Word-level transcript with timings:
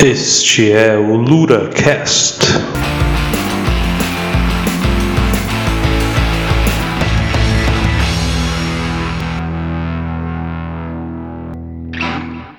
Este 0.00 0.70
é 0.70 0.96
o 0.96 1.16
LuraCast. 1.16 2.38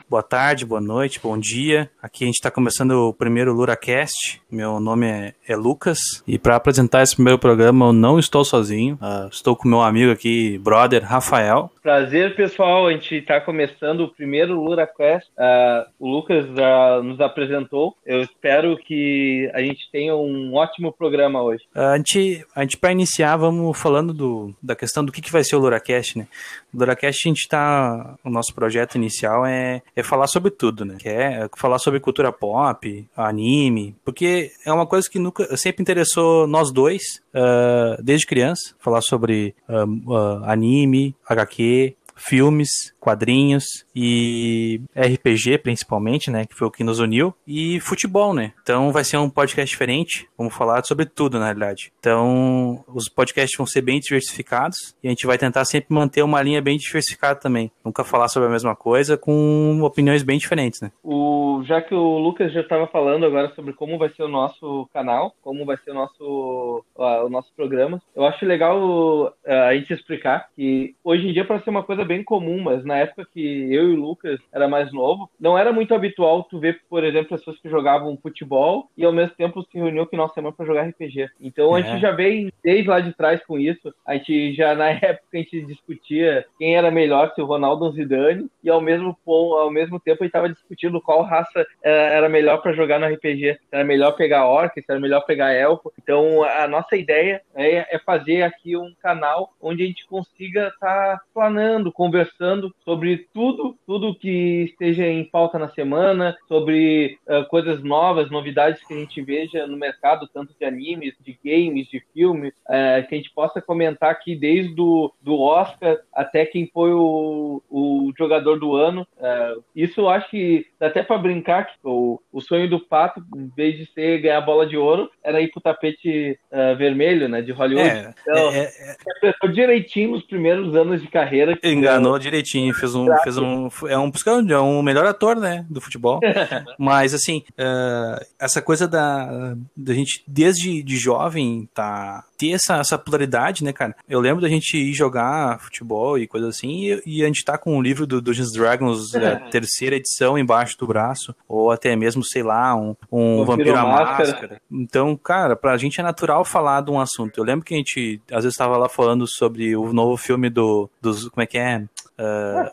Boa 0.10 0.24
tarde, 0.24 0.66
boa 0.66 0.82
noite, 0.82 1.18
bom 1.24 1.38
dia. 1.38 1.90
Aqui 2.02 2.26
a 2.26 2.28
gente 2.28 2.36
está 2.36 2.52
começando 2.52 2.92
o 2.92 3.14
primeiro 3.14 3.54
LuraCast. 3.54 4.42
Meu 4.52 4.78
nome 4.82 5.08
é, 5.08 5.34
é 5.48 5.56
Lucas 5.56 6.00
e 6.28 6.38
para 6.38 6.58
apresentar 6.58 7.04
esse 7.04 7.16
primeiro 7.16 7.40
programa 7.40 7.86
eu 7.86 7.94
não 7.94 8.20
estou 8.20 8.44
sozinho. 8.44 8.96
Uh, 8.96 9.30
estou 9.30 9.56
com 9.56 9.70
meu 9.70 9.82
amigo 9.82 10.12
aqui, 10.12 10.58
brother 10.58 11.06
Rafael. 11.06 11.72
Prazer, 11.82 12.36
pessoal. 12.36 12.88
A 12.88 12.92
gente 12.92 13.16
está 13.16 13.40
começando 13.40 14.02
o 14.02 14.14
primeiro 14.14 14.62
LuraCast. 14.62 15.30
Uh, 15.38 15.90
o 16.00 16.08
Lucas 16.08 16.46
uh, 16.46 17.04
nos 17.04 17.20
apresentou. 17.20 17.96
Eu 18.06 18.22
espero 18.22 18.78
que 18.78 19.50
a 19.54 19.62
gente 19.62 19.90
tenha 19.92 20.16
um 20.16 20.54
ótimo 20.56 20.92
programa 20.92 21.42
hoje. 21.42 21.64
a 21.74 21.98
gente, 21.98 22.46
a 22.56 22.62
gente 22.62 22.78
para 22.78 22.92
iniciar, 22.92 23.38
vamos 23.38 23.80
falando 23.80 24.14
do, 24.14 24.54
da 24.62 24.76
questão 24.76 25.04
do 25.04 25.12
que, 25.12 25.22
que 25.22 25.32
vai 25.32 25.44
ser 25.44 25.56
o 25.56 25.60
LuraCast, 25.60 26.18
né? 26.18 26.28
O 26.74 26.78
LuraCast 26.78 27.28
a 27.28 27.30
gente 27.30 27.40
está, 27.40 28.16
o 28.24 28.30
nosso 28.30 28.54
projeto 28.54 28.96
inicial 28.96 29.46
é 29.46 29.82
é 29.96 30.04
falar 30.04 30.28
sobre 30.28 30.52
tudo, 30.52 30.86
né? 30.86 30.96
Que 31.00 31.10
é 31.10 31.50
falar 31.58 31.80
sobre 31.80 32.00
cultura 32.00 32.32
pop, 32.32 33.06
anime, 33.16 33.96
porque 34.04 34.52
é 34.66 34.72
uma 34.72 34.86
coisa 34.86 35.10
que 35.10 35.20
nunca 35.20 35.56
sempre 35.58 35.82
interessou 35.82 36.48
nós 36.48 36.72
dois 36.72 37.02
uh, 37.34 38.02
desde 38.02 38.26
criança, 38.26 38.76
falar 38.80 39.02
sobre 39.02 39.54
uh, 39.68 40.12
uh, 40.12 40.44
anime, 40.46 41.16
HQ, 41.28 41.79
filmes, 42.20 42.94
quadrinhos 43.00 43.86
e 43.96 44.82
RPG 44.96 45.60
principalmente, 45.60 46.30
né, 46.30 46.46
que 46.46 46.56
foi 46.56 46.68
o 46.68 46.72
que 46.72 46.84
nos 46.84 47.00
uniu, 47.00 47.34
e 47.48 47.80
futebol, 47.80 48.34
né. 48.34 48.54
Então 48.62 48.92
vai 48.92 49.04
ser 49.04 49.18
um 49.18 49.30
podcast 49.30 49.70
diferente, 49.70 50.28
vamos 50.38 50.56
falar 50.56 50.84
sobre 50.84 51.06
tudo 51.06 51.40
na 51.40 51.46
realidade. 51.46 51.92
Então 52.00 52.84
os 52.88 53.10
podcasts 53.10 53.58
vão 53.58 53.66
ser 53.66 53.82
bem 53.82 54.00
diversificados 54.00 54.96
e 55.04 55.08
a 55.08 55.12
gente 55.12 55.26
vai 55.26 55.38
tentar 55.38 55.66
sempre 55.66 55.94
manter 55.94 56.24
uma 56.24 56.42
linha 56.42 56.62
bem 56.62 56.78
diversificada 56.78 57.40
também, 57.40 57.72
nunca 57.84 58.04
falar 58.04 58.28
sobre 58.28 58.50
a 58.50 58.52
mesma 58.52 58.76
coisa 58.76 59.18
com 59.18 59.80
opiniões 59.82 60.24
bem 60.24 60.38
diferentes, 60.38 60.82
né. 60.82 60.92
O 61.04 61.40
já 61.66 61.82
que 61.82 61.94
o 61.94 62.18
Lucas 62.18 62.52
já 62.54 62.62
estava 62.62 62.88
falando 62.88 63.26
agora 63.26 63.54
sobre 63.56 63.74
como 63.74 63.98
vai 63.98 64.10
ser 64.10 64.24
o 64.24 64.28
nosso 64.28 64.88
canal, 64.94 65.34
como 65.42 65.66
vai 65.66 65.78
ser 65.78 65.92
o 65.92 65.94
nosso 65.94 66.84
o 66.96 67.30
nosso 67.30 67.52
programa, 67.56 68.02
eu 68.16 68.26
acho 68.26 68.46
legal 68.46 68.78
uh, 68.80 69.34
a 69.68 69.76
gente 69.76 69.94
explicar 69.94 70.48
que 70.56 70.96
hoje 71.04 71.28
em 71.28 71.34
dia 71.34 71.46
para 71.46 71.62
ser 71.62 71.70
uma 71.70 71.84
coisa 71.84 72.04
bem 72.04 72.24
comum, 72.24 72.62
mas 72.62 72.84
na 72.90 72.98
época 72.98 73.28
que 73.32 73.74
eu 73.74 73.92
e 73.92 73.94
o 73.94 74.00
Lucas 74.00 74.40
era 74.52 74.68
mais 74.68 74.92
novo, 74.92 75.30
não 75.40 75.58
era 75.58 75.72
muito 75.72 75.94
habitual 75.94 76.44
tu 76.44 76.60
ver, 76.60 76.82
por 76.90 77.04
exemplo, 77.04 77.30
pessoas 77.30 77.60
que 77.60 77.70
jogavam 77.70 78.18
futebol 78.18 78.90
e 78.98 79.06
ao 79.06 79.14
mesmo 79.14 79.36
tempo 79.36 79.64
se 79.64 79.78
reuniam 79.78 80.04
no 80.04 80.10
final 80.10 80.28
de 80.28 80.34
semana 80.34 80.56
para 80.56 80.66
jogar 80.66 80.88
RPG. 80.88 81.30
Então 81.40 81.76
a 81.76 81.82
gente 81.82 81.98
é. 81.98 82.00
já 82.00 82.12
veio 82.12 82.52
desde 82.64 82.90
lá 82.90 83.00
de 83.00 83.14
trás 83.14 83.44
com 83.46 83.58
isso. 83.58 83.94
A 84.06 84.16
gente 84.16 84.54
já 84.54 84.76
na 84.76 84.90
época 84.92 85.28
a 85.34 85.38
gente 85.38 85.66
discutia 85.66 86.46
quem 86.58 86.76
era 86.76 86.92
melhor, 86.92 87.32
se 87.34 87.42
o 87.42 87.46
Ronaldo 87.46 87.86
ou 87.86 87.92
o 87.92 87.94
Zidane, 87.94 88.50
e 88.64 88.70
ao 88.70 88.82
mesmo 88.82 89.16
ao 89.26 89.72
mesmo 89.72 90.00
tempo 90.00 90.24
a 90.24 90.26
gente 90.26 90.30
estava 90.30 90.50
discutindo 90.50 91.02
qual 91.02 91.22
raça 91.22 91.66
eh, 91.84 92.16
era 92.16 92.28
melhor 92.28 92.62
para 92.62 92.74
jogar 92.74 93.00
no 93.00 93.06
RPG. 93.06 93.54
Se 93.54 93.68
era 93.72 93.84
melhor 93.84 94.14
pegar 94.14 94.48
orc, 94.48 94.74
se 94.74 94.86
era 94.90 95.00
melhor 95.00 95.22
pegar 95.22 95.54
elfo. 95.54 95.94
Então 96.02 96.44
a 96.44 96.68
nossa 96.68 96.96
ideia 96.96 97.42
é, 97.56 97.96
é 97.96 98.00
fazer 98.00 98.42
aqui 98.42 98.76
um 98.76 98.94
canal 99.02 99.54
onde 99.62 99.84
a 99.84 99.86
gente 99.86 100.08
consiga 100.08 100.68
estar 100.68 101.18
tá 101.18 101.22
planando, 101.34 101.92
conversando 101.92 102.74
sobre 102.90 103.28
tudo, 103.32 103.78
tudo 103.86 104.16
que 104.16 104.64
esteja 104.64 105.06
em 105.06 105.24
pauta 105.24 105.60
na 105.60 105.70
semana, 105.70 106.36
sobre 106.48 107.20
uh, 107.28 107.48
coisas 107.48 107.84
novas, 107.84 108.32
novidades 108.32 108.84
que 108.84 108.96
a 108.96 108.98
gente 108.98 109.22
veja 109.22 109.68
no 109.68 109.78
mercado, 109.78 110.28
tanto 110.34 110.56
de 110.60 110.66
animes, 110.66 111.14
de 111.24 111.38
games, 111.46 111.88
de 111.88 112.04
filmes, 112.12 112.52
uh, 112.66 113.08
que 113.08 113.14
a 113.14 113.18
gente 113.18 113.32
possa 113.32 113.62
comentar 113.62 114.10
aqui 114.10 114.36
desde 114.36 114.74
do, 114.74 115.14
do 115.22 115.40
Oscar 115.40 116.00
até 116.12 116.48
quem 116.48 116.68
foi 116.74 116.92
o, 116.92 117.62
o 117.70 118.12
jogador 118.18 118.60
do 118.60 118.76
ano. 118.76 119.06
Uh, 119.18 119.64
isso 119.76 120.02
eu 120.02 120.10
acho 120.10 120.28
que 120.32 120.66
dá 120.80 120.88
até 120.88 121.04
para 121.04 121.20
brincar 121.20 121.68
que 121.68 121.74
o, 121.84 122.20
o 122.34 122.42
sonho 122.42 122.68
do 122.68 122.80
Pato, 122.80 123.24
em 123.38 123.52
vez 123.56 123.78
de 123.78 123.86
ser 123.94 124.20
ganhar 124.20 124.40
a 124.40 124.42
bola 124.42 124.66
de 124.66 124.78
ouro, 124.78 125.12
era 125.24 125.40
ir 125.40 125.52
pro 125.52 125.62
tapete 125.62 126.40
vermelho, 126.76 127.30
né, 127.30 127.42
de 127.44 127.52
Hollywood. 127.52 127.88
É, 127.88 128.14
então, 128.22 128.50
é, 128.52 128.64
é, 128.64 129.30
é... 129.44 129.48
direitinho 129.50 130.12
nos 130.12 130.24
primeiros 130.24 130.76
anos 130.76 131.02
de 131.02 131.08
carreira. 131.08 131.58
Enganou 131.64 132.18
direitinho 132.18 132.74
fez 132.80 132.96
um, 132.96 133.08
fez 133.24 133.38
um, 133.38 133.70
é 133.88 133.98
um, 133.98 134.12
é 134.50 134.60
um 134.60 134.82
melhor 134.82 135.06
ator, 135.06 135.36
né, 135.36 135.66
do 135.70 135.82
futebol. 135.82 136.20
Mas 136.78 137.14
assim, 137.14 137.44
uh, 137.52 138.26
essa 138.40 138.62
coisa 138.62 138.88
da, 138.88 139.56
da 139.76 139.94
gente 139.94 140.24
desde 140.28 140.82
de 140.84 140.98
jovem 140.98 141.70
tá 141.74 142.24
ter 142.40 142.52
essa, 142.52 142.78
essa 142.78 142.98
pluralidade, 142.98 143.64
né, 143.66 143.74
cara? 143.74 143.94
Eu 144.08 144.22
lembro 144.22 144.42
da 144.42 144.48
gente 144.48 144.78
ir 144.78 144.94
jogar 144.94 145.60
futebol 145.60 146.18
e 146.18 146.26
coisa 146.26 146.48
assim, 146.48 146.86
e, 146.86 147.02
e 147.06 147.24
a 147.24 147.28
gente 147.28 147.44
tá 147.44 147.58
com 147.58 147.74
o 147.74 147.78
um 147.78 147.82
livro 147.82 148.08
do 148.08 148.22
Dungeons 148.22 148.54
Dragons, 148.54 149.14
a 149.14 149.36
terceira 149.52 149.98
edição 149.98 150.38
embaixo 150.38 150.78
do 150.78 150.88
braço, 150.88 151.36
ou 151.48 151.70
até 151.70 151.96
mesmo, 151.98 152.24
sei 152.24 152.42
lá, 152.42 152.74
um, 152.76 152.96
um 153.12 153.44
vampiro 153.44 153.76
à 153.76 153.84
máscara. 153.84 154.32
máscara. 154.32 154.62
Então, 154.72 155.18
cara, 155.18 155.56
pra 155.56 155.78
gente 155.78 156.00
é 156.00 156.04
natural 156.04 156.46
falar 156.46 156.82
de 156.82 156.92
um 156.92 157.00
assunto. 157.00 157.38
Eu 157.38 157.44
lembro 157.44 157.66
que 157.66 157.74
a 157.74 157.78
gente, 157.78 158.22
às 158.32 158.46
vezes, 158.46 158.58
tava 158.58 158.78
lá 158.78 158.88
falando 158.88 159.28
sobre 159.28 159.76
o 159.76 159.92
novo 159.92 160.16
filme 160.16 160.50
do, 160.50 160.90
dos, 161.02 161.28
como 161.28 161.44
é 161.44 161.46
que 161.46 161.58
é? 161.58 161.84
Uh, 162.20 162.68
ah, 162.68 162.72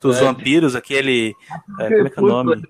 dos 0.00 0.18
vampiros, 0.20 0.74
aquele. 0.74 1.36
Uh, 1.68 1.76
como 1.76 2.06
é 2.06 2.10
que 2.10 2.18
é 2.18 2.22
o 2.22 2.26
nome? 2.26 2.62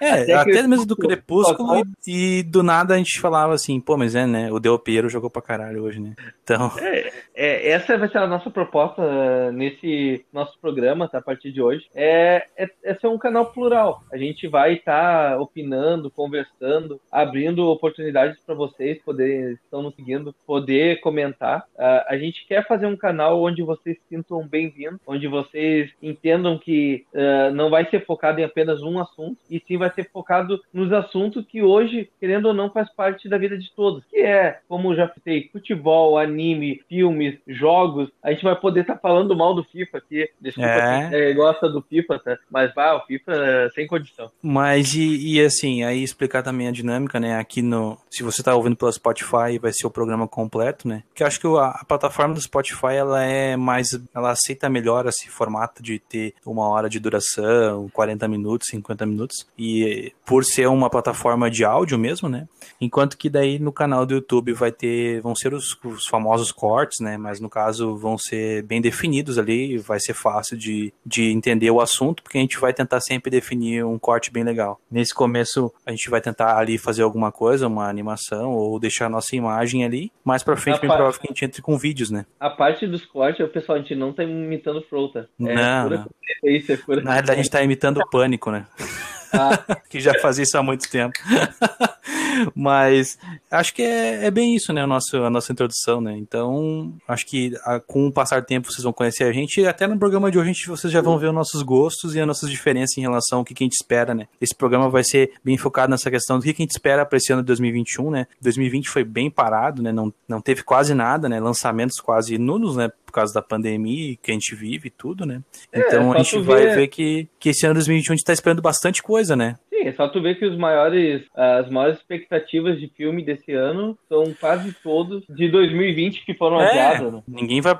É, 0.00 0.22
até, 0.22 0.34
até 0.34 0.62
mesmo 0.66 0.86
do 0.86 0.96
Crepúsculo 0.96 1.76
e, 2.06 2.38
e, 2.38 2.42
do 2.42 2.62
nada 2.62 2.94
a 2.94 2.98
gente 2.98 3.20
falava 3.20 3.54
assim, 3.54 3.80
pô, 3.80 3.96
mas 3.96 4.14
é, 4.14 4.26
né? 4.26 4.50
O 4.50 4.58
Del 4.58 4.78
Piero 4.78 5.08
jogou 5.08 5.30
pra 5.30 5.42
caralho 5.42 5.82
hoje, 5.82 6.00
né? 6.00 6.14
Então. 6.42 6.72
É, 6.78 7.12
é, 7.34 7.70
essa 7.70 7.98
vai 7.98 8.08
ser 8.08 8.18
a 8.18 8.26
nossa 8.26 8.50
proposta 8.50 9.52
nesse 9.52 10.24
nosso 10.32 10.58
programa, 10.58 11.08
tá? 11.08 11.18
A 11.18 11.22
partir 11.22 11.52
de 11.52 11.60
hoje. 11.60 11.86
É, 11.94 12.46
é, 12.56 12.68
é 12.82 12.94
ser 12.94 13.08
um 13.08 13.18
canal 13.18 13.46
plural. 13.52 14.02
A 14.12 14.16
gente 14.16 14.46
vai 14.48 14.74
estar 14.74 15.32
tá 15.32 15.40
opinando, 15.40 16.10
conversando, 16.10 17.00
abrindo 17.12 17.66
oportunidades 17.66 18.38
para 18.44 18.54
vocês 18.54 18.98
poderem, 19.02 19.52
estão 19.52 19.82
nos 19.82 19.94
seguindo, 19.94 20.34
poder 20.46 21.00
comentar. 21.00 21.60
Uh, 21.74 22.04
a 22.08 22.16
gente 22.16 22.46
quer 22.46 22.66
fazer 22.66 22.86
um 22.86 22.96
canal 22.96 23.42
onde 23.42 23.62
vocês 23.62 23.96
se 23.98 24.16
sintam 24.16 24.46
bem-vindos, 24.46 25.00
onde 25.06 25.26
vocês 25.26 25.90
entendam 26.02 26.56
que 26.56 27.04
uh, 27.12 27.52
não 27.52 27.68
vai 27.68 27.88
ser 27.90 28.04
focado 28.06 28.40
em 28.40 28.44
apenas 28.44 28.80
um 28.82 28.98
assunto, 28.98 29.36
e 29.50 29.57
e 29.58 29.62
sim 29.66 29.76
vai 29.76 29.92
ser 29.92 30.08
focado 30.10 30.60
nos 30.72 30.92
assuntos 30.92 31.44
que 31.46 31.62
hoje, 31.62 32.08
querendo 32.20 32.46
ou 32.46 32.54
não, 32.54 32.70
faz 32.70 32.88
parte 32.94 33.28
da 33.28 33.36
vida 33.36 33.58
de 33.58 33.70
todos, 33.74 34.04
que 34.04 34.18
é, 34.18 34.60
como 34.68 34.94
já 34.94 35.08
citei, 35.12 35.48
futebol, 35.52 36.18
anime, 36.18 36.82
filmes, 36.88 37.38
jogos. 37.46 38.08
A 38.22 38.30
gente 38.30 38.44
vai 38.44 38.56
poder 38.56 38.80
estar 38.80 38.94
tá 38.94 39.00
falando 39.00 39.36
mal 39.36 39.54
do 39.54 39.64
FIFA 39.64 39.98
aqui. 39.98 40.28
Desculpa 40.40 40.68
é. 40.68 41.08
quem 41.08 41.18
é, 41.18 41.32
gosta 41.34 41.68
do 41.68 41.82
FIFA, 41.82 42.18
tá? 42.18 42.38
Mas 42.50 42.72
vai, 42.74 42.96
o 42.96 43.00
FIFA 43.00 43.32
é 43.32 43.70
sem 43.70 43.86
condição. 43.86 44.30
Mas 44.42 44.94
e, 44.94 45.34
e, 45.34 45.44
assim, 45.44 45.82
aí 45.82 46.02
explicar 46.02 46.42
também 46.42 46.68
a 46.68 46.72
dinâmica, 46.72 47.18
né? 47.18 47.38
Aqui 47.38 47.62
no. 47.62 47.98
Se 48.10 48.22
você 48.22 48.40
está 48.40 48.54
ouvindo 48.54 48.76
pelo 48.76 48.92
Spotify, 48.92 49.58
vai 49.60 49.72
ser 49.72 49.86
o 49.86 49.90
programa 49.90 50.28
completo, 50.28 50.86
né? 50.86 51.02
Que 51.14 51.22
eu 51.22 51.26
acho 51.26 51.40
que 51.40 51.46
a, 51.46 51.68
a 51.68 51.84
plataforma 51.84 52.34
do 52.34 52.40
Spotify 52.40 52.94
ela 52.94 53.22
é 53.22 53.56
mais. 53.56 53.88
Ela 54.14 54.30
aceita 54.30 54.68
melhor 54.68 55.06
esse 55.06 55.28
formato 55.28 55.82
de 55.82 55.98
ter 55.98 56.34
uma 56.44 56.68
hora 56.68 56.88
de 56.88 57.00
duração, 57.00 57.88
40 57.92 58.28
minutos, 58.28 58.68
50 58.68 59.06
minutos 59.06 59.47
e 59.58 60.12
por 60.24 60.44
ser 60.44 60.68
uma 60.68 60.88
plataforma 60.88 61.50
de 61.50 61.64
áudio 61.64 61.98
mesmo, 61.98 62.28
né? 62.28 62.46
Enquanto 62.80 63.16
que 63.18 63.28
daí 63.28 63.58
no 63.58 63.72
canal 63.72 64.06
do 64.06 64.14
YouTube 64.14 64.52
vai 64.52 64.70
ter, 64.70 65.20
vão 65.20 65.34
ser 65.34 65.52
os, 65.52 65.76
os 65.84 66.06
famosos 66.06 66.52
cortes, 66.52 67.00
né? 67.00 67.16
Mas 67.16 67.40
no 67.40 67.50
caso 67.50 67.96
vão 67.96 68.16
ser 68.16 68.62
bem 68.62 68.80
definidos 68.80 69.38
ali, 69.38 69.76
vai 69.78 69.98
ser 69.98 70.14
fácil 70.14 70.56
de, 70.56 70.92
de 71.04 71.30
entender 71.30 71.70
o 71.70 71.80
assunto, 71.80 72.22
porque 72.22 72.38
a 72.38 72.40
gente 72.40 72.58
vai 72.58 72.72
tentar 72.72 73.00
sempre 73.00 73.30
definir 73.30 73.84
um 73.84 73.98
corte 73.98 74.30
bem 74.30 74.44
legal. 74.44 74.80
Nesse 74.90 75.12
começo 75.12 75.72
a 75.84 75.90
gente 75.90 76.08
vai 76.08 76.20
tentar 76.20 76.56
ali 76.56 76.78
fazer 76.78 77.02
alguma 77.02 77.32
coisa, 77.32 77.66
uma 77.66 77.88
animação 77.88 78.52
ou 78.52 78.78
deixar 78.78 79.06
a 79.06 79.10
nossa 79.10 79.34
imagem 79.34 79.84
ali. 79.84 80.12
Mais 80.24 80.42
pra 80.42 80.56
frente, 80.56 80.80
bem 80.80 80.88
provável 80.88 81.20
que 81.20 81.26
a 81.26 81.32
gente 81.32 81.44
entre 81.44 81.62
com 81.62 81.76
vídeos, 81.76 82.10
né? 82.10 82.26
A 82.38 82.50
parte 82.50 82.86
dos 82.86 83.04
cortes, 83.04 83.44
o 83.44 83.48
pessoal, 83.48 83.78
a 83.78 83.80
gente 83.80 83.94
não 83.94 84.12
tá 84.12 84.22
imitando 84.22 84.82
Frota. 84.82 85.28
É 85.40 85.54
não, 85.54 85.90
não. 85.90 86.06
Isso, 86.44 86.72
é 86.72 86.76
pura... 86.76 87.02
Na 87.02 87.14
verdade 87.14 87.40
a 87.40 87.42
gente 87.42 87.50
tá 87.50 87.62
imitando 87.62 87.98
o 87.98 88.08
pânico, 88.08 88.50
né? 88.50 88.66
que 89.88 90.00
já 90.00 90.14
fazia 90.20 90.44
isso 90.44 90.56
há 90.58 90.62
muito 90.62 90.88
tempo. 90.90 91.18
Mas 92.54 93.18
acho 93.50 93.74
que 93.74 93.82
é, 93.82 94.26
é, 94.26 94.30
bem 94.30 94.54
isso, 94.54 94.72
né? 94.72 94.82
A 94.82 94.86
nossa, 94.86 95.18
a 95.18 95.30
nossa 95.30 95.52
introdução, 95.52 96.00
né? 96.00 96.16
Então, 96.16 96.94
acho 97.06 97.26
que 97.26 97.52
a, 97.64 97.80
com 97.80 98.06
o 98.06 98.12
passar 98.12 98.40
do 98.40 98.46
tempo 98.46 98.70
vocês 98.70 98.84
vão 98.84 98.92
conhecer 98.92 99.24
a 99.24 99.32
gente. 99.32 99.66
Até 99.66 99.86
no 99.86 99.98
programa 99.98 100.30
de 100.30 100.38
hoje 100.38 100.48
gente, 100.48 100.68
vocês 100.68 100.92
já 100.92 101.00
vão 101.00 101.18
ver 101.18 101.28
os 101.28 101.34
nossos 101.34 101.62
gostos 101.62 102.14
e 102.14 102.20
as 102.20 102.26
nossas 102.26 102.50
diferenças 102.50 102.96
em 102.96 103.02
relação 103.02 103.38
ao 103.38 103.44
que, 103.44 103.54
que 103.54 103.62
a 103.62 103.66
gente 103.66 103.74
espera, 103.74 104.14
né? 104.14 104.26
Esse 104.40 104.54
programa 104.54 104.88
vai 104.88 105.04
ser 105.04 105.32
bem 105.44 105.56
focado 105.56 105.90
nessa 105.90 106.10
questão 106.10 106.38
do 106.38 106.42
que, 106.42 106.52
que 106.52 106.62
a 106.62 106.64
gente 106.64 106.72
espera 106.72 107.04
para 107.04 107.16
esse 107.16 107.32
ano 107.32 107.42
de 107.42 107.46
2021, 107.46 108.10
né? 108.10 108.26
2020 108.40 108.88
foi 108.88 109.04
bem 109.04 109.30
parado, 109.30 109.82
né? 109.82 109.92
Não, 109.92 110.12
não 110.26 110.40
teve 110.40 110.62
quase 110.62 110.94
nada, 110.94 111.28
né? 111.28 111.40
Lançamentos 111.40 112.00
quase 112.00 112.38
nulos, 112.38 112.76
né? 112.76 112.90
Por 113.08 113.12
causa 113.12 113.32
da 113.32 113.40
pandemia 113.40 114.14
que 114.22 114.30
a 114.30 114.34
gente 114.34 114.54
vive 114.54 114.88
e 114.88 114.90
tudo, 114.90 115.24
né? 115.24 115.40
É, 115.72 115.80
Então 115.80 116.12
a 116.12 116.18
gente 116.18 116.38
vai 116.40 116.66
ver- 116.66 116.76
ver 116.76 116.88
que, 116.88 117.26
que 117.40 117.48
esse 117.48 117.64
ano 117.64 117.74
2021 117.74 118.12
a 118.12 118.16
gente 118.16 118.24
tá 118.24 118.34
esperando 118.34 118.60
bastante 118.60 119.02
coisa, 119.02 119.34
né? 119.34 119.56
Sim, 119.78 119.88
é 119.88 119.92
só 119.92 120.08
tu 120.08 120.20
ver 120.20 120.38
que 120.38 120.44
os 120.44 120.56
maiores, 120.56 121.22
as 121.34 121.70
maiores 121.70 121.98
expectativas 121.98 122.78
de 122.78 122.88
filme 122.88 123.24
desse 123.24 123.52
ano 123.52 123.96
são 124.08 124.32
quase 124.38 124.72
todos 124.82 125.24
de 125.28 125.48
2020 125.48 126.24
que 126.24 126.34
foram 126.34 126.60
É, 126.60 126.68
adiados, 126.68 127.12
né? 127.12 127.22
ninguém 127.28 127.60
vai. 127.60 127.76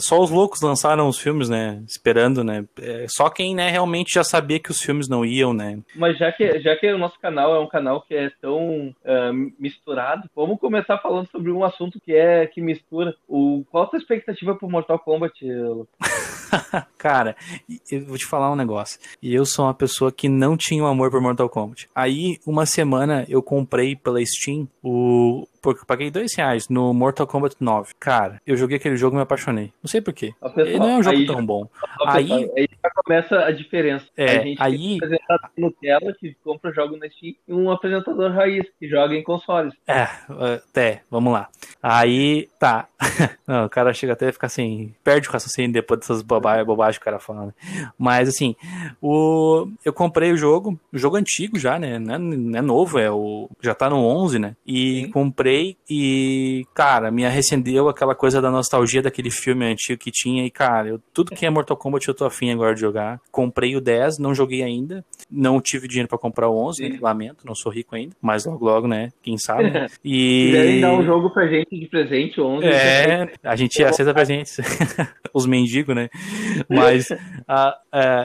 Só 0.00 0.20
os 0.20 0.30
loucos 0.30 0.60
lançaram 0.62 1.08
os 1.08 1.18
filmes, 1.18 1.48
né? 1.48 1.82
Esperando, 1.86 2.44
né? 2.44 2.64
É, 2.80 3.06
Só 3.08 3.28
quem, 3.28 3.54
né, 3.54 3.70
realmente 3.70 4.14
já 4.14 4.24
sabia 4.24 4.60
que 4.60 4.70
os 4.70 4.80
filmes 4.80 5.08
não 5.08 5.24
iam, 5.24 5.52
né? 5.52 5.78
Mas 5.94 6.18
já 6.18 6.30
que, 6.30 6.60
já 6.60 6.76
que 6.76 6.90
o 6.92 6.98
nosso 6.98 7.18
canal 7.18 7.54
é 7.54 7.58
um 7.58 7.68
canal 7.68 8.02
que 8.02 8.14
é 8.14 8.30
tão 8.40 8.94
ah, 9.04 9.32
misturado, 9.58 10.28
vamos 10.34 10.58
começar 10.58 10.98
falando 10.98 11.28
sobre 11.30 11.50
um 11.50 11.64
assunto 11.64 12.00
que 12.00 12.12
é 12.12 12.46
que 12.46 12.60
mistura. 12.60 13.14
O, 13.28 13.64
qual 13.70 13.84
a 13.84 13.86
tua 13.86 13.98
expectativa 13.98 14.54
pro 14.54 14.70
Mortal 14.70 14.98
Kombat? 14.98 15.44
Lu? 15.44 15.88
Cara, 16.98 17.36
eu 17.90 18.04
vou 18.06 18.16
te 18.16 18.26
falar 18.26 18.50
um 18.52 18.56
negócio. 18.56 18.98
E 19.22 19.34
eu 19.34 19.44
sou 19.44 19.64
uma 19.66 19.74
pessoa 19.74 20.12
que 20.12 20.28
não 20.28 20.56
tinha 20.56 20.82
um 20.82 20.86
amor 20.86 21.10
por 21.10 21.20
Mortal 21.20 21.48
Kombat. 21.48 21.88
Aí, 21.94 22.38
uma 22.46 22.66
semana, 22.66 23.24
eu 23.28 23.42
comprei 23.42 23.96
pela 23.96 24.24
Steam 24.24 24.68
o. 24.82 25.46
Porque 25.60 25.82
eu 25.82 25.86
paguei 25.86 26.10
dois 26.10 26.34
reais 26.36 26.68
no 26.68 26.92
Mortal 26.92 27.24
Kombat 27.24 27.54
9. 27.60 27.94
Cara, 28.00 28.42
eu 28.44 28.56
joguei 28.56 28.78
aquele 28.78 28.96
jogo 28.96 29.14
e 29.14 29.18
me 29.18 29.22
apaixonei. 29.22 29.72
Não 29.80 29.88
sei 29.88 30.00
porquê. 30.00 30.34
Ele 30.56 30.76
não 30.78 30.88
é 30.90 30.96
um 30.96 31.02
jogo 31.04 31.16
aí- 31.16 31.26
tão 31.26 31.44
bom. 31.46 31.68
Aí- 32.04 32.32
aí 32.56 32.68
já 32.82 32.90
começa 32.96 33.38
a 33.44 33.52
diferença. 33.52 34.04
É, 34.16 34.24
a 34.24 34.42
gente 34.42 34.60
aí- 34.60 34.76
tem 34.76 34.92
um 34.92 34.96
apresentador 34.96 35.50
Nutella 35.56 36.12
que 36.18 36.34
compra 36.42 36.72
jogos 36.72 36.98
na 36.98 37.08
Steam 37.08 37.34
e 37.46 37.52
um 37.54 37.70
apresentador 37.70 38.32
raiz 38.32 38.66
que 38.80 38.88
joga 38.88 39.14
em 39.14 39.22
consoles. 39.22 39.72
É, 39.86 40.08
até, 40.68 41.02
vamos 41.08 41.32
lá. 41.32 41.48
Aí, 41.82 42.48
tá. 42.60 42.86
Não, 43.46 43.66
o 43.66 43.68
cara 43.68 43.92
chega 43.92 44.12
até 44.12 44.28
a 44.28 44.32
ficar 44.32 44.46
assim, 44.46 44.94
perde 45.02 45.28
o 45.28 45.32
raciocínio 45.32 45.72
depois 45.72 45.98
dessas 46.00 46.22
bobagens, 46.22 46.64
bobagens 46.66 46.96
que 46.98 47.02
o 47.02 47.04
cara 47.04 47.18
fala. 47.18 47.46
né? 47.46 47.52
Mas 47.98 48.28
assim, 48.28 48.54
o, 49.00 49.66
eu 49.84 49.92
comprei 49.92 50.30
o 50.32 50.36
jogo, 50.36 50.78
o 50.92 50.98
jogo 50.98 51.16
antigo 51.16 51.58
já, 51.58 51.78
né? 51.78 51.98
Não 51.98 52.14
é, 52.14 52.18
não 52.18 52.58
é 52.58 52.62
novo, 52.62 52.98
é 52.98 53.10
o. 53.10 53.48
Já 53.60 53.74
tá 53.74 53.90
no 53.90 53.96
11, 53.96 54.38
né? 54.38 54.54
E 54.64 55.02
Sim. 55.06 55.10
comprei 55.10 55.76
e, 55.90 56.64
cara, 56.74 57.10
me 57.10 57.24
arrecendeu 57.26 57.88
aquela 57.88 58.14
coisa 58.14 58.40
da 58.40 58.50
nostalgia 58.50 59.02
daquele 59.02 59.30
filme 59.30 59.64
antigo 59.64 59.98
que 60.00 60.10
tinha. 60.12 60.44
E, 60.46 60.50
cara, 60.50 60.88
eu, 60.88 61.00
tudo 61.12 61.32
que 61.34 61.44
é 61.44 61.50
Mortal 61.50 61.76
Kombat 61.76 62.06
eu 62.06 62.14
tô 62.14 62.24
afim 62.24 62.50
agora 62.52 62.74
de 62.74 62.80
jogar. 62.80 63.20
Comprei 63.30 63.74
o 63.76 63.80
10, 63.80 64.18
não 64.18 64.34
joguei 64.34 64.62
ainda. 64.62 65.04
Não 65.30 65.60
tive 65.60 65.88
dinheiro 65.88 66.08
pra 66.08 66.18
comprar 66.18 66.48
o 66.48 66.56
11, 66.68 66.88
né? 66.88 66.98
Lamento, 67.00 67.46
não 67.46 67.54
sou 67.54 67.72
rico 67.72 67.96
ainda. 67.96 68.14
Mas 68.20 68.44
logo, 68.44 68.64
logo, 68.64 68.86
né? 68.86 69.10
Quem 69.22 69.36
sabe. 69.36 69.70
né? 69.70 69.88
Se 69.88 69.98
E. 70.04 70.46
quiserem 70.46 70.80
dar 70.80 70.92
um 70.92 71.02
jogo 71.04 71.30
pra 71.30 71.46
gente 71.46 71.71
de 71.78 71.86
presente, 71.86 72.40
11, 72.40 72.66
É, 72.66 73.28
a 73.42 73.56
gente 73.56 73.82
aceita 73.82 74.14
presentes. 74.14 74.58
Os 75.34 75.46
mendigos, 75.46 75.94
né? 75.94 76.10
Mas, 76.68 77.08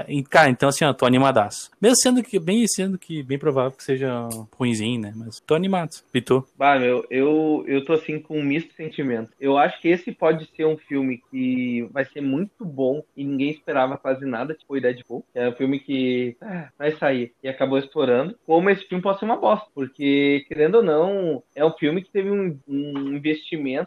e, 0.07 0.23
cara, 0.23 0.49
então 0.49 0.69
assim, 0.69 0.83
ó, 0.83 0.94
tô 0.94 1.05
animadaço. 1.05 1.71
Mesmo 1.81 1.95
sendo 1.95 2.21
que, 2.21 2.38
bem 2.39 2.67
sendo 2.67 2.97
que, 2.97 3.23
bem 3.23 3.39
provável 3.39 3.71
que 3.71 3.83
seja 3.83 4.27
ruimzinho, 4.53 5.01
né? 5.01 5.13
Mas 5.15 5.39
tô 5.39 5.55
animado. 5.55 5.91
E 6.13 6.21
tu? 6.21 6.45
Bah, 6.57 6.77
meu, 6.77 7.05
eu, 7.09 7.63
eu 7.67 7.85
tô 7.85 7.94
assim 7.94 8.19
com 8.19 8.38
um 8.38 8.44
misto 8.44 8.69
de 8.69 8.75
sentimento. 8.75 9.31
Eu 9.39 9.57
acho 9.57 9.79
que 9.81 9.88
esse 9.88 10.11
pode 10.11 10.49
ser 10.55 10.65
um 10.65 10.77
filme 10.77 11.21
que 11.31 11.88
vai 11.91 12.03
ser 12.05 12.21
muito 12.21 12.65
bom 12.65 13.01
e 13.15 13.23
ninguém 13.23 13.51
esperava 13.51 13.97
quase 13.97 14.25
nada, 14.25 14.53
tipo 14.53 14.75
o 14.75 14.81
Deadpool, 14.81 15.23
que 15.31 15.39
é 15.39 15.49
um 15.49 15.53
filme 15.53 15.79
que 15.79 16.35
ah, 16.41 16.69
vai 16.77 16.91
sair 16.91 17.31
e 17.41 17.47
acabou 17.47 17.77
estourando. 17.77 18.38
Como 18.45 18.69
esse 18.69 18.85
filme 18.85 19.01
pode 19.01 19.19
ser 19.19 19.25
uma 19.25 19.38
bosta, 19.38 19.67
porque, 19.73 20.45
querendo 20.47 20.75
ou 20.75 20.83
não, 20.83 21.41
é 21.55 21.65
um 21.65 21.71
filme 21.71 22.01
que 22.01 22.11
teve 22.11 22.29
um, 22.29 22.59
um 22.67 23.15
investimento 23.15 23.37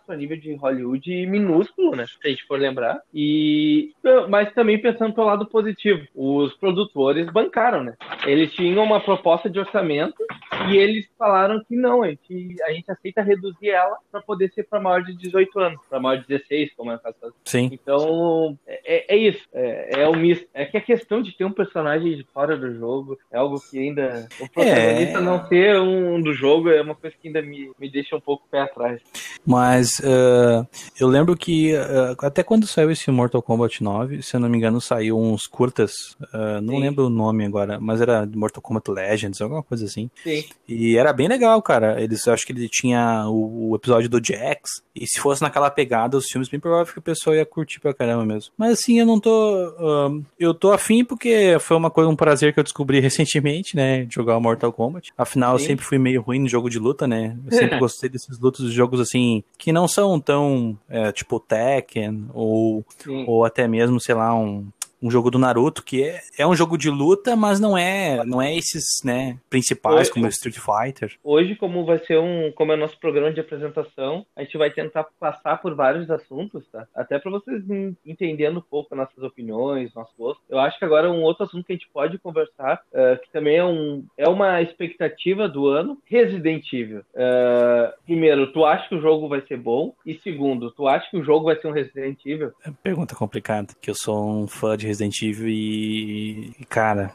a 0.08 0.16
nível 0.16 0.36
de 0.36 0.54
Hollywood 0.54 1.26
minúsculo, 1.26 1.96
né? 1.96 2.06
Se 2.06 2.16
a 2.24 2.28
gente 2.28 2.46
for 2.46 2.58
lembrar. 2.58 3.00
E, 3.14 3.92
mas 4.28 4.52
também 4.52 4.80
pensando 4.80 5.14
pelo 5.14 5.26
lado 5.26 5.46
positivo, 5.46 6.06
os 6.14 6.54
produtores 6.54 7.30
bancaram, 7.32 7.82
né? 7.82 7.94
Eles 8.26 8.52
tinham 8.52 8.82
uma 8.82 9.00
proposta 9.00 9.48
de 9.48 9.58
orçamento 9.58 10.22
e 10.68 10.76
eles 10.76 11.08
falaram 11.18 11.62
que 11.66 11.76
não, 11.76 12.02
a 12.02 12.08
gente, 12.08 12.56
a 12.64 12.72
gente 12.72 12.90
aceita 12.90 13.22
reduzir 13.22 13.70
ela 13.70 13.96
para 14.10 14.20
poder 14.20 14.50
ser 14.52 14.64
para 14.64 14.80
maior 14.80 15.02
de 15.02 15.14
18 15.14 15.58
anos, 15.60 15.80
para 15.88 16.00
maior 16.00 16.20
de 16.20 16.26
16, 16.26 16.72
como 16.76 16.90
é 16.92 16.96
o 16.96 16.98
caso. 16.98 17.34
Sim. 17.44 17.68
Então, 17.72 18.58
é, 18.66 19.14
é 19.14 19.16
isso. 19.16 19.42
É, 19.52 20.02
é 20.02 20.08
o 20.08 20.16
misto. 20.16 20.46
É 20.52 20.64
que 20.64 20.76
a 20.76 20.80
questão 20.80 21.22
de 21.22 21.36
ter 21.36 21.44
um 21.44 21.52
personagem 21.52 22.16
de 22.16 22.24
fora 22.32 22.56
do 22.56 22.74
jogo 22.74 23.18
é 23.30 23.38
algo 23.38 23.60
que 23.60 23.78
ainda. 23.78 24.28
O 24.40 24.48
protagonista 24.50 25.18
É. 25.18 25.20
não 25.20 25.44
ser 25.46 25.80
um 25.80 26.20
do 26.20 26.32
jogo 26.32 26.68
é 26.70 26.80
uma 26.80 26.94
coisa 26.94 27.16
que 27.20 27.28
ainda 27.28 27.42
me, 27.42 27.70
me 27.78 27.90
deixa 27.90 28.16
um 28.16 28.20
pouco 28.20 28.46
pé 28.50 28.60
atrás. 28.60 29.00
Mas 29.46 30.00
ah, 30.04 30.66
eu 30.98 31.08
lembro 31.08 31.36
que 31.36 31.74
ah, 31.74 32.14
até 32.20 32.42
quando 32.42 32.66
saiu 32.66 32.90
esse 32.90 33.10
Mortal 33.10 33.42
Kombat 33.42 33.82
9, 33.82 34.22
se 34.22 34.36
eu 34.36 34.40
não 34.40 34.48
me 34.48 34.56
engano, 34.56 34.80
saiu 34.80 35.18
uns 35.18 35.46
curtas, 35.46 35.92
ah, 36.32 36.60
não 36.60 36.74
Sim. 36.74 36.80
lembro 36.80 37.06
o 37.06 37.10
nome 37.10 37.44
agora, 37.44 37.78
mas 37.80 38.00
era 38.00 38.28
Mortal 38.34 38.62
Kombat 38.62 38.90
Legends, 38.90 39.40
alguma 39.40 39.62
coisa 39.62 39.84
assim. 39.84 40.10
Sim. 40.22 40.44
E 40.68 40.96
era 40.96 41.12
bem 41.12 41.28
legal, 41.28 41.60
cara. 41.62 42.00
Eles 42.00 42.26
acho 42.28 42.46
que 42.46 42.52
ele 42.52 42.68
tinha 42.68 43.26
o, 43.28 43.70
o 43.70 43.76
episódio 43.76 44.08
do 44.08 44.24
Jax. 44.24 44.82
E 44.94 45.06
se 45.06 45.20
fosse 45.20 45.42
naquela 45.42 45.70
pegada, 45.70 46.16
os 46.16 46.26
filmes, 46.26 46.48
bem 46.48 46.60
provável 46.60 46.92
que 46.92 46.98
o 46.98 47.02
pessoal 47.02 47.34
ia 47.34 47.46
curtir 47.46 47.80
pra 47.80 47.94
caramba 47.94 48.24
mesmo. 48.24 48.52
Mas 48.56 48.72
assim, 48.72 48.98
eu 48.98 49.06
não 49.06 49.18
tô. 49.18 50.22
eu 50.38 50.52
tô 50.52 50.72
afim 50.72 51.04
porque 51.04 51.56
foi 51.60 51.76
uma 51.76 51.90
coisa, 51.90 52.10
um 52.10 52.16
prazer 52.16 52.52
que 52.52 52.60
eu 52.60 52.64
descobri 52.64 53.00
recentemente, 53.00 53.76
né? 53.76 54.06
Jogar 54.10 54.36
o 54.36 54.40
Mortal 54.40 54.72
Kombat. 54.72 55.12
Afinal, 55.16 55.54
eu 55.54 55.58
Sim. 55.58 55.66
sempre 55.66 55.84
fui 55.84 55.98
meio 55.98 56.20
ruim 56.20 56.40
no 56.40 56.48
jogo 56.48 56.68
de 56.68 56.78
luta, 56.78 57.06
né? 57.06 57.36
Eu 57.46 57.56
sempre 57.56 57.78
gostei 57.80 58.08
desses 58.08 58.38
lutas 58.38 58.66
de 58.66 58.72
jogos 58.72 59.00
assim, 59.00 59.29
que 59.58 59.72
não 59.72 59.86
são 59.86 60.18
tão 60.20 60.76
é, 60.88 61.12
tipo 61.12 61.38
Tekken 61.38 62.26
ou 62.32 62.84
Sim. 62.98 63.24
ou 63.26 63.44
até 63.44 63.66
mesmo, 63.68 64.00
sei 64.00 64.14
lá, 64.14 64.34
um, 64.34 64.66
um 65.02 65.10
jogo 65.10 65.30
do 65.30 65.38
Naruto, 65.38 65.82
que 65.82 66.02
é, 66.02 66.20
é 66.38 66.46
um 66.46 66.54
jogo 66.54 66.76
de 66.76 66.90
luta, 66.90 67.34
mas 67.36 67.58
não 67.58 67.76
é, 67.76 68.24
não 68.24 68.40
é 68.40 68.54
esses, 68.54 68.84
né, 69.04 69.38
principais, 69.48 70.08
Oi. 70.08 70.14
como 70.14 70.26
Street 70.28 70.58
Fighter. 70.58 71.14
Hoje, 71.24 71.54
como 71.56 71.84
vai 71.84 71.98
ser 71.98 72.18
um, 72.18 72.52
como 72.52 72.72
é 72.72 72.76
nosso 72.76 72.98
programa 72.98 73.32
de 73.32 73.40
apresentação, 73.40 74.26
a 74.36 74.42
gente 74.42 74.56
vai 74.58 74.70
tentar 74.70 75.04
passar 75.18 75.56
por 75.60 75.74
vários 75.74 76.10
assuntos, 76.10 76.66
tá? 76.70 76.86
Até 76.94 77.18
para 77.18 77.30
vocês 77.30 77.68
en- 77.70 77.96
entendendo 78.04 78.58
um 78.58 78.62
pouco 78.62 78.94
nossas 78.94 79.22
opiniões, 79.22 79.94
nosso 79.94 80.12
gosto. 80.18 80.40
Eu 80.48 80.58
acho 80.58 80.78
que 80.78 80.84
agora 80.84 81.10
um 81.10 81.22
outro 81.22 81.44
assunto 81.44 81.64
que 81.64 81.72
a 81.72 81.76
gente 81.76 81.88
pode 81.92 82.18
conversar, 82.18 82.80
eh, 82.92 83.16
que 83.22 83.30
também 83.32 83.56
é, 83.56 83.64
um, 83.64 84.04
é 84.18 84.28
uma 84.28 84.60
expectativa 84.62 85.48
do 85.48 85.66
ano, 85.68 85.98
Resident 86.06 86.64
Evil. 86.72 87.02
Eh, 87.14 87.94
primeiro, 88.04 88.52
tu 88.52 88.64
acha 88.64 88.88
que 88.88 88.94
o 88.94 89.00
jogo 89.00 89.28
vai 89.28 89.40
ser 89.46 89.56
bom? 89.56 89.94
E 90.04 90.14
segundo, 90.14 90.70
tu 90.70 90.86
acha 90.86 91.08
que 91.10 91.16
o 91.16 91.24
jogo 91.24 91.46
vai 91.46 91.56
ser 91.56 91.68
um 91.68 91.72
Resident 91.72 92.18
Evil? 92.24 92.52
É 92.64 92.70
pergunta 92.82 93.14
complicada, 93.14 93.68
que 93.80 93.90
eu 93.90 93.94
sou 93.94 94.28
um 94.42 94.46
fã 94.46 94.76
de 94.76 94.86
Resident 94.90 95.22
Evil 95.22 95.48
e, 95.48 96.52
e, 96.60 96.64
cara, 96.68 97.12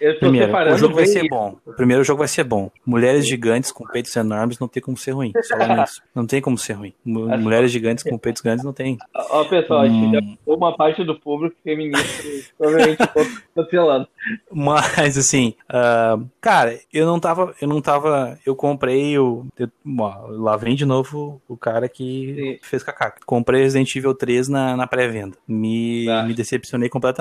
Eu 0.00 0.14
tô 0.14 0.20
primeiro, 0.20 0.52
o 0.72 0.78
jogo 0.78 0.94
vai 0.94 1.06
ser 1.06 1.20
isso. 1.20 1.28
bom. 1.28 1.56
O 1.66 1.72
primeiro 1.72 2.04
jogo 2.04 2.18
vai 2.20 2.28
ser 2.28 2.44
bom. 2.44 2.70
Mulheres 2.86 3.26
gigantes 3.26 3.72
com 3.72 3.84
peitos 3.86 4.14
enormes 4.16 4.58
não 4.58 4.68
tem 4.68 4.82
como 4.82 4.96
ser 4.96 5.10
ruim. 5.10 5.32
Só. 5.42 5.56
Não 6.14 6.26
tem 6.26 6.40
como 6.40 6.56
ser 6.56 6.72
ruim. 6.74 6.92
Mulheres 7.04 7.70
gigantes 7.70 8.02
com 8.04 8.16
peitos 8.16 8.40
grandes 8.40 8.64
não 8.64 8.72
tem. 8.72 8.96
Ó, 9.14 9.44
pessoal, 9.44 9.80
acho 9.80 9.90
que 9.92 9.96
Hum. 10.18 10.36
uma 10.46 10.74
parte 10.76 11.04
do 11.04 11.18
público 11.18 11.54
feminista 11.62 12.22
provavelmente 12.56 12.98
cancelando. 13.54 14.08
Mas 14.50 15.18
assim, 15.18 15.54
ah, 15.68 16.18
cara, 16.40 16.78
eu 16.92 17.06
não 17.06 17.20
tava, 17.20 17.54
eu 17.60 17.68
não 17.68 17.80
tava, 17.80 18.38
eu 18.46 18.54
comprei 18.56 19.18
o, 19.18 19.46
eu- 19.58 19.68
ó, 19.98 20.26
lá 20.28 20.56
vem 20.56 20.74
de 20.74 20.84
novo 20.86 21.40
o 21.48 21.56
cara 21.56 21.88
que 21.88 22.58
Sim. 22.62 22.68
fez 22.68 22.82
cacaca. 22.82 23.20
Comprei 23.26 23.62
Resident 23.62 23.94
Evil 23.94 24.14
3 24.14 24.48
na, 24.48 24.76
na 24.76 24.86
pré-venda. 24.86 25.36
Me, 25.46 26.06
Tá. 26.06 26.22
me 26.22 26.34
decepcionei 26.34 26.88
completamente. 26.88 27.15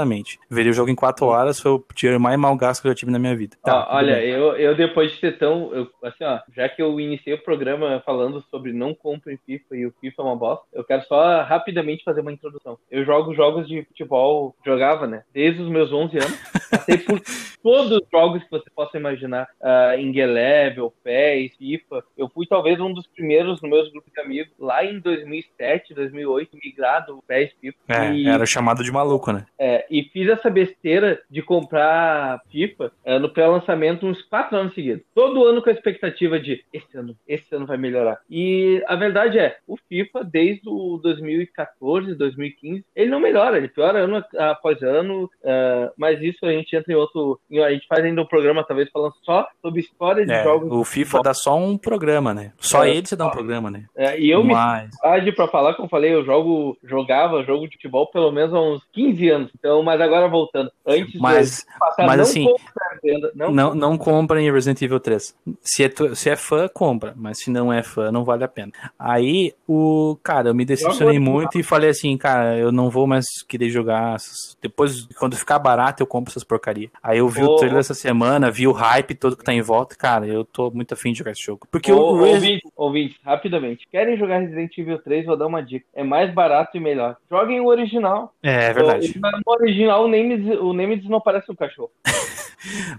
Verei 0.50 0.72
o 0.72 0.74
jogo 0.74 0.90
em 0.90 0.96
4 0.96 1.26
horas, 1.26 1.60
foi 1.60 1.72
o 1.72 1.84
dinheiro 1.96 2.20
mais 2.20 2.38
mal 2.38 2.56
gasto 2.58 2.82
que 2.82 2.88
eu 2.88 2.92
já 2.92 2.96
tive 2.96 3.12
na 3.12 3.20
minha 3.20 3.36
vida. 3.36 3.56
Tá, 3.64 3.88
Ó, 3.90 3.98
olha, 3.98 4.16
bem. 4.16 4.30
eu, 4.30 4.56
eu 4.56 4.76
depois 4.76 5.12
de 5.12 5.20
ser 5.20 5.38
tão. 5.38 5.74
eu- 5.74 5.88
assim, 6.04 6.24
ó, 6.24 6.40
já 6.56 6.68
que 6.70 6.82
eu 6.82 7.00
iniciei 7.00 7.36
o 7.36 7.44
programa 7.44 8.02
falando 8.06 8.44
sobre 8.50 8.74
não 8.74 8.94
comprem 8.94 9.38
FIFA 9.46 9.76
e 9.76 9.86
o 9.86 9.94
FIFA 10.02 10.22
é 10.22 10.26
uma 10.26 10.36
bosta, 10.36 10.66
eu 10.74 10.84
quero 10.84 11.04
só 11.04 11.42
rapidamente 11.44 12.04
fazer 12.04 12.22
uma 12.22 12.32
introdução. 12.32 12.78
Eu 12.90 13.06
jogo 13.06 13.34
jogos 13.34 13.68
de 13.68 13.84
futebol, 13.84 14.56
jogava, 14.66 15.08
né? 15.08 15.24
Desde 15.34 15.62
os 15.62 15.70
meus 15.70 15.92
11 15.92 16.18
anos. 16.18 16.40
Passei 16.70 16.98
por 16.98 17.22
todos 17.64 17.92
os 17.92 18.02
jogos 18.12 18.44
que 18.44 18.50
você 18.52 18.70
possa 18.76 18.98
imaginar. 18.98 19.48
Uh, 19.62 20.26
Level, 20.26 20.94
PES, 21.04 21.56
FIFA. 21.58 22.04
Eu 22.18 22.28
fui 22.30 22.46
talvez 22.48 22.80
um 22.80 22.92
dos 22.94 23.06
primeiros 23.08 23.62
no 23.62 23.70
meus 23.70 23.90
grupos 23.92 24.12
de 24.12 24.20
amigos, 24.22 24.52
lá 24.60 24.84
em 24.84 25.00
2007, 25.00 25.94
2008, 25.94 26.58
migrado 26.64 27.24
PES 27.28 27.52
FIFA. 27.62 27.78
É, 27.88 28.14
E- 28.14 28.28
era 28.28 28.46
chamado 28.46 28.84
de 28.84 28.92
maluco, 28.92 29.32
né? 29.32 29.46
é, 29.60 29.85
É, 29.86 29.88
e 29.90 30.04
fiz 30.04 30.30
essa 30.30 30.50
besteira 30.50 31.20
de 31.30 31.42
comprar 31.42 32.42
FIFA 32.52 32.92
é, 33.04 33.20
no 33.20 33.30
pré-lançamento 33.30 34.06
uns 34.06 34.22
quatro 34.24 34.58
anos 34.58 34.74
seguidos. 34.74 35.04
Todo 35.14 35.46
ano 35.46 35.62
com 35.62 35.70
a 35.70 35.74
expectativa 35.74 36.40
de 36.40 36.64
esse 36.72 36.98
ano, 36.98 37.16
esse 37.28 37.54
ano 37.56 37.66
vai 37.66 37.78
melhorar. 37.78 38.20
E 38.30 38.84
a 38.88 38.96
verdade 38.96 39.40
é, 39.40 39.58
o 39.68 39.78
FIFA, 39.78 40.24
desde 40.24 40.68
o 40.68 41.00
2014, 41.02 42.16
2015, 42.16 42.86
ele 42.96 43.10
não 43.10 43.20
melhora, 43.20 43.58
ele 43.58 43.68
piora 43.68 44.00
ano 44.00 44.24
após 44.38 44.82
ano, 44.82 45.26
uh, 45.26 45.92
mas 45.98 46.22
isso 46.22 46.46
a 46.46 46.52
gente 46.52 46.76
entra 46.76 46.92
em 46.92 46.96
outro. 46.96 47.40
A 47.64 47.72
gente 47.72 47.88
faz 47.88 48.04
ainda 48.04 48.22
um 48.22 48.28
programa, 48.28 48.64
talvez, 48.64 48.90
falando 48.92 49.14
só 49.24 49.48
sobre 49.62 49.82
história 49.82 50.26
de 50.26 50.32
É, 50.32 50.44
jogos. 50.44 50.72
o 50.72 50.84
FIFA 50.84 51.22
dá 51.22 51.34
só 51.34 51.58
um 51.58 51.78
programa, 51.78 52.34
né? 52.34 52.54
Só 52.58 52.86
É, 52.86 52.92
ele 52.92 53.06
você 53.06 53.16
dá 53.16 53.28
um 53.28 53.32
programa, 53.32 53.70
né? 53.70 53.86
É, 53.96 54.20
e 54.20 54.30
eu 54.30 54.44
me 54.44 54.54
Mas, 54.54 54.96
tarde 54.98 55.32
pra 55.32 55.48
falar, 55.48 55.74
como 55.74 55.86
eu 55.86 55.90
falei, 55.90 56.14
eu 56.14 56.26
jogo, 56.26 56.78
jogava 56.84 57.44
jogo 57.44 57.68
de 57.68 57.76
futebol 57.76 58.08
pelo 58.08 58.32
menos 58.32 58.54
há 58.54 58.62
uns 58.62 58.84
15 58.94 59.30
anos. 59.30 59.52
Então, 59.58 59.75
mas 59.84 60.02
agora 60.02 60.28
voltando. 60.28 60.72
Antes 60.86 61.20
mas, 61.20 61.58
de 61.60 61.80
passar, 61.80 62.06
mas 62.06 62.18
não 62.18 62.24
assim, 62.24 62.46
compra 62.46 62.85
venda, 63.04 63.32
não, 63.36 63.52
não, 63.52 63.76
não 63.76 63.98
compra 63.98 64.42
em 64.42 64.52
Resident 64.52 64.82
Evil 64.82 65.00
3. 65.00 65.36
Se 65.62 65.84
é, 65.84 65.90
tu- 65.90 66.16
se 66.16 66.30
é 66.30 66.36
fã, 66.36 66.68
compra. 66.68 67.14
Mas 67.16 67.40
se 67.40 67.50
não 67.50 67.72
é 67.72 67.82
fã, 67.84 68.12
não 68.12 68.24
vale 68.24 68.44
a 68.44 68.48
pena. 68.48 68.72
Aí, 68.98 69.54
o 69.68 70.18
cara, 70.24 70.50
eu 70.50 70.56
me 70.56 70.66
decepcionei 70.66 71.18
o 71.18 71.22
muito 71.22 71.60
e 71.60 71.64
falei 71.64 71.90
assim, 71.90 72.16
cara, 72.18 72.58
eu 72.58 72.72
não 72.72 72.90
vou 72.90 73.06
mais 73.08 73.26
querer 73.48 73.70
jogar. 73.70 74.16
essas- 74.16 74.58
Depois, 74.62 75.08
quando 75.20 75.36
ficar 75.36 75.60
barato, 75.60 76.02
eu 76.02 76.08
compro 76.08 76.32
essas 76.32 76.44
porcaria. 76.44 76.90
Aí 77.02 77.20
eu 77.20 77.28
vi 77.28 77.42
o 77.44 77.52
Ô, 77.52 77.56
trailer 77.58 77.80
essa 77.80 77.94
semana, 77.94 78.50
vi 78.52 78.68
o 78.68 78.72
hype 78.72 79.16
todo 79.16 79.36
que 79.38 79.44
tá 79.44 79.54
em 79.54 79.62
volta. 79.62 79.96
Cara, 79.96 80.26
eu 80.28 80.44
tô 80.46 80.70
muito 80.72 80.94
afim 80.94 81.12
de 81.12 81.20
jogar 81.20 81.32
esse 81.32 81.44
jogo. 81.44 81.68
Porque 81.72 81.92
Ô, 81.92 81.98
o 81.98 82.26
ouvinte, 82.28 82.62
ouvinte, 82.76 83.20
rapidamente. 83.24 83.86
Querem 83.92 84.18
jogar 84.18 84.40
Resident 84.40 84.78
Evil 84.78 85.00
3? 85.00 85.26
Vou 85.26 85.38
dar 85.38 85.48
uma 85.48 85.62
dica. 85.62 85.86
É 85.94 86.04
mais 86.04 86.34
barato 86.34 86.78
e 86.78 86.80
melhor. 86.80 87.16
Joguem 87.30 87.60
o 87.60 87.68
original. 87.68 88.34
É, 88.42 88.66
é 88.66 88.74
verdade. 88.74 89.14
O, 89.16 89.20
no 89.22 89.54
original, 89.60 90.06
o 90.06 90.08
Nemesis, 90.08 90.58
o 90.60 90.74
Nemesis 90.74 91.10
não 91.10 91.20
parece 91.22 91.52
um 91.52 91.56
cachorro. 91.56 91.92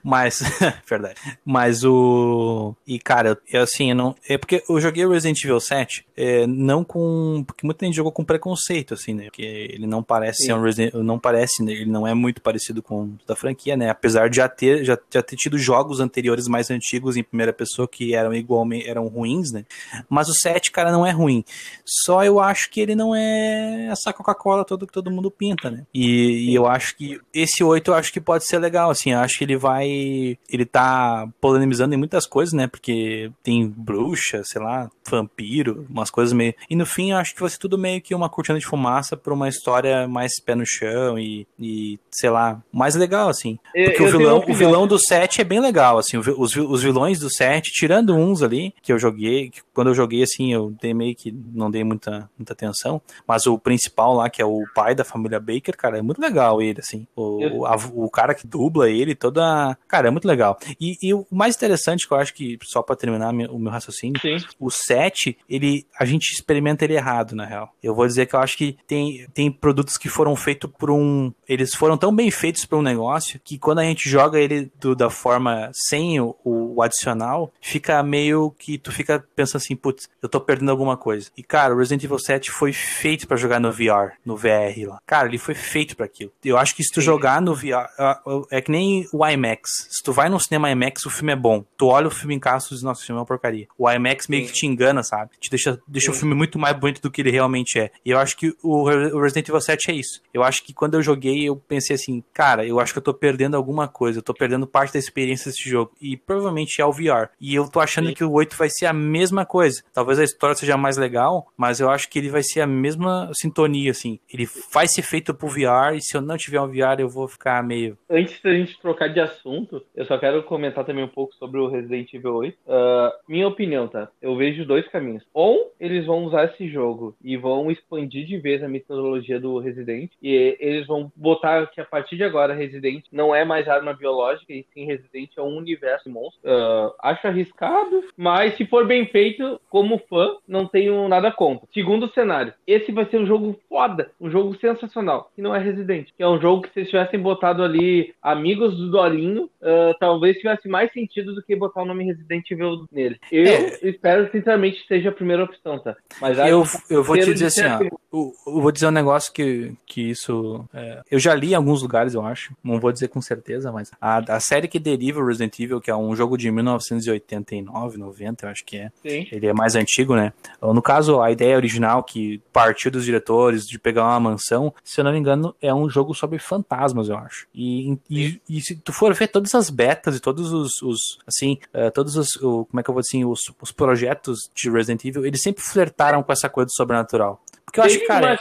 Mas, 0.02 0.40
verdade. 0.88 1.21
Mas 1.45 1.85
o. 1.85 2.75
E, 2.87 2.99
cara, 2.99 3.38
eu 3.52 3.62
assim, 3.62 3.90
eu 3.90 3.97
não. 3.97 4.14
É 4.28 4.38
porque 4.38 4.62
eu 4.69 4.81
joguei 4.81 5.05
o 5.05 5.11
Resident 5.11 5.43
Evil 5.45 5.61
7, 5.61 6.07
é, 6.16 6.47
não 6.47 6.85
com. 6.85 7.45
Porque 7.47 7.64
muita 7.64 7.85
gente 7.85 7.97
jogou 7.97 8.12
com 8.12 8.25
preconceito, 8.25 8.95
assim, 8.95 9.14
né? 9.14 9.25
Porque 9.25 9.43
ele 9.43 9.87
não 9.87 10.02
parece 10.02 10.38
Sim. 10.38 10.47
ser 10.47 10.55
um 10.55 10.62
Resident. 10.62 10.95
Não 10.95 11.19
parece, 11.19 11.62
né? 11.62 11.73
Ele 11.73 11.90
não 11.90 12.07
é 12.07 12.14
muito 12.14 12.40
parecido 12.40 12.83
com 12.83 13.02
o 13.02 13.19
da 13.26 13.37
franquia, 13.37 13.76
né? 13.76 13.90
Apesar 13.90 14.28
de 14.28 14.37
já 14.37 14.49
ter, 14.49 14.85
já, 14.85 14.99
já 15.11 15.23
ter 15.23 15.37
tido 15.37 15.59
jogos 15.59 16.00
anteriores 16.00 16.49
mais 16.49 16.71
antigos 16.71 17.16
em 17.16 17.23
primeira 17.23 17.52
pessoa 17.52 17.88
que 17.88 18.14
eram 18.14 18.35
igualmente. 18.35 18.88
eram 18.88 19.07
ruins, 19.09 19.52
né? 19.52 19.64
Mas 20.09 20.28
o 20.28 20.35
7, 20.35 20.71
cara, 20.71 20.93
não 20.93 21.07
é 21.07 21.11
ruim. 21.11 21.45
Só 21.85 22.25
eu 22.25 22.40
acho 22.40 22.71
que 22.71 22.81
ele 22.81 22.95
não 22.95 23.14
é 23.14 23.88
essa 23.90 24.12
Coca-Cola 24.12 24.64
toda 24.64 24.87
que 24.87 24.93
todo 24.93 25.11
mundo 25.11 25.31
pinta, 25.31 25.71
né? 25.71 25.85
E, 25.93 26.50
e 26.50 26.55
eu 26.55 26.66
acho 26.66 26.97
que 26.97 27.21
esse 27.33 27.62
8 27.62 27.90
eu 27.90 27.95
acho 27.95 28.12
que 28.12 28.21
pode 28.21 28.47
ser 28.47 28.59
legal, 28.59 28.90
assim. 28.90 29.12
Eu 29.12 29.21
acho 29.21 29.38
que 29.38 29.45
ele 29.45 29.57
vai. 29.57 29.75
Ele 29.85 30.64
tá 30.64 31.28
polemizando 31.40 31.95
em 31.95 31.99
muitas 31.99 32.26
coisas, 32.26 32.52
né? 32.52 32.66
Porque 32.66 33.30
tem 33.42 33.66
bruxa, 33.68 34.42
sei 34.45 34.61
lá, 34.62 34.90
vampiro, 35.09 35.87
umas 35.90 36.11
coisas 36.11 36.33
meio. 36.33 36.54
E 36.71 36.76
no 36.76 36.87
fim 36.87 37.11
eu 37.12 37.16
acho 37.18 37.35
que 37.35 37.40
vai 37.40 37.50
ser 37.50 37.59
tudo 37.59 37.76
meio 37.78 38.00
que 38.00 38.14
uma 38.14 38.28
cortina 38.28 38.59
de 38.59 38.66
fumaça 38.66 39.16
pra 39.16 39.33
uma 39.35 39.49
história 39.49 40.06
mais 40.06 40.40
pé 40.40 40.54
no 40.54 40.64
chão 40.66 41.18
e, 41.18 41.47
e 41.59 41.99
sei 42.11 42.30
lá, 42.30 42.62
mais 42.73 42.95
legal, 42.95 43.28
assim. 43.28 43.59
Eu- 43.75 43.85
Porque 43.87 44.02
eu 44.02 44.06
o 44.06 44.11
tenho 44.11 44.18
vilão, 44.18 44.45
o 44.49 44.54
vilão 44.54 44.87
do 44.87 44.99
7 44.99 45.40
é 45.40 45.45
bem 45.45 45.61
legal, 45.61 45.99
assim, 45.99 46.16
o 46.16 46.26
os, 46.37 46.54
os 46.54 46.83
vilões 46.83 47.18
do 47.18 47.30
7, 47.33 47.71
tirando 47.73 48.14
uns 48.14 48.42
ali, 48.42 48.75
que 48.83 48.92
eu 48.92 48.99
joguei, 48.99 49.49
que 49.50 49.61
quando 49.73 49.88
eu 49.88 49.95
joguei, 49.95 50.23
assim, 50.23 50.52
eu 50.52 50.75
dei 50.80 50.92
meio 50.92 51.14
que, 51.14 51.33
não 51.33 51.71
dei 51.71 51.83
muita, 51.83 52.28
muita 52.38 52.52
atenção, 52.52 53.00
mas 53.26 53.47
o 53.47 53.59
principal 53.59 54.14
lá, 54.14 54.28
que 54.28 54.42
é 54.42 54.45
o 54.45 54.64
pai 54.75 54.95
da 54.95 55.04
família 55.04 55.40
Baker, 55.40 55.76
cara, 55.76 55.99
é 55.99 56.02
muito 56.02 56.21
legal 56.21 56.61
ele, 56.61 56.80
assim, 56.80 57.06
o, 57.16 57.40
Eu- 57.42 57.66
a- 57.66 57.76
o 57.95 58.11
cara 58.11 58.35
que 58.35 58.47
dubla 58.47 58.90
ele, 58.90 59.14
toda, 59.14 59.65
cara, 59.88 60.08
é 60.08 60.11
muito 60.11 60.26
legal. 60.28 60.58
E, 60.80 60.96
e 61.02 61.14
o 61.14 61.26
mais 61.30 61.56
interessante 61.56 62.06
que 62.06 62.12
eu 62.12 62.18
acho 62.18 62.35
que, 62.35 62.58
só 62.62 62.82
pra 62.82 62.96
terminar 62.96 63.30
o 63.32 63.58
meu 63.58 63.70
raciocínio, 63.73 64.20
Sim. 64.20 64.37
o 64.58 64.70
7, 64.70 65.37
ele, 65.49 65.87
a 65.99 66.04
gente 66.04 66.32
experimenta 66.32 66.85
ele 66.85 66.94
errado, 66.94 67.35
na 67.35 67.44
real. 67.44 67.73
Eu 67.82 67.94
vou 67.94 68.06
dizer 68.06 68.26
que 68.26 68.35
eu 68.35 68.40
acho 68.40 68.56
que 68.56 68.76
tem, 68.87 69.26
tem 69.35 69.50
produtos 69.50 69.96
que 69.96 70.08
foram 70.08 70.35
feitos 70.37 70.70
por 70.78 70.90
um. 70.90 71.32
Eles 71.49 71.75
foram 71.75 71.96
tão 71.96 72.14
bem 72.14 72.30
feitos 72.30 72.64
para 72.64 72.78
um 72.78 72.82
negócio 72.82 73.40
que 73.42 73.58
quando 73.58 73.78
a 73.80 73.85
gente 73.85 74.08
joga 74.08 74.38
ele 74.38 74.70
do- 74.80 74.94
da 74.94 75.11
forma 75.11 75.70
sem 75.88 76.20
o, 76.20 76.35
o 76.44 76.82
adicional, 76.82 77.52
fica 77.61 78.02
meio 78.02 78.50
que 78.58 78.78
tu 78.78 78.92
fica 78.92 79.25
pensando 79.35 79.56
assim, 79.62 79.76
putz, 79.76 80.08
eu 80.23 80.28
tô 80.28 80.40
perdendo 80.40 80.70
alguma 80.70 80.96
coisa. 80.96 81.30
E 81.37 81.42
cara, 81.42 81.75
o 81.75 81.78
Resident 81.78 82.04
Evil 82.04 82.18
7 82.18 82.50
foi 82.50 82.73
feito 82.73 83.26
para 83.26 83.37
jogar 83.37 83.61
no 83.61 83.70
VR, 83.73 84.12
no 84.25 84.37
VR 84.37 84.87
lá. 84.87 84.99
Cara, 85.06 85.28
ele 85.28 85.38
foi 85.38 85.54
feito 85.54 85.96
para 85.96 86.06
aquilo. 86.06 86.32
Eu 86.44 86.56
acho 86.58 86.75
que 86.75 86.82
se 86.82 86.92
tu 86.92 87.00
Sim. 87.00 87.06
jogar 87.06 87.40
no 87.40 87.54
VR, 87.54 87.87
ah, 87.99 88.20
é 88.50 88.61
que 88.61 88.70
nem 88.70 89.06
o 89.12 89.25
IMAX. 89.57 89.89
Se 89.91 90.03
tu 90.03 90.13
vai 90.13 90.29
num 90.29 90.39
cinema 90.39 90.71
IMAX, 90.71 91.07
o 91.07 91.11
filme 91.11 91.33
é 91.33 91.37
bom. 91.37 91.65
Tu 91.77 91.87
olha 91.87 92.09
o 92.09 92.11
filme 92.11 92.35
em 92.35 92.39
casa 92.39 92.67
e 92.67 92.75
diz, 92.75 92.83
nossa, 92.83 93.03
o 93.03 93.05
filme 93.05 93.19
é 93.19 93.21
uma 93.21 93.27
porcaria. 93.27 93.67
O 93.79 93.91
IMAX 93.91 94.29
meio 94.29 94.43
Sim. 94.43 94.49
que 94.49 94.55
te 94.55 94.67
engana, 94.67 95.03
sabe? 95.03 95.31
Te 95.41 95.51
deixa, 95.51 95.81
deixa 95.87 96.11
o 96.11 96.15
filme 96.15 96.35
muito 96.35 96.59
mais 96.59 96.77
bonito 96.79 97.01
do 97.01 97.11
que 97.11 97.23
ele 97.23 97.31
realmente 97.31 97.79
é. 97.79 97.91
E 98.05 98.11
eu 98.11 98.19
acho 98.19 98.37
que 98.37 98.55
o, 98.63 98.83
o 98.83 99.21
Resident 99.21 99.49
Evil 99.49 99.61
7 99.61 99.91
é 99.91 99.95
isso. 99.95 100.23
Eu 100.33 100.43
acho 100.43 100.63
que 100.65 100.73
quando 100.73 100.95
eu 100.95 101.03
joguei, 101.03 101.49
eu 101.49 101.57
pensei 101.57 101.97
assim, 101.97 102.23
cara, 102.33 102.67
eu 102.67 102.79
acho 102.81 102.93
que 102.93 102.99
eu 102.99 103.03
tô 103.03 103.15
perdendo 103.15 103.57
alguma 103.57 103.89
coisa. 103.89 104.19
Eu 104.19 104.23
tô 104.23 104.35
perdendo 104.35 104.67
parte 104.67 104.93
da 104.93 104.99
experiência 104.99 105.51
desse 105.51 105.69
jogo. 105.69 105.93
E 106.01 106.17
provavelmente 106.17 106.81
é 106.81 106.85
o 106.85 106.93
VR. 106.93 107.31
E 107.41 107.55
eu 107.55 107.69
tô 107.69 107.81
achando 107.81 108.09
Sim. 108.09 108.15
que 108.15 108.25
o 108.25 108.33
8 108.33 108.57
vai 108.57 108.69
ser 108.71 108.87
a 108.87 108.93
mesma 108.93 109.45
coisa. 109.47 109.83
Talvez 109.93 110.19
a 110.19 110.25
história 110.25 110.55
seja 110.55 110.77
mais 110.77 110.97
legal, 110.97 111.47
mas 111.57 111.81
eu 111.81 111.91
acho 111.91 112.09
que 112.09 112.19
ele 112.19 112.31
vai 112.31 112.43
ser 112.43 112.61
a 112.61 112.67
mesma 112.67 113.31
sintonia, 113.35 113.91
assim. 113.91 114.19
Ele 114.33 114.49
vai 114.73 114.87
ser 114.87 115.03
feito 115.03 115.35
pro 115.35 115.49
VR, 115.49 115.95
e 115.95 116.01
se 116.01 116.17
eu 116.17 116.21
não 116.21 116.37
tiver 116.37 116.61
um 116.61 116.69
VR, 116.69 117.01
eu 117.01 117.09
vou 117.09 117.29
ficar 117.29 117.63
meio. 117.63 117.97
Antes 118.11 118.41
da 118.43 118.53
gente 118.53 118.79
trocar 118.81 119.09
de 119.09 119.21
assunto, 119.21 119.46
eu 119.95 120.05
só 120.07 120.19
quero 120.19 120.43
comentar 120.43 120.85
também 120.85 121.05
um 121.05 121.09
pouco 121.09 121.35
sobre 121.37 121.61
o 121.61 121.69
Resident 121.69 122.12
Evil 122.12 122.35
8. 122.35 122.59
Ah, 122.69 123.12
minha 123.29 123.49
opinião, 123.49 123.88
tá? 123.88 124.09
Eu 124.21 124.37
vejo 124.37 124.65
dois 124.65 124.87
caminhos. 124.88 125.25
Ou 125.33 125.73
eles 125.79 126.07
vão 126.07 126.25
usar 126.25 126.45
esse 126.45 126.69
jogo 126.69 127.15
e 127.23 127.37
vão 127.37 127.71
expandir 127.71 128.26
de 128.26 128.38
vez 128.38 128.62
a 128.62 128.69
metodologia 128.69 129.38
do 129.38 129.59
Resident, 129.59 130.11
e 130.23 130.57
eles 130.59 130.87
vão 130.87 131.12
botar 131.15 131.67
que 131.69 131.81
a 131.81 131.85
partir 131.85 132.17
de 132.17 132.25
agora 132.25 132.55
Resident 132.55 133.05
não 133.12 133.35
é 133.35 133.45
mais 133.45 133.69
arma 133.69 133.93
biológica, 133.93 134.53
e 134.53 134.65
sim 134.73 134.87
Resident 134.87 135.31
é 135.37 135.43
um 135.43 135.57
universo 135.57 136.09
de 136.09 136.15
monstros. 136.15 136.43
Ah, 136.45 136.93
acho 137.11 137.26
arriscado, 137.26 138.05
mas 138.17 138.57
se 138.57 138.67
for 138.67 138.87
bem 138.87 139.07
feito, 139.07 139.61
como 139.71 139.99
fã, 140.09 140.37
não 140.47 140.67
tenho 140.67 141.09
nada 141.09 141.31
contra. 141.31 141.69
Segundo 141.73 142.09
cenário, 142.12 142.53
esse 142.67 142.93
vai 142.93 143.05
ser 143.07 143.19
um 143.19 143.26
jogo 143.26 143.59
foda, 143.69 144.11
um 144.21 144.31
jogo 144.31 144.55
sensacional, 144.57 145.31
que 145.35 145.43
não 145.43 145.55
é 145.55 145.59
Resident, 145.59 146.09
que 146.17 146.23
é 146.23 146.29
um 146.29 146.41
jogo 146.41 146.62
que 146.62 146.73
se 146.73 146.87
tivessem 146.87 147.21
botado 147.21 147.62
ali 147.62 148.15
amigos 148.23 148.76
do 148.76 148.91
Dolinho, 148.91 149.25
ah, 149.62 149.95
talvez 149.99 150.37
tivesse 150.38 150.68
mais 150.68 150.92
sentido 150.92 151.35
do 151.35 151.42
que 151.42 151.54
botar 151.56 151.83
o 151.83 151.85
nome 151.85 152.04
Resident 152.04 152.50
Evil 152.50 152.87
nele. 152.90 153.18
Eu 153.30 153.45
É. 153.47 153.78
espero 153.83 154.30
sinceramente 154.30 154.85
seja 154.87 155.09
a 155.09 155.12
primeira 155.12 155.45
opção, 155.45 155.78
tá? 155.78 155.97
Mas 156.21 156.38
Eu, 156.38 156.64
eu 156.90 157.02
vou 157.02 157.16
te 157.18 157.33
dizer 157.33 157.47
assim, 157.47 157.62
ó. 157.64 157.83
Eu, 158.12 158.33
eu 158.47 158.61
vou 158.62 158.73
dizer 158.73 158.87
um 158.87 158.90
negócio 158.90 159.33
que, 159.33 159.73
que 159.85 160.11
isso. 160.11 160.64
é, 160.73 161.02
eu 161.11 161.18
já 161.18 161.35
li 161.35 161.52
em 161.52 161.54
alguns 161.54 161.83
lugares, 161.83 162.14
eu 162.14 162.25
acho. 162.25 162.54
Não 162.64 162.78
vou 162.80 162.90
dizer 162.92 163.09
com 163.09 163.21
certeza, 163.21 163.71
mas 163.73 163.90
a, 164.00 164.18
a 164.37 164.40
série 164.40 164.68
que 164.68 164.78
deriva 164.78 165.21
o 165.21 165.26
Resident 165.26 165.59
Evil, 165.59 165.80
que 165.80 165.90
é 165.90 165.97
um 165.97 166.14
jogo 166.16 166.37
de 166.37 166.50
1989, 166.50 167.99
90, 167.99 168.47
eu 168.47 168.50
acho 168.50 168.64
que 168.64 168.76
é. 168.78 168.90
Sim. 169.02 169.26
Ele 169.30 169.47
é 169.47 169.52
mais 169.52 169.75
antigo, 169.75 170.14
né? 170.14 170.33
No 170.62 170.83
caso, 170.83 171.21
a 171.21 171.30
ideia 171.30 171.56
original 171.56 172.02
que 172.02 172.40
partiu 172.52 172.90
dos 172.90 173.04
diretores 173.04 173.66
de 173.66 173.78
pegar 173.78 174.04
uma 174.04 174.21
mansão, 174.21 174.73
se 174.85 175.00
eu 175.00 175.04
não 175.04 175.12
me 175.12 175.18
engano, 175.18 175.54
é 175.61 175.73
um 175.75 175.88
jogo 175.88 176.14
sobre 176.14 176.38
fantasmas, 176.38 177.09
eu 177.09 177.16
acho. 177.16 177.47
E, 177.54 177.99
e, 178.11 178.40
e 178.49 178.61
se 178.61 178.76
tu 178.76 178.92
for 178.92 179.14
ver 179.18 179.28
todas 179.28 179.54
as 179.54 179.70
betas 179.70 180.16
e 180.16 180.20
todos 180.20 180.52
os, 180.52 180.82
os 180.82 181.18
assim, 181.26 181.58
eh, 181.75 181.90
todos 181.90 182.16
os, 182.16 182.37
o- 182.37 182.64
como 182.66 182.80
é 182.80 182.82
que 182.82 182.90
eu 182.90 182.94
vou 182.94 183.00
dizer, 183.02 183.16
assim, 183.18 183.25
os, 183.25 183.40
os 183.61 183.73
projetos 183.73 184.50
de 184.54 184.70
Resident 184.70 185.04
Evil, 185.04 185.25
eles 185.26 185.42
sempre 185.42 185.62
flertaram 185.62 186.23
com 186.23 186.32
essa 186.32 186.49
coisa 186.49 186.66
do 186.66 186.73
sobrenatural. 186.75 187.40
Porque 187.64 187.80
eu 187.80 187.85
acho 187.85 188.06
cara, 188.06 188.38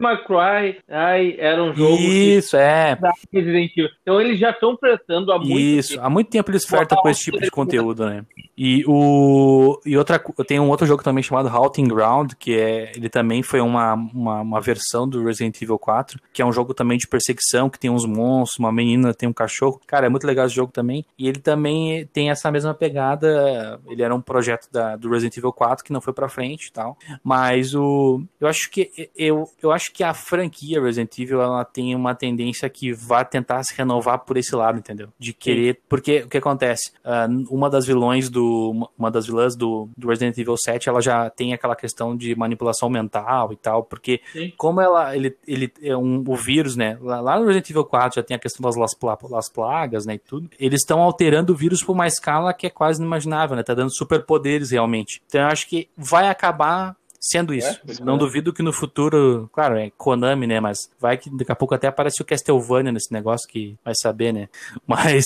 McCry, 0.00 0.80
ai, 0.88 1.36
era 1.38 1.62
um 1.62 1.74
jogo 1.74 1.96
que 1.96 2.36
isso, 2.36 2.56
é, 2.56 2.98
Resident 3.32 3.70
Evil. 3.76 3.90
Então 4.02 4.20
eles 4.20 4.38
já 4.38 4.50
estão 4.50 4.76
prestando 4.76 5.30
há 5.32 5.38
muito 5.38 5.58
Isso, 5.58 5.90
tempo. 5.90 6.02
há 6.06 6.10
muito 6.10 6.30
tempo 6.30 6.50
eles 6.50 6.64
flertam 6.64 6.98
com 6.98 7.08
esse 7.08 7.20
tipo 7.22 7.38
de 7.40 7.50
conteúdo, 7.50 8.06
né? 8.06 8.24
E 8.64 8.84
o 8.86 9.80
e 9.84 9.96
outra 9.96 10.20
tem 10.46 10.60
um 10.60 10.68
outro 10.68 10.86
jogo 10.86 11.02
também 11.02 11.20
chamado 11.20 11.48
Halting 11.48 11.88
Ground, 11.88 12.34
que 12.38 12.54
é 12.56 12.92
ele 12.94 13.08
também 13.08 13.42
foi 13.42 13.60
uma, 13.60 13.94
uma, 13.94 14.40
uma 14.40 14.60
versão 14.60 15.08
do 15.08 15.24
Resident 15.24 15.60
Evil 15.60 15.80
4, 15.80 16.20
que 16.32 16.40
é 16.40 16.46
um 16.46 16.52
jogo 16.52 16.72
também 16.72 16.96
de 16.96 17.08
perseguição, 17.08 17.68
que 17.68 17.76
tem 17.76 17.90
uns 17.90 18.06
monstros, 18.06 18.60
uma 18.60 18.70
menina 18.70 19.12
tem 19.12 19.28
um 19.28 19.32
cachorro. 19.32 19.80
Cara, 19.84 20.06
é 20.06 20.08
muito 20.08 20.28
legal 20.28 20.46
esse 20.46 20.54
jogo 20.54 20.70
também. 20.70 21.04
E 21.18 21.26
ele 21.26 21.40
também 21.40 22.06
tem 22.12 22.30
essa 22.30 22.52
mesma 22.52 22.72
pegada, 22.72 23.80
ele 23.88 24.00
era 24.00 24.14
um 24.14 24.20
projeto 24.20 24.68
da, 24.70 24.94
do 24.94 25.10
Resident 25.10 25.38
Evil 25.38 25.52
4 25.52 25.84
que 25.84 25.92
não 25.92 26.00
foi 26.00 26.12
pra 26.12 26.28
frente 26.28 26.68
e 26.68 26.72
tal. 26.72 26.96
Mas 27.24 27.74
o 27.74 28.22
eu 28.40 28.46
acho 28.46 28.70
que 28.70 29.10
eu, 29.16 29.50
eu 29.60 29.72
acho 29.72 29.92
que 29.92 30.04
a 30.04 30.14
franquia 30.14 30.80
Resident 30.80 31.18
Evil 31.18 31.42
ela 31.42 31.64
tem 31.64 31.96
uma 31.96 32.14
tendência 32.14 32.70
que 32.70 32.92
vai 32.92 33.24
tentar 33.24 33.64
se 33.64 33.74
renovar 33.76 34.20
por 34.20 34.36
esse 34.36 34.54
lado, 34.54 34.78
entendeu? 34.78 35.08
De 35.18 35.32
querer, 35.32 35.80
porque 35.88 36.18
o 36.18 36.28
que 36.28 36.38
acontece? 36.38 36.92
Ah, 37.04 37.26
uma 37.50 37.68
das 37.68 37.86
vilões 37.86 38.30
do 38.30 38.51
do. 38.52 38.88
Uma 38.98 39.10
das 39.10 39.26
vilãs 39.26 39.56
do, 39.56 39.88
do 39.96 40.08
Resident 40.08 40.36
Evil 40.38 40.56
7, 40.56 40.88
ela 40.88 41.00
já 41.00 41.30
tem 41.30 41.52
aquela 41.52 41.74
questão 41.74 42.16
de 42.16 42.34
manipulação 42.36 42.88
mental 42.88 43.52
e 43.52 43.56
tal, 43.56 43.82
porque 43.82 44.20
Sim. 44.32 44.52
como 44.56 44.80
ela. 44.80 45.16
Ele, 45.16 45.36
ele 45.46 45.72
é 45.82 45.96
um, 45.96 46.22
o 46.26 46.36
vírus, 46.36 46.76
né? 46.76 46.98
Lá, 47.00 47.20
lá 47.20 47.38
no 47.38 47.46
Resident 47.46 47.70
Evil 47.70 47.84
4 47.84 48.16
já 48.16 48.22
tem 48.22 48.36
a 48.36 48.40
questão 48.40 48.62
das 48.62 48.76
las, 48.76 48.96
las 49.30 49.48
plagas, 49.48 50.06
né? 50.06 50.14
E 50.14 50.18
tudo. 50.18 50.50
Eles 50.58 50.80
estão 50.80 51.00
alterando 51.00 51.52
o 51.52 51.56
vírus 51.56 51.82
por 51.82 51.92
uma 51.92 52.06
escala 52.06 52.52
que 52.52 52.66
é 52.66 52.70
quase 52.70 53.00
inimaginável, 53.00 53.56
né? 53.56 53.62
Tá 53.62 53.74
dando 53.74 53.94
superpoderes 53.94 54.70
realmente. 54.70 55.22
Então 55.26 55.40
eu 55.40 55.46
acho 55.48 55.68
que 55.68 55.88
vai 55.96 56.28
acabar 56.28 56.96
sendo 57.22 57.54
isso. 57.54 57.80
É, 57.88 58.02
não 58.04 58.16
é. 58.16 58.18
duvido 58.18 58.52
que 58.52 58.62
no 58.62 58.72
futuro, 58.72 59.48
claro, 59.52 59.78
é 59.78 59.90
Konami, 59.96 60.48
né? 60.48 60.58
Mas 60.58 60.90
vai 61.00 61.16
que 61.16 61.30
daqui 61.30 61.52
a 61.52 61.54
pouco 61.54 61.74
até 61.74 61.86
aparece 61.86 62.20
o 62.20 62.24
Castlevania 62.24 62.90
nesse 62.90 63.12
negócio 63.12 63.48
que 63.48 63.76
vai 63.84 63.94
saber, 63.94 64.32
né? 64.32 64.48
Mas, 64.84 65.24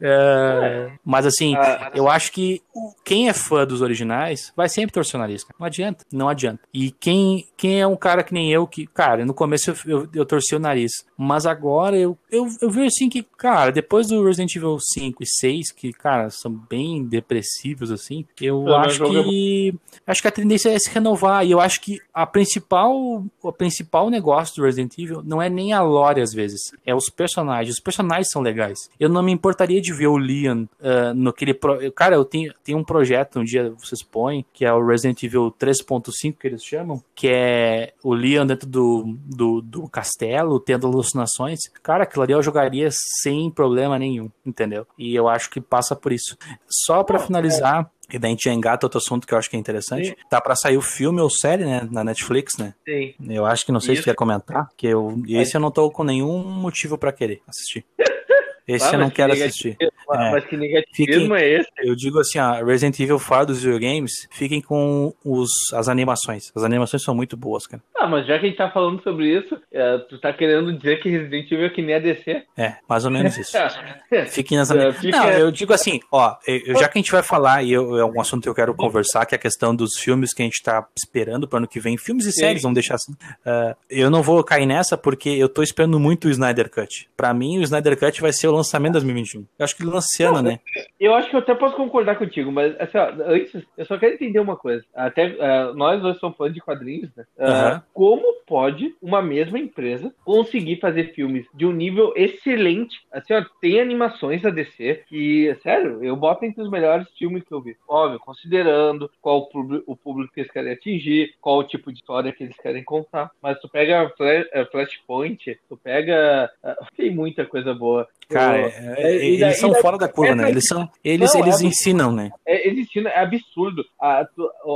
é, 0.00 0.90
mas 1.04 1.26
assim, 1.26 1.54
Ah, 1.54 1.92
eu 1.94 2.08
acho 2.08 2.32
que 2.32 2.62
quem 3.04 3.28
é 3.28 3.32
fã 3.32 3.66
dos 3.66 3.82
originais 3.82 4.52
vai 4.56 4.68
sempre 4.68 4.92
torcer 4.92 5.16
o 5.16 5.18
nariz, 5.18 5.44
cara. 5.44 5.54
Não 5.58 5.66
adianta, 5.66 6.04
não 6.10 6.28
adianta. 6.28 6.60
E 6.72 6.90
quem, 6.90 7.46
quem 7.56 7.80
é 7.80 7.86
um 7.86 7.96
cara 7.96 8.24
que 8.24 8.32
nem 8.32 8.50
eu, 8.50 8.66
que, 8.66 8.86
cara, 8.86 9.24
no 9.24 9.34
começo 9.34 9.70
eu, 9.70 9.76
eu, 9.86 10.08
eu 10.14 10.26
torci 10.26 10.54
o 10.54 10.58
nariz, 10.58 11.04
mas 11.16 11.46
agora 11.46 11.96
eu, 11.96 12.16
eu, 12.30 12.48
eu 12.60 12.70
vejo 12.70 12.86
assim 12.86 13.08
que, 13.08 13.22
cara, 13.22 13.70
depois 13.70 14.08
do 14.08 14.24
Resident 14.24 14.56
Evil 14.56 14.78
5 14.80 15.22
e 15.22 15.26
6, 15.26 15.72
que, 15.72 15.92
cara, 15.92 16.30
são 16.30 16.50
bem 16.50 17.04
depressivos, 17.04 17.90
assim, 17.90 18.26
eu 18.40 18.62
menos 18.62 18.86
acho 18.86 19.04
que 19.04 19.74
acho 20.06 20.22
que 20.22 20.28
a 20.28 20.32
tendência 20.32 20.70
é 20.70 20.78
se 20.78 20.90
renovar. 20.90 21.17
E 21.44 21.50
eu 21.50 21.60
acho 21.60 21.80
que 21.80 22.00
a 22.12 22.26
principal, 22.26 23.24
o 23.42 23.52
principal 23.52 24.10
negócio 24.10 24.56
do 24.56 24.64
Resident 24.64 24.98
Evil 24.98 25.22
não 25.24 25.40
é 25.40 25.48
nem 25.48 25.72
a 25.72 25.82
lore, 25.82 26.20
às 26.20 26.32
vezes. 26.32 26.72
É 26.84 26.94
os 26.94 27.08
personagens. 27.10 27.74
Os 27.76 27.82
personagens 27.82 28.28
são 28.30 28.42
legais. 28.42 28.90
Eu 28.98 29.08
não 29.08 29.22
me 29.22 29.32
importaria 29.32 29.80
de 29.80 29.92
ver 29.92 30.06
o 30.06 30.16
Leon 30.16 30.66
ah, 30.80 31.12
no 31.14 31.30
aquele. 31.30 31.54
Pro... 31.54 31.90
Cara, 31.92 32.16
eu 32.16 32.24
tenho, 32.24 32.52
tenho 32.62 32.78
um 32.78 32.84
projeto, 32.84 33.38
um 33.40 33.44
dia 33.44 33.72
vocês 33.78 34.02
põem, 34.02 34.44
que 34.52 34.64
é 34.64 34.72
o 34.72 34.84
Resident 34.84 35.22
Evil 35.22 35.54
3.5, 35.58 36.36
que 36.38 36.46
eles 36.46 36.64
chamam, 36.64 37.02
que 37.14 37.28
é 37.28 37.92
o 38.02 38.14
Leon 38.14 38.46
dentro 38.46 38.68
do, 38.68 39.16
do, 39.24 39.60
do 39.60 39.88
castelo, 39.88 40.60
tendo 40.60 40.86
alucinações. 40.86 41.60
Cara, 41.82 42.04
aquilo 42.04 42.22
ali 42.22 42.32
eu 42.32 42.42
jogaria 42.42 42.88
sem 43.22 43.50
problema 43.50 43.98
nenhum, 43.98 44.30
entendeu? 44.44 44.86
E 44.98 45.14
eu 45.14 45.28
acho 45.28 45.50
que 45.50 45.60
passa 45.60 45.94
por 45.96 46.12
isso. 46.12 46.36
Só 46.68 47.02
pra 47.02 47.18
finalizar. 47.18 47.90
E 48.12 48.18
daí 48.18 48.30
a 48.30 48.32
gente 48.32 48.44
já 48.44 48.52
engata 48.52 48.86
outro 48.86 48.98
assunto 48.98 49.26
que 49.26 49.34
eu 49.34 49.38
acho 49.38 49.50
que 49.50 49.56
é 49.56 49.58
interessante. 49.58 50.08
Sim. 50.08 50.14
Tá 50.30 50.40
pra 50.40 50.56
sair 50.56 50.76
o 50.76 50.82
filme 50.82 51.20
ou 51.20 51.28
série, 51.28 51.64
né? 51.64 51.86
Na 51.90 52.02
Netflix, 52.02 52.56
né? 52.56 52.74
Sim. 52.86 53.14
Eu 53.28 53.44
acho 53.44 53.66
que 53.66 53.72
não 53.72 53.80
sei 53.80 53.94
se 53.96 54.00
Isso. 54.00 54.04
quer 54.08 54.14
comentar, 54.14 54.68
que 54.76 54.86
eu, 54.86 55.22
esse 55.28 55.56
eu 55.56 55.60
não 55.60 55.70
tô 55.70 55.90
com 55.90 56.04
nenhum 56.04 56.42
motivo 56.42 56.96
pra 56.96 57.12
querer 57.12 57.42
assistir. 57.46 57.84
Esse 58.68 58.86
Ah, 58.86 58.92
eu 58.92 58.98
não 58.98 59.08
que 59.08 59.16
quero 59.16 59.32
assistir. 59.32 59.76
É. 59.80 59.88
Mas 60.30 60.44
que 60.44 60.56
negativismo 60.56 61.34
é 61.34 61.48
esse? 61.48 61.68
Eu 61.78 61.96
digo 61.96 62.18
assim, 62.20 62.38
ó, 62.38 62.62
Resident 62.64 63.00
Evil 63.00 63.18
fora 63.18 63.46
dos 63.46 63.62
videogames, 63.62 64.12
fiquem 64.30 64.60
com 64.60 65.12
os, 65.24 65.48
as 65.72 65.88
animações. 65.88 66.52
As 66.54 66.62
animações 66.62 67.02
são 67.02 67.14
muito 67.14 67.36
boas, 67.36 67.66
cara. 67.66 67.82
Ah, 67.96 68.06
mas 68.06 68.26
já 68.26 68.38
que 68.38 68.44
a 68.46 68.48
gente 68.48 68.58
tá 68.58 68.70
falando 68.70 69.02
sobre 69.02 69.26
isso, 69.26 69.58
é, 69.72 69.98
tu 70.08 70.18
tá 70.20 70.32
querendo 70.32 70.72
dizer 70.76 71.00
que 71.02 71.08
Resident 71.08 71.50
Evil 71.50 71.66
é 71.66 71.70
que 71.70 71.80
nem 71.82 71.94
a 71.94 71.98
DC? 71.98 72.42
É, 72.56 72.74
mais 72.88 73.04
ou 73.06 73.10
menos 73.10 73.36
isso. 73.38 73.52
Fiquem 74.28 74.58
nas 74.58 74.70
É, 74.70 74.74
animações. 74.74 75.10
Não, 75.12 75.30
eu 75.30 75.50
digo 75.50 75.72
assim, 75.72 76.00
ó, 76.12 76.36
eu- 76.46 76.78
já 76.78 76.88
que 76.88 76.98
a 76.98 77.00
gente 77.00 77.12
vai 77.12 77.22
falar, 77.22 77.62
e 77.62 77.72
eu- 77.72 77.96
é 77.98 78.04
um 78.04 78.20
assunto 78.20 78.42
que 78.42 78.48
eu 78.48 78.54
quero 78.54 78.74
conversar, 78.74 79.24
que 79.26 79.34
é 79.34 79.36
a 79.36 79.40
questão 79.40 79.74
dos 79.74 79.96
filmes 79.98 80.32
que 80.34 80.42
a 80.42 80.44
gente 80.44 80.62
tá 80.62 80.86
esperando 80.96 81.48
pro 81.48 81.58
ano 81.58 81.68
que 81.68 81.80
vem, 81.80 81.96
filmes 81.96 82.26
e 82.26 82.32
Sim. 82.32 82.40
séries, 82.40 82.62
vamos 82.62 82.74
deixar 82.74 82.94
assim. 82.96 83.12
Ah, 83.44 83.74
eu 83.88 84.10
não 84.10 84.22
vou 84.22 84.42
cair 84.44 84.66
nessa 84.66 84.96
porque 84.96 85.28
eu 85.30 85.48
tô 85.48 85.62
esperando 85.62 85.98
muito 85.98 86.28
o 86.28 86.30
Snyder 86.30 86.70
Cut. 86.70 87.08
Pra 87.16 87.32
mim, 87.32 87.58
o 87.58 87.62
Snyder 87.62 87.98
Cut 87.98 88.20
vai 88.20 88.32
ser 88.32 88.48
o 88.48 88.57
lançamento 88.58 88.92
de 88.92 89.00
2021. 89.00 89.46
Eu 89.58 89.64
acho 89.64 89.76
que 89.76 89.82
ele 89.82 89.90
lança 89.90 90.08
ano, 90.28 90.42
né? 90.42 90.60
Eu 90.98 91.14
acho 91.14 91.30
que 91.30 91.36
eu 91.36 91.40
até 91.40 91.54
posso 91.54 91.76
concordar 91.76 92.16
contigo, 92.16 92.50
mas 92.50 92.74
assim, 92.80 92.98
ó, 92.98 93.08
antes, 93.26 93.64
eu 93.76 93.84
só 93.84 93.98
quero 93.98 94.14
entender 94.14 94.40
uma 94.40 94.56
coisa. 94.56 94.84
Até 94.94 95.36
é, 95.38 95.72
nós 95.74 96.00
dois 96.00 96.18
somos 96.18 96.36
fãs 96.36 96.52
de 96.52 96.60
quadrinhos, 96.60 97.10
né? 97.16 97.24
Aham. 97.38 97.82
como 97.92 98.38
pode 98.46 98.96
uma 99.00 99.20
mesma 99.20 99.58
empresa 99.58 100.12
conseguir 100.24 100.80
fazer 100.80 101.12
filmes 101.12 101.46
de 101.54 101.66
um 101.66 101.72
nível 101.72 102.12
excelente? 102.16 102.98
Assim, 103.12 103.34
ó, 103.34 103.44
tem 103.60 103.80
animações 103.80 104.40
da 104.42 104.50
DC 104.50 105.04
que, 105.06 105.54
sério, 105.62 106.02
eu 106.02 106.16
boto 106.16 106.44
entre 106.44 106.62
os 106.62 106.70
melhores 106.70 107.06
filmes 107.16 107.44
que 107.44 107.52
eu 107.52 107.60
vi. 107.60 107.76
Óbvio, 107.86 108.18
considerando 108.18 109.10
qual 109.20 109.38
o 109.38 109.46
público, 109.46 109.84
o 109.86 109.96
público 109.96 110.32
que 110.32 110.40
eles 110.40 110.50
querem 110.50 110.72
atingir, 110.72 111.34
qual 111.40 111.58
o 111.58 111.64
tipo 111.64 111.92
de 111.92 111.98
história 111.98 112.32
que 112.32 112.42
eles 112.42 112.56
querem 112.56 112.82
contar. 112.82 113.30
Mas 113.42 113.60
tu 113.60 113.68
pega 113.68 114.10
eh, 114.20 114.64
Flashpoint, 114.66 115.58
tu 115.68 115.76
pega. 115.76 116.50
tem 116.96 117.14
muita 117.14 117.44
coisa 117.44 117.74
boa. 117.74 118.08
Cara, 118.28 118.58
é- 118.98 119.14
eles 119.26 119.40
daí- 119.40 119.54
são 119.54 119.70
daí- 119.70 119.80
fora 119.80 119.96
da 119.96 120.06
curva, 120.08 120.34
né? 120.34 120.50
Eles 120.50 120.66
são. 120.66 120.88
Eles, 121.02 121.32
Não, 121.32 121.40
eles 121.40 121.60
é- 121.62 121.64
ensinam, 121.64 122.12
né? 122.12 122.30
é, 122.46 122.68
existindo, 122.68 123.08
é 123.08 123.18
absurdo. 123.18 123.84
Ah, 124.00 124.26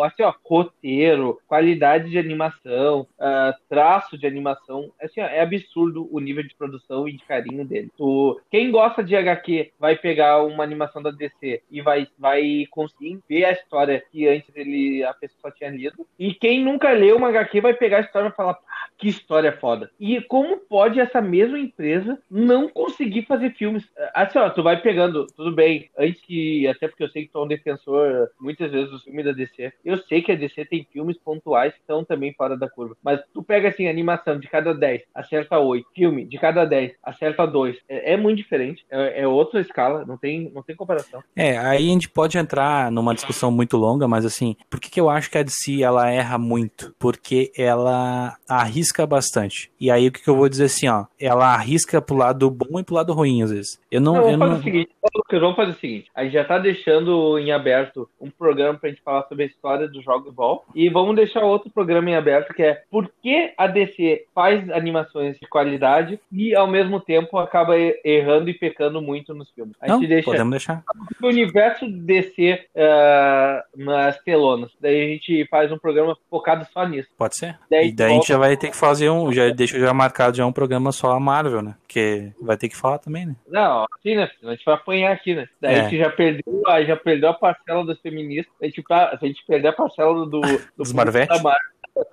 assim, 0.04 0.22
ó, 0.22 0.32
roteiro, 0.44 1.38
qualidade 1.46 2.10
de 2.10 2.18
animação, 2.18 3.06
ah, 3.20 3.54
traço 3.68 4.16
de 4.16 4.26
animação. 4.26 4.90
Assim, 5.00 5.20
ó, 5.20 5.24
é 5.26 5.40
absurdo 5.40 6.08
o 6.10 6.18
nível 6.18 6.42
de 6.42 6.54
produção 6.54 7.08
e 7.08 7.12
de 7.12 7.24
carinho 7.24 7.64
dele. 7.64 7.90
Tu, 7.96 8.40
quem 8.50 8.70
gosta 8.70 9.02
de 9.02 9.14
HQ 9.14 9.70
vai 9.78 9.96
pegar 9.96 10.42
uma 10.42 10.64
animação 10.64 11.02
da 11.02 11.10
DC 11.10 11.62
e 11.70 11.80
vai, 11.82 12.06
vai 12.18 12.66
conseguir 12.70 13.18
ver 13.28 13.44
a 13.44 13.52
história 13.52 14.02
que 14.10 14.26
antes 14.26 14.48
ele, 14.54 15.04
a 15.04 15.12
pessoa 15.14 15.52
tinha 15.52 15.70
lido. 15.70 16.06
E 16.18 16.32
quem 16.34 16.64
nunca 16.64 16.90
leu 16.92 17.16
uma 17.16 17.28
HQ 17.28 17.60
vai 17.60 17.74
pegar 17.74 17.98
a 17.98 18.00
história 18.02 18.28
e 18.28 18.32
falar, 18.32 18.54
"Pá, 18.54 18.62
que 18.98 19.08
história 19.08 19.52
foda. 19.52 19.90
E 19.98 20.20
como 20.22 20.56
pode 20.58 21.00
essa 21.00 21.20
mesma 21.20 21.58
empresa 21.58 22.18
não 22.30 22.68
conseguir 22.68 23.22
fazer 23.26 23.41
filmes? 23.50 23.84
Assim, 24.14 24.38
ó, 24.38 24.50
tu 24.50 24.62
vai 24.62 24.80
pegando, 24.80 25.26
tudo 25.36 25.52
bem, 25.52 25.90
antes 25.98 26.20
que, 26.22 26.66
até 26.68 26.88
porque 26.88 27.04
eu 27.04 27.08
sei 27.10 27.24
que 27.24 27.32
tu 27.32 27.38
é 27.38 27.44
um 27.44 27.48
defensor 27.48 28.28
muitas 28.40 28.70
vezes 28.70 28.90
dos 28.90 29.02
filmes 29.04 29.24
da 29.24 29.32
DC, 29.32 29.72
eu 29.84 29.98
sei 29.98 30.22
que 30.22 30.32
a 30.32 30.36
DC 30.36 30.64
tem 30.66 30.86
filmes 30.92 31.18
pontuais 31.18 31.72
que 31.72 31.80
estão 31.80 32.04
também 32.04 32.32
fora 32.34 32.56
da 32.56 32.68
curva, 32.68 32.96
mas 33.02 33.20
tu 33.32 33.42
pega 33.42 33.68
assim, 33.68 33.88
animação 33.88 34.38
de 34.38 34.48
cada 34.48 34.74
10, 34.74 35.02
acerta 35.14 35.58
8, 35.58 35.86
filme 35.94 36.24
de 36.24 36.38
cada 36.38 36.64
10, 36.64 36.92
acerta 37.02 37.46
2, 37.46 37.76
é, 37.88 38.14
é 38.14 38.16
muito 38.16 38.38
diferente, 38.38 38.84
é, 38.90 39.22
é 39.22 39.26
outra 39.26 39.60
escala, 39.60 40.04
não 40.04 40.16
tem, 40.16 40.50
não 40.54 40.62
tem 40.62 40.76
comparação. 40.76 41.22
É, 41.36 41.56
aí 41.58 41.88
a 41.88 41.92
gente 41.92 42.08
pode 42.08 42.38
entrar 42.38 42.90
numa 42.90 43.14
discussão 43.14 43.50
muito 43.50 43.76
longa, 43.76 44.06
mas 44.08 44.24
assim, 44.24 44.56
por 44.70 44.80
que, 44.80 44.90
que 44.90 45.00
eu 45.00 45.08
acho 45.08 45.30
que 45.30 45.38
a 45.38 45.42
DC 45.42 45.82
ela 45.82 46.10
erra 46.10 46.38
muito? 46.38 46.94
Porque 46.98 47.52
ela 47.56 48.36
arrisca 48.48 49.06
bastante. 49.06 49.70
E 49.80 49.90
aí 49.90 50.08
o 50.08 50.12
que, 50.12 50.22
que 50.22 50.28
eu 50.28 50.36
vou 50.36 50.48
dizer 50.48 50.64
assim, 50.64 50.88
ó, 50.88 51.06
ela 51.18 51.54
arrisca 51.54 52.00
pro 52.00 52.16
lado 52.16 52.50
bom 52.50 52.78
e 52.78 52.84
pro 52.84 52.94
lado 52.94 53.12
ruim 53.12 53.31
às 53.40 53.50
vezes. 53.52 53.80
Eu 53.90 54.00
não, 54.00 54.14
Não, 54.14 54.22
eu 54.22 54.38
vamos 54.38 54.38
fazer 54.38 54.52
não... 54.52 54.60
o 54.60 54.62
seguinte, 54.62 54.90
Lucas, 55.14 55.40
vamos 55.40 55.56
fazer 55.56 55.70
o 55.70 55.80
seguinte. 55.80 56.10
A 56.14 56.24
gente 56.24 56.32
já 56.32 56.44
tá 56.44 56.58
deixando 56.58 57.38
em 57.38 57.52
aberto 57.52 58.08
um 58.20 58.30
programa 58.30 58.78
pra 58.78 58.90
gente 58.90 59.02
falar 59.02 59.22
sobre 59.28 59.44
a 59.44 59.46
história 59.46 59.88
dos 59.88 60.04
jogos 60.04 60.30
de 60.30 60.34
ball. 60.34 60.64
E 60.74 60.88
vamos 60.88 61.14
deixar 61.14 61.44
outro 61.44 61.70
programa 61.70 62.10
em 62.10 62.16
aberto 62.16 62.52
que 62.52 62.62
é 62.62 62.82
por 62.90 63.10
que 63.22 63.52
a 63.56 63.66
DC 63.66 64.26
faz 64.34 64.68
animações 64.70 65.38
de 65.38 65.46
qualidade 65.48 66.18
e 66.32 66.54
ao 66.54 66.66
mesmo 66.66 67.00
tempo 67.00 67.38
acaba 67.38 67.74
errando 68.04 68.50
e 68.50 68.54
pecando 68.54 69.00
muito 69.00 69.34
nos 69.34 69.50
filmes. 69.50 69.76
A 69.80 69.86
Não, 69.86 70.00
gente 70.00 70.08
deixa 70.08 70.24
podemos 70.24 70.50
deixar. 70.50 70.82
o 71.22 71.26
universo 71.26 71.86
DC 71.88 72.66
ah, 72.76 73.64
nas 73.76 74.18
telonas. 74.22 74.70
Daí 74.80 75.04
a 75.04 75.08
gente 75.08 75.46
faz 75.50 75.70
um 75.70 75.78
programa 75.78 76.16
focado 76.30 76.66
só 76.72 76.86
nisso. 76.86 77.08
Pode 77.16 77.36
ser. 77.36 77.58
Daí 77.70 77.88
e 77.88 77.92
daí 77.92 78.10
a 78.10 78.14
gente 78.14 78.28
já 78.28 78.38
vai 78.38 78.56
ter 78.56 78.70
que 78.70 78.76
fazer 78.76 79.10
um, 79.10 79.32
já 79.32 79.50
deixa 79.50 79.78
já 79.78 79.92
marcado 79.92 80.36
já 80.36 80.46
um 80.46 80.52
programa 80.52 80.92
só 80.92 81.12
a 81.12 81.20
Marvel, 81.20 81.62
né? 81.62 81.74
Porque 81.82 82.32
vai 82.40 82.56
ter 82.56 82.68
que 82.68 82.76
falar 82.76 82.98
também, 82.98 83.21
né? 83.26 83.36
Não, 83.48 83.86
assim, 83.98 84.14
né? 84.16 84.28
A 84.44 84.50
gente 84.50 84.64
vai 84.64 84.74
apanhar 84.74 85.12
aqui, 85.12 85.34
né? 85.34 85.46
Daí 85.60 85.74
É. 85.74 85.80
a 85.80 85.82
gente 85.84 85.98
já 85.98 86.10
perdeu, 86.10 86.62
a, 86.66 86.82
já 86.84 86.96
perdeu 86.96 87.28
a 87.30 87.34
parcela 87.34 87.84
das 87.86 87.98
feministas. 88.00 88.52
A 88.60 88.66
gente, 88.66 88.82
tá- 88.82 89.16
se 89.18 89.24
a 89.24 89.28
gente 89.28 89.44
perder 89.46 89.68
a 89.68 89.72
parcela 89.72 90.14
do, 90.14 90.26
do 90.26 90.40
Dos 90.76 90.92
Marvete. 90.92 91.28
da 91.28 91.42
Marvel, 91.42 91.72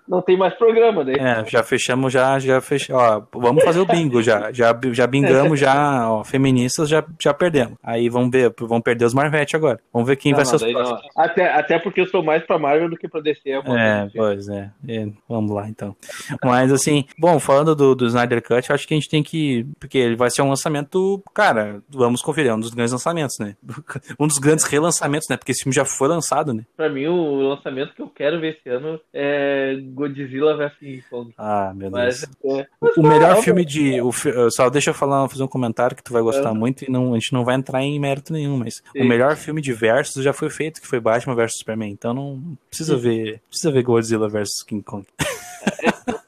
não 0.09 0.21
tem 0.21 0.35
mais 0.35 0.53
programa 0.55 1.05
daí. 1.05 1.15
É, 1.15 1.45
já 1.45 1.63
fechamos, 1.63 2.11
já, 2.11 2.37
já 2.37 2.59
fechamos. 2.59 3.01
Ó, 3.01 3.25
vamos 3.39 3.63
fazer 3.63 3.79
o 3.79 3.85
bingo 3.85 4.21
já. 4.21 4.51
Já, 4.51 4.77
já 4.91 5.07
bingamos, 5.07 5.57
já, 5.57 6.11
ó, 6.11 6.21
feministas 6.21 6.89
já, 6.89 7.01
já 7.17 7.33
perdemos. 7.33 7.77
Aí 7.81 8.09
vamos 8.09 8.29
ver, 8.29 8.53
vamos 8.59 8.83
perder 8.83 9.05
os 9.05 9.13
Marvete 9.13 9.55
agora. 9.55 9.79
Vamos 9.93 10.05
ver 10.09 10.17
quem 10.17 10.33
Não, 10.33 10.37
vai 10.37 10.43
não, 10.51 10.59
ser 10.59 10.65
os 10.65 10.71
próximos. 10.73 11.01
Até, 11.15 11.53
até 11.53 11.79
porque 11.79 12.01
eu 12.01 12.07
sou 12.07 12.21
mais 12.21 12.43
pra 12.45 12.59
Marvel 12.59 12.89
do 12.89 12.97
que 12.97 13.07
pra 13.07 13.21
DC. 13.21 13.49
É, 13.49 13.59
uma 13.59 13.81
É, 13.81 14.09
pois 14.13 14.49
é. 14.49 14.69
É, 14.85 15.07
Vamos 15.29 15.51
lá 15.51 15.69
então. 15.69 15.95
Mas 16.43 16.73
assim, 16.73 17.05
bom, 17.17 17.39
falando 17.39 17.73
do, 17.73 17.95
do 17.95 18.05
Snyder 18.07 18.41
Cut, 18.43 18.73
acho 18.73 18.85
que 18.85 18.93
a 18.93 18.97
gente 18.97 19.09
tem 19.09 19.23
que. 19.23 19.65
Porque 19.79 19.97
ele 19.97 20.17
vai 20.17 20.29
ser 20.29 20.41
um 20.41 20.49
lançamento. 20.49 20.98
Cara, 21.33 21.81
vamos 21.89 22.21
conferir, 22.21 22.51
é 22.51 22.53
um 22.55 22.59
dos 22.59 22.69
grandes 22.71 22.91
lançamentos, 22.91 23.37
né? 23.39 23.55
Um 24.19 24.27
dos 24.27 24.37
grandes 24.37 24.65
relançamentos, 24.65 25.27
né? 25.29 25.37
Porque 25.37 25.51
esse 25.51 25.63
filme 25.63 25.73
já 25.75 25.85
foi 25.85 26.07
lançado, 26.07 26.53
né? 26.53 26.65
Pra 26.75 26.89
mim, 26.89 27.07
o 27.07 27.49
lançamento 27.49 27.93
que 27.93 28.01
eu 28.01 28.07
quero 28.09 28.39
ver 28.39 28.57
esse 28.57 28.69
ano 28.69 28.99
é 29.13 29.75
Godzilla 29.93 30.55
vs 30.57 30.77
King 30.79 31.03
Kong. 31.09 31.33
Ah, 31.37 31.71
meu 31.75 31.89
Mas, 31.91 32.27
Deus. 32.43 32.59
é, 32.59 32.67
O 32.97 33.03
melhor 33.03 33.35
não, 33.35 33.41
filme 33.43 33.63
de. 33.65 34.01
O, 34.01 34.11
fi- 34.11 34.33
só 34.51 34.69
deixa 34.69 34.89
eu 34.89 34.93
falar, 34.93 35.27
fazer 35.29 35.43
um 35.43 35.47
comentário 35.47 35.95
que 35.95 36.03
tu 36.03 36.11
vai 36.13 36.21
gostar 36.21 36.49
É. 36.49 36.53
muito 36.53 36.83
e 36.83 36.91
não, 36.91 37.13
a 37.13 37.15
gente 37.19 37.33
não 37.33 37.43
vai 37.45 37.55
entrar 37.55 37.81
em 37.83 37.99
mérito 37.99 38.33
nenhum, 38.33 38.57
mas 38.57 38.75
Sim. 38.91 39.01
o 39.01 39.05
melhor 39.05 39.35
filme 39.35 39.61
de 39.61 39.71
versus 39.73 40.23
já 40.23 40.33
foi 40.33 40.49
feito, 40.49 40.81
que 40.81 40.87
foi 40.87 40.99
Batman 40.99 41.35
vs 41.35 41.57
Superman. 41.59 41.91
Então 41.91 42.13
não 42.13 42.57
precisa 42.69 42.95
ver. 42.97 43.41
Precisa 43.49 43.71
ver 43.71 43.83
Godzilla 43.83 44.27
vs 44.27 44.63
King 44.67 44.83
Kong. 44.83 45.05
Sabe 45.19 46.18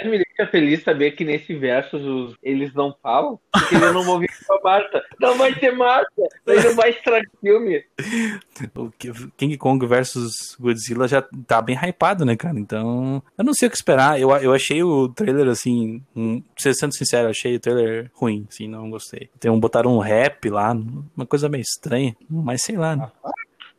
mais 0.00 0.04
me 0.10 0.18
deixa 0.18 0.50
feliz 0.50 0.82
saber 0.82 1.12
que 1.12 1.24
nesse 1.24 1.54
versus 1.54 2.02
os- 2.04 2.36
eles 2.42 2.72
não 2.74 2.94
falam, 3.02 3.38
porque 3.52 3.74
eles 3.76 3.92
não 3.92 4.02
vão 4.04 4.18
vir 4.18 4.30
com 4.46 4.54
a 4.54 4.60
Marta. 4.62 5.02
Não 5.20 5.36
vai 5.38 5.54
ter 5.54 5.70
Marta, 5.72 6.10
não 6.46 6.74
vai 6.74 6.90
estragar 6.90 7.22
o 7.34 7.40
filme. 7.40 7.84
O 8.74 8.90
King 9.36 9.56
Kong 9.56 9.86
versus 9.86 10.32
Godzilla 10.58 11.06
já 11.08 11.22
tá 11.46 11.60
bem 11.62 11.76
hypado, 11.76 12.24
né, 12.24 12.36
cara? 12.36 12.58
Então, 12.58 13.22
eu 13.38 13.44
não 13.44 13.52
sei 13.54 13.68
o 13.68 13.70
que 13.70 13.76
esperar. 13.76 14.20
Eu, 14.20 14.30
eu 14.36 14.52
achei 14.52 14.82
o 14.82 15.08
trailer, 15.08 15.48
assim, 15.48 16.02
um, 16.14 16.42
sendo 16.58 16.94
sincero, 16.94 17.26
eu 17.26 17.30
achei 17.30 17.56
o 17.56 17.60
trailer 17.60 18.10
ruim, 18.14 18.46
assim, 18.48 18.66
não 18.68 18.90
gostei. 18.90 19.28
Tem 19.38 19.50
um, 19.50 19.58
botaram 19.60 19.94
um 19.96 20.00
rap 20.00 20.48
lá, 20.50 20.72
uma 21.16 21.26
coisa 21.26 21.48
meio 21.48 21.62
estranha, 21.62 22.14
mas 22.28 22.62
sei 22.62 22.76
lá. 22.76 22.96
né? 22.96 23.08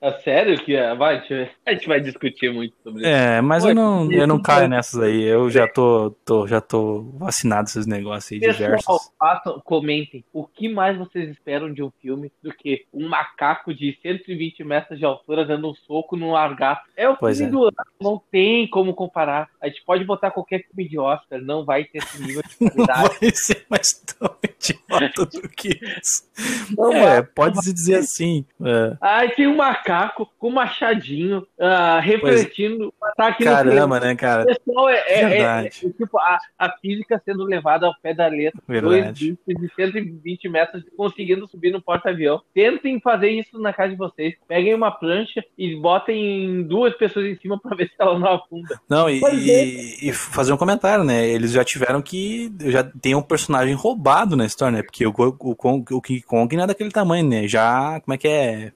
É 0.01 0.11
sério 0.19 0.57
que 0.63 0.75
é? 0.75 0.93
Vai, 0.93 1.17
a 1.65 1.71
gente, 1.71 1.87
vai 1.87 1.99
discutir 1.99 2.53
muito 2.53 2.75
sobre 2.83 3.01
isso. 3.01 3.09
É, 3.09 3.41
mas 3.41 3.63
Ué, 3.63 3.71
eu 3.71 3.75
não, 3.75 4.11
eu 4.11 4.27
não 4.27 4.35
isso 4.35 4.43
caio 4.43 4.67
nessas 4.69 5.01
aí. 5.01 5.23
Eu 5.23 5.49
já 5.49 5.67
tô, 5.67 6.11
tô, 6.23 6.45
já 6.45 6.61
tô 6.61 7.01
vacinado 7.17 7.63
desses 7.65 7.87
negócios 7.87 8.31
aí 8.31 8.39
Pessoal, 8.39 8.69
diversos. 8.69 9.11
façam, 9.17 9.61
comentem. 9.63 10.23
O 10.31 10.45
que 10.45 10.69
mais 10.69 10.97
vocês 10.97 11.29
esperam 11.29 11.73
de 11.73 11.81
um 11.81 11.91
filme 12.01 12.31
do 12.43 12.53
que 12.53 12.85
um 12.93 13.07
macaco 13.07 13.73
de 13.73 13.97
120 14.01 14.63
metros 14.63 14.99
de 14.99 15.05
altura 15.05 15.45
dando 15.45 15.69
um 15.71 15.73
soco 15.73 16.15
num 16.15 16.31
largato? 16.31 16.83
É 16.95 17.09
o 17.09 17.17
Pois 17.17 17.37
filme 17.37 17.49
é. 17.49 17.51
do 17.51 17.63
ano, 17.63 17.75
não 17.99 18.21
tem 18.31 18.67
como 18.67 18.93
comparar. 18.93 19.49
A 19.61 19.67
gente 19.67 19.83
pode 19.85 20.03
botar 20.03 20.29
qualquer 20.29 20.63
filme 20.67 20.87
de 20.87 20.99
Oscar, 20.99 21.41
não 21.41 21.65
vai 21.65 21.83
ter 21.85 21.99
esse 21.99 22.21
nível 22.21 22.43
de 22.43 22.55
qualidade. 22.69 23.17
Vai 23.19 23.31
ser 23.33 23.65
mais 23.69 23.87
tão 24.19 24.35
idiota 24.43 25.25
do 25.25 25.49
que 25.49 25.69
isso. 25.69 26.75
Não 26.77 26.93
É, 26.93 27.21
pode-se 27.21 27.73
dizer 27.73 27.95
assim. 27.95 28.45
É. 28.61 28.97
Aí 29.01 29.29
tem 29.29 29.47
um 29.47 29.61
macaco 29.85 30.27
com 30.39 30.49
machadinho 30.49 31.45
ah, 31.59 31.99
refletindo 31.99 32.93
o 32.99 33.05
ataque 33.05 33.45
no 33.45 33.51
Caramba, 33.51 33.99
né, 33.99 34.15
cara? 34.15 34.45
Pessoal, 34.45 34.89
é, 34.89 34.95
é- 35.07 35.21
é- 35.21 35.27
Verdade. 35.29 35.67
é 35.67 35.89
tipo 35.89 36.17
a, 36.19 36.37
a 36.57 36.69
física 36.79 37.21
sendo 37.23 37.43
levada 37.43 37.85
ao 37.85 37.93
pé 38.01 38.13
da 38.13 38.27
letra. 38.27 38.59
Verdade. 38.67 39.37
Dois 39.45 39.61
de 39.61 39.75
120 39.75 40.49
metros 40.49 40.83
conseguindo 40.97 41.47
subir 41.47 41.71
no 41.71 41.81
porta-avião. 41.81 42.41
Tentem 42.53 42.99
fazer 42.99 43.29
isso 43.29 43.59
na 43.59 43.71
casa 43.71 43.89
de 43.91 43.95
vocês. 43.97 44.33
Peguem 44.47 44.73
uma 44.73 44.91
prancha 44.91 45.43
e 45.57 45.75
botem 45.75 46.63
duas 46.63 46.95
pessoas 46.95 47.25
em 47.27 47.35
cima 47.35 47.59
pra 47.59 47.75
ver 47.75 47.87
se 47.89 47.95
ela 47.99 48.17
não 48.17 48.33
afunda. 48.33 48.79
Não, 48.89 49.09
e, 49.09 49.19
Pois 49.19 49.47
é. 49.47 49.65
e- 49.65 50.09
e 50.09 50.13
fazer 50.13 50.51
um 50.53 50.57
comentário, 50.57 51.03
né? 51.03 51.27
Eles 51.27 51.51
já 51.51 51.63
tiveram 51.63 52.01
que. 52.01 52.51
Já 52.65 52.83
tem 52.83 53.15
um 53.15 53.21
personagem 53.21 53.75
roubado 53.75 54.35
na 54.35 54.45
história, 54.45 54.77
né? 54.77 54.83
Porque 54.83 55.05
o, 55.05 55.09
o, 55.15 55.55
Kong- 55.55 55.93
o 55.93 56.01
King 56.01 56.21
Kong 56.21 56.55
não 56.55 56.63
é 56.63 56.67
daquele 56.67 56.91
tamanho, 56.91 57.27
né? 57.27 57.47
Já. 57.47 57.99
Como 58.01 58.13
é 58.13 58.17
que 58.17 58.27
é? 58.27 58.71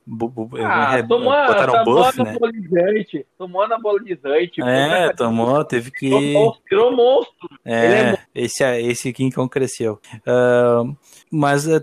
Ah, 0.64 0.99
é, 1.00 1.08
tomou, 1.08 1.32
botaram 1.32 1.84
tomou 1.84 2.04
buff, 2.04 2.24
né? 2.24 2.30
anabolizante. 2.30 3.26
Tomou 3.38 3.62
anabolizante. 3.62 4.62
É, 4.62 5.14
tomou, 5.14 5.64
teve 5.66 5.92
que. 5.92 6.10
Virou 6.10 6.32
monstro, 6.34 6.64
virou 6.70 6.96
monstro. 6.96 7.50
É 7.66 7.86
É, 7.86 8.12
bom. 8.12 8.18
esse, 8.36 8.64
esse 8.82 9.14
King 9.14 9.34
Kong 9.34 9.50
cresceu. 9.50 10.00
Ah, 10.26 10.84
mas 11.32 11.68
ah, 11.68 11.82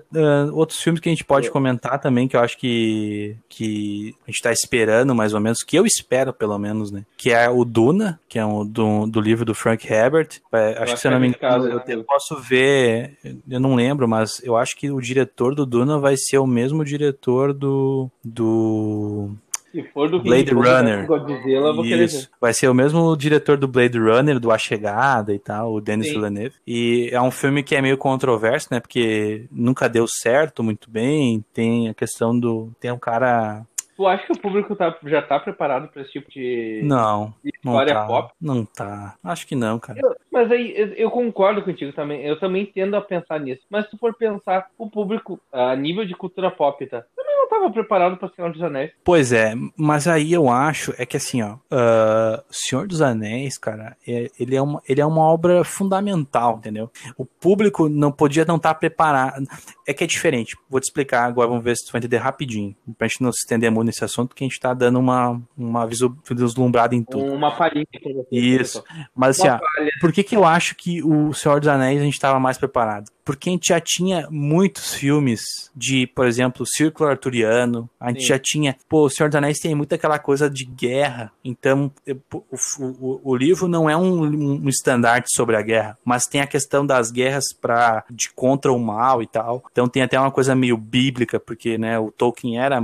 outros 0.52 0.80
filmes 0.80 1.00
que 1.00 1.08
a 1.08 1.12
gente 1.12 1.24
pode 1.24 1.50
comentar 1.50 2.00
também, 2.00 2.26
que 2.26 2.36
eu 2.36 2.40
acho 2.40 2.58
que, 2.58 3.36
que 3.48 4.14
a 4.26 4.30
gente 4.30 4.42
tá 4.42 4.52
esperando, 4.52 5.14
mais 5.14 5.34
ou 5.34 5.40
menos, 5.40 5.62
que 5.62 5.76
eu 5.76 5.86
espero, 5.86 6.32
pelo 6.32 6.58
menos, 6.58 6.90
né? 6.90 7.04
Que 7.16 7.30
é 7.30 7.48
o 7.48 7.64
Duna, 7.64 8.20
que 8.28 8.38
é 8.38 8.44
um, 8.44 8.66
do, 8.66 9.06
do 9.06 9.20
livro 9.20 9.44
do 9.44 9.54
Frank 9.54 9.86
Herbert. 9.86 10.40
É, 10.52 10.70
acho 10.70 10.76
que, 10.76 10.82
acho 10.82 10.96
se 10.98 11.06
eu 11.06 11.12
não 11.12 11.20
me 11.20 11.28
engano, 11.28 11.64
né? 11.64 11.82
eu, 11.86 11.98
eu 11.98 12.04
posso 12.04 12.36
ver, 12.40 13.16
eu 13.48 13.60
não 13.60 13.74
lembro, 13.74 14.08
mas 14.08 14.40
eu 14.42 14.56
acho 14.56 14.76
que 14.76 14.90
o 14.90 15.00
diretor 15.00 15.54
do 15.54 15.66
Duna 15.66 15.98
vai 15.98 16.16
ser 16.16 16.38
o 16.38 16.46
mesmo 16.46 16.84
diretor 16.84 17.52
do. 17.52 18.10
do 18.24 19.30
Se 19.76 19.82
for 19.92 20.08
do 20.10 20.22
Blade 20.22 20.44
King 20.46 20.54
Kong, 20.56 20.68
Runner. 20.68 21.06
Godzilla, 21.06 21.72
vou 21.74 21.84
isso. 21.84 22.30
Vai 22.40 22.54
ser 22.54 22.68
o 22.68 22.74
mesmo 22.74 23.14
diretor 23.14 23.58
do 23.58 23.68
Blade 23.68 23.98
Runner, 23.98 24.40
do 24.40 24.50
A 24.50 24.56
Chegada 24.56 25.34
e 25.34 25.38
tal, 25.38 25.74
o 25.74 25.80
Denis. 25.82 26.08
Villeneuve. 26.08 26.54
E 26.66 27.10
é 27.12 27.20
um 27.20 27.30
filme 27.30 27.62
que 27.62 27.76
é 27.76 27.82
meio 27.82 27.98
controverso, 27.98 28.68
né? 28.70 28.80
Porque 28.80 29.44
nunca 29.50 29.86
deu 29.88 30.06
certo 30.08 30.62
muito 30.62 30.90
bem. 30.90 31.44
Tem 31.52 31.88
a 31.90 31.94
questão 31.94 32.38
do. 32.38 32.70
Tem 32.80 32.90
um 32.90 32.98
cara. 32.98 33.66
Tu 33.96 34.06
acha 34.06 34.26
que 34.26 34.32
o 34.32 34.38
público 34.38 34.76
tá, 34.76 34.94
já 35.04 35.22
tá 35.22 35.40
preparado 35.40 35.88
pra 35.88 36.02
esse 36.02 36.12
tipo 36.12 36.30
de 36.30 36.82
Não, 36.84 37.32
não 37.64 37.72
história 37.72 37.94
tá. 37.94 38.04
pop? 38.06 38.32
Não 38.40 38.62
tá. 38.64 39.14
Acho 39.24 39.46
que 39.46 39.54
não, 39.54 39.78
cara. 39.78 39.98
Eu- 40.02 40.14
mas 40.36 40.52
aí 40.52 40.74
eu- 40.96 41.10
concordo 41.10 41.62
contigo 41.62 41.92
também. 41.92 42.22
Eu 42.22 42.38
também 42.38 42.66
tendo 42.66 42.94
a 42.96 43.00
pensar 43.00 43.40
nisso. 43.40 43.62
Mas 43.70 43.84
se 43.86 43.90
tu 43.92 43.98
for 43.98 44.14
pensar, 44.14 44.66
o 44.78 44.88
público, 44.90 45.40
a 45.52 45.74
nível 45.74 46.04
de 46.04 46.14
cultura 46.14 46.50
pop, 46.50 46.84
tá? 46.86 47.02
Também 47.16 47.36
não 47.36 47.48
tava 47.48 47.70
preparado 47.70 48.16
pra 48.16 48.28
Senhor 48.28 48.52
dos 48.52 48.62
Anéis. 48.62 48.90
Pois 49.02 49.32
é, 49.32 49.54
mas 49.76 50.06
aí 50.06 50.32
eu 50.32 50.48
acho, 50.50 50.92
é 50.98 51.06
que 51.06 51.16
assim, 51.16 51.42
ó, 51.42 51.56
ah, 51.70 52.42
Senhor 52.50 52.86
dos 52.86 53.00
Anéis, 53.00 53.56
cara, 53.56 53.96
é- 54.06 54.30
ele, 54.38 54.54
é 54.56 54.60
uma, 54.62 54.82
ele 54.88 55.00
é 55.00 55.06
uma 55.06 55.22
obra 55.22 55.64
fundamental, 55.64 56.56
entendeu? 56.58 56.90
O 57.16 57.24
público 57.24 57.88
não 57.88 58.12
podia 58.12 58.44
não 58.44 58.56
estar 58.56 58.74
preparado. 58.74 59.44
É 59.88 59.94
que 59.94 60.04
é 60.04 60.06
diferente. 60.06 60.56
Vou 60.68 60.80
te 60.80 60.84
explicar 60.84 61.24
agora, 61.24 61.48
vamos 61.48 61.64
ver 61.64 61.76
se 61.76 61.86
tu 61.86 61.92
vai 61.92 62.00
entender 62.00 62.16
rapidinho. 62.18 62.74
Pra 62.98 63.06
gente 63.08 63.22
não 63.22 63.32
se 63.32 63.38
estender 63.38 63.70
muito 63.70 63.86
nesse 63.86 64.04
assunto, 64.04 64.34
que 64.34 64.44
a 64.44 64.46
gente 64.46 64.58
tá 64.60 64.74
dando 64.74 64.98
uma, 64.98 65.40
uma 65.56 65.86
vislumbrada 65.86 66.94
em 66.94 67.02
tudo. 67.04 67.32
Uma 67.32 67.52
palhinha. 67.56 67.86
Isso. 68.30 68.82
Mas 69.14 69.38
assim, 69.40 69.48
ó, 69.48 69.58
por 70.00 70.12
que, 70.12 70.22
que 70.26 70.36
eu 70.36 70.44
acho 70.44 70.74
que 70.74 71.02
o 71.02 71.32
Senhor 71.32 71.60
dos 71.60 71.68
Anéis 71.68 72.00
a 72.00 72.04
gente 72.04 72.14
estava 72.14 72.38
mais 72.38 72.58
preparado? 72.58 73.10
Porque 73.26 73.50
a 73.50 73.52
gente 73.52 73.68
já 73.68 73.80
tinha 73.80 74.28
muitos 74.30 74.94
filmes 74.94 75.40
de, 75.74 76.06
por 76.06 76.26
exemplo, 76.26 76.64
Círculo 76.64 77.10
Arturiano, 77.10 77.90
a 77.98 78.10
gente 78.10 78.22
Sim. 78.22 78.28
já 78.28 78.38
tinha. 78.38 78.76
Pô, 78.88 79.04
o 79.04 79.10
Senhor 79.10 79.28
dos 79.28 79.36
Anéis 79.36 79.58
tem 79.58 79.74
muito 79.74 79.92
aquela 79.94 80.18
coisa 80.18 80.48
de 80.48 80.64
guerra, 80.64 81.32
então 81.44 81.90
o, 82.08 82.56
o, 82.78 83.20
o 83.32 83.36
livro 83.36 83.66
não 83.66 83.90
é 83.90 83.96
um, 83.96 84.62
um 84.62 84.68
estandarte 84.68 85.34
sobre 85.34 85.56
a 85.56 85.62
guerra, 85.62 85.98
mas 86.04 86.24
tem 86.24 86.40
a 86.40 86.46
questão 86.46 86.86
das 86.86 87.10
guerras 87.10 87.46
pra, 87.60 88.04
de 88.08 88.30
contra 88.30 88.72
o 88.72 88.78
mal 88.78 89.20
e 89.20 89.26
tal. 89.26 89.64
Então 89.72 89.88
tem 89.88 90.04
até 90.04 90.18
uma 90.18 90.30
coisa 90.30 90.54
meio 90.54 90.76
bíblica, 90.76 91.40
porque 91.40 91.76
né, 91.76 91.98
o 91.98 92.12
Tolkien 92.12 92.60
era, 92.60 92.80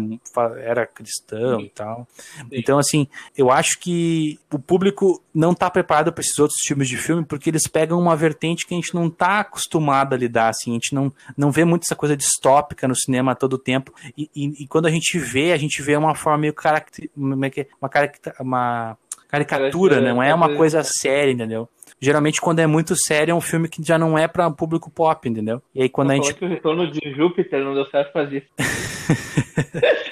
era 0.58 0.86
cristão 0.86 1.60
e 1.60 1.68
tal. 1.68 2.06
Então, 2.50 2.78
assim, 2.78 3.06
eu 3.36 3.48
acho 3.48 3.78
que 3.78 4.40
o 4.52 4.58
público 4.58 5.22
não 5.32 5.54
tá 5.54 5.70
preparado 5.70 6.12
para 6.12 6.20
esses 6.20 6.38
outros 6.38 6.60
filmes 6.66 6.88
de 6.88 6.96
filme 6.96 7.24
porque 7.24 7.48
eles 7.48 7.68
pegam 7.68 7.98
uma 7.98 8.16
vertente 8.16 8.66
que 8.66 8.74
a 8.74 8.76
gente 8.76 8.94
não 8.94 9.08
tá 9.08 9.40
acostumado 9.40 10.14
a 10.14 10.18
lidar, 10.18 10.31
assim, 10.48 10.70
a 10.70 10.74
gente 10.74 10.94
não, 10.94 11.12
não 11.36 11.50
vê 11.50 11.64
muito 11.64 11.84
essa 11.84 11.96
coisa 11.96 12.16
distópica 12.16 12.86
no 12.88 12.94
cinema 12.94 13.32
a 13.32 13.34
todo 13.34 13.58
tempo 13.58 13.92
e, 14.16 14.28
e- 14.34 14.64
e 14.64 14.66
quando 14.66 14.86
a 14.86 14.90
gente 14.90 15.18
vê, 15.18 15.52
a 15.52 15.56
gente 15.56 15.80
vê 15.82 15.96
uma 15.96 16.14
forma 16.14 16.38
meio 16.38 16.52
caracter, 16.54 17.04
é 17.04 17.08
é? 17.16 17.20
uma, 17.20 17.36
uma 17.80 17.88
caricatura, 19.28 20.00
né? 20.00 20.12
não 20.12 20.22
é 20.22 20.34
uma 20.34 20.48
coisa 20.56 20.82
séria, 20.84 21.32
entendeu? 21.32 21.68
Geralmente 22.00 22.40
quando 22.40 22.58
é 22.60 22.66
muito 22.66 22.94
sério 22.96 23.32
é 23.32 23.34
um 23.34 23.40
filme 23.40 23.68
que 23.68 23.82
já 23.82 23.98
não 23.98 24.16
é 24.18 24.26
para 24.28 24.50
público 24.50 24.90
pop, 24.90 25.28
entendeu? 25.28 25.62
E 25.74 25.82
aí 25.82 25.88
quando 25.88 26.10
a 26.10 26.14
Falou 26.14 26.24
gente 26.26 26.38
que 26.38 26.44
o 26.44 26.48
retorno 26.48 26.90
de 26.90 27.14
Júpiter 27.14 27.64
não 27.64 27.74
deu 27.74 27.86
certo 27.86 28.12
fazer 28.12 28.38
isso. 28.38 28.48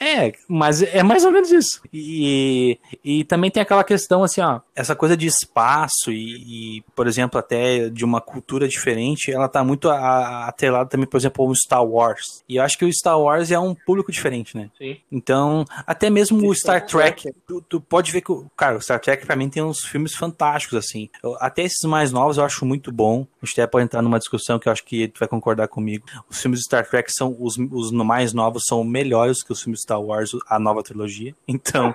É, 0.00 0.32
mas 0.48 0.82
é 0.82 1.02
mais 1.02 1.24
ou 1.24 1.30
menos 1.30 1.50
isso. 1.50 1.80
E, 1.92 2.78
e 3.04 3.24
também 3.24 3.50
tem 3.50 3.62
aquela 3.62 3.82
questão, 3.84 4.22
assim, 4.22 4.40
ó, 4.40 4.60
essa 4.74 4.94
coisa 4.94 5.16
de 5.16 5.26
espaço 5.26 6.10
e, 6.10 6.78
e, 6.78 6.84
por 6.94 7.06
exemplo, 7.06 7.38
até 7.38 7.88
de 7.88 8.04
uma 8.04 8.20
cultura 8.20 8.68
diferente, 8.68 9.30
ela 9.32 9.48
tá 9.48 9.64
muito 9.64 9.88
a- 9.90 9.96
a- 9.98 10.48
atrelada 10.48 10.88
também, 10.88 11.06
por 11.06 11.16
exemplo, 11.18 11.44
ao 11.44 11.54
Star 11.54 11.84
Wars. 11.84 12.42
E 12.48 12.56
eu 12.56 12.62
acho 12.62 12.78
que 12.78 12.84
o 12.84 12.92
Star 12.92 13.18
Wars 13.20 13.50
é 13.50 13.58
um 13.58 13.74
público 13.74 14.12
diferente, 14.12 14.56
né? 14.56 14.70
Sim. 14.78 14.96
Então, 15.10 15.64
até 15.86 16.08
mesmo 16.08 16.38
o 16.38 16.52
Isso 16.52 16.62
Star 16.62 16.86
Trek, 16.86 17.32
tu, 17.46 17.60
tu 17.62 17.80
pode 17.80 18.12
ver 18.12 18.20
que, 18.20 18.32
o- 18.32 18.46
cara, 18.56 18.76
o 18.76 18.80
Star 18.80 19.00
Trek 19.00 19.26
pra 19.26 19.36
mim 19.36 19.48
tem 19.48 19.62
uns 19.62 19.80
filmes 19.84 20.14
fantásticos, 20.14 20.78
assim. 20.78 21.08
Até 21.40 21.62
esses 21.62 21.82
mais 21.88 22.12
novos 22.12 22.38
eu 22.38 22.44
acho 22.44 22.64
muito 22.64 22.92
bom. 22.92 23.26
A 23.42 23.46
gente 23.46 23.60
até 23.60 23.70
pode 23.70 23.84
entrar 23.84 24.02
numa 24.02 24.18
discussão 24.18 24.58
que 24.58 24.68
eu 24.68 24.72
acho 24.72 24.84
que 24.84 25.08
tu 25.08 25.18
vai 25.18 25.28
concordar 25.28 25.68
comigo. 25.68 26.06
Os 26.28 26.40
filmes 26.40 26.60
de 26.60 26.66
Star 26.66 26.88
Trek 26.88 27.10
são, 27.12 27.36
os, 27.38 27.56
os 27.56 27.92
mais 27.92 28.32
novos 28.32 28.64
são 28.66 28.84
melhores 28.84 29.42
que 29.42 29.52
os 29.52 29.62
filmes 29.62 29.80
de 29.80 29.84
Star 29.84 30.00
Wars, 30.00 30.30
a 30.48 30.58
nova 30.58 30.82
trilogia. 30.82 31.34
Então, 31.66 31.94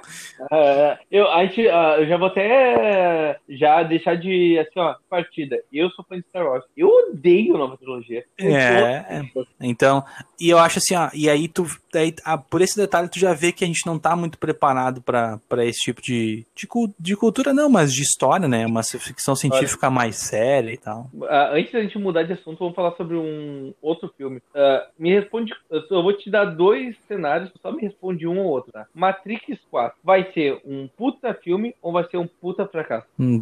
Ah, 0.51 0.97
eu, 1.09 1.29
a 1.31 1.45
gente, 1.45 1.67
ah, 1.69 1.95
eu 1.99 2.07
já 2.07 2.17
vou 2.17 2.27
até 2.27 3.39
já 3.47 3.83
deixar 3.83 4.15
de, 4.17 4.57
assim, 4.59 4.79
ó, 4.79 4.95
partida. 5.09 5.61
Eu 5.71 5.89
sou 5.91 6.03
fã 6.03 6.17
de 6.17 6.25
Star 6.27 6.45
Wars. 6.45 6.65
Eu 6.75 6.89
odeio 6.89 7.55
a 7.55 7.59
nova 7.59 7.77
trilogia. 7.77 8.25
Eu 8.37 8.55
É. 8.55 9.21
Então, 9.61 10.03
e 10.39 10.49
eu 10.49 10.57
acho 10.57 10.79
assim, 10.79 10.95
ó, 10.95 11.09
e 11.13 11.29
aí 11.29 11.47
tu, 11.47 11.65
daí, 11.93 12.13
ah, 12.25 12.37
por 12.37 12.61
esse 12.61 12.75
detalhe 12.75 13.07
tu 13.07 13.19
já 13.19 13.33
vê 13.33 13.51
que 13.51 13.63
a 13.63 13.67
gente 13.67 13.85
não 13.85 13.99
tá 13.99 14.15
muito 14.15 14.37
preparado 14.37 15.01
pra 15.01 15.39
pra 15.47 15.65
esse 15.65 15.79
tipo 15.79 16.01
de, 16.01 16.45
de, 16.55 16.67
de 16.99 17.15
cultura, 17.15 17.53
não, 17.53 17.69
mas 17.69 17.93
de 17.93 18.01
história, 18.01 18.47
né? 18.47 18.65
Uma 18.65 18.83
ficção 19.11 19.35
científica 19.35 19.89
mais 19.89 20.15
séria 20.15 20.71
e 20.71 20.77
tal. 20.77 21.09
Ah, 21.29 21.51
antes 21.53 21.71
da 21.71 21.81
gente 21.81 21.97
mudar 21.97 22.23
de 22.23 22.33
assunto, 22.33 22.59
vamos 22.59 22.75
falar 22.75 22.91
sobre 22.95 23.15
um 23.15 23.73
outro 23.81 24.11
filme. 24.17 24.41
Ah, 24.55 24.87
me 24.97 25.13
responde, 25.13 25.53
eu 25.69 26.01
vou 26.03 26.13
te 26.13 26.29
dar 26.29 26.45
dois 26.45 26.95
cenários, 27.07 27.51
só 27.61 27.71
me 27.71 27.81
responde 27.81 28.27
um 28.27 28.39
ou 28.39 28.45
outro, 28.47 28.71
tá? 28.71 28.85
Matrix 28.93 29.59
4 29.69 29.97
vai 30.03 30.31
ser 30.33 30.61
um 30.65 30.87
puta 30.97 31.33
filme 31.33 31.75
ou 31.81 31.91
vai 31.91 32.07
ser 32.09 32.17
um 32.17 32.27
puta 32.27 32.65
fracasso? 32.67 33.07
Hum, 33.19 33.39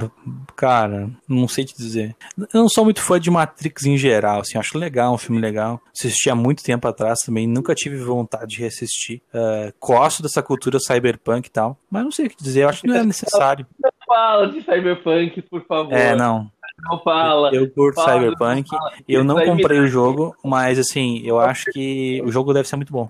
Cara, 0.55 1.09
não 1.27 1.47
sei 1.47 1.65
te 1.65 1.75
dizer. 1.75 2.15
Eu 2.37 2.61
não 2.61 2.69
sou 2.69 2.83
muito 2.83 3.01
fã 3.01 3.19
de 3.19 3.29
Matrix 3.29 3.85
em 3.85 3.97
geral, 3.97 4.41
assim, 4.41 4.57
acho 4.57 4.77
legal, 4.77 5.13
um 5.13 5.17
filme 5.17 5.39
legal. 5.41 5.81
Assisti 5.95 6.29
há 6.29 6.35
muito 6.35 6.63
tempo 6.63 6.87
atrás 6.87 7.19
também, 7.19 7.47
nunca 7.47 7.75
tive 7.75 7.97
vontade 7.97 8.55
de 8.55 8.59
reassistir. 8.61 9.21
Ah, 9.33 9.71
gosto 9.79 10.23
dessa 10.23 10.41
cultura 10.41 10.79
cyberpunk 10.79 11.47
e 11.47 11.51
tal, 11.51 11.77
mas 11.89 12.03
não 12.03 12.11
sei 12.11 12.27
o 12.27 12.29
que 12.29 12.41
dizer, 12.43 12.63
eu 12.63 12.69
acho 12.69 12.81
que 12.81 12.87
não 12.87 12.95
é 12.95 13.03
necessário. 13.05 13.65
Fala 14.09 14.47
de 14.47 14.61
Cyberpunk, 14.61 15.41
por 15.43 15.63
favor. 15.65 15.93
É, 15.93 16.15
não. 16.15 16.51
Não 16.89 16.99
fala. 16.99 17.53
Eu 17.53 17.69
curto 17.69 18.01
Fala, 18.01 18.21
Cyberpunk. 18.21 18.69
Eu 19.07 19.23
não 19.23 19.39
comprei 19.43 19.79
o 19.79 19.87
jogo, 19.87 20.35
mas 20.43 20.79
assim, 20.79 21.21
eu 21.25 21.39
acho 21.39 21.65
que 21.71 22.21
o 22.25 22.31
jogo 22.31 22.53
deve 22.53 22.67
ser 22.67 22.77
muito 22.77 22.91
bom. 22.91 23.09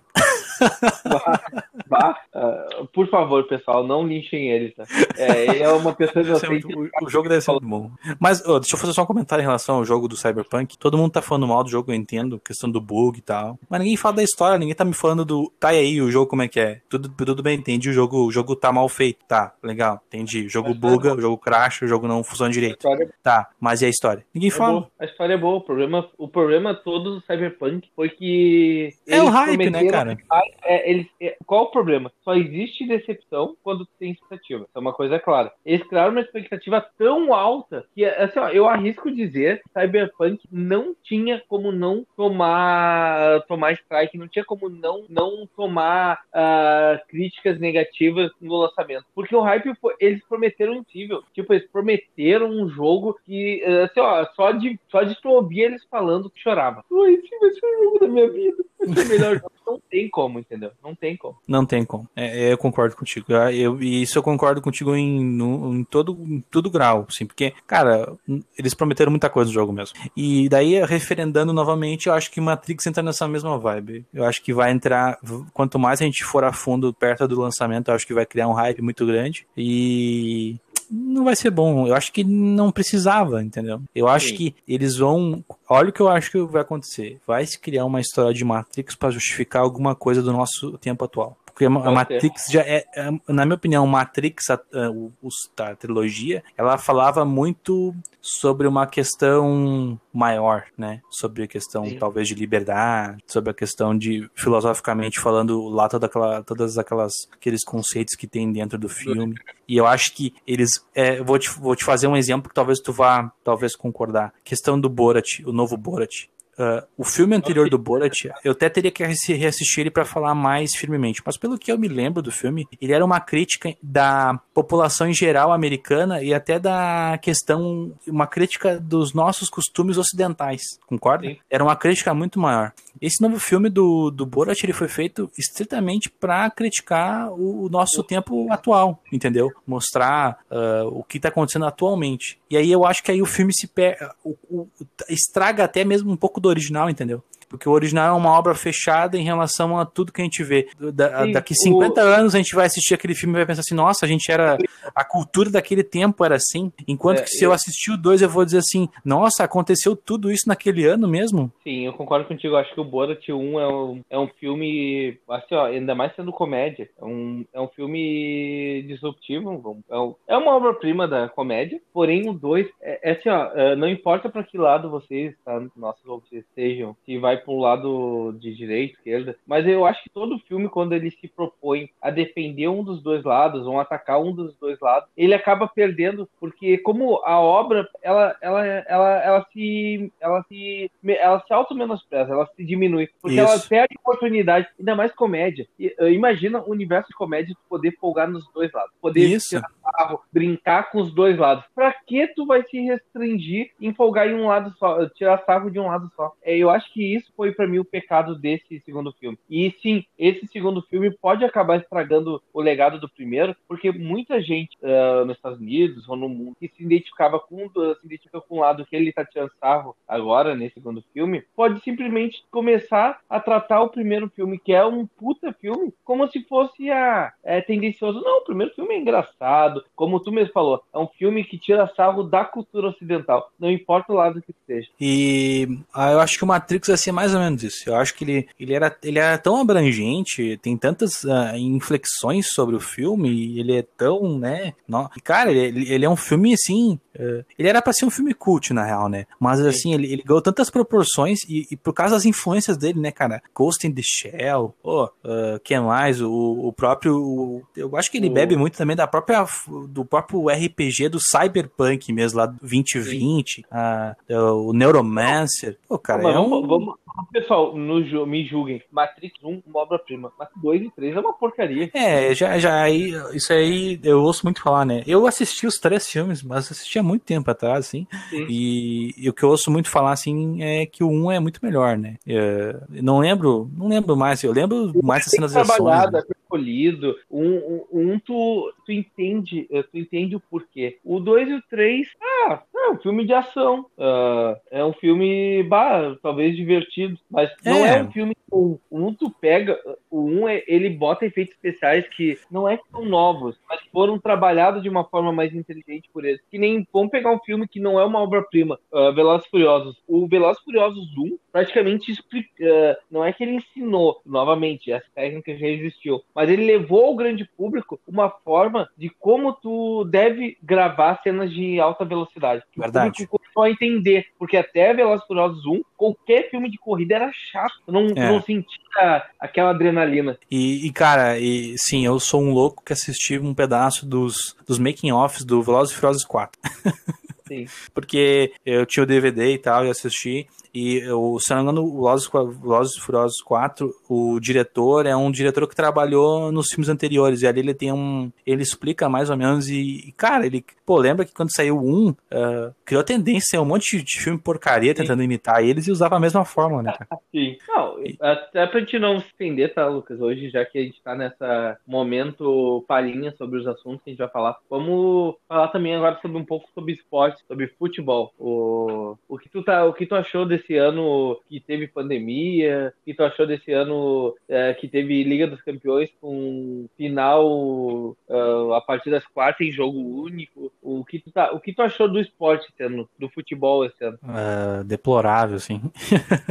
Bah, 1.87 2.15
ah, 2.33 2.67
por 2.93 3.07
favor, 3.09 3.47
pessoal, 3.47 3.85
não 3.85 4.05
linchem 4.07 4.49
ele, 4.49 4.71
tá? 4.71 4.83
É, 5.17 5.49
ele 5.49 5.63
é 5.63 5.69
uma 5.71 5.93
pessoa 5.93 6.23
Deve 6.23 6.39
ser 6.39 6.45
inocente. 6.47 6.75
muito- 6.75 6.91
o, 7.01 7.05
o 7.05 7.09
jogo 7.09 7.27
deve 7.29 7.41
ser 7.41 7.51
muito 7.51 7.67
bom. 7.67 7.91
Mas, 8.19 8.45
ô, 8.45 8.59
deixa 8.59 8.75
eu 8.75 8.79
fazer 8.79 8.93
só 8.93 9.03
um 9.03 9.07
comentário 9.07 9.41
em 9.41 9.45
relação 9.45 9.75
ao 9.77 9.85
jogo 9.85 10.07
do 10.07 10.15
Cyberpunk. 10.15 10.77
Todo 10.77 10.97
mundo 10.97 11.11
tá 11.11 11.21
falando 11.21 11.47
mal 11.47 11.63
do 11.63 11.69
jogo, 11.69 11.91
eu 11.91 11.95
entendo, 11.95 12.39
questão 12.39 12.69
do 12.69 12.79
bug 12.79 13.17
e 13.17 13.21
tal. 13.21 13.57
Mas 13.69 13.79
ninguém 13.81 13.97
fala 13.97 14.17
da 14.17 14.23
história, 14.23 14.57
ninguém 14.57 14.75
tá 14.75 14.85
me 14.85 14.93
falando 14.93 15.25
do. 15.25 15.51
Tá 15.59 15.69
aí, 15.69 16.01
o 16.01 16.11
jogo 16.11 16.27
como 16.27 16.41
é 16.43 16.47
que 16.47 16.59
é? 16.59 16.81
Tudo, 16.89 17.09
tudo 17.09 17.41
bem, 17.43 17.57
entendi. 17.57 17.89
O 17.89 17.93
jogo, 17.93 18.25
o 18.27 18.31
jogo 18.31 18.55
tá 18.55 18.71
mal 18.71 18.87
feito. 18.87 19.19
Tá, 19.27 19.53
legal, 19.63 20.01
entendi. 20.07 20.45
O 20.45 20.49
jogo 20.49 20.73
buga, 20.73 21.15
o 21.15 21.21
jogo 21.21 21.37
cracha, 21.37 21.85
o 21.85 21.87
jogo 21.87 22.07
não 22.07 22.23
funciona 22.23 22.51
direito. 22.51 22.77
história 22.77 23.09
Tá, 23.23 23.47
mas 23.59 23.81
e 23.81 23.85
a 23.85 23.89
história? 23.89 24.23
Ninguém 24.33 24.49
é 24.49 24.53
fala. 24.53 24.71
boa. 24.81 24.91
A 24.99 25.05
história 25.05 25.33
é 25.33 25.37
boa. 25.37 25.57
O 25.57 25.61
problema, 25.61 26.07
o 26.17 26.27
problema 26.27 26.73
todo 26.75 27.15
do 27.15 27.21
Cyberpunk 27.21 27.89
foi 27.95 28.09
que. 28.09 28.93
É 29.07 29.21
o 29.21 29.29
hype, 29.29 29.69
né, 29.69 29.85
cara? 29.89 30.17
Ah, 30.63 30.67
é, 30.71 30.91
eles, 30.91 31.07
é, 31.21 31.37
qual 31.45 31.63
o 31.63 31.71
problema? 31.71 32.11
Só 32.23 32.35
existe 32.35 32.87
decepção 32.87 33.55
quando 33.63 33.87
tem 33.99 34.11
expectativa. 34.11 34.63
Isso 34.63 34.71
é 34.75 34.79
uma 34.79 34.93
coisa 34.93 35.19
clara. 35.19 35.51
Eles 35.65 35.85
criaram 35.87 36.11
uma 36.11 36.21
expectativa 36.21 36.85
tão 36.97 37.33
alta 37.33 37.85
que, 37.93 38.05
assim, 38.05 38.39
ó, 38.39 38.49
eu 38.49 38.67
arrisco 38.67 39.11
dizer 39.11 39.61
que 39.61 39.81
Cyberpunk 39.81 40.39
não 40.51 40.95
tinha 41.03 41.41
como 41.47 41.71
não 41.71 42.05
tomar 42.15 43.41
tomar 43.47 43.73
strike, 43.73 44.17
não 44.17 44.27
tinha 44.27 44.45
como 44.45 44.69
não, 44.69 45.05
não 45.09 45.47
tomar 45.55 46.21
ah, 46.33 47.01
críticas 47.07 47.59
negativas 47.59 48.31
no 48.39 48.55
lançamento. 48.55 49.05
Porque 49.13 49.35
o 49.35 49.41
hype, 49.41 49.73
eles 49.99 50.23
prometeram 50.27 50.75
incrível. 50.75 51.23
Tipo, 51.33 51.53
eles 51.53 51.67
prometeram 51.69 52.49
um 52.49 52.69
jogo 52.69 53.19
que, 53.25 53.61
eh, 53.63 53.83
assim, 53.83 53.99
ó, 53.99 54.25
só 54.35 54.51
de, 54.51 54.79
só 54.89 55.03
de 55.03 55.19
tu 55.21 55.29
ouvir 55.29 55.61
eles 55.61 55.83
falando, 55.89 56.29
tu 56.29 56.39
chorava. 56.39 56.83
Ui, 56.89 57.13
esse 57.13 57.39
vai 57.39 57.51
ser 57.51 57.65
o 57.65 57.83
jogo 57.83 57.99
da 57.99 58.07
minha 58.07 58.29
vida. 58.29 58.63
Vai 58.79 58.87
ser 58.87 59.05
o 59.05 59.09
melhor 59.09 59.35
jogo. 59.35 59.51
Não 59.65 59.79
tem 59.89 60.09
como, 60.09 60.38
entendeu? 60.39 60.71
Não 60.83 60.95
tem 60.95 61.15
como. 61.17 61.37
Não 61.47 61.65
tem 61.65 61.83
como. 61.85 62.07
É, 62.15 62.47
é, 62.47 62.53
eu 62.53 62.57
concordo 62.57 62.95
contigo. 62.95 63.25
Eu, 63.31 63.49
eu- 63.51 63.81
e 63.83 64.01
isso 64.01 64.17
eu 64.17 64.23
concordo 64.23 64.61
contigo 64.61 64.95
em, 64.95 65.23
no- 65.23 65.73
em 65.75 65.83
todo, 65.83 66.17
em 66.27 66.41
todo 66.49 66.69
grau, 66.69 67.05
assim, 67.09 67.25
porque, 67.25 67.53
cara, 67.67 68.13
eles 68.57 68.73
prometeram 68.73 69.11
muita 69.11 69.29
coisa 69.29 69.49
no 69.49 69.53
jogo 69.53 69.71
mesmo. 69.71 69.97
E 70.15 70.47
daí, 70.49 70.83
referendando 70.85 71.53
novamente, 71.53 72.07
eu 72.07 72.13
acho 72.13 72.31
que 72.31 72.41
Matrix 72.41 72.85
entra 72.87 73.03
nessa 73.03 73.27
mesma 73.27 73.57
vibe. 73.57 74.05
Eu 74.13 74.23
acho 74.25 74.41
que 74.41 74.53
vai 74.53 74.71
entrar, 74.71 75.17
quanto 75.53 75.77
mais 75.79 76.01
a 76.01 76.05
gente 76.05 76.23
for 76.23 76.43
a 76.43 76.51
fundo 76.53 76.93
perto 76.93 77.27
do 77.27 77.39
lançamento, 77.39 77.89
eu 77.89 77.95
acho 77.95 78.07
que 78.07 78.13
vai 78.13 78.25
criar 78.25 78.47
um 78.47 78.53
hype 78.53 78.81
muito 78.81 79.05
grande. 79.05 79.45
E 79.57 80.57
não 80.89 81.23
vai 81.23 81.35
ser 81.35 81.49
bom. 81.51 81.87
Eu 81.87 81.95
acho 81.95 82.11
que 82.11 82.23
não 82.23 82.71
precisava, 82.71 83.43
entendeu? 83.43 83.81
Eu 83.93 84.07
acho 84.07 84.29
Sim. 84.29 84.35
que 84.35 84.55
eles 84.67 84.97
vão. 84.97 85.43
Olha 85.67 85.89
o 85.89 85.93
que 85.93 86.01
eu 86.01 86.07
acho 86.07 86.31
que 86.31 86.41
vai 86.41 86.61
acontecer. 86.61 87.19
Vai 87.27 87.45
se 87.45 87.59
criar 87.59 87.85
uma 87.85 88.01
história 88.01 88.33
de 88.33 88.43
Matrix 88.43 88.95
para 88.95 89.11
justificar 89.11 89.61
alguma 89.61 89.95
coisa 89.95 90.21
do 90.21 90.31
nosso 90.31 90.77
tempo 90.77 91.05
atual. 91.05 91.37
Porque 91.59 91.65
a 91.65 91.69
Pode 91.71 91.93
Matrix 91.93 92.45
já 92.49 92.61
é, 92.61 92.85
é, 92.95 93.11
na 93.27 93.45
minha 93.45 93.55
opinião, 93.55 93.85
Matrix, 93.85 94.49
a, 94.49 94.53
a, 94.53 94.89
os- 95.21 95.51
a 95.59 95.75
trilogia, 95.75 96.41
ela 96.57 96.77
falava 96.77 97.25
muito 97.25 97.93
sobre 98.21 98.65
uma 98.65 98.87
questão 98.87 99.99
maior, 100.13 100.63
né? 100.77 101.01
Sobre 101.11 101.43
a 101.43 101.47
questão 101.47 101.83
Sim. 101.83 101.97
talvez 101.99 102.29
de 102.29 102.35
liberdade, 102.35 103.21
sobre 103.27 103.51
a 103.51 103.53
questão 103.53 103.97
de 103.97 104.29
filosoficamente 104.35 105.19
falando 105.19 105.67
lá 105.67 105.89
toda 105.89 106.05
aquela, 106.05 106.41
todas 106.43 106.77
aquelas 106.77 107.11
aqueles 107.33 107.65
conceitos 107.65 108.15
que 108.15 108.25
tem 108.25 108.49
dentro 108.53 108.77
do 108.77 108.87
filme. 108.87 109.35
E 109.67 109.75
eu 109.75 109.85
acho 109.85 110.13
que 110.15 110.33
eles, 110.47 110.69
é, 110.95 111.21
vou 111.21 111.37
te, 111.37 111.49
vou 111.49 111.75
te 111.75 111.83
fazer 111.83 112.07
um 112.07 112.15
exemplo 112.15 112.47
que 112.47 112.55
talvez 112.55 112.79
tu 112.79 112.93
vá 112.93 113.29
talvez 113.43 113.75
concordar. 113.75 114.33
Questão 114.45 114.79
do 114.79 114.87
Borat, 114.87 115.41
o 115.45 115.51
novo 115.51 115.75
Borat. 115.75 116.29
Uh, 116.59 116.85
o 116.97 117.05
filme 117.05 117.37
anterior 117.37 117.69
do 117.69 117.77
Borat, 117.77 118.25
eu 118.43 118.51
até 118.51 118.67
teria 118.67 118.91
que 118.91 119.01
reassi- 119.01 119.33
reassistir 119.33 119.79
ele 119.79 119.89
para 119.89 120.03
falar 120.03 120.35
mais 120.35 120.75
firmemente, 120.75 121.21
mas 121.25 121.37
pelo 121.37 121.57
que 121.57 121.71
eu 121.71 121.79
me 121.79 121.87
lembro 121.87 122.21
do 122.21 122.33
filme, 122.33 122.67
ele 122.81 122.91
era 122.91 123.05
uma 123.05 123.21
crítica 123.21 123.73
da 123.81 124.37
população 124.53 125.07
em 125.07 125.13
geral 125.13 125.53
americana 125.53 126.21
e 126.21 126.33
até 126.33 126.59
da 126.59 127.17
questão, 127.21 127.93
uma 128.05 128.27
crítica 128.27 128.77
dos 128.77 129.13
nossos 129.13 129.49
costumes 129.49 129.97
ocidentais, 129.97 130.61
concorda? 130.85 131.27
Sim. 131.27 131.37
Era 131.49 131.63
uma 131.63 131.77
crítica 131.77 132.13
muito 132.13 132.37
maior. 132.37 132.73
Esse 133.01 133.21
novo 133.21 133.39
filme 133.39 133.69
do, 133.69 134.11
do 134.11 134.25
Borat 134.25 134.61
ele 134.61 134.73
foi 134.73 134.89
feito 134.89 135.31
estritamente 135.37 136.09
para 136.09 136.49
criticar 136.49 137.31
o, 137.31 137.67
o 137.67 137.69
nosso 137.69 138.03
tempo 138.03 138.51
atual, 138.51 139.01
entendeu? 139.13 139.49
Mostrar 139.65 140.39
uh, 140.51 140.87
o 140.87 141.03
que 141.05 141.15
está 141.15 141.29
acontecendo 141.29 141.65
atualmente. 141.65 142.37
E 142.49 142.57
aí 142.57 142.69
eu 142.69 142.85
acho 142.85 143.01
que 143.01 143.11
aí 143.11 143.21
o 143.21 143.25
filme 143.25 143.53
se 143.53 143.67
per... 143.67 143.97
o, 144.25 144.35
o, 144.49 144.67
estraga 145.07 145.63
até 145.63 145.85
mesmo 145.85 146.11
um 146.11 146.17
pouco 146.17 146.41
do 146.41 146.48
original, 146.49 146.89
entendeu? 146.89 147.23
Porque 147.49 147.67
o 147.67 147.71
original 147.71 148.15
é 148.15 148.17
uma 148.17 148.31
obra 148.37 148.53
fechada 148.55 149.17
em 149.17 149.23
relação 149.23 149.77
a 149.77 149.85
tudo 149.85 150.11
que 150.13 150.21
a 150.21 150.23
gente 150.23 150.43
vê. 150.43 150.69
Da, 150.93 151.25
Sim, 151.25 151.31
daqui 151.31 151.53
o- 151.53 151.55
50 151.57 151.99
anos 152.01 152.35
a 152.35 152.37
gente 152.37 152.55
vai 152.55 152.67
assistir 152.67 152.93
aquele 152.93 153.15
filme 153.15 153.33
e 153.33 153.37
vai 153.39 153.45
pensar 153.47 153.61
assim, 153.61 153.75
nossa, 153.75 154.05
a 154.05 154.07
gente 154.07 154.31
era. 154.31 154.57
A 154.95 155.03
cultura 155.03 155.49
daquele 155.49 155.83
tempo 155.83 156.23
era 156.23 156.35
assim. 156.35 156.71
Enquanto 156.87 157.19
É, 157.19 157.21
que 157.23 157.29
se 157.29 157.43
eu 157.43 157.49
eu- 157.49 157.53
assistir 157.53 157.91
o 157.91 157.97
2, 157.97 158.21
eu 158.21 158.29
vou 158.29 158.45
dizer 158.45 158.59
assim, 158.59 158.87
nossa, 159.03 159.43
aconteceu 159.43 159.95
tudo 159.95 160.31
isso 160.31 160.47
naquele 160.47 160.85
ano 160.85 161.07
mesmo? 161.07 161.51
Sim, 161.63 161.85
eu 161.87 161.93
concordo 161.93 162.27
contigo. 162.27 162.55
Acho 162.55 162.73
que 162.73 162.79
o 162.79 162.85
Borat 162.85 163.27
1 163.29 163.59
é 163.59 163.67
um, 163.67 164.01
é 164.11 164.19
um 164.19 164.27
filme, 164.27 165.17
assim, 165.27 165.55
ó, 165.55 165.65
ainda 165.65 165.95
mais 165.95 166.15
sendo 166.15 166.31
comédia. 166.31 166.87
É 167.01 167.03
um, 167.05 167.43
é 167.51 167.59
um 167.59 167.67
filme 167.69 168.83
disruptivo. 168.87 169.79
É, 169.89 169.97
um- 169.97 170.15
é 170.27 170.37
uma 170.37 170.55
obra-prima 170.55 171.07
da 171.07 171.27
comédia. 171.29 171.81
Porém, 171.93 172.29
o 172.29 172.33
2, 172.33 172.67
é, 172.81 173.09
é 173.09 173.11
assim, 173.13 173.29
ó, 173.29 173.51
é, 173.55 173.75
não 173.75 173.87
importa 173.89 174.29
para 174.29 174.43
que 174.43 174.57
lado 174.57 174.89
vocês, 174.89 175.33
tá, 175.43 175.59
nossos 175.75 176.05
ouvintes 176.05 176.45
estejam, 176.45 176.95
se 177.05 177.17
vai 177.17 177.37
para 177.39 177.53
um 177.53 177.59
lado 177.59 178.35
de 178.39 178.53
direita, 178.55 178.93
esquerda, 178.97 179.35
mas 179.45 179.65
eu 179.67 179.85
acho 179.85 180.03
que 180.03 180.09
todo 180.09 180.39
filme, 180.39 180.69
quando 180.69 180.93
ele 180.93 181.11
se 181.11 181.27
propõe 181.27 181.89
a 182.01 182.09
defender 182.09 182.67
um 182.67 182.83
dos 182.83 183.01
dois 183.01 183.23
lados, 183.23 183.65
ou 183.65 183.79
atacar 183.79 184.21
um 184.21 184.33
dos 184.33 184.55
dois 184.57 184.79
lados, 184.79 185.09
ele 185.15 185.33
acaba 185.33 185.67
perdendo, 185.67 186.29
porque 186.39 186.77
como 186.79 187.21
a 187.25 187.39
obra, 187.39 187.87
ela, 188.01 188.35
ela, 188.41 188.65
ela, 188.65 189.23
ela 189.23 189.47
se, 189.51 190.11
ela 190.19 190.43
se, 190.47 190.91
ela 191.03 191.43
se 191.45 191.53
auto-menospreza, 191.53 192.31
ela 192.31 192.47
se 192.55 192.63
diminui, 192.63 193.09
porque 193.21 193.39
Isso. 193.39 193.51
ela 193.51 193.59
perde 193.59 193.95
oportunidade, 193.99 194.67
ainda 194.77 194.95
mais 194.95 195.11
comédia. 195.13 195.67
E, 195.79 195.93
eh, 195.97 196.11
imagina 196.11 196.61
o 196.61 196.71
universo 196.71 197.09
de 197.09 197.15
comédia 197.15 197.55
poder 197.67 197.95
folgar 197.99 198.27
nos 198.27 198.47
dois 198.53 198.71
lados, 198.71 198.91
poder 199.01 199.25
Isso. 199.25 199.49
tirar 199.49 199.69
sarro, 199.91 200.21
brincar 200.31 200.91
com 200.91 200.99
os 200.99 201.13
dois 201.13 201.37
lados. 201.37 201.63
Pra 201.73 201.93
que 201.93 202.27
tu 202.27 202.45
vai 202.45 202.63
se 202.63 202.79
restringir 202.79 203.71
em 203.79 203.93
folgar 203.93 204.29
em 204.29 204.35
um 204.35 204.47
lado 204.47 204.71
só, 204.77 205.07
tirar 205.09 205.43
sarro 205.45 205.69
de 205.69 205.79
um 205.79 205.87
lado 205.87 206.09
só? 206.15 206.33
É, 206.41 206.57
eu 206.57 206.69
acho 206.69 206.91
que 206.93 207.15
isso 207.15 207.31
foi 207.35 207.51
pra 207.51 207.67
mim 207.67 207.79
o 207.79 207.85
pecado 207.85 208.35
desse 208.35 208.79
segundo 208.81 209.11
filme. 209.13 209.37
E 209.49 209.71
sim, 209.81 210.05
esse 210.17 210.47
segundo 210.47 210.81
filme 210.81 211.11
pode 211.11 211.43
acabar 211.43 211.77
estragando 211.77 212.41
o 212.53 212.61
legado 212.61 212.99
do 212.99 213.09
primeiro, 213.09 213.55
porque 213.67 213.91
muita 213.91 214.41
gente 214.41 214.77
ah, 214.83 215.23
nos 215.25 215.37
Estados 215.37 215.59
Unidos 215.59 216.07
ou 216.07 216.15
no 216.15 216.29
mundo 216.29 216.55
que 216.59 216.67
se 216.67 216.83
identificava 216.83 217.39
com 217.39 217.69
se 217.69 218.05
identifica 218.05 218.41
com 218.41 218.57
o 218.57 218.59
lado 218.59 218.85
que 218.85 218.95
ele 218.95 219.11
tá 219.11 219.25
tirando 219.25 219.51
sarro 219.59 219.95
agora 220.07 220.55
nesse 220.55 220.75
segundo 220.75 221.03
filme, 221.13 221.43
pode 221.55 221.79
simplesmente 221.81 222.43
começar 222.49 223.19
a 223.29 223.39
tratar 223.39 223.81
o 223.81 223.89
primeiro 223.89 224.29
filme, 224.29 224.59
que 224.59 224.73
é 224.73 224.85
um 224.85 225.05
puta 225.05 225.53
filme, 225.53 225.93
como 226.03 226.27
se 226.27 226.43
fosse 226.43 226.89
a 226.89 227.33
é, 227.43 227.61
tendencioso. 227.61 228.21
Não, 228.21 228.39
o 228.39 228.45
primeiro 228.45 228.73
filme 228.73 228.95
é 228.95 228.99
engraçado, 228.99 229.78
como 229.95 230.19
tu 230.19 230.31
mesmo 230.31 230.51
falou, 230.53 230.81
é 230.93 230.97
um 230.99 231.07
filme 231.17 231.43
que 231.43 231.57
tira 231.57 231.91
sarro 231.95 232.23
da 232.23 232.43
cultura 232.45 232.89
ocidental, 232.89 233.49
não 233.59 233.69
importa 233.71 234.11
o 234.11 234.15
lado 234.15 234.41
que 234.41 234.53
seja. 234.65 234.87
E 234.99 235.79
ah, 235.93 236.11
eu 236.11 236.19
acho 236.19 236.37
que 236.37 236.43
o 236.43 236.47
Matrix 236.47 236.87
vai 236.87 236.97
ser 236.97 237.11
mais 237.11 237.33
ou 237.33 237.39
menos 237.39 237.63
isso. 237.63 237.89
Eu 237.89 237.95
acho 237.95 238.13
que 238.15 238.23
ele, 238.23 238.47
ele, 238.59 238.73
era, 238.73 238.95
ele 239.03 239.19
era 239.19 239.37
tão 239.37 239.59
abrangente, 239.61 240.57
tem 240.61 240.77
tantas 240.77 241.25
ah, 241.25 241.57
inflexões 241.57 242.47
sobre 242.53 242.75
o 242.75 242.79
filme, 242.79 243.59
ele 243.59 243.75
é 243.77 243.81
tão, 243.97 244.37
né? 244.37 244.73
No... 244.87 245.09
Cara, 245.23 245.51
ele, 245.51 245.91
ele 245.91 246.05
é 246.05 246.09
um 246.09 246.15
filme 246.15 246.53
assim. 246.53 246.99
eh, 247.15 247.43
ele 247.57 247.67
era 247.69 247.81
pra 247.81 247.93
ser 247.93 248.05
um 248.05 248.09
filme 248.09 248.33
cult, 248.33 248.73
na 248.73 248.83
real, 248.83 249.09
né? 249.09 249.25
Mas 249.39 249.59
assim, 249.61 249.93
ele, 249.93 250.11
ele 250.11 250.23
ganhou 250.23 250.41
tantas 250.41 250.69
proporções, 250.69 251.39
e, 251.47 251.67
e 251.71 251.77
por 251.77 251.93
causa 251.93 252.15
das 252.15 252.25
influências 252.25 252.77
dele, 252.77 252.99
né, 252.99 253.11
cara? 253.11 253.41
Ghost 253.55 253.85
in 253.87 253.91
the 253.93 254.01
Shell, 254.03 254.73
oh, 254.83 255.05
uh, 255.05 255.59
que 255.63 255.77
mais? 255.79 256.21
O, 256.21 256.31
o 256.31 256.73
próprio. 256.73 257.15
o- 257.17 257.63
eu 257.75 257.95
acho 257.95 258.11
que 258.11 258.17
ele 258.17 258.29
O- 258.29 258.33
bebe 258.33 258.55
muito 258.55 258.77
também 258.77 258.95
da 258.95 259.07
própria. 259.07 259.45
Do 259.87 260.05
próprio 260.05 260.47
RPG 260.49 261.09
do 261.09 261.19
Cyberpunk 261.19 262.11
mesmo, 262.13 262.39
lá 262.39 262.45
do 262.45 262.57
2020. 262.59 263.65
ah, 263.71 264.15
o 264.29 264.73
Neuromancer. 264.73 265.77
Pô, 265.87 265.97
cara, 265.97 266.23
Mas 266.23 266.35
é 266.35 266.39
um. 266.39 266.49
vamos, 266.49 266.67
vamos- 266.67 266.95
pessoal, 267.31 267.75
no, 267.75 268.25
me 268.25 268.45
julguem. 268.45 268.81
Matrix 268.91 269.33
1, 269.43 269.63
uma 269.67 269.81
obra-prima. 269.81 270.31
Mas 270.37 270.47
2 270.61 270.83
e 270.83 270.91
3 270.91 271.15
é 271.15 271.19
uma 271.19 271.33
porcaria. 271.33 271.89
É, 271.93 272.33
já, 272.33 272.57
já 272.57 272.81
aí, 272.81 273.13
isso 273.33 273.51
aí 273.51 273.99
eu 274.03 274.21
ouço 274.21 274.45
muito 274.45 274.61
falar, 274.61 274.85
né? 274.85 275.03
Eu 275.05 275.27
assisti 275.27 275.67
os 275.67 275.75
três 275.75 276.07
filmes, 276.07 276.41
mas 276.41 276.71
assisti 276.71 276.97
há 276.99 277.03
muito 277.03 277.23
tempo 277.23 277.49
atrás, 277.51 277.79
assim. 277.85 278.07
Sim. 278.29 278.45
E, 278.49 279.13
e 279.17 279.29
o 279.29 279.33
que 279.33 279.43
eu 279.43 279.49
ouço 279.49 279.69
muito 279.69 279.89
falar, 279.89 280.11
assim, 280.11 280.61
é 280.63 280.85
que 280.85 281.03
o 281.03 281.09
um 281.09 281.31
é 281.31 281.39
muito 281.39 281.59
melhor, 281.63 281.97
né? 281.97 282.15
É, 282.27 282.75
não 282.89 283.19
lembro, 283.19 283.69
não 283.75 283.87
lembro 283.87 284.15
mais, 284.15 284.43
eu 284.43 284.51
lembro 284.53 284.91
mais 285.03 285.25
das 285.25 285.31
cenas 285.31 285.51
de 285.51 285.59
ações. 285.59 285.75
trabalhada, 285.77 286.19
né? 286.19 286.35
Polido. 286.49 287.15
Um, 287.29 287.55
um, 287.55 287.85
um 287.91 288.19
tu, 288.19 288.73
tu 288.85 288.91
entende, 288.91 289.67
eh, 289.71 289.83
tu 289.83 289.97
entende 289.97 290.35
o 290.35 290.39
porquê. 290.39 290.97
O 291.05 291.19
2 291.19 291.47
e 291.47 291.53
o 291.53 291.61
3, 291.69 292.07
ah, 292.21 292.63
é 292.75 292.89
um 292.89 292.97
filme 292.97 293.25
de 293.25 293.33
ação. 293.33 293.85
Uh, 293.97 294.57
é 294.71 294.83
um 294.83 294.93
filme, 294.93 295.63
bah, 295.63 296.15
talvez 296.21 296.55
divertido, 296.55 297.17
mas 297.29 297.51
não 297.63 297.85
é, 297.85 297.99
É. 297.99 298.03
um 298.03 298.11
filme 298.11 298.35
com 298.49 298.79
um 298.91 299.13
tu 299.13 299.29
pega, 299.29 299.79
o 300.09 300.23
um 300.23 300.47
é- 300.47 300.63
ele 300.67 300.89
bota 300.89 301.25
efeitos 301.25 301.53
especiais 301.53 302.07
que 302.07 302.37
não 302.49 302.67
é 302.67 302.77
que 302.77 302.83
são 302.89 303.05
novos, 303.05 303.59
mas 303.69 303.79
foram 303.91 304.17
trabalhados 304.17 304.81
de 304.81 304.89
uma 304.89 305.03
forma 305.03 305.31
mais 305.31 305.53
inteligente 305.53 306.09
por 306.11 306.25
eles. 306.25 306.41
Que 306.49 306.57
nem 306.57 306.85
vamos 306.91 307.11
pegar 307.11 307.31
um 307.31 307.39
filme 307.39 307.67
que 307.67 307.79
não 307.79 307.99
é 307.99 308.05
uma 308.05 308.19
obra-prima, 308.21 308.79
uh, 308.91 309.13
Velozes 309.13 309.45
e 309.45 309.49
Furiosos. 309.51 309.97
O 310.07 310.27
Velozes 310.27 310.61
e 310.61 310.65
Furiosos 310.65 311.17
1 311.17 311.37
praticamente 311.51 312.11
explica, 312.11 312.49
uh, 312.63 312.95
não 313.11 313.23
é 313.23 313.31
que 313.31 313.43
ele 313.43 313.55
ensinou 313.55 314.19
novamente, 314.25 314.91
essa 314.91 315.05
técnica 315.13 315.55
já 315.55 315.67
existiu, 315.67 316.21
mas 316.39 316.49
ele 316.49 316.63
levou 316.63 317.03
ao 317.07 317.15
grande 317.17 317.43
público 317.57 317.99
uma 318.07 318.29
forma 318.29 318.87
de 318.97 319.09
como 319.19 319.51
tu 319.51 320.05
deve 320.05 320.57
gravar 320.63 321.19
cenas 321.21 321.51
de 321.51 321.81
alta 321.81 322.05
velocidade. 322.05 322.63
Que 322.71 322.79
o 322.79 322.83
Verdade. 322.83 323.11
público 323.11 323.37
começou 323.37 323.63
a 323.63 323.69
entender, 323.69 324.25
porque 324.39 324.55
até 324.55 324.93
Velozes 324.93 325.27
Furiosos 325.27 325.65
1, 325.65 325.81
qualquer 325.97 326.49
filme 326.49 326.71
de 326.71 326.77
corrida 326.77 327.15
era 327.15 327.29
chato, 327.51 327.73
não, 327.85 328.05
É. 328.15 328.31
não 328.31 328.41
sentia 328.41 329.25
aquela 329.37 329.71
adrenalina. 329.71 330.37
E, 330.49 330.87
e, 330.87 330.93
cara, 330.93 331.37
e, 331.37 331.75
sim, 331.77 332.05
eu 332.05 332.17
sou 332.21 332.41
um 332.41 332.53
louco 332.53 332.85
que 332.85 332.93
assisti 332.93 333.37
um 333.37 333.53
pedaço 333.53 334.05
dos, 334.05 334.55
dos 334.65 334.79
making-offs 334.79 335.43
do 335.43 335.61
Velozes 335.61 335.93
e 335.93 335.97
Furiosos 335.97 336.23
4. 336.23 336.57
Sim. 337.49 337.65
Porque 337.93 338.53
eu 338.65 338.85
tinha 338.85 339.03
o 339.03 339.07
DVD 339.07 339.53
e 339.53 339.57
tal, 339.57 339.85
e 339.85 339.89
assisti. 339.89 340.47
E 340.73 340.97
eu, 340.97 341.37
se 341.39 341.49
não 341.49 341.57
me 341.57 341.63
engano, 341.63 341.83
o 341.83 342.03
Velozes 342.03 342.29
Velozes 342.61 342.97
Furiosos 342.97 343.41
4, 343.41 343.91
o 344.07 344.39
diretor 344.39 345.05
é 345.05 345.15
um 345.15 345.31
diretor 345.31 345.67
que 345.67 345.75
trabalhou 345.75 346.51
nos 346.51 346.69
filmes 346.69 346.89
anteriores. 346.89 347.41
E 347.41 347.47
ali 347.47 347.59
ele 347.59 347.73
tem 347.73 347.91
um. 347.91 348.31
Ele 348.45 348.61
explica 348.61 349.09
mais 349.09 349.29
ou 349.29 349.37
menos. 349.37 349.69
E, 349.69 350.13
cara, 350.15 350.45
ele. 350.45 350.63
Pô, 350.85 350.97
lembra 350.97 351.25
que 351.25 351.33
quando 351.33 351.53
saiu 351.53 351.77
o 351.77 352.07
1, 352.09 352.15
ah, 352.31 352.71
criou 352.85 353.01
a 353.01 353.05
tendência 353.05 353.57
a 353.57 353.61
um 353.61 353.65
monte 353.65 354.01
de, 354.01 354.19
filme 354.19 354.39
porcaria 354.39 354.93
tentando 354.93 355.23
imitar 355.23 355.63
eles 355.63 355.87
e 355.87 355.91
usava 355.91 356.17
a 356.17 356.19
mesma 356.19 356.45
fórmula, 356.45 356.83
né, 356.83 356.93
cara? 356.93 357.21
Sim. 357.31 357.57
Não, 357.67 357.95
até 358.19 358.67
pra 358.67 358.79
gente 358.79 358.99
não 358.99 359.19
se 359.19 359.27
estender, 359.27 359.73
tá, 359.73 359.87
Lucas? 359.87 360.19
Hoje, 360.19 360.49
já 360.49 360.65
que 360.65 360.77
a 360.77 360.83
gente 360.83 361.01
tá 361.01 361.15
nessa 361.15 361.77
momento 361.87 362.83
palhinha 362.87 363.33
sobre 363.37 363.59
os 363.59 363.67
assuntos 363.67 364.03
que 364.03 364.09
a 364.09 364.13
gente 364.13 364.19
vai 364.19 364.29
falar, 364.29 364.57
vamos 364.69 365.35
falar 365.47 365.67
também 365.69 365.95
agora 365.95 366.19
sobre 366.21 366.37
um 366.37 366.45
pouco 366.45 366.69
sobre 366.73 366.93
esporte, 366.93 367.38
sobre 367.47 367.67
futebol. 367.67 368.33
O, 368.37 369.15
o, 369.27 369.37
que, 369.37 369.49
tu 369.49 369.63
tá, 369.63 369.85
o 369.85 369.93
que 369.93 370.05
tu 370.05 370.15
achou 370.15 370.45
desse 370.45 370.75
ano 370.75 371.39
que 371.47 371.59
teve 371.59 371.87
pandemia? 371.87 372.93
O 373.01 373.05
que 373.05 373.13
tu 373.13 373.23
achou 373.23 373.45
desse 373.45 373.71
ano 373.71 374.35
é, 374.47 374.73
que 374.73 374.87
teve 374.87 375.23
Liga 375.23 375.47
dos 375.47 375.61
Campeões 375.61 376.09
com 376.21 376.87
final 376.97 378.15
ah, 378.29 378.77
a 378.77 378.81
partir 378.81 379.09
das 379.09 379.25
quartas 379.25 379.67
em 379.67 379.71
jogo 379.71 379.97
único? 379.99 380.71
O 380.81 381.03
que 381.03 381.19
tu, 381.19 381.31
tá, 381.31 381.51
o 381.51 381.59
que 381.59 381.73
tu 381.73 381.81
achou 381.81 382.07
do 382.07 382.19
esporte 382.19 382.67
esse 382.71 382.83
ano, 382.83 383.07
do 383.17 383.29
futebol 383.29 383.85
esse 383.85 384.03
ano? 384.03 384.17
Ah, 384.23 384.83
deplorável, 384.85 385.57
assim. 385.57 385.81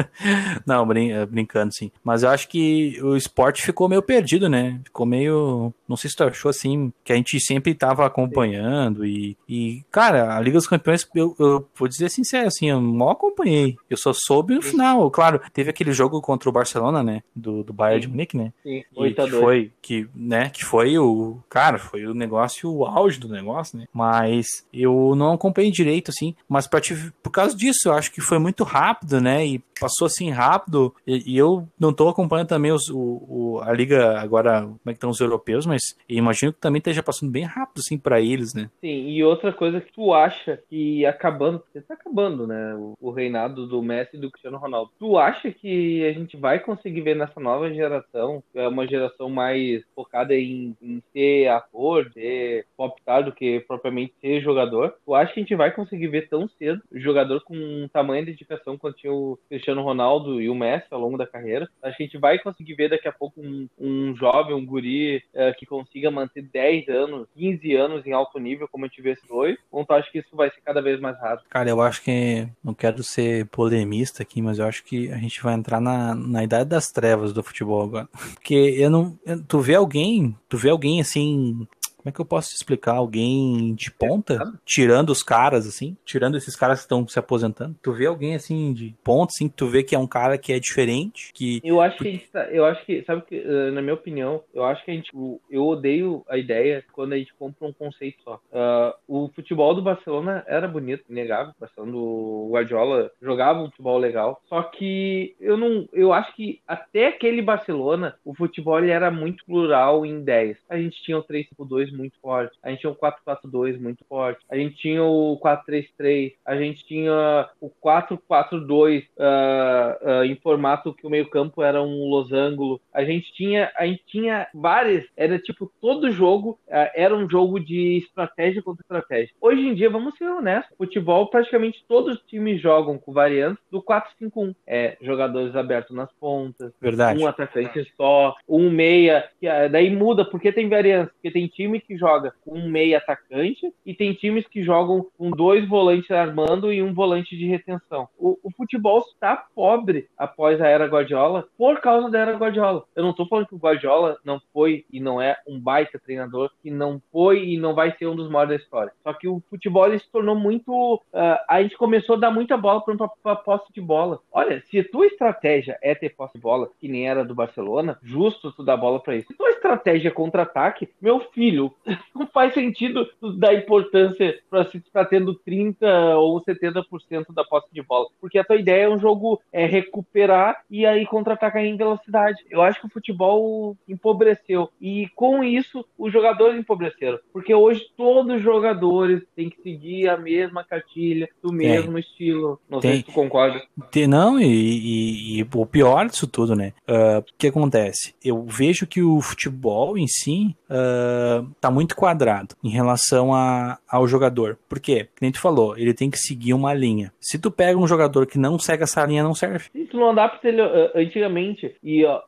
Não, 0.66 0.87
brin 0.87 1.12
eh, 1.12 1.27
brincando, 1.27 1.74
sim. 1.74 1.90
Mas 2.03 2.22
eu 2.22 2.31
acho 2.31 2.48
que 2.48 2.98
o 3.03 3.16
esporte 3.16 3.62
ficou 3.62 3.88
meio 3.88 4.03
perdido, 4.03 4.48
né? 4.48 4.81
Ficou 4.85 5.07
meio. 5.07 5.72
Não 5.88 5.96
sei 5.96 6.11
se 6.11 6.16
tu 6.16 6.24
achou 6.24 6.51
assim, 6.51 6.92
que 7.05 7.12
a 7.12 7.16
gente 7.16 7.40
sempre 7.40 7.74
tava 7.74 8.07
acompanhando. 8.07 9.05
E, 9.05 9.37
e 9.48 9.83
cara, 9.90 10.37
a 10.37 10.40
Liga 10.40 10.59
dos 10.59 10.66
Campeões, 10.66 10.77
eu, 11.14 11.34
eu 11.38 11.68
vou 11.74 11.88
dizer 11.88 12.08
sincero, 12.10 12.48
assim, 12.48 12.70
eu 12.70 12.80
mal 12.80 13.10
acompanhei. 13.10 13.76
Eu 13.88 13.96
só 13.96 14.12
soube 14.12 14.54
no 14.54 14.62
final. 14.62 15.10
Claro, 15.10 15.40
teve 15.52 15.70
aquele 15.70 15.92
jogo 15.92 16.20
contra 16.20 16.48
o 16.48 16.52
Barcelona, 16.52 17.02
né? 17.02 17.22
Do, 17.34 17.62
do 17.62 17.72
Bayern 17.72 18.00
de. 18.02 18.08
Munique, 18.08 18.36
né? 18.36 18.52
Sim, 18.62 18.78
E 18.78 18.86
8 18.94 19.20
a 19.22 19.24
que 19.24 19.30
2. 19.30 19.42
foi 19.44 19.72
que, 19.82 20.08
né, 20.14 20.50
que 20.50 20.64
foi 20.64 20.98
o, 20.98 21.38
cara, 21.48 21.78
foi 21.78 22.06
o 22.06 22.14
negócio, 22.14 22.70
o 22.70 22.84
auge 22.84 23.18
do 23.18 23.28
negócio, 23.28 23.78
né? 23.78 23.86
Mas 23.92 24.46
eu 24.72 25.14
não 25.16 25.32
acompanhei 25.32 25.70
direito 25.70 26.10
assim, 26.10 26.34
mas 26.48 26.66
pra 26.66 26.80
te, 26.80 26.94
por 27.22 27.30
causa 27.30 27.56
disso, 27.56 27.88
eu 27.88 27.92
acho 27.92 28.12
que 28.12 28.20
foi 28.20 28.38
muito 28.38 28.64
rápido, 28.64 29.20
né? 29.20 29.46
E 29.46 29.58
passou 29.80 30.06
assim 30.06 30.30
rápido, 30.30 30.94
e, 31.06 31.34
e 31.34 31.38
eu 31.38 31.66
não 31.78 31.92
tô 31.92 32.08
acompanhando 32.08 32.48
também 32.48 32.72
os, 32.72 32.88
o, 32.90 32.98
o- 32.98 33.60
a 33.62 33.72
liga 33.72 34.18
agora, 34.20 34.62
como 34.62 34.80
é 34.86 34.90
que 34.90 34.96
estão 34.96 35.10
os 35.10 35.20
europeus, 35.20 35.66
mas 35.66 35.82
imagino 36.08 36.52
que 36.52 36.60
também 36.60 36.78
esteja 36.78 37.02
passando 37.02 37.30
bem 37.30 37.44
rápido 37.44 37.78
assim 37.78 37.98
pra 37.98 38.20
eles, 38.20 38.54
né? 38.54 38.70
Sim, 38.80 39.08
e 39.08 39.22
outra 39.24 39.52
coisa 39.52 39.80
que 39.80 39.92
tu 39.92 40.12
acha 40.14 40.60
que 40.68 41.04
acabando, 41.06 41.60
porque 41.60 41.80
tá 41.80 41.94
acabando, 41.94 42.46
né? 42.46 42.74
O, 42.74 42.94
o 43.00 43.10
reinado 43.10 43.66
do 43.66 43.82
Messi 43.82 44.16
e 44.16 44.20
do 44.20 44.30
Cristiano 44.30 44.58
Ronaldo. 44.58 44.90
Tu 44.98 45.18
acha 45.18 45.50
que 45.50 46.04
a 46.06 46.12
gente 46.12 46.36
vai 46.36 46.58
conseguir 46.60 47.00
ver 47.02 47.14
nessa 47.16 47.38
nova 47.40 47.72
geração, 47.72 48.42
que 48.52 48.58
é 48.58 48.66
uma 48.68 48.86
geração 48.86 49.28
mais 49.28 49.82
focada 49.94 50.34
em, 50.34 50.74
em 50.80 51.02
ser 51.12 51.48
ator, 51.48 52.10
ser 52.12 52.66
popstar 52.76 53.24
do 53.24 53.32
que 53.32 53.60
propriamente 53.60 54.14
ser 54.20 54.40
jogador? 54.40 54.94
Tu 55.04 55.14
acha 55.14 55.32
que 55.32 55.40
a 55.40 55.42
gente 55.42 55.54
vai 55.54 55.70
conseguir 55.70 56.08
ver 56.08 56.28
tão 56.28 56.48
cedo 56.48 56.80
jogador 56.92 57.42
com 57.44 57.88
tamanha 57.92 58.24
dedicação 58.24 58.76
quanto 58.78 58.96
tinha 58.98 59.12
o 59.12 59.38
Cristiano 59.48 59.67
Ronaldo 59.76 60.40
e 60.40 60.48
o 60.48 60.54
Messi 60.54 60.87
ao 60.90 61.00
longo 61.00 61.16
da 61.18 61.26
carreira? 61.26 61.68
Acho 61.83 61.96
a 61.98 62.02
gente 62.02 62.18
vai 62.18 62.38
conseguir 62.38 62.74
ver 62.74 62.90
daqui 62.90 63.09
a 63.09 63.12
pouco 63.12 63.40
um, 63.40 63.68
um 63.78 64.14
jovem, 64.16 64.54
um 64.54 64.64
guri 64.64 65.22
eh, 65.35 65.52
que 65.59 65.66
consiga 65.66 66.11
manter 66.11 66.42
10 66.42 66.88
anos, 66.88 67.26
15 67.37 67.74
anos 67.74 68.07
em 68.07 68.12
alto 68.12 68.38
nível, 68.38 68.68
como 68.70 68.85
a 68.85 68.88
gente 68.88 69.02
vê 69.02 69.11
esse 69.12 69.26
dois? 69.26 69.57
Tu 69.70 69.92
acha 69.92 70.11
que 70.11 70.18
isso 70.18 70.35
vai 70.37 70.50
ser 70.50 70.61
cada 70.64 70.81
vez 70.83 71.00
mais 71.00 71.18
raro? 71.18 71.40
Cara, 71.50 71.68
eu 71.68 71.81
acho 71.81 72.02
que 72.02 72.46
não 72.62 72.74
quero 72.74 73.02
ser 73.02 73.46
polemista 73.46 74.22
aqui, 74.22 74.40
mas 74.42 74.59
eu 74.59 74.66
acho 74.66 74.85
que 74.85 75.11
a 75.11 75.16
gente 75.16 75.42
vai 75.42 75.54
entrar 75.54 75.81
na, 75.81 76.14
na 76.14 76.44
idade 76.44 76.68
das 76.70 76.90
trevas 76.90 77.33
do 77.33 77.42
futebol 77.42 77.83
agora. 77.83 78.09
Porque 78.35 78.54
eu 78.54 78.90
não. 78.90 79.18
eu- 79.24 79.42
Tu 79.44 79.61
vê 79.61 79.74
alguém, 79.74 80.37
tu 80.48 80.57
vê 80.57 80.70
alguém 80.70 81.00
assim. 81.00 81.66
Como 81.98 82.08
é 82.08 82.12
que 82.12 82.20
eu 82.20 82.24
posso 82.24 82.50
te 82.50 82.54
explicar? 82.54 82.94
Alguém 82.94 83.74
de 83.74 83.90
ponta? 83.90 84.38
Tirando 84.64 85.11
os 85.11 85.22
caras, 85.22 85.66
assim? 85.66 85.96
Tirando 86.04 86.37
esses 86.37 86.54
caras 86.54 86.78
que 86.78 86.84
estão 86.84 87.06
se 87.06 87.18
aposentando? 87.18 87.76
Tu 87.82 87.92
vê 87.92 88.06
alguém 88.06 88.34
assim 88.34 88.72
de 88.72 88.94
ponta, 89.02 89.32
assim, 89.34 89.48
que 89.48 89.56
tu 89.56 89.66
vê 89.66 89.82
que 89.82 89.94
é 89.94 89.98
um 89.98 90.06
cara 90.06 90.38
que 90.38 90.52
é 90.52 90.61
diferente, 90.61 91.32
que. 91.34 91.61
Eu 91.64 91.80
acho 91.80 91.98
que 91.98 92.08
a 92.08 92.11
gente 92.11 92.28
tá, 92.30 92.44
eu 92.44 92.64
acho 92.64 92.84
que, 92.87 93.02
sabe 93.04 93.22
que, 93.22 93.37
eh, 93.37 93.70
na 93.72 93.82
minha 93.82 93.94
opinião, 93.94 94.42
eu 94.54 94.64
acho 94.64 94.84
que 94.84 94.90
a 94.90 94.94
gente, 94.94 95.11
eu 95.50 95.66
odeio 95.66 96.24
a 96.28 96.38
ideia 96.38 96.84
quando 96.92 97.12
a 97.12 97.18
gente 97.18 97.34
compra 97.34 97.66
um 97.66 97.72
conceito 97.72 98.22
só. 98.22 98.40
Ah, 98.52 98.94
o 99.06 99.28
futebol 99.34 99.74
do 99.74 99.82
Barcelona 99.82 100.44
era 100.46 100.68
bonito, 100.68 101.04
inegável. 101.11 101.52
O 101.56 101.61
Barcelona 101.61 101.92
do 101.92 102.48
Guardiola 102.52 103.11
jogava 103.20 103.61
um 103.61 103.70
futebol 103.70 103.98
legal. 103.98 104.40
Só 104.48 104.62
que 104.62 105.34
eu 105.40 105.56
não, 105.56 105.88
eu 105.92 106.12
acho 106.12 106.34
que 106.34 106.61
até 106.66 107.08
aquele 107.08 107.42
Barcelona, 107.42 108.14
o 108.24 108.34
futebol 108.34 108.78
ele 108.78 108.90
era 108.90 109.11
muito 109.11 109.44
plural 109.44 110.06
em 110.06 110.20
ideias. 110.20 110.58
A 110.68 110.78
gente 110.78 111.02
tinha 111.02 111.18
o 111.18 111.24
3-5-2 111.24 111.92
muito 111.98 112.18
forte, 112.20 112.56
a 112.62 112.70
gente 112.70 112.80
tinha 112.80 112.92
o 112.92 112.96
4-4-2 112.96 113.78
muito 113.78 114.04
forte, 114.08 114.40
a 114.48 114.56
gente 114.56 114.76
tinha 114.76 115.02
o 115.02 115.38
4-3-3, 115.44 116.34
a 116.44 116.56
gente 116.56 116.84
tinha 116.87 117.48
o 117.61 117.70
4-4-2 117.84 119.04
ah, 119.18 119.98
ah, 120.02 120.26
em 120.26 120.37
formato 120.37 120.94
que 120.94 121.06
o 121.06 121.11
meio-campo 121.11 121.62
era 121.62 121.82
um 121.82 122.08
losango. 122.08 122.80
A 122.92 123.04
gente 123.04 123.32
tinha, 123.32 123.70
a 123.76 123.87
gente 123.87 124.04
tinha 124.06 124.46
várias, 124.54 125.04
era 125.16 125.38
tipo 125.38 125.70
todo 125.80 126.11
jogo 126.11 126.58
ah, 126.70 126.90
era 126.94 127.16
um 127.16 127.28
jogo 127.28 127.58
de 127.58 127.98
estratégia 127.98 128.62
contra 128.62 128.82
estratégia. 128.82 129.34
Hoje 129.40 129.66
em 129.66 129.74
dia, 129.74 129.90
vamos 129.90 130.16
ser 130.16 130.28
honestos, 130.28 130.76
futebol 130.76 131.26
praticamente 131.28 131.84
todos 131.88 132.16
os 132.16 132.22
times 132.26 132.61
jogam 132.61 132.98
com 132.98 133.12
variantes 133.12 133.62
do 133.70 133.82
4-5-1. 133.82 134.54
É 134.66 134.96
jogadores 135.00 135.56
abertos 135.56 135.96
nas 135.96 136.11
pontas, 136.12 136.72
Verdade. 136.80 137.20
um 137.20 137.26
atacante 137.26 137.92
só, 137.96 138.34
um 138.48 138.70
meia, 138.70 139.28
que, 139.40 139.46
ah, 139.46 139.68
daí 139.68 139.90
muda 139.90 140.24
porque 140.24 140.52
tem 140.52 140.68
variância, 140.68 141.12
porque 141.14 141.30
tem 141.30 141.46
time 141.46 141.77
que 141.80 141.96
joga 141.96 142.34
com 142.44 142.58
um 142.58 142.68
meia 142.68 142.98
atacante 142.98 143.72
e 143.84 143.94
tem 143.94 144.12
times 144.14 144.46
que 144.46 144.62
jogam 144.62 145.06
com 145.16 145.30
dois 145.30 145.68
volantes 145.68 146.10
armando 146.10 146.72
e 146.72 146.82
um 146.82 146.94
volante 146.94 147.36
de 147.36 147.46
retenção. 147.46 148.08
O, 148.18 148.38
o 148.42 148.50
futebol 148.50 148.98
está 149.00 149.36
pobre 149.54 150.08
após 150.16 150.60
a 150.60 150.68
era 150.68 150.86
Guardiola 150.86 151.46
por 151.56 151.80
causa 151.80 152.10
da 152.10 152.18
era 152.18 152.36
Guardiola. 152.36 152.84
Eu 152.94 153.02
não 153.02 153.12
tô 153.12 153.26
falando 153.26 153.46
que 153.46 153.54
o 153.54 153.58
Guardiola 153.58 154.18
não 154.24 154.40
foi 154.52 154.84
e 154.92 155.00
não 155.00 155.20
é 155.20 155.36
um 155.46 155.58
baita 155.58 155.98
treinador, 155.98 156.50
que 156.62 156.70
não 156.70 157.00
foi 157.12 157.44
e 157.44 157.58
não 157.58 157.74
vai 157.74 157.94
ser 157.96 158.06
um 158.06 158.16
dos 158.16 158.28
maiores 158.28 158.48
da 158.48 158.62
história. 158.62 158.92
Só 159.02 159.12
que 159.12 159.28
o 159.28 159.42
futebol 159.48 159.88
se 159.98 160.10
tornou 160.10 160.34
muito. 160.34 161.02
ah, 161.12 161.44
a 161.48 161.62
gente 161.62 161.76
começou 161.76 162.16
a 162.16 162.18
dar 162.18 162.30
muita 162.30 162.56
bola 162.56 162.82
para 163.22 163.36
posse 163.36 163.72
de 163.72 163.80
bola. 163.80 164.20
Olha, 164.32 164.60
se 164.66 164.82
tua 164.84 165.06
estratégia 165.06 165.78
é 165.82 165.94
ter 165.94 166.10
posse 166.10 166.34
de 166.34 166.40
bola, 166.40 166.70
que 166.78 166.88
nem 166.88 167.08
era 167.08 167.24
do 167.24 167.34
Barcelona, 167.34 167.98
justo 168.02 168.52
tu 168.52 168.62
dar 168.62 168.76
bola 168.76 169.00
para 169.00 169.16
isso. 169.16 169.28
Se 169.28 169.34
tua 169.34 169.50
estratégia 169.50 170.08
é 170.08 170.12
contra-ataque, 170.12 170.88
meu 171.00 171.20
filho, 171.32 171.67
Não 172.14 172.26
faz 172.26 172.54
sentido 172.54 173.09
dar 173.37 173.54
importância 173.54 174.38
para 174.50 174.64
se 174.64 174.78
estar 174.78 175.04
tendo 175.07 175.35
30 175.35 176.16
ou 176.16 176.42
70% 176.42 177.33
da 177.35 177.44
posse 177.44 177.68
de 177.72 177.83
bola. 177.83 178.09
Porque 178.20 178.38
a 178.38 178.44
tua 178.44 178.57
ideia 178.57 178.85
é 178.85 178.88
um 178.88 178.98
jogo 178.98 179.40
é 179.52 179.66
recuperar 179.66 180.62
e 180.70 180.87
aí 180.87 181.07
contra-atacar 181.07 181.64
em 181.64 181.76
velocidade. 181.76 182.44
Eu 182.50 182.62
acho 182.62 182.81
que 182.81 182.87
o 182.87 182.90
futebol 182.90 183.76
empobreceu. 183.88 184.70
E 184.81 185.09
com 185.14 185.42
isso, 185.42 185.85
os 185.96 186.12
jogadores 186.12 186.59
empobreceram. 186.59 187.18
Porque 187.33 187.54
hoje 187.54 187.87
todos 187.96 188.37
os 188.37 188.42
jogadores 188.42 189.22
têm 189.35 189.50
que 189.50 189.61
seguir 189.62 190.09
a 190.09 190.16
mesma 190.16 190.64
cartilha, 190.64 191.28
do 191.42 191.52
mesmo 191.52 191.96
é. 191.96 192.00
estilo. 192.00 192.61
Não 192.68 192.81
Tem. 192.81 192.92
sei 192.92 193.00
se 193.00 193.07
tu 193.07 193.12
concorda. 193.12 193.62
Tem, 193.90 194.07
não, 194.07 194.38
e, 194.40 194.44
e, 194.44 195.38
e, 195.38 195.48
o 195.54 195.66
pior 195.66 196.07
disso 196.07 196.26
tudo, 196.26 196.54
né? 196.54 196.72
Uh, 196.88 197.18
o 197.18 197.24
que 197.37 197.48
acontece? 197.48 198.14
Eu 198.24 198.44
vejo 198.44 198.87
que 198.87 199.02
o 199.02 199.20
futebol 199.20 199.96
em 199.96 200.07
si 200.07 200.57
uh, 200.70 201.48
tá 201.60 201.70
muito 201.70 201.96
quadrado 201.96 202.54
em 202.62 202.70
relação 202.70 203.34
a, 203.34 203.78
ao 203.88 204.06
jogador. 204.06 204.58
Por 204.68 204.80
quê? 204.80 205.08
Como 205.18 205.32
tu 205.32 205.40
falou, 205.40 205.76
ele 205.76 205.94
tem 205.94 206.10
que 206.10 206.18
seguir 206.18 206.54
uma 206.54 206.74
linha. 206.74 207.12
Se 207.20 207.38
tu 207.38 207.50
pega 207.50 207.78
um 207.78 207.86
jogador 207.86 208.26
que 208.26 208.38
não 208.38 208.59
segue 208.59 208.82
essa 208.82 209.04
linha, 209.04 209.22
não 209.22 209.34
serve. 209.34 209.66
Se 209.72 209.84
tu 209.86 209.98
não 209.98 210.11
adapta 210.11 210.48
ele 210.48 210.62
uh, 210.62 210.90
antigamente, 210.94 211.74
e 211.82 212.04
uh, 212.04 212.18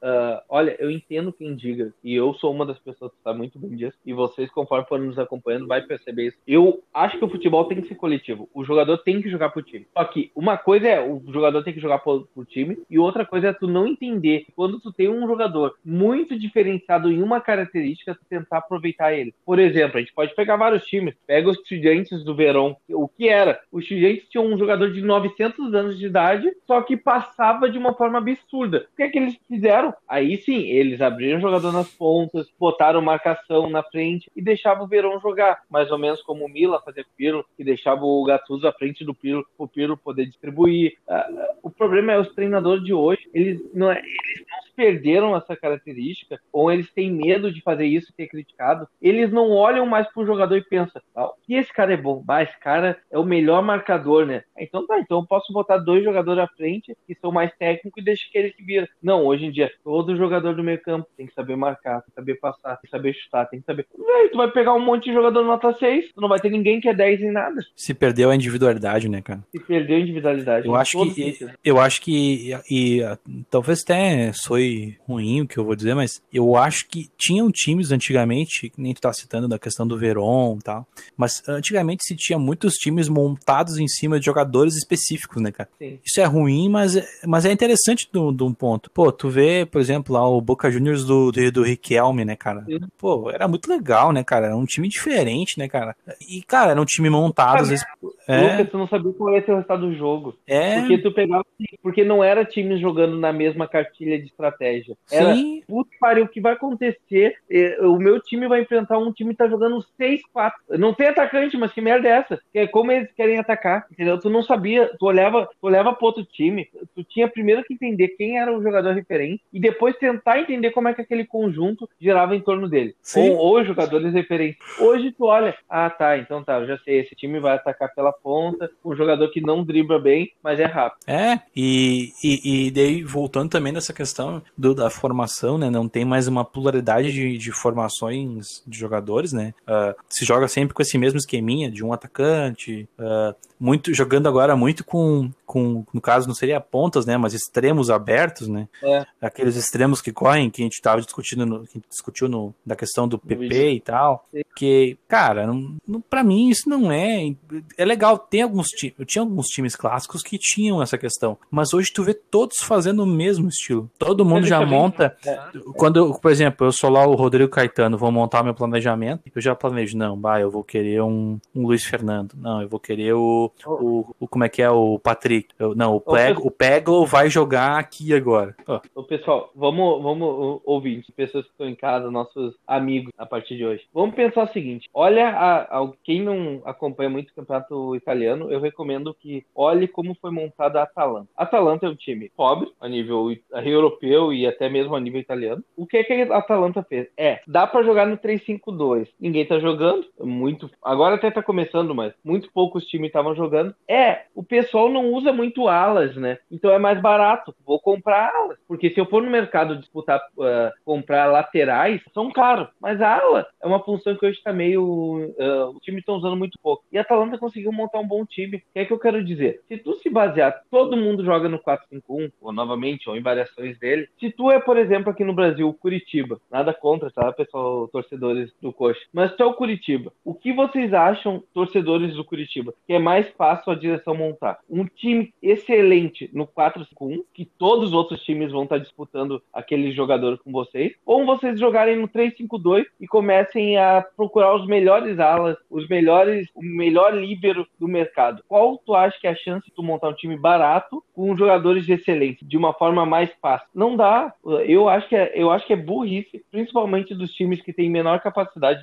olha, 0.49 0.77
eu 0.79 0.91
entendo 0.91 1.33
quem 1.33 1.55
diga, 1.55 1.93
e 2.03 2.15
eu 2.15 2.35
sou 2.35 2.53
uma 2.53 2.67
das 2.67 2.79
pessoas 2.79 3.11
que 3.13 3.19
está 3.19 3.33
muito 3.33 3.59
bem 3.59 3.77
disso, 3.77 3.97
e 4.05 4.13
vocês, 4.13 4.51
conforme 4.51 4.87
forem 4.87 5.07
nos 5.07 5.19
acompanhando, 5.19 5.67
vai 5.67 5.83
perceber 5.83 6.29
isso. 6.29 6.39
Eu 6.47 6.83
acho 6.93 7.19
que 7.19 7.25
o 7.25 7.31
futebol 7.31 7.65
tem 7.67 7.81
que 7.81 7.89
ser 7.89 7.95
coletivo. 7.95 8.49
O 8.55 8.65
jogador 8.65 8.99
tem 8.99 9.23
que 9.23 9.31
jogar 9.31 9.51
pro 9.51 9.63
time. 9.63 9.87
Só 9.97 10.05
que 10.05 10.31
uma 10.35 10.57
coisa 10.57 10.89
é 10.89 11.01
o 11.01 11.23
jogador 11.33 11.63
tem 11.63 11.75
que 11.75 11.81
jogar 11.81 11.99
pro, 11.99 12.29
pro 12.35 12.45
time, 12.45 12.79
e 12.91 12.99
outra 12.99 13.25
coisa 13.25 13.49
é 13.49 13.53
tu 13.53 13.67
não 13.67 13.87
entender 13.87 14.47
quando 14.57 14.81
tu 14.81 14.93
tem 14.93 15.09
um 15.09 15.27
jogador 15.27 15.75
muito 15.85 16.39
diferenciado 16.39 17.11
em 17.11 17.23
uma 17.23 17.41
característica, 17.41 18.15
tu 18.15 18.25
tentar 18.29 18.59
aproveitar 18.59 19.13
ele. 19.13 19.20
Por 19.45 19.59
exemplo, 19.59 19.99
a 19.99 20.01
gente 20.01 20.13
pode 20.13 20.35
pegar 20.35 20.57
vários 20.57 20.85
times. 20.85 21.15
Pega 21.27 21.51
os 21.51 21.59
estudantes 21.59 22.25
do 22.25 22.35
Verão. 22.35 22.77
O 22.89 23.09
que 23.09 23.29
era? 23.29 23.61
Os 23.71 23.83
estudantes 23.83 24.29
tinham 24.29 24.47
um 24.47 24.59
jogador 24.59 24.93
de 24.93 25.03
900 25.03 25.75
anos 25.75 25.99
de 25.99 26.07
idade, 26.07 26.51
só 26.67 26.81
que 26.83 26.97
passava 26.97 27.69
de 27.69 27.79
uma 27.79 27.95
forma 27.95 28.19
absurda. 28.19 28.87
O 28.93 28.97
que 28.97 29.03
é 29.03 29.09
que 29.09 29.19
eles 29.19 29.37
fizeram? 29.49 29.93
Aí 30.09 30.37
sim, 30.39 30.69
eles 30.69 31.01
abriram 31.01 31.39
o 31.39 31.43
jogador 31.43 31.73
nas 31.73 31.89
pontas, 31.89 32.49
botaram 32.59 33.03
marcação 33.03 33.69
na 33.69 33.83
frente 33.83 34.31
e 34.35 34.43
deixavam 34.43 34.85
o 34.85 34.89
Verão 34.89 35.21
jogar. 35.21 35.63
Mais 35.71 35.91
ou 35.91 35.99
menos 35.99 36.23
como 36.23 36.45
o 36.45 36.49
Mila 36.49 36.81
fazia 36.85 37.05
com 37.05 37.11
o 37.11 37.17
Pirlo, 37.17 37.45
que 37.57 37.65
deixava 37.65 38.05
o 38.05 38.25
Gattuso 38.25 38.67
à 38.67 38.73
frente 38.73 39.05
do 39.05 39.15
Pirlo, 39.15 39.45
o 39.59 39.67
Pirlo 39.67 39.97
poder 39.97 40.27
distribuir. 40.27 40.95
Uh, 41.09 41.59
o 41.63 41.71
problema 41.71 42.13
é 42.13 42.19
os 42.19 42.33
treinadores 42.35 42.85
de 42.85 42.93
hoje, 42.93 43.29
eles 43.33 43.61
não, 43.75 43.91
é, 43.91 43.99
eles 43.99 44.47
não 44.51 44.61
perderam 44.81 45.37
essa 45.37 45.55
característica, 45.55 46.41
ou 46.51 46.73
eles 46.73 46.91
têm 46.91 47.13
medo 47.13 47.53
de 47.53 47.61
fazer 47.61 47.85
isso 47.85 48.11
e 48.11 48.15
ser 48.15 48.29
criticado, 48.29 48.89
eles 49.11 49.33
não 49.33 49.51
olham 49.51 49.85
mais 49.87 50.11
pro 50.13 50.27
jogador 50.27 50.57
e 50.57 50.65
pensam, 50.65 51.01
ah, 51.15 51.31
que 51.45 51.55
esse 51.55 51.73
cara 51.73 51.93
é 51.93 51.97
bom, 51.97 52.25
ah, 52.29 52.43
esse 52.43 52.59
cara 52.59 52.97
é 53.11 53.19
o 53.19 53.25
melhor 53.25 53.63
marcador, 53.63 54.25
né? 54.25 54.43
Então 54.59 54.87
tá, 54.87 54.99
então 54.99 55.19
eu 55.19 55.27
posso 55.27 55.53
botar 55.53 55.79
dois 55.79 56.03
jogadores 56.05 56.43
à 56.43 56.47
frente 56.47 56.97
que 57.07 57.15
são 57.21 57.33
mais 57.33 57.53
técnicos 57.59 58.01
e 58.01 58.05
deixa 58.05 58.25
que 58.31 58.39
ele 58.39 58.53
se 58.53 58.63
vira. 58.63 58.89
Não, 59.03 59.25
hoje 59.25 59.47
em 59.47 59.51
dia, 59.51 59.71
todo 59.85 60.17
jogador 60.17 60.55
do 60.55 60.65
meio 60.65 60.81
campo 60.81 61.09
tem 61.17 61.27
que 61.27 61.35
saber 61.35 61.57
marcar, 61.57 62.03
tem 62.03 62.11
que 62.11 62.15
saber 62.15 62.35
passar, 62.37 62.77
tem 62.77 62.83
que 62.83 62.97
saber 62.97 63.15
chutar, 63.15 63.47
tem 63.47 63.61
que 63.61 63.67
saber. 63.67 63.87
Véio, 63.97 64.31
tu 64.31 64.37
vai 64.37 64.51
pegar 64.51 64.75
um 64.75 64.81
monte 64.81 65.05
de 65.05 65.13
jogador 65.13 65.45
nota 65.45 65.73
6, 65.73 66.13
tu 66.13 66.21
não 66.21 66.29
vai 66.29 66.39
ter 66.39 66.51
ninguém 66.51 66.81
que 66.81 66.89
é 66.89 66.95
10 66.95 67.21
em 67.23 67.33
nada. 67.33 67.61
Se 67.75 67.93
perdeu 67.93 68.31
a 68.31 68.35
individualidade, 68.35 69.09
né, 69.09 69.21
cara? 69.21 69.41
Se 69.51 69.59
perdeu 69.61 69.97
a 69.97 70.01
individualidade. 70.01 70.67
Eu 70.67 70.75
acho 70.75 71.15
que, 71.15 71.49
eu 71.65 71.81
acho 71.81 72.01
que, 72.01 72.53
e, 72.71 72.99
e 72.99 73.03
talvez 73.51 73.83
até 73.83 74.33
soe 74.33 74.97
ruim 75.07 75.43
o 75.43 75.49
que 75.49 75.59
eu 75.59 75.65
vou 75.65 75.75
dizer, 75.75 75.95
mas 75.95 76.23
eu 76.33 76.57
acho 76.57 76.89
que 76.89 77.09
tinham 77.17 77.51
times 77.51 77.91
antigamente, 77.91 78.71
que 78.71 78.81
nem 78.81 78.93
tu 79.01 79.09
tá 79.09 79.13
citando 79.13 79.49
da 79.49 79.59
questão 79.59 79.87
do 79.87 79.97
Veron 79.97 80.57
e 80.59 80.63
tal, 80.63 80.87
mas 81.17 81.43
antigamente 81.49 82.05
se 82.05 82.15
tinha 82.15 82.39
muitos 82.39 82.75
times 82.75 83.09
montados 83.09 83.79
em 83.79 83.89
cima 83.89 84.19
de 84.19 84.27
jogadores 84.27 84.77
específicos, 84.77 85.43
né, 85.43 85.51
cara? 85.51 85.69
Sim. 85.79 85.99
Isso 86.05 86.21
é 86.21 86.25
ruim, 86.25 86.69
mas, 86.69 86.97
mas 87.27 87.45
é 87.45 87.53
interessante 87.53 88.09
de 88.13 88.43
um 88.43 88.53
ponto. 88.53 88.91
Pô, 88.91 89.11
tu 89.11 89.29
vê, 89.29 89.65
por 89.65 89.81
exemplo, 89.81 90.15
lá 90.15 90.29
o 90.29 90.41
Boca 90.41 90.71
Juniors 90.71 91.05
do, 91.05 91.33
do, 91.33 91.53
do 91.53 91.63
Riquelme, 91.63 92.25
né, 92.25 92.37
cara? 92.37 92.65
Sim. 92.65 92.81
Pô, 92.99 93.31
era 93.31 93.49
muito 93.49 93.69
legal, 93.69 94.13
né, 94.13 94.23
cara? 94.23 94.47
Era 94.47 94.57
um 94.57 94.65
time 94.65 94.89
diferente, 94.89 95.59
né, 95.59 95.69
cara? 95.69 95.97
E, 96.29 96.43
cara, 96.43 96.73
era 96.73 96.81
um 96.81 96.85
time 96.85 97.09
montado, 97.09 97.63
às 97.63 97.69
vezes. 97.69 97.85
É... 98.29 98.53
Lucas, 98.53 98.71
tu 98.71 98.79
não 98.79 98.89
sabia 98.89 99.13
qual 99.13 99.35
ia 99.35 99.45
ser 99.45 99.53
o 99.53 99.55
resultado 99.55 99.87
do 99.87 99.95
jogo. 99.95 100.37
É. 100.47 100.81
Porque 100.81 100.99
tu 100.99 101.13
pegava. 101.13 101.45
Porque 101.83 102.05
não 102.05 102.23
era 102.23 102.45
times 102.45 102.81
jogando 102.81 103.19
na 103.19 103.33
mesma 103.33 103.67
cartilha 103.67 104.19
de 104.19 104.27
estratégia. 104.27 104.97
Era, 105.11 105.35
Sim. 105.35 105.63
puta 105.67 105.91
pariu, 106.01 106.25
o 106.25 106.29
que 106.29 106.41
vai 106.41 106.55
acontecer? 106.55 107.35
É, 107.51 107.79
o 107.83 107.97
meu 107.99 108.21
time 108.21 108.49
vai 108.49 108.63
enfrentar 108.63 108.90
um 108.99 109.13
time 109.13 109.35
tá 109.35 109.49
jogando 109.49 109.85
6-4. 109.99 110.53
Não 110.71 110.95
tem 110.95 111.09
atacante, 111.09 111.57
mas 111.57 111.73
que 111.73 111.81
merda 111.81 112.09
é 112.09 112.13
essa? 112.13 112.41
Que 112.53 112.61
é 112.61 112.67
como 112.67 112.93
eles 112.93 113.11
querem 113.13 113.39
atacar, 113.39 113.87
entendeu? 113.91 114.19
Tu 114.19 114.31
não 114.31 114.43
sabia, 114.43 114.91
tu 114.99 115.07
olhava, 115.07 115.49
tu 115.61 115.67
olhava 115.67 115.93
pro 115.93 116.07
outro 116.07 116.25
time, 116.25 116.69
tu 116.95 117.05
tinha 117.05 117.29
primeiro 117.29 117.65
que 117.65 117.75
entender 117.75 118.09
quem 118.09 118.39
era 118.39 118.57
o 118.57 118.63
jogador 118.63 118.95
referente 118.95 119.43
e 119.53 119.61
depois 119.61 119.97
tentar 119.97 120.41
entender 120.41 120.71
como 120.71 120.89
é 120.89 120.95
que 120.95 121.01
aquele 121.01 121.25
conjunto 121.25 121.89
girava 122.01 122.35
em 122.35 122.41
torno 122.41 122.69
dele. 122.69 122.95
Sim. 123.03 123.31
Ou, 123.31 123.37
ou 123.37 123.65
jogadores 123.65 124.13
referentes. 124.13 124.59
Hoje 124.79 125.13
tu 125.13 125.25
olha, 125.25 125.55
ah 125.69 125.91
tá, 125.91 126.19
então 126.19 126.43
tá, 126.43 126.59
eu 126.59 126.67
já 126.67 126.79
sei, 126.79 127.01
esse 127.01 127.15
time 127.15 127.41
vai 127.41 127.55
atacar 127.55 127.93
pela 127.95 128.13
ponta, 128.13 128.71
um 128.85 128.95
jogador 128.95 129.29
que 129.31 129.41
não 129.41 129.65
dribla 129.65 129.99
bem, 129.99 130.33
mas 130.43 130.59
é 130.59 130.65
rápido. 130.65 131.01
É, 131.07 131.41
e, 131.55 132.13
e, 132.23 132.67
e 132.67 132.71
daí 132.71 133.03
voltando 133.03 133.51
também 133.51 133.73
nessa 133.73 133.93
questão 133.93 134.43
do, 134.57 134.75
da 134.75 134.91
formação, 134.91 135.59
né? 135.59 135.71
Não 135.71 135.89
tem 135.89 136.05
mais 136.05 136.29
uma 136.29 136.45
pluralidade 136.45 137.13
de, 137.13 137.37
de 137.37 137.53
formações 137.53 138.63
de 138.67 138.79
jogadores, 138.81 139.33
né? 139.33 139.55
Uh, 139.63 139.95
se 140.09 140.25
joga 140.25 140.49
sempre 140.49 140.75
com 140.75 140.83
esse 140.83 140.97
mesmo 140.99 141.19
esqueminha 141.19 141.71
de 141.71 141.85
um 141.85 141.93
atacante, 141.93 142.89
uh, 142.99 143.35
muito 143.61 143.93
jogando 143.93 144.27
agora 144.27 144.57
muito 144.57 144.83
com, 144.83 145.31
com, 145.45 145.85
no 145.93 146.01
caso 146.01 146.27
não 146.27 146.35
seria 146.35 146.59
pontas, 146.61 147.05
né? 147.05 147.19
Mas 147.19 147.35
extremos 147.35 147.91
abertos, 147.91 148.49
né? 148.49 148.67
É. 148.83 149.05
Aqueles 149.21 149.55
extremos 149.55 150.01
que 150.01 150.11
correm, 150.11 150.49
que 150.49 150.63
a 150.63 150.65
gente 150.65 150.75
estava 150.75 151.03
discutindo, 151.03 151.45
no, 151.45 151.67
que 151.67 151.83
discutiu 151.89 152.27
no, 152.27 152.55
da 152.65 152.75
questão 152.75 153.07
do 153.07 153.19
PP 153.19 153.73
e 153.73 153.81
tal. 153.81 154.27
Que, 154.57 154.97
cara, 155.07 155.47
não, 155.47 155.77
não, 155.87 156.01
pra 156.01 156.25
mim 156.25 156.49
isso 156.49 156.71
não 156.71 156.91
é. 156.91 157.35
É 157.77 157.85
legal, 157.85 158.19
tem 158.19 158.43
alguns 158.43 158.69
times. 158.69 158.95
Eu 158.99 159.05
tinha 159.05 159.21
alguns 159.21 159.49
times 159.49 159.77
clássicos 159.77 160.23
que 160.23 160.39
tinham 160.39 160.83
essa 160.83 160.97
questão. 160.97 161.37
Mas 161.51 161.75
hoje 161.75 161.93
tu 161.93 162.03
vê 162.03 162.15
todos 162.15 162.57
fazendo 162.63 163.03
o 163.03 163.07
mesmo 163.07 163.49
estilo. 163.49 163.91
Todo 163.99 164.25
mundo 164.25 164.47
já 164.47 164.65
monta. 164.65 165.15
É. 165.27 165.39
Quando, 165.77 166.19
por 166.19 166.31
exemplo, 166.31 166.67
eu 166.67 166.73
sou 166.73 166.89
lá 166.89 167.07
o 167.07 167.15
Rodrigo 167.15 167.51
Caetano, 167.51 167.99
vou 167.99 168.11
montar 168.11 168.43
meu 168.43 168.55
planejamento, 168.71 169.23
eu 169.35 169.43
já 169.43 169.55
planejo, 169.55 169.97
não, 169.97 170.17
bah, 170.17 170.41
eu 170.41 170.51
vou 170.51 170.63
querer 170.63 171.03
um, 171.03 171.39
um 171.55 171.67
Luiz 171.67 171.85
Fernando. 171.85 172.35
Não, 172.37 172.63
eu 172.63 172.69
vou 172.69 172.79
querer 172.79 173.13
o, 173.15 173.51
o, 173.67 174.15
o 174.19 174.29
como 174.29 174.45
é 174.45 174.49
que 174.49 174.63
é, 174.63 174.71
o 174.71 174.99
Patrick. 174.99 175.49
Eu, 175.59 175.75
não, 175.75 175.97
o, 175.97 176.01
Peg, 176.01 176.39
o 176.41 176.51
Peglo 176.51 177.05
vai 177.05 177.29
jogar 177.29 177.79
aqui 177.79 178.15
agora. 178.15 178.55
Oh. 178.67 179.01
Ô, 179.01 179.03
pessoal, 179.03 179.51
vamos, 179.55 180.03
vamos 180.03 180.61
ouvir, 180.65 181.05
pessoas 181.17 181.45
que 181.45 181.51
estão 181.51 181.69
em 181.69 181.75
casa, 181.75 182.11
nossos 182.11 182.55
amigos 182.67 183.13
a 183.19 183.27
partir 183.27 183.57
de 183.57 183.65
hoje. 183.65 183.85
Vamos 183.93 184.15
pensar 184.15 184.45
o 184.45 184.53
seguinte: 184.53 184.89
olha, 184.95 185.29
a, 185.29 185.63
a, 185.63 185.93
quem 186.05 186.23
não 186.23 186.63
acompanha 186.65 187.11
muito 187.11 187.31
o 187.31 187.35
campeonato 187.35 187.97
italiano, 187.97 188.51
eu 188.51 188.61
recomendo 188.61 189.15
que 189.15 189.45
olhe 189.55 189.89
como 189.89 190.17
foi 190.21 190.31
montada 190.31 190.81
a 190.81 190.85
Atalanta. 190.85 191.29
A 191.37 191.43
Atalanta 191.43 191.87
é 191.87 191.89
um 191.89 191.95
time 191.95 192.31
pobre, 192.37 192.71
a 192.81 192.89
nível 192.89 193.29
europeu 193.53 194.33
e 194.33 194.47
até 194.47 194.69
mesmo 194.69 194.95
a 194.95 195.01
nível 195.01 195.21
italiano. 195.21 195.65
O 195.77 195.87
que 195.87 195.99
é 195.99 196.05
que 196.05 196.13
a 196.13 196.39
Atalanta 196.39 196.83
fez? 196.83 197.09
É, 197.17 197.41
dá 197.47 197.67
para 197.67 197.83
jogar 197.83 198.07
no 198.07 198.17
3-5-2. 198.61 199.09
Ninguém 199.19 199.47
tá 199.47 199.59
jogando, 199.59 200.07
muito. 200.19 200.71
Agora 200.83 201.17
até 201.17 201.31
tá 201.31 201.43
começando, 201.43 201.95
mas 201.95 202.13
muito 202.25 202.51
poucos 202.53 202.85
times 202.87 203.09
estavam 203.09 203.35
jogando. 203.35 203.75
É, 203.89 204.25
o 204.35 204.43
pessoal 204.43 204.89
não 204.89 205.13
usa 205.13 205.33
muito 205.33 205.69
alas, 205.69 206.17
né? 206.17 206.39
Então 206.51 206.71
é 206.71 206.79
mais 206.79 207.01
barato. 207.01 207.55
Vou 207.65 207.81
comprar 207.81 208.31
alas. 208.35 208.59
Porque 208.67 208.91
se 208.91 209.01
eu 209.01 209.07
for 209.07 209.23
no 209.23 209.31
mercado 209.31 209.77
disputar, 209.77 210.21
uh, 210.37 210.73
comprar 210.85 211.27
laterais, 211.27 212.01
são 212.13 212.31
caros. 212.31 212.69
Mas 212.81 213.01
a 213.01 213.19
ala 213.19 213.47
é 213.63 213.67
uma 213.67 213.83
função 213.83 214.17
que 214.17 214.27
hoje 214.27 214.39
está 214.39 214.53
meio. 214.53 214.83
Uh, 214.83 215.77
o 215.77 215.81
time 215.81 216.01
está 216.01 216.13
usando 216.13 216.37
muito 216.37 216.59
pouco. 216.63 216.85
E 216.93 216.99
a 216.99 217.03
Atalanta 217.03 217.39
conseguiu 217.39 217.73
montar 217.73 217.99
um 217.99 218.07
bom 218.07 218.25
time. 218.25 218.59
O 218.59 218.63
que 218.73 218.79
é 218.79 218.85
que 218.85 218.93
eu 218.93 218.99
quero 218.99 219.25
dizer? 219.25 219.61
Se 219.69 219.79
tu 219.79 219.95
se 219.95 220.11
basear, 220.11 220.63
todo 220.71 220.97
mundo 220.97 221.25
joga 221.25 221.49
no 221.49 221.59
4-5-1, 221.59 222.33
ou 222.41 222.53
novamente, 222.53 223.09
ou 223.09 223.17
em 223.17 223.23
variações 223.23 223.79
dele. 223.79 224.09
Se 224.19 224.31
tu 224.31 224.51
é, 224.51 224.61
por 224.61 224.77
exemplo, 224.77 225.11
aqui 225.11 225.25
no 225.25 225.35
Brasil, 225.35 225.73
Curitiba, 225.81 226.41
nada 226.51 226.73
contra, 226.73 227.11
tá, 227.11 227.33
pessoal, 227.33 227.89
torcedores 227.89 228.50
do 228.61 228.73
Coxa, 228.73 229.01
mas 229.13 229.33
é 229.39 229.45
o 229.45 229.55
Curitiba. 229.55 230.13
O 230.25 230.35
que 230.35 230.53
vocês 230.53 230.93
acham, 230.93 231.43
torcedores 231.53 232.15
do 232.15 232.25
Curitiba, 232.25 232.75
que 232.87 232.93
é 232.93 232.99
mais 232.99 233.29
fácil 233.31 233.73
a 233.73 233.77
direção 233.77 234.15
montar? 234.15 234.59
Um 234.69 234.85
time 234.85 235.33
excelente 235.43 236.31
no 236.33 236.47
4-5-1, 236.47 237.23
que 237.33 237.45
todos 237.45 237.89
os 237.89 237.93
outros 237.93 238.23
times 238.23 238.53
vão 238.53 238.65
estar 238.65 238.79
disputando 238.79 239.43
aquele 239.53 239.93
jogador 239.93 240.39
com 240.39 240.53
vocês, 240.53 240.95
ou 241.05 241.25
vocês 241.25 241.59
jogarem 241.59 241.97
no 241.97 242.09
3-5-2 242.09 242.85
e 243.01 243.07
comecem 243.07 243.77
a 243.77 244.05
procurar 244.17 244.55
os 244.55 244.67
melhores 244.67 245.19
alas, 245.19 245.57
os 245.69 245.89
melhores, 245.89 246.49
o 246.55 246.63
melhor 246.63 247.15
líbero 247.15 247.67
do 247.79 247.89
mercado. 247.89 248.43
Qual 248.49 248.79
tu 248.79 248.95
acha 248.95 249.19
que 249.19 249.27
é 249.27 249.31
a 249.31 249.37
chance 249.37 249.67
de 249.67 249.73
tu 249.73 249.83
montar 249.83 250.09
um 250.09 250.15
time 250.15 250.37
barato 250.37 251.03
com 251.15 251.37
jogadores 251.37 251.85
de 251.85 251.93
excelência, 251.93 252.47
de 252.47 252.57
uma 252.57 252.73
forma 252.73 253.05
mais 253.05 253.31
fácil? 253.41 253.67
Não 253.75 253.97
dá. 253.97 254.33
Eu 254.67 254.89
acho 254.89 255.09
que 255.09 255.17
é, 255.17 255.33
eu 255.35 255.51
acho 255.51 255.67
que 255.67 255.73
é 255.73 255.77
burrice, 255.77 256.45
principalmente 256.51 257.15
dos 257.15 257.33
times 257.33 257.61
que 257.61 257.73
têm 257.73 257.91
menor 257.91 258.21
capacidade 258.21 258.30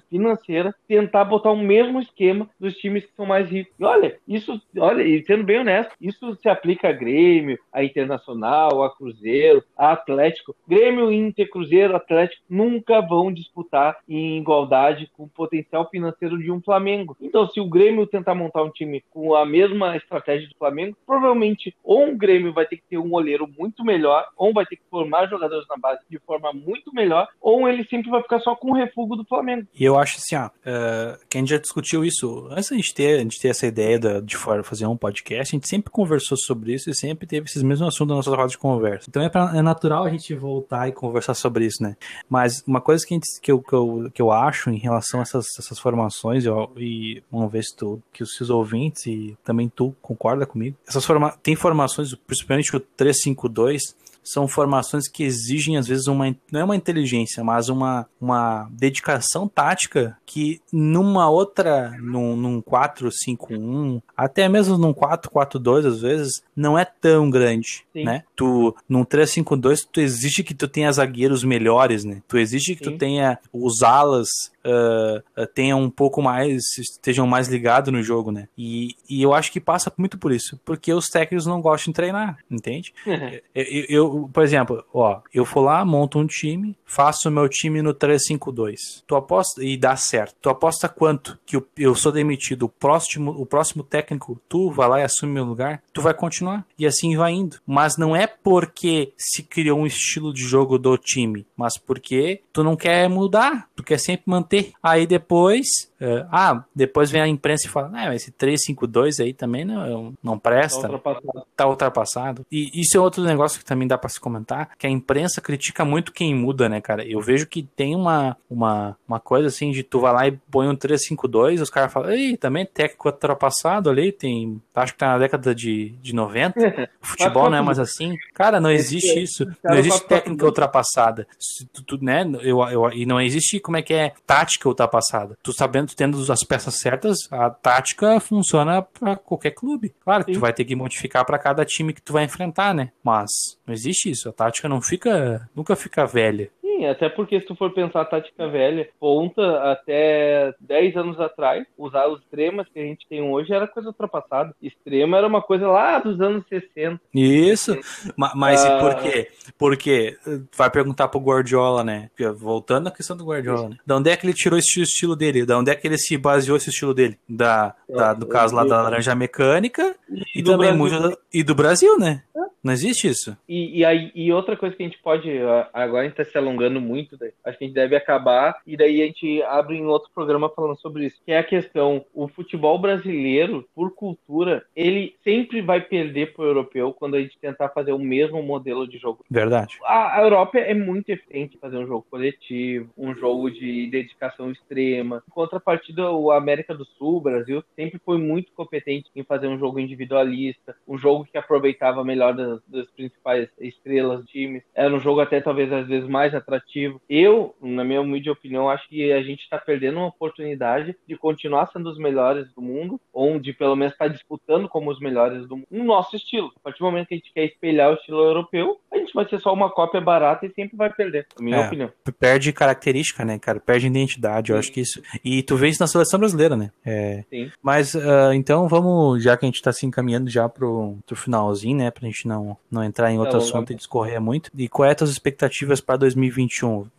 financeira, 0.09 0.73
tentar 0.87 1.25
botar 1.25 1.51
o 1.51 1.57
mesmo 1.57 1.99
esquema 1.99 2.49
dos 2.59 2.75
times 2.77 3.05
que 3.05 3.15
são 3.15 3.25
mais 3.25 3.49
ricos. 3.49 3.73
E 3.79 3.83
olha, 3.83 4.17
isso, 4.27 4.61
olha, 4.77 5.03
e 5.03 5.23
sendo 5.25 5.43
bem 5.43 5.59
honesto, 5.59 5.93
isso 5.99 6.35
se 6.41 6.49
aplica 6.49 6.89
a 6.89 6.93
Grêmio, 6.93 7.59
a 7.71 7.83
Internacional, 7.83 8.83
a 8.83 8.95
Cruzeiro, 8.95 9.63
a 9.77 9.91
Atlético. 9.91 10.55
Grêmio, 10.67 11.11
Inter, 11.11 11.49
Cruzeiro, 11.49 11.95
Atlético 11.95 12.41
nunca 12.49 13.01
vão 13.01 13.31
disputar 13.31 13.97
em 14.07 14.37
igualdade 14.37 15.09
com 15.15 15.23
o 15.23 15.29
potencial 15.29 15.89
financeiro 15.89 16.37
de 16.37 16.51
um 16.51 16.61
Flamengo. 16.61 17.15
Então, 17.21 17.47
se 17.47 17.59
o 17.59 17.69
Grêmio 17.69 18.07
tentar 18.07 18.35
montar 18.35 18.63
um 18.63 18.71
time 18.71 19.03
com 19.09 19.35
a 19.35 19.45
mesma 19.45 19.95
estratégia 19.95 20.47
do 20.47 20.57
Flamengo, 20.57 20.97
provavelmente 21.05 21.75
ou 21.83 22.05
um 22.05 22.17
Grêmio 22.17 22.53
vai 22.53 22.65
ter 22.65 22.77
que 22.77 22.83
ter 22.89 22.97
um 22.97 23.13
olheiro 23.13 23.47
muito 23.57 23.83
melhor, 23.83 24.25
ou 24.35 24.53
vai 24.53 24.65
ter 24.65 24.75
que 24.75 24.83
formar 24.89 25.27
jogadores 25.27 25.67
na 25.69 25.77
base 25.77 26.01
de 26.09 26.19
forma 26.19 26.51
muito 26.53 26.93
melhor, 26.93 27.27
ou 27.41 27.67
ele 27.67 27.83
sempre 27.85 28.09
vai 28.09 28.21
ficar 28.21 28.39
só 28.39 28.55
com 28.55 28.71
o 28.71 28.75
refúgio 28.75 29.15
do 29.15 29.25
Flamengo. 29.25 29.36
E 29.73 29.83
eu 29.83 29.97
acho 29.97 30.17
assim, 30.17 30.35
ó, 30.35 30.47
uh, 30.47 31.17
que 31.29 31.37
a 31.37 31.41
gente 31.41 31.49
já 31.49 31.57
discutiu 31.57 32.05
isso 32.05 32.47
antes 32.51 32.69
de 32.69 32.93
ter, 32.93 33.19
a 33.19 33.21
gente 33.21 33.39
ter 33.39 33.49
essa 33.49 33.65
ideia 33.65 33.99
de, 33.99 34.21
de 34.21 34.37
fazer 34.37 34.85
um 34.85 34.97
podcast, 34.97 35.55
a 35.55 35.57
gente 35.57 35.67
sempre 35.67 35.91
conversou 35.91 36.37
sobre 36.37 36.73
isso 36.73 36.89
e 36.89 36.95
sempre 36.95 37.27
teve 37.27 37.47
esses 37.47 37.63
mesmos 37.63 37.87
assuntos 37.87 38.09
na 38.09 38.15
nossa 38.15 38.29
roda 38.29 38.49
de 38.49 38.57
conversa. 38.57 39.05
Então 39.09 39.21
é, 39.21 39.29
pra, 39.29 39.51
é 39.55 39.61
natural 39.61 40.03
a 40.03 40.09
gente 40.09 40.33
voltar 40.35 40.87
e 40.87 40.91
conversar 40.91 41.33
sobre 41.33 41.65
isso, 41.65 41.81
né? 41.81 41.95
Mas 42.29 42.63
uma 42.65 42.81
coisa 42.81 43.05
que, 43.05 43.13
gente, 43.13 43.27
que, 43.41 43.51
eu, 43.51 43.61
que, 43.61 43.73
eu, 43.73 44.11
que 44.13 44.21
eu 44.21 44.31
acho 44.31 44.69
em 44.69 44.77
relação 44.77 45.19
a 45.19 45.23
essas, 45.23 45.45
essas 45.57 45.79
formações, 45.79 46.45
e 46.77 47.23
vamos 47.31 47.51
ver 47.51 47.63
se 47.63 47.75
tu, 47.75 48.01
que 48.13 48.23
os 48.23 48.35
seus 48.35 48.49
ouvintes 48.49 49.05
e 49.07 49.37
também 49.43 49.69
tu 49.69 49.95
concorda 50.01 50.45
comigo, 50.45 50.77
essas 50.87 51.05
forma, 51.05 51.31
tem 51.41 51.55
formações, 51.55 52.13
principalmente 52.15 52.75
o 52.75 52.79
352, 52.79 53.95
são 54.31 54.47
formações 54.47 55.07
que 55.07 55.23
exigem, 55.23 55.77
às 55.77 55.87
vezes, 55.87 56.07
uma, 56.07 56.35
não 56.51 56.59
é 56.59 56.63
uma 56.63 56.75
inteligência, 56.75 57.43
mas 57.43 57.69
uma, 57.69 58.07
uma 58.19 58.67
dedicação 58.71 59.47
tática 59.47 60.17
que 60.25 60.61
numa 60.71 61.29
outra, 61.29 61.95
num, 61.99 62.35
num 62.35 62.61
4-5-1, 62.61 64.01
até 64.15 64.47
mesmo 64.49 64.77
num 64.77 64.93
4-4-2, 64.93 65.85
às 65.85 66.01
vezes, 66.01 66.41
não 66.55 66.77
é 66.77 66.85
tão 66.85 67.29
grande, 67.29 67.85
Sim. 67.93 68.03
né? 68.03 68.23
Tu, 68.35 68.75
num 68.87 69.05
3-5-2, 69.05 69.87
tu 69.91 70.01
exige 70.01 70.43
que 70.43 70.53
tu 70.53 70.67
tenha 70.67 70.91
zagueiros 70.91 71.43
melhores, 71.43 72.03
né? 72.03 72.21
Tu 72.27 72.37
exige 72.37 72.75
que 72.75 72.83
Sim. 72.83 72.91
tu 72.91 72.97
tenha 72.97 73.39
os 73.53 73.81
alas 73.81 74.27
uh, 74.67 75.47
tenham 75.53 75.81
um 75.81 75.89
pouco 75.89 76.21
mais, 76.21 76.61
estejam 76.77 77.25
mais 77.25 77.47
ligados 77.47 77.91
no 77.91 78.03
jogo, 78.03 78.31
né? 78.31 78.47
E, 78.57 78.95
e 79.09 79.21
eu 79.21 79.33
acho 79.33 79.51
que 79.51 79.59
passa 79.59 79.91
muito 79.97 80.17
por 80.17 80.31
isso, 80.31 80.59
porque 80.65 80.93
os 80.93 81.07
técnicos 81.07 81.45
não 81.45 81.61
gostam 81.61 81.91
de 81.91 81.95
treinar, 81.95 82.37
entende? 82.49 82.93
Uhum. 83.05 83.39
Eu, 83.55 83.85
eu, 83.89 84.29
por 84.31 84.43
exemplo, 84.43 84.83
ó, 84.93 85.21
eu 85.33 85.45
vou 85.45 85.63
lá, 85.63 85.83
monto 85.85 86.19
um 86.19 86.27
time, 86.27 86.77
faço 86.85 87.29
o 87.29 87.31
meu 87.31 87.47
time 87.47 87.81
no 87.81 87.93
3-5-2. 87.93 89.03
Tu 89.05 89.15
aposta 89.15 89.63
e 89.63 89.77
dá 89.77 89.95
certo. 89.95 90.35
Tu 90.41 90.49
aposta 90.49 90.89
quanto 90.89 91.39
que 91.45 91.55
eu, 91.55 91.67
eu 91.77 91.95
sou 91.95 92.11
demitido, 92.11 92.63
o 92.63 92.69
próximo, 92.69 93.31
o 93.31 93.45
próximo 93.45 93.83
técnico, 93.83 94.39
tu 94.49 94.69
vai 94.69 94.89
lá 94.89 94.99
e 94.99 95.03
assume 95.03 95.33
meu 95.33 95.45
lugar, 95.45 95.81
tu 95.93 96.01
vai 96.01 96.13
continuar. 96.13 96.65
E 96.77 96.85
assim 96.85 97.15
vai 97.15 97.31
indo. 97.31 97.57
Mas 97.65 97.97
não 97.97 98.15
é 98.15 98.27
porque 98.27 99.13
se 99.17 99.43
criou 99.43 99.79
um 99.79 99.85
estilo 99.85 100.33
de 100.33 100.41
jogo 100.41 100.77
do 100.77 100.97
time, 100.97 101.45
mas 101.55 101.77
porque 101.77 102.41
tu 102.51 102.63
não 102.63 102.75
quer 102.75 103.09
mudar, 103.09 103.67
tu 103.75 103.83
quer 103.83 103.99
sempre 103.99 104.23
manter 104.27 104.56
ter. 104.56 104.56
Aí 104.81 105.05
depois, 105.05 105.67
uh, 106.01 106.27
ah, 106.31 106.63
depois 106.73 107.11
vem 107.11 107.21
a 107.21 107.27
imprensa 107.27 107.67
e 107.67 107.69
fala, 107.69 107.91
ah, 107.93 108.15
esse 108.15 108.31
352 108.31 109.19
aí 109.19 109.33
também 109.33 109.63
não, 109.63 110.13
não 110.23 110.39
presta. 110.39 110.81
Tá 110.81 110.89
ultrapassado. 110.89 111.47
Tá 111.55 111.67
ultrapassado. 111.67 112.45
E 112.51 112.81
isso 112.81 112.97
é 112.97 112.99
outro 112.99 113.23
negócio 113.23 113.59
que 113.59 113.65
também 113.65 113.87
dá 113.87 113.97
para 113.97 114.09
se 114.09 114.19
comentar, 114.19 114.71
que 114.77 114.87
a 114.87 114.89
imprensa 114.89 115.41
critica 115.41 115.85
muito 115.85 116.11
quem 116.11 116.33
muda, 116.35 116.67
né, 116.67 116.81
cara? 116.81 117.05
Eu 117.05 117.21
vejo 117.21 117.47
que 117.47 117.63
tem 117.63 117.95
uma, 117.95 118.35
uma, 118.49 118.97
uma 119.07 119.19
coisa 119.19 119.47
assim 119.47 119.71
de 119.71 119.83
tu 119.83 119.99
vai 119.99 120.13
lá 120.13 120.27
e 120.27 120.31
põe 120.49 120.67
um 120.67 120.75
352, 120.75 121.61
os 121.61 121.69
caras 121.69 121.91
falam, 121.91 122.11
ei, 122.11 122.35
também 122.37 122.65
técnico 122.65 123.07
ultrapassado 123.07 123.89
ali, 123.89 124.11
tem, 124.11 124.61
acho 124.75 124.93
que 124.93 124.99
tá 124.99 125.07
na 125.07 125.17
década 125.17 125.53
de, 125.53 125.89
de 126.01 126.13
90. 126.13 126.89
O 127.01 127.05
futebol 127.05 127.49
não 127.49 127.57
é 127.57 127.61
mais 127.61 127.79
assim. 127.79 128.15
Cara, 128.33 128.59
não 128.59 128.71
existe 128.71 129.21
isso. 129.21 129.45
Não 129.63 129.75
existe 129.75 130.05
técnica 130.05 130.45
ultrapassada. 130.45 131.27
Tu, 131.73 131.83
tu, 131.83 132.03
né, 132.03 132.25
eu, 132.41 132.61
eu, 132.69 132.91
e 132.91 133.05
não 133.05 133.21
existe 133.21 133.59
como 133.59 133.77
é 133.77 133.81
que 133.81 133.93
é 133.93 134.13
tática 134.25 134.47
tática 134.47 134.69
ultrapassada. 134.69 135.37
Tu 135.43 135.53
sabendo, 135.53 135.86
tendo 135.95 136.31
as 136.31 136.43
peças 136.43 136.75
certas, 136.75 137.17
a 137.31 137.49
tática 137.49 138.19
funciona 138.19 138.81
para 138.81 139.15
qualquer 139.15 139.51
clube. 139.51 139.93
Claro 140.03 140.25
que 140.25 140.31
Sim. 140.31 140.37
tu 140.37 140.41
vai 140.41 140.53
ter 140.53 140.65
que 140.65 140.75
modificar 140.75 141.25
para 141.25 141.39
cada 141.39 141.65
time 141.65 141.93
que 141.93 142.01
tu 142.01 142.13
vai 142.13 142.23
enfrentar, 142.23 142.73
né? 142.73 142.91
Mas 143.03 143.29
não 143.65 143.73
existe 143.73 144.09
isso. 144.09 144.29
A 144.29 144.33
tática 144.33 144.67
não 144.69 144.81
fica, 144.81 145.49
nunca 145.55 145.75
fica 145.75 146.05
velha. 146.05 146.49
Sim, 146.77 146.85
até 146.85 147.09
porque 147.09 147.39
se 147.39 147.47
tu 147.47 147.55
for 147.55 147.73
pensar 147.73 148.01
a 148.01 148.05
tática 148.05 148.47
velha, 148.47 148.87
ponta 148.99 149.71
até 149.71 150.53
10 150.59 150.95
anos 150.95 151.19
atrás, 151.19 151.65
usar 151.75 152.07
os 152.07 152.21
extremas 152.21 152.67
que 152.71 152.79
a 152.79 152.83
gente 152.83 153.07
tem 153.09 153.21
hoje 153.21 153.51
era 153.51 153.67
coisa 153.67 153.89
ultrapassada. 153.89 154.53
Extrema 154.61 155.17
era 155.17 155.27
uma 155.27 155.41
coisa 155.41 155.67
lá 155.67 155.97
dos 155.97 156.21
anos 156.21 156.45
60. 156.47 157.01
Isso, 157.13 157.77
mas, 158.15 158.31
mas 158.35 158.65
ah... 158.65 158.77
e 158.77 158.79
por 158.79 158.95
quê? 159.01 159.27
Porque 159.57 160.17
vai 160.55 160.69
perguntar 160.69 161.07
pro 161.07 161.19
Guardiola, 161.19 161.83
né? 161.83 162.11
Voltando 162.35 162.87
à 162.87 162.91
questão 162.91 163.17
do 163.17 163.25
Guardiola, 163.25 163.69
né? 163.69 163.77
De 163.83 163.93
onde 163.93 164.11
é 164.11 164.15
que 164.15 164.25
ele 164.25 164.33
tirou 164.33 164.59
esse 164.59 164.81
estilo 164.81 165.15
dele? 165.15 165.45
De 165.45 165.53
onde 165.53 165.71
é 165.71 165.75
que 165.75 165.87
ele 165.87 165.97
se 165.97 166.15
baseou 166.15 166.57
esse 166.57 166.69
estilo 166.69 166.93
dele? 166.93 167.17
Da, 167.27 167.73
da 167.89 168.13
do 168.13 168.27
caso 168.27 168.55
lá 168.55 168.63
da 168.63 168.83
laranja 168.83 169.15
mecânica 169.15 169.95
e, 170.09 170.39
e 170.39 170.43
também 170.43 170.77
Brasil. 170.77 170.99
muito 171.01 171.19
e 171.33 171.43
do 171.43 171.55
Brasil, 171.55 171.97
né? 171.97 172.21
Não 172.63 172.73
existe 172.73 173.07
isso. 173.07 173.37
E, 173.47 173.79
e, 173.79 173.85
aí, 173.85 174.11
e 174.13 174.31
outra 174.31 174.57
coisa 174.57 174.75
que 174.75 174.83
a 174.83 174.85
gente 174.85 174.99
pode. 174.99 175.29
Agora 175.73 176.01
a 176.01 176.03
gente 176.05 176.15
tá 176.15 176.25
se 176.25 176.37
alongando 176.37 176.81
muito, 176.81 177.17
né? 177.19 177.31
acho 177.43 177.57
que 177.57 177.63
a 177.63 177.67
gente 177.67 177.75
deve 177.75 177.95
acabar, 177.95 178.57
e 178.65 178.75
daí 178.75 179.01
a 179.01 179.05
gente 179.05 179.41
abre 179.43 179.77
em 179.77 179.85
outro 179.85 180.09
programa 180.13 180.49
falando 180.49 180.79
sobre 180.79 181.05
isso. 181.05 181.17
Que 181.25 181.31
é 181.31 181.37
a 181.37 181.43
questão: 181.43 182.05
o 182.13 182.27
futebol 182.27 182.77
brasileiro, 182.79 183.67
por 183.75 183.93
cultura, 183.93 184.65
ele 184.75 185.15
sempre 185.23 185.61
vai 185.61 185.81
perder 185.81 186.33
pro 186.33 186.45
europeu 186.45 186.93
quando 186.93 187.15
a 187.15 187.21
gente 187.21 187.37
tentar 187.39 187.69
fazer 187.69 187.91
o 187.91 187.99
mesmo 187.99 188.41
modelo 188.41 188.87
de 188.87 188.97
jogo. 188.97 189.23
Verdade. 189.29 189.77
A, 189.83 190.19
a 190.19 190.21
Europa 190.21 190.57
é 190.57 190.73
muito 190.73 191.09
eficiente 191.09 191.55
em 191.55 191.59
fazer 191.59 191.77
um 191.77 191.87
jogo 191.87 192.05
coletivo, 192.09 192.89
um 192.97 193.15
jogo 193.15 193.49
de 193.49 193.87
dedicação 193.87 194.51
extrema. 194.51 195.23
Em 195.27 195.31
contrapartida, 195.31 196.11
o 196.11 196.31
América 196.31 196.73
do 196.73 196.85
Sul, 196.85 197.17
o 197.17 197.21
Brasil, 197.21 197.63
sempre 197.75 197.99
foi 198.03 198.17
muito 198.17 198.51
competente 198.53 199.09
em 199.15 199.23
fazer 199.23 199.47
um 199.47 199.57
jogo 199.57 199.79
individualista, 199.79 200.75
um 200.87 200.97
jogo 200.97 201.25
que 201.25 201.37
aproveitava 201.37 202.03
melhor 202.03 202.33
das 202.33 202.46
das, 202.47 202.61
das 202.67 202.91
principais 202.91 203.49
estrelas 203.59 204.21
do 204.21 204.25
time. 204.25 204.63
Era 204.73 204.93
um 204.93 204.99
jogo 204.99 205.19
até 205.19 205.41
talvez 205.41 205.71
às 205.71 205.87
vezes 205.87 206.07
mais 206.07 206.33
atrativo. 206.33 207.01
Eu, 207.09 207.55
na 207.61 207.83
minha 207.83 208.01
humilde 208.01 208.29
opinião, 208.29 208.69
acho 208.69 208.87
que 208.87 209.11
a 209.11 209.21
gente 209.21 209.41
está 209.41 209.57
perdendo 209.57 209.97
uma 209.97 210.07
oportunidade 210.07 210.95
de 211.07 211.17
continuar 211.17 211.67
sendo 211.67 211.89
os 211.89 211.97
melhores 211.97 212.51
do 212.53 212.61
mundo, 212.61 212.99
ou 213.11 213.39
de 213.39 213.53
pelo 213.53 213.75
menos 213.75 213.93
estar 213.93 214.05
tá 214.05 214.11
disputando 214.11 214.67
como 214.69 214.91
os 214.91 214.99
melhores 214.99 215.47
do 215.47 215.57
mundo, 215.57 215.67
no 215.69 215.83
nosso 215.83 216.15
estilo. 216.15 216.51
A 216.57 216.59
partir 216.59 216.79
do 216.79 216.85
momento 216.85 217.07
que 217.07 217.15
a 217.15 217.17
gente 217.17 217.33
quer 217.33 217.45
espelhar 217.45 217.91
o 217.91 217.95
estilo 217.95 218.23
europeu, 218.23 218.79
a 218.91 218.97
gente 218.97 219.13
vai 219.13 219.27
ser 219.27 219.39
só 219.39 219.53
uma 219.53 219.69
cópia 219.69 220.01
barata 220.01 220.45
e 220.45 220.53
sempre 220.53 220.77
vai 220.77 220.91
perder, 220.91 221.27
na 221.37 221.43
minha 221.43 221.57
é, 221.57 221.67
opinião. 221.67 221.91
Perde 222.19 222.53
característica, 222.53 223.25
né, 223.25 223.37
cara? 223.39 223.59
Perde 223.59 223.87
identidade, 223.87 224.47
Sim. 224.47 224.53
eu 224.53 224.59
acho 224.59 224.71
que 224.71 224.81
isso. 224.81 225.01
E 225.23 225.43
tu 225.43 225.55
vê 225.55 225.69
isso 225.69 225.81
na 225.81 225.87
seleção 225.87 226.19
brasileira, 226.19 226.55
né? 226.55 226.71
É... 226.85 227.23
Sim. 227.29 227.51
Mas 227.61 227.93
uh, 227.95 228.33
então 228.33 228.67
vamos, 228.67 229.23
já 229.23 229.35
que 229.35 229.45
a 229.45 229.47
gente 229.47 229.55
está 229.55 229.71
se 229.71 229.85
encaminhando 229.85 230.29
já 230.29 230.47
pro, 230.47 230.97
pro 231.05 231.15
finalzinho, 231.15 231.77
né, 231.77 231.91
pra 231.91 232.07
gente 232.07 232.27
não 232.27 232.36
não, 232.37 232.57
não 232.69 232.83
entrar 232.83 233.11
em 233.11 233.19
outro 233.19 233.37
assunto 233.37 233.71
e 233.71 233.75
discorrer 233.75 234.21
muito. 234.21 234.51
E 234.55 234.67
quais 234.67 234.95
são 234.97 235.05
as 235.05 235.11
expectativas 235.11 235.81
para 235.81 235.97
2021? 235.97 236.79
Uh, 236.79 236.89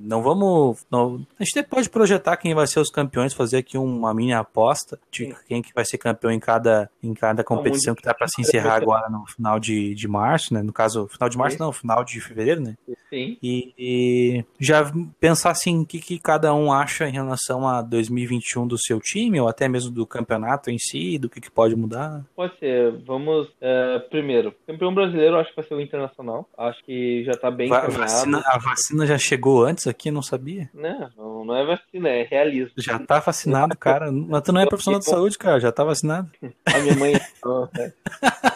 não 0.00 0.22
vamos. 0.22 0.84
Não, 0.90 1.26
a 1.38 1.44
gente 1.44 1.62
pode 1.64 1.88
projetar 1.88 2.36
quem 2.36 2.54
vai 2.54 2.66
ser 2.66 2.80
os 2.80 2.90
campeões, 2.90 3.32
fazer 3.32 3.58
aqui 3.58 3.78
uma 3.78 4.12
mini 4.12 4.32
aposta 4.32 4.98
de 5.10 5.26
Sim. 5.26 5.34
quem 5.46 5.62
que 5.62 5.72
vai 5.74 5.84
ser 5.84 5.98
campeão 5.98 6.30
em 6.30 6.40
cada, 6.40 6.90
em 7.02 7.14
cada 7.14 7.44
competição 7.44 7.94
que 7.94 8.00
está 8.00 8.14
para 8.14 8.28
se 8.28 8.40
encerrar 8.40 8.76
agora 8.76 9.08
no 9.08 9.26
final 9.26 9.58
de, 9.58 9.94
de 9.94 10.08
março, 10.08 10.52
né? 10.52 10.62
No 10.62 10.72
caso, 10.72 11.06
final 11.08 11.28
de 11.28 11.38
março 11.38 11.56
Sim. 11.56 11.62
não, 11.62 11.72
final 11.72 12.04
de 12.04 12.20
fevereiro, 12.20 12.60
né? 12.60 12.76
Sim. 13.08 13.38
E, 13.42 13.72
e 13.78 14.44
já 14.60 14.92
pensar 15.18 15.50
assim, 15.50 15.80
o 15.80 15.86
que, 15.86 15.98
que 15.98 16.18
cada 16.18 16.54
um 16.54 16.72
acha 16.72 17.08
em 17.08 17.12
relação 17.12 17.66
a 17.66 17.80
2021 17.80 18.66
do 18.66 18.78
seu 18.78 19.00
time, 19.00 19.40
ou 19.40 19.48
até 19.48 19.68
mesmo 19.68 19.90
do 19.90 20.06
campeonato 20.06 20.70
em 20.70 20.78
si, 20.78 21.18
do 21.18 21.28
que, 21.28 21.40
que 21.40 21.50
pode 21.50 21.74
mudar? 21.74 22.24
Pode 22.36 22.58
ser. 22.58 22.92
Vamos, 23.06 23.48
uh, 23.48 24.08
primeiro, 24.10 24.54
campeão 24.66 24.87
brasileiro 24.94 25.38
acho 25.38 25.50
que 25.50 25.56
vai 25.56 25.64
ser 25.64 25.74
o 25.74 25.80
Internacional. 25.80 26.48
Acho 26.56 26.82
que 26.84 27.24
já 27.24 27.32
tá 27.32 27.50
bem 27.50 27.68
Va 27.68 27.88
vacina, 27.88 28.42
A 28.46 28.58
vacina 28.58 29.06
já 29.06 29.18
chegou 29.18 29.64
antes 29.64 29.86
aqui, 29.86 30.10
não 30.10 30.22
sabia? 30.22 30.70
Não, 30.74 31.44
não 31.44 31.56
é 31.56 31.64
vacina, 31.64 32.08
é 32.08 32.22
realismo. 32.22 32.72
Já 32.76 32.98
tá 32.98 33.20
vacinado, 33.20 33.76
cara. 33.76 34.10
Mas 34.12 34.42
tu 34.42 34.52
não 34.52 34.60
é 34.60 34.66
profissional 34.66 35.00
de 35.00 35.06
saúde, 35.06 35.38
cara, 35.38 35.60
já 35.60 35.72
tá 35.72 35.84
vacinado. 35.84 36.30
A 36.66 36.78
minha 36.78 36.96
mãe... 36.96 37.12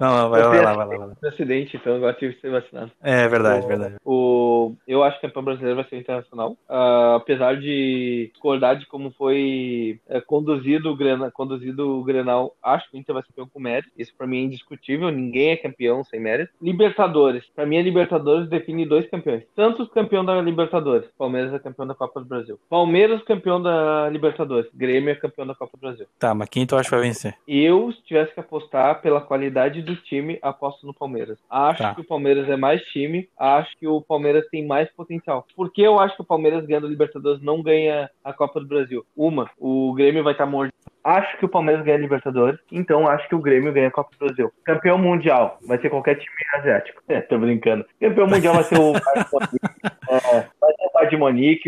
Não, 0.00 0.30
vai, 0.30 0.42
lá, 0.42 0.48
vai 0.48 0.62
lá, 0.62 0.84
vai 0.84 0.98
lá. 0.98 1.12
Acidente, 1.24 1.76
então 1.76 1.96
agora 1.96 2.14
tive 2.14 2.34
que 2.34 2.40
ser 2.40 2.50
vacinado. 2.50 2.90
É 3.02 3.28
verdade, 3.28 3.66
verdade. 3.66 3.96
O, 4.04 4.72
eu 4.86 5.02
acho 5.02 5.20
que 5.20 5.26
o 5.26 5.28
campeão 5.28 5.44
brasileiro 5.44 5.76
vai 5.76 5.88
ser 5.88 5.96
internacional. 5.96 6.56
Ah, 6.68 7.16
apesar 7.16 7.56
de 7.56 8.30
discordar 8.32 8.76
de 8.76 8.86
como 8.86 9.10
foi 9.12 10.00
é, 10.08 10.20
conduzido, 10.20 10.90
o 10.90 10.96
Grenal, 10.96 11.30
conduzido 11.32 11.98
o 11.98 12.04
Grenal, 12.04 12.54
acho 12.62 12.90
que 12.90 12.96
o 12.96 13.00
Inter 13.00 13.14
vai 13.14 13.22
ser 13.22 13.28
campeão 13.28 13.48
com 13.52 13.60
mérito. 13.60 13.90
Isso 13.96 14.14
pra 14.16 14.26
mim 14.26 14.38
é 14.38 14.42
indiscutível. 14.42 15.10
Ninguém 15.10 15.50
é 15.50 15.56
campeão 15.56 16.04
sem 16.04 16.20
mérito. 16.20 16.52
Libertadores. 16.60 17.44
Pra 17.54 17.66
mim, 17.66 17.78
a 17.78 17.82
Libertadores 17.82 18.48
define 18.48 18.86
dois 18.86 19.08
campeões. 19.08 19.44
Santos, 19.54 19.88
campeão 19.90 20.24
da 20.24 20.40
Libertadores. 20.40 21.08
Palmeiras 21.18 21.52
é 21.52 21.58
campeão 21.58 21.86
da 21.86 21.94
Copa 21.94 22.20
do 22.20 22.26
Brasil. 22.26 22.58
Palmeiras, 22.68 23.22
campeão 23.24 23.60
da 23.60 24.08
Libertadores. 24.10 24.70
Grêmio 24.74 25.10
é 25.10 25.14
campeão 25.14 25.46
da 25.46 25.54
Copa 25.54 25.76
do 25.76 25.80
Brasil. 25.80 26.06
Tá, 26.18 26.34
mas 26.34 26.48
quem 26.48 26.66
tu 26.66 26.76
acha 26.76 26.88
que 26.88 26.94
vai 26.94 27.04
vencer? 27.04 27.34
Eu, 27.46 27.92
se 27.92 28.02
tivesse 28.02 28.32
que 28.32 28.40
apostar 28.40 29.00
pela 29.02 29.20
qualidade 29.34 29.82
do 29.82 29.96
time, 29.96 30.38
aposto 30.40 30.86
no 30.86 30.94
Palmeiras. 30.94 31.36
Acho 31.50 31.82
Tá. 31.82 31.94
que 31.94 32.00
o 32.00 32.04
Palmeiras 32.06 32.48
é 32.48 32.56
mais 32.56 32.80
time, 32.92 33.28
acho 33.36 33.76
que 33.78 33.86
o 33.86 34.00
Palmeiras 34.00 34.46
tem 34.48 34.64
mais 34.64 34.88
potencial. 34.92 35.44
Por 35.56 35.72
que 35.72 35.82
eu 35.82 35.98
acho 35.98 36.14
que 36.14 36.22
o 36.22 36.26
Palmeiras 36.26 36.64
ganhando 36.64 36.86
a 36.86 36.90
Libertadores 36.90 37.42
não 37.42 37.60
ganha 37.60 38.08
a 38.22 38.32
Copa 38.32 38.60
do 38.60 38.66
Brasil? 38.68 39.04
Uma, 39.16 39.50
o 39.58 39.92
Grêmio 39.94 40.22
vai 40.22 40.32
estar 40.34 40.46
morto. 40.46 40.72
Acho 41.02 41.36
que 41.36 41.44
o 41.44 41.48
Palmeiras 41.48 41.84
ganha 41.84 41.96
a 41.98 42.00
Libertadores, 42.00 42.58
então 42.70 43.08
acho 43.08 43.28
que 43.28 43.34
o 43.34 43.40
Grêmio 43.40 43.72
ganha 43.72 43.88
a 43.88 43.90
Copa 43.90 44.10
do 44.18 44.24
Brasil. 44.26 44.52
Campeão 44.64 44.96
mundial 44.96 45.58
vai 45.66 45.78
ser 45.80 45.90
qualquer 45.90 46.14
time 46.14 46.36
asiático. 46.54 47.02
É, 47.14 47.20
tô 47.20 47.38
brincando. 47.38 47.84
Campeão 48.00 48.26
mundial 48.26 48.54
vai 48.54 48.64
ser 48.64 48.78
o. 48.78 48.92
É, 50.08 50.46
vai 50.94 51.10
ser 51.10 51.16